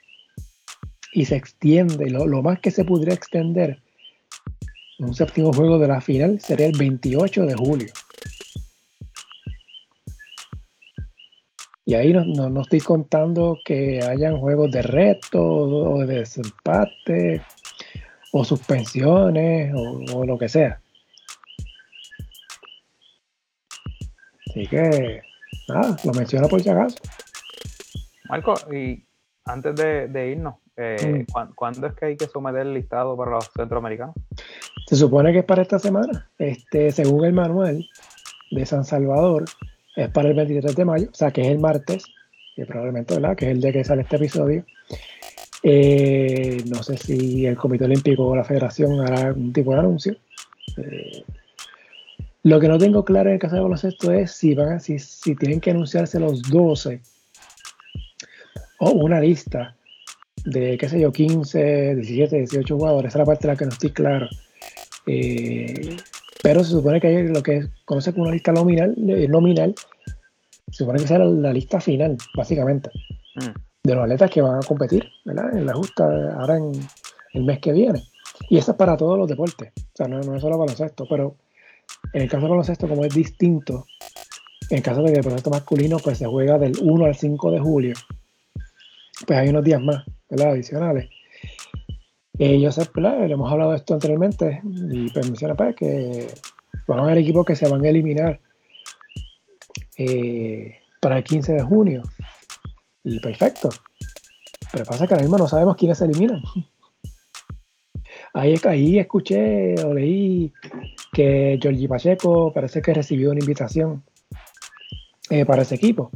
y 1.12 1.26
se 1.26 1.36
extiende, 1.36 2.10
lo, 2.10 2.42
más 2.42 2.62
que 2.62 2.72
se 2.72 2.86
pudiera 2.86 3.14
extender, 3.14 3.84
un 5.00 5.14
séptimo 5.14 5.52
juego 5.52 5.80
de 5.80 5.90
la 5.90 6.00
final 6.00 6.40
sería 6.40 6.68
el 6.68 6.78
28 6.78 7.46
de 7.46 7.56
julio. 7.56 7.92
Y 11.90 11.96
ahí 11.96 12.14
no, 12.14 12.24
no, 12.24 12.62
estoy 12.62 12.82
contando 12.82 13.58
que 13.66 14.00
hayan 14.04 14.38
juegos 14.38 14.70
de 14.70 14.84
reto 14.84 15.42
o 15.42 16.06
de 16.06 16.20
desempate 16.20 17.42
o 18.32 18.46
suspensiones 18.46 19.74
o, 20.14 20.24
lo 20.24 20.38
que 20.38 20.48
sea. 20.48 20.80
Así 24.48 24.68
que, 24.68 25.24
nada, 25.68 25.98
lo 26.04 26.14
menciono 26.14 26.48
por 26.48 26.62
si 26.62 26.70
acaso. 26.70 26.98
Marco, 28.30 28.54
y 28.72 29.04
antes 29.46 29.76
de, 29.76 30.30
irnos, 30.30 30.58
eh, 30.78 31.26
mm. 31.26 31.54
¿cuándo 31.56 31.88
es 31.88 31.96
que 31.96 32.06
hay 32.06 32.18
que 32.18 32.28
someter 32.28 32.68
el 32.68 32.76
listado 32.76 33.18
para 33.18 33.32
los 33.32 33.50
centroamericanos? 33.52 34.14
Se 34.86 34.96
supone 34.96 35.34
que 35.34 35.40
es 35.40 35.46
para 35.46 35.64
esta 35.64 35.80
semana. 35.80 36.30
Este, 36.38 36.92
según 36.92 37.26
el 37.26 37.34
manual 37.34 37.84
de 38.52 38.66
San 38.68 38.86
Salvador, 38.86 39.46
es 39.96 40.10
para 40.10 40.30
el 40.30 40.36
23 40.36 40.76
de 40.76 40.86
mayo, 40.86 41.10
o 41.12 41.16
sea 41.16 41.32
que 41.32 41.42
es 41.42 41.48
el 41.48 41.60
martes, 41.60 42.06
y 42.56 42.66
probablemente, 42.66 43.16
¿verdad? 43.16 43.36
Que 43.36 43.46
es 43.46 43.52
el 43.52 43.62
día 43.62 43.72
que 43.72 43.84
sale 43.84 44.02
este 44.02 44.18
episodio. 44.18 44.66
Eh, 45.64 46.64
no 46.68 46.82
sé 46.84 46.98
si 46.98 47.46
el 47.46 47.58
Comité 47.58 47.86
Olímpico 47.86 48.28
o 48.28 48.36
la 48.36 48.44
Federación 48.44 49.00
hará 49.02 49.28
algún 49.28 49.52
tipo 49.54 49.74
de 49.74 49.80
anuncio. 49.80 50.16
Eh, 50.78 51.24
lo 52.44 52.60
que 52.60 52.68
no 52.68 52.78
tengo 52.78 53.04
claro 53.04 53.30
en 53.30 53.36
el 53.36 53.42
caso 53.42 53.56
de 53.56 53.62
baloncesto 53.62 54.12
es 54.12 54.32
si, 54.32 54.56
van 54.56 54.80
si, 54.80 55.00
si 55.00 55.36
tienen 55.36 55.60
que 55.60 55.72
anunciarse 55.72 56.20
los 56.20 56.42
12 56.44 57.02
o 58.80 58.92
una 58.92 59.20
lista 59.20 59.76
de, 60.46 60.78
qué 60.78 60.88
sé 60.88 61.00
yo, 61.00 61.12
15, 61.12 61.96
17, 61.96 62.38
18 62.38 62.78
jugadores. 62.78 63.10
Esa 63.10 63.20
es 63.20 63.20
la 63.20 63.26
parte 63.26 63.48
de 63.48 63.54
la 63.54 63.58
que 63.58 63.66
no 63.66 63.72
estoy 63.72 63.92
claro. 63.92 64.30
Eh, 65.06 65.98
pero 66.42 66.64
se 66.64 66.72
supone 66.72 67.00
que 67.00 67.08
hay 67.08 67.28
lo 67.28 67.44
que 67.44 67.68
conoce 67.86 68.12
como 68.12 68.24
una 68.24 68.34
lista 68.34 68.52
nominal, 68.52 68.94
nominal 68.98 69.76
se 70.72 70.84
supone 70.84 71.00
que 71.00 71.08
será 71.08 71.26
la, 71.26 71.52
lista 71.52 71.80
final, 71.80 72.18
básicamente. 72.36 72.90
Mm 73.36 73.70
de 73.84 73.96
los 73.96 74.04
atletas 74.04 74.30
que 74.30 74.42
van 74.42 74.56
a 74.56 74.66
competir 74.66 75.10
en 75.26 75.66
la 75.66 75.74
justa 75.74 76.04
ahora 76.38 76.58
en 76.58 76.72
el 77.34 77.44
mes 77.44 77.60
que 77.60 77.72
viene. 77.72 78.04
Y 78.50 78.58
eso 78.58 78.72
es 78.72 78.78
para 78.78 78.98
todos 78.98 79.18
los 79.18 79.28
deportes, 79.28 79.72
o 79.76 79.96
sea, 79.96 80.08
no, 80.08 80.20
es 80.20 80.42
solo 80.42 80.58
baloncesto, 80.58 81.06
pero 81.10 81.36
en 82.14 82.22
el 82.22 82.30
caso 82.30 82.42
del 82.42 82.52
baloncesto, 82.52 82.88
como 82.88 83.04
es 83.04 83.14
distinto, 83.14 83.86
en 84.70 84.78
el 84.78 84.84
caso 84.84 85.02
de 85.02 85.12
que 85.12 85.20
el 85.20 85.24
baloncesto 85.24 85.50
masculino 85.50 85.98
pues 85.98 86.18
se 86.18 86.26
juega 86.26 86.58
del 86.58 86.74
1 86.82 87.06
al 87.06 87.16
5 87.16 87.52
de 87.52 87.60
julio, 87.60 87.94
pues 89.28 89.40
hay 89.40 89.50
unos 89.50 89.64
días 89.64 89.82
más, 89.82 90.06
¿verdad? 90.30 90.52
Adicionales. 90.52 91.10
Eh, 92.40 92.72
sé, 92.72 92.90
¿verdad? 92.96 93.30
hemos 93.30 93.52
hablado 93.52 93.72
de 93.72 93.78
esto 93.78 93.94
anteriormente 93.94 94.62
y 94.64 95.10
pues 95.10 95.26
menciona 95.26 95.56
pues, 95.56 95.76
que 95.76 96.28
van 96.88 97.00
a 97.00 97.04
haber 97.04 97.18
equipos 97.18 97.46
que 97.46 97.58
se 97.58 97.68
van 97.68 97.84
a 97.84 97.90
eliminar 97.90 98.40
eh, 99.98 100.80
para 101.02 101.18
el 101.18 101.26
15 101.26 101.52
de 101.52 101.62
junio 101.62 102.02
y 103.04 103.20
perfecto. 103.20 103.68
Pero 104.72 104.86
pasa 104.86 105.06
que 105.06 105.16
ahora 105.16 105.24
mismo 105.24 105.38
no 105.38 105.50
sabemos 105.50 105.76
quiénes 105.76 105.98
se 105.98 106.06
eliminan. 106.06 106.42
Ahí, 108.34 109.00
escuché 109.00 109.76
o 109.84 109.94
leí 109.94 110.54
que 111.12 111.60
Giorgi 111.62 111.90
Pacheco 111.90 112.54
parece 112.54 112.82
que 112.82 112.94
recibió 112.94 113.32
una 113.32 113.42
invitación 113.42 114.04
eh, 115.30 115.46
para 115.46 115.64
ese 115.64 115.76
equipo. 115.76 116.10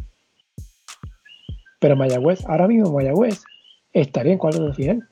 Pero 1.81 1.97
Mayagüez, 1.97 2.45
ahora 2.45 2.69
mismo 2.69 2.93
Mayagüez 2.93 3.43
estaría 3.91 4.31
en 4.31 4.39
cuartos 4.39 4.67
de 4.67 4.73
final. 4.73 5.09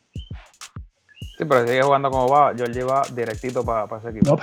Sí, 1.41 1.47
pero 1.49 1.65
sigue 1.65 1.81
jugando 1.81 2.11
como 2.11 2.27
va, 2.27 2.55
yo 2.55 2.65
lleva 2.65 3.01
directito 3.15 3.65
para 3.65 3.97
ese 3.97 4.09
equipo. 4.09 4.37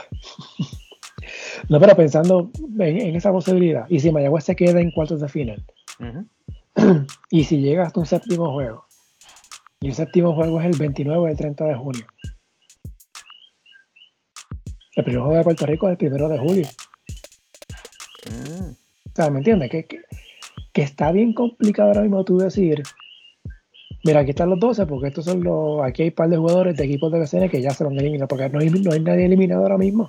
No, 1.68 1.78
pero 1.78 1.94
pensando 1.96 2.50
en, 2.76 3.14
esa 3.14 3.30
posibilidad, 3.30 3.86
y 3.88 4.00
si 4.00 4.10
Mayagüez 4.10 4.42
se 4.42 4.56
queda 4.56 4.80
en 4.80 4.90
cuartos 4.90 5.20
de 5.20 5.28
final, 5.28 5.64
y 7.30 7.44
si 7.44 7.58
llega 7.58 7.84
hasta 7.84 8.00
un 8.00 8.06
séptimo 8.06 8.52
juego, 8.52 8.84
y 9.78 9.86
el 9.86 9.94
séptimo 9.94 10.34
juego 10.34 10.60
es 10.60 10.66
el 10.66 10.76
29 10.76 11.20
o 11.20 11.28
el 11.28 11.36
30 11.36 11.66
de 11.66 11.74
junio, 11.76 12.06
el 14.96 15.04
primer 15.04 15.20
juego 15.20 15.36
de 15.36 15.44
Puerto 15.44 15.66
Rico 15.66 15.86
es 15.86 15.92
el 15.92 15.98
primero 15.98 16.28
de 16.28 16.38
julio. 16.40 16.66
Mm. 18.28 18.70
O 18.72 19.14
sea, 19.14 19.30
¿me 19.30 19.38
entiendes? 19.38 19.70
Que, 19.70 19.86
que, 19.86 20.82
está 20.82 21.12
bien 21.12 21.32
complicado 21.32 21.90
ahora 21.90 22.00
mismo 22.00 22.24
tú 22.24 22.38
decir, 22.38 22.82
mira, 24.04 24.20
aquí 24.20 24.30
están 24.30 24.50
los 24.50 24.60
12, 24.60 24.86
porque 24.86 25.08
estos 25.08 25.24
son 25.24 25.42
los, 25.42 25.82
aquí 25.82 26.02
hay 26.02 26.08
un 26.08 26.14
par 26.14 26.28
de 26.28 26.36
jugadores 26.36 26.76
de 26.76 26.84
equipos 26.84 27.12
de 27.12 27.20
BCN 27.20 27.48
que 27.48 27.62
ya 27.62 27.70
se 27.70 27.84
van 27.84 27.96
a 27.96 28.00
eliminar, 28.00 28.28
porque 28.28 28.48
no 28.48 28.60
hay, 28.60 28.70
no 28.70 28.92
hay 28.92 29.00
nadie 29.00 29.26
eliminado 29.26 29.62
ahora 29.62 29.78
mismo. 29.78 30.08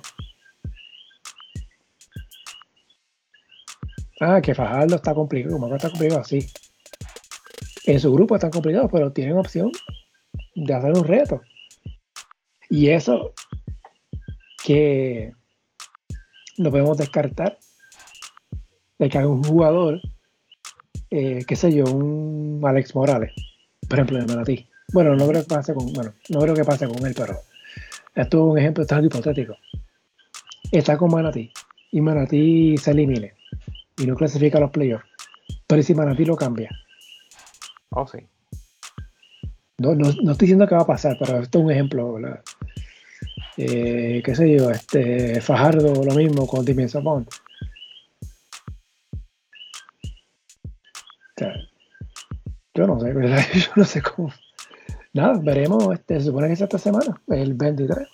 Ah, 4.20 4.40
que 4.42 4.54
Fajardo 4.54 4.96
está 4.96 5.14
complicado, 5.14 5.58
como 5.58 5.74
está 5.74 5.88
complicado, 5.88 6.22
sí. 6.24 6.46
En 7.86 7.98
su 7.98 8.12
grupo 8.12 8.34
están 8.34 8.50
complicados, 8.50 8.90
pero 8.92 9.12
tienen 9.12 9.38
opción 9.38 9.72
de 10.54 10.74
hacer 10.74 10.92
un 10.92 11.04
reto. 11.04 11.40
Y 12.68 12.90
eso 12.90 13.32
que 14.62 15.32
no 16.58 16.70
podemos 16.70 16.98
descartar 16.98 17.58
de 18.98 19.08
que 19.08 19.18
hay 19.18 19.24
un 19.24 19.42
jugador, 19.42 20.00
eh, 21.10 21.42
qué 21.48 21.56
sé 21.56 21.72
yo, 21.72 21.84
un 21.84 22.60
Alex 22.62 22.94
Morales, 22.94 23.32
por 23.90 23.98
ejemplo, 23.98 24.18
de 24.18 24.26
Manatí. 24.26 24.68
Bueno, 24.92 25.16
no 25.16 25.26
creo 25.26 25.42
que 25.42 25.48
pase 25.48 25.74
con, 25.74 25.92
bueno, 25.92 26.14
no 26.28 26.40
creo 26.40 26.54
que 26.54 26.64
pase 26.64 26.86
con 26.86 27.04
él, 27.04 27.12
pero 27.16 27.40
esto 28.14 28.38
es 28.38 28.52
un 28.52 28.58
ejemplo 28.58 28.86
tan 28.86 29.04
hipotético. 29.04 29.56
Está 30.70 30.96
con 30.96 31.10
Manatí 31.10 31.52
y 31.90 32.00
Manatí 32.00 32.76
se 32.78 32.92
elimine 32.92 33.34
y 33.98 34.06
no 34.06 34.14
clasifica 34.14 34.58
a 34.58 34.60
los 34.60 34.70
playoffs. 34.70 35.04
Pero 35.66 35.82
si 35.82 35.94
Manatí 35.94 36.24
lo 36.24 36.36
cambia. 36.36 36.70
Oh, 37.90 38.06
sí. 38.06 38.18
No, 39.78 39.96
no, 39.96 40.12
no, 40.22 40.32
estoy 40.32 40.46
diciendo 40.46 40.68
que 40.68 40.76
va 40.76 40.82
a 40.82 40.86
pasar, 40.86 41.16
pero 41.18 41.40
esto 41.40 41.58
es 41.58 41.64
un 41.64 41.70
ejemplo. 41.72 42.16
Eh, 43.56 44.22
qué 44.24 44.34
sé 44.36 44.56
yo, 44.56 44.70
este 44.70 45.40
Fajardo 45.40 46.04
lo 46.04 46.14
mismo 46.14 46.46
con 46.46 46.64
Sapón. 46.88 47.26
Yo 52.80 52.86
no 52.86 52.98
sé, 52.98 53.12
yo 53.60 53.72
no 53.76 53.84
sé 53.84 54.00
cómo. 54.00 54.32
Nada, 55.12 55.38
veremos, 55.42 55.92
este, 55.92 56.18
se 56.18 56.26
supone 56.26 56.46
que 56.46 56.54
es 56.54 56.60
esta 56.60 56.78
semana, 56.78 57.20
el 57.28 57.54
23. 57.54 58.08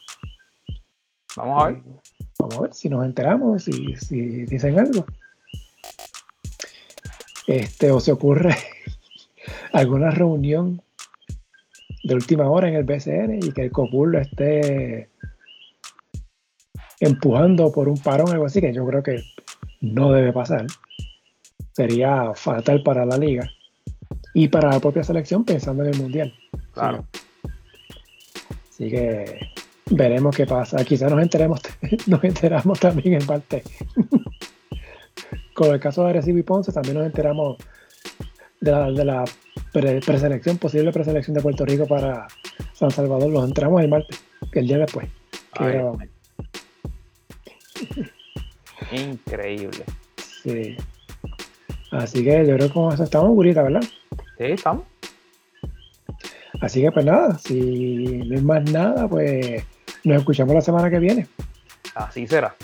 Vamos 1.36 1.62
a 1.62 1.66
ver. 1.68 1.82
Vamos 2.38 2.56
a 2.56 2.60
ver 2.62 2.74
si 2.74 2.88
nos 2.88 3.04
enteramos, 3.04 3.62
si, 3.62 3.94
si 3.96 4.44
dicen 4.46 4.78
algo. 4.78 5.04
Este, 7.46 7.92
o 7.92 8.00
se 8.00 8.10
ocurre 8.10 8.56
alguna 9.72 10.10
reunión 10.10 10.82
de 12.02 12.14
última 12.14 12.50
hora 12.50 12.68
en 12.68 12.74
el 12.74 12.84
BCN 12.84 13.38
y 13.42 13.52
que 13.52 13.62
el 13.62 13.70
COPUR 13.70 14.08
lo 14.08 14.20
esté 14.20 15.10
empujando 16.98 17.70
por 17.70 17.88
un 17.88 17.98
parón 17.98 18.30
o 18.30 18.32
algo 18.32 18.46
así, 18.46 18.60
que 18.60 18.72
yo 18.72 18.84
creo 18.86 19.02
que 19.02 19.22
no 19.80 20.10
debe 20.12 20.32
pasar. 20.32 20.66
Sería 21.72 22.32
fatal 22.34 22.82
para 22.82 23.04
la 23.04 23.16
liga 23.16 23.48
y 24.38 24.48
para 24.48 24.70
la 24.70 24.80
propia 24.80 25.02
selección 25.02 25.46
pensando 25.46 25.82
en 25.82 25.94
el 25.94 25.98
mundial. 25.98 26.34
Claro. 26.74 27.06
Así 28.68 28.90
que 28.90 29.40
veremos 29.90 30.36
qué 30.36 30.44
pasa. 30.44 30.84
Quizás 30.84 31.10
nos 31.10 31.22
enteremos, 31.22 31.62
nos 32.06 32.22
enteramos 32.22 32.78
también 32.78 33.14
en 33.14 33.26
parte. 33.26 33.62
Con 35.54 35.72
el 35.72 35.80
caso 35.80 36.04
de 36.04 36.10
Arecibo 36.10 36.36
y 36.36 36.42
Ponce 36.42 36.70
también 36.70 36.98
nos 36.98 37.06
enteramos 37.06 37.56
de 38.60 38.72
la, 38.72 38.90
de 38.90 39.04
la 39.06 39.24
preselección, 39.72 40.58
posible 40.58 40.92
preselección 40.92 41.34
de 41.34 41.40
Puerto 41.40 41.64
Rico 41.64 41.86
para 41.86 42.26
San 42.74 42.90
Salvador. 42.90 43.30
Los 43.30 43.48
entramos 43.48 43.80
el 43.80 43.88
martes, 43.88 44.22
el 44.52 44.66
día 44.66 44.76
después. 44.76 45.08
Increíble. 48.92 49.84
Sí. 50.42 50.76
Así 51.90 52.22
que 52.22 52.46
yo 52.46 52.54
creo 52.56 52.68
que 52.68 52.74
con 52.74 52.92
eso 52.92 53.02
estamos, 53.02 53.30
Gurita, 53.30 53.62
¿verdad? 53.62 53.80
Sí, 54.38 54.44
estamos. 54.44 54.84
Así 56.60 56.82
que 56.82 56.90
pues 56.90 57.04
nada, 57.04 57.38
si 57.38 58.22
no 58.26 58.36
hay 58.36 58.42
más 58.42 58.70
nada, 58.70 59.08
pues 59.08 59.64
nos 60.04 60.18
escuchamos 60.18 60.54
la 60.54 60.60
semana 60.60 60.90
que 60.90 60.98
viene. 60.98 61.26
Así 61.94 62.26
será. 62.26 62.54